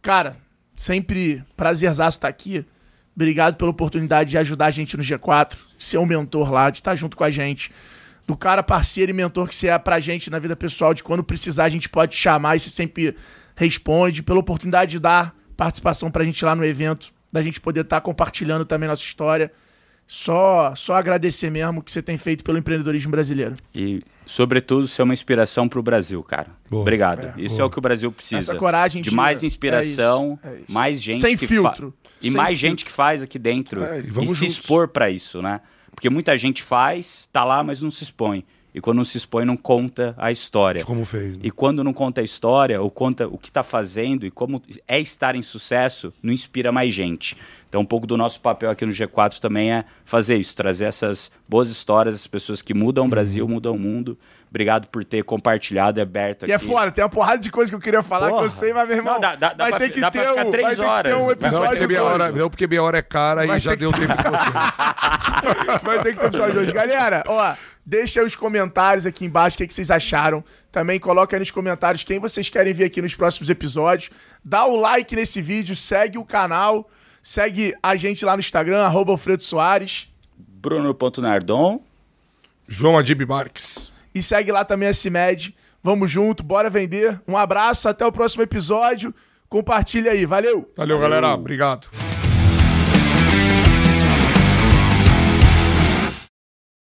Cara, 0.00 0.36
sempre 0.76 1.42
prazerzaço 1.56 2.18
estar 2.18 2.28
aqui. 2.28 2.64
Obrigado 3.14 3.56
pela 3.56 3.70
oportunidade 3.70 4.30
de 4.30 4.38
ajudar 4.38 4.66
a 4.66 4.70
gente 4.70 4.96
no 4.96 5.02
G4, 5.02 5.56
ser 5.84 5.98
um 5.98 6.06
mentor 6.06 6.50
lá, 6.50 6.70
de 6.70 6.78
estar 6.78 6.94
junto 6.94 7.16
com 7.16 7.24
a 7.24 7.30
gente. 7.30 7.70
Do 8.26 8.36
cara 8.36 8.62
parceiro 8.62 9.10
e 9.10 9.14
mentor 9.14 9.48
que 9.48 9.54
você 9.54 9.68
é 9.68 9.78
pra 9.78 10.00
gente 10.00 10.30
na 10.30 10.38
vida 10.38 10.56
pessoal, 10.56 10.94
de 10.94 11.02
quando 11.02 11.22
precisar 11.22 11.64
a 11.64 11.68
gente 11.68 11.88
pode 11.88 12.16
chamar 12.16 12.56
e 12.56 12.60
você 12.60 12.70
sempre 12.70 13.14
responde. 13.54 14.22
Pela 14.22 14.38
oportunidade 14.38 14.92
de 14.92 14.98
dar 14.98 15.34
participação 15.56 16.10
pra 16.10 16.24
gente 16.24 16.44
lá 16.44 16.54
no 16.54 16.64
evento, 16.64 17.12
da 17.32 17.42
gente 17.42 17.60
poder 17.60 17.80
estar 17.80 18.00
compartilhando 18.00 18.64
também 18.64 18.88
nossa 18.88 19.02
história. 19.02 19.52
Só, 20.06 20.74
só 20.76 20.94
agradecer 20.94 21.50
mesmo 21.50 21.80
o 21.80 21.82
que 21.82 21.90
você 21.90 22.02
tem 22.02 22.18
feito 22.18 22.44
pelo 22.44 22.58
empreendedorismo 22.58 23.10
brasileiro. 23.10 23.54
E, 23.74 24.02
sobretudo, 24.26 24.86
ser 24.86 25.02
uma 25.02 25.14
inspiração 25.14 25.66
para 25.66 25.80
o 25.80 25.82
Brasil, 25.82 26.22
cara. 26.22 26.48
Boa. 26.68 26.82
Obrigado. 26.82 27.32
É, 27.38 27.40
Isso 27.40 27.56
boa. 27.56 27.62
é 27.62 27.64
o 27.64 27.70
que 27.70 27.78
o 27.78 27.80
Brasil 27.80 28.12
precisa. 28.12 28.52
Essa 28.52 28.54
coragem 28.54 29.00
de 29.00 29.10
mais 29.10 29.42
inspiração, 29.42 30.38
é 30.42 30.48
isso, 30.48 30.56
é 30.56 30.60
isso. 30.60 30.72
mais 30.72 31.00
gente 31.00 31.20
sem 31.20 31.36
filtro 31.36 31.94
e 32.20 32.30
Sem 32.30 32.36
mais 32.36 32.58
gente 32.58 32.84
que 32.84 32.92
faz 32.92 33.22
aqui 33.22 33.38
dentro 33.38 33.82
é, 33.82 34.00
e, 34.00 34.24
e 34.24 34.28
se 34.28 34.44
expor 34.44 34.88
para 34.88 35.10
isso, 35.10 35.40
né? 35.40 35.60
Porque 35.94 36.10
muita 36.10 36.36
gente 36.36 36.62
faz, 36.62 37.28
tá 37.32 37.44
lá, 37.44 37.62
mas 37.62 37.80
não 37.80 37.90
se 37.90 38.04
expõe. 38.04 38.44
E 38.74 38.80
quando 38.80 38.96
não 38.96 39.04
se 39.04 39.16
expõe, 39.16 39.44
não 39.44 39.56
conta 39.56 40.16
a 40.18 40.32
história. 40.32 40.80
De 40.80 40.84
como 40.84 41.04
fez. 41.04 41.36
Né? 41.36 41.42
E 41.44 41.50
quando 41.52 41.84
não 41.84 41.92
conta 41.92 42.20
a 42.20 42.24
história, 42.24 42.82
ou 42.82 42.90
conta 42.90 43.28
o 43.28 43.38
que 43.38 43.48
está 43.48 43.62
fazendo 43.62 44.26
e 44.26 44.32
como 44.32 44.60
é 44.88 44.98
estar 44.98 45.36
em 45.36 45.42
sucesso, 45.42 46.12
não 46.20 46.32
inspira 46.32 46.72
mais 46.72 46.92
gente. 46.92 47.36
Então, 47.68 47.82
um 47.82 47.84
pouco 47.84 48.04
do 48.04 48.16
nosso 48.16 48.40
papel 48.40 48.70
aqui 48.70 48.84
no 48.84 48.90
G4 48.90 49.38
também 49.38 49.72
é 49.72 49.84
fazer 50.04 50.36
isso, 50.38 50.56
trazer 50.56 50.86
essas 50.86 51.30
boas 51.48 51.70
histórias, 51.70 52.16
as 52.16 52.26
pessoas 52.26 52.62
que 52.62 52.74
mudam 52.74 53.06
o 53.06 53.08
Brasil, 53.08 53.44
uhum. 53.44 53.52
mudam 53.52 53.76
o 53.76 53.78
mundo. 53.78 54.18
Obrigado 54.54 54.86
por 54.86 55.02
ter 55.02 55.24
compartilhado 55.24 55.98
e 55.98 56.00
aberto 56.00 56.44
aqui. 56.44 56.52
E 56.52 56.54
é 56.54 56.60
fora, 56.60 56.92
tem 56.92 57.02
uma 57.02 57.10
porrada 57.10 57.38
de 57.38 57.50
coisa 57.50 57.72
que 57.72 57.74
eu 57.74 57.80
queria 57.80 58.04
falar 58.04 58.28
Porra. 58.28 58.42
que 58.42 58.46
eu 58.46 58.50
sei, 58.50 58.72
mas 58.72 58.86
meu 58.86 58.98
irmão. 58.98 59.14
Não, 59.14 59.20
dá, 59.20 59.34
dá, 59.34 59.52
vai 59.52 59.72
dá 59.72 59.78
ter 59.80 59.90
que 59.90 60.00
dá 60.00 60.12
ter 60.12 60.30
um, 60.30 60.48
três 60.48 60.78
horas. 60.78 61.12
Ter 61.12 61.18
um 61.18 61.28
episódio 61.28 61.80
não, 61.80 61.88
minha 61.88 62.04
hora, 62.04 62.30
não, 62.30 62.48
porque 62.48 62.68
minha 62.68 62.80
hora 62.80 62.98
é 62.98 63.02
cara 63.02 63.44
vai 63.48 63.56
e 63.56 63.60
já 63.60 63.74
deu 63.74 63.92
que... 63.92 63.98
tempo 63.98 64.14
pra 64.14 64.30
vocês. 64.30 65.82
vai 65.82 66.02
ter 66.04 66.12
que 66.12 66.20
ter 66.20 66.26
episódio 66.26 66.60
hoje. 66.60 66.72
Galera, 66.72 67.24
ó, 67.26 67.56
deixa 67.84 68.20
aí 68.20 68.26
os 68.26 68.36
comentários 68.36 69.04
aqui 69.06 69.24
embaixo 69.24 69.56
o 69.56 69.58
que, 69.58 69.66
que 69.66 69.74
vocês 69.74 69.90
acharam. 69.90 70.44
Também 70.70 71.00
coloca 71.00 71.34
aí 71.34 71.40
nos 71.40 71.50
comentários 71.50 72.04
quem 72.04 72.20
vocês 72.20 72.48
querem 72.48 72.72
ver 72.72 72.84
aqui 72.84 73.02
nos 73.02 73.16
próximos 73.16 73.50
episódios. 73.50 74.10
Dá 74.44 74.64
o 74.64 74.76
like 74.76 75.16
nesse 75.16 75.42
vídeo, 75.42 75.74
segue 75.74 76.16
o 76.16 76.24
canal, 76.24 76.88
segue 77.20 77.74
a 77.82 77.96
gente 77.96 78.24
lá 78.24 78.36
no 78.36 78.40
Instagram, 78.40 78.84
arroba 78.84 79.10
Alfredo 79.10 79.42
Soares. 79.42 80.06
Bruno.nardon. 80.38 81.82
João 82.68 82.96
Adib 82.96 83.26
Marques. 83.26 83.92
E 84.14 84.22
segue 84.22 84.52
lá 84.52 84.64
também 84.64 84.88
a 84.88 84.94
CIMED. 84.94 85.54
Vamos 85.82 86.10
junto, 86.10 86.42
bora 86.42 86.70
vender. 86.70 87.20
Um 87.28 87.36
abraço, 87.36 87.88
até 87.88 88.06
o 88.06 88.12
próximo 88.12 88.42
episódio. 88.42 89.14
Compartilha 89.48 90.12
aí, 90.12 90.24
valeu! 90.24 90.70
Valeu, 90.76 90.98
valeu. 90.98 91.00
galera. 91.00 91.34
Obrigado. 91.34 92.13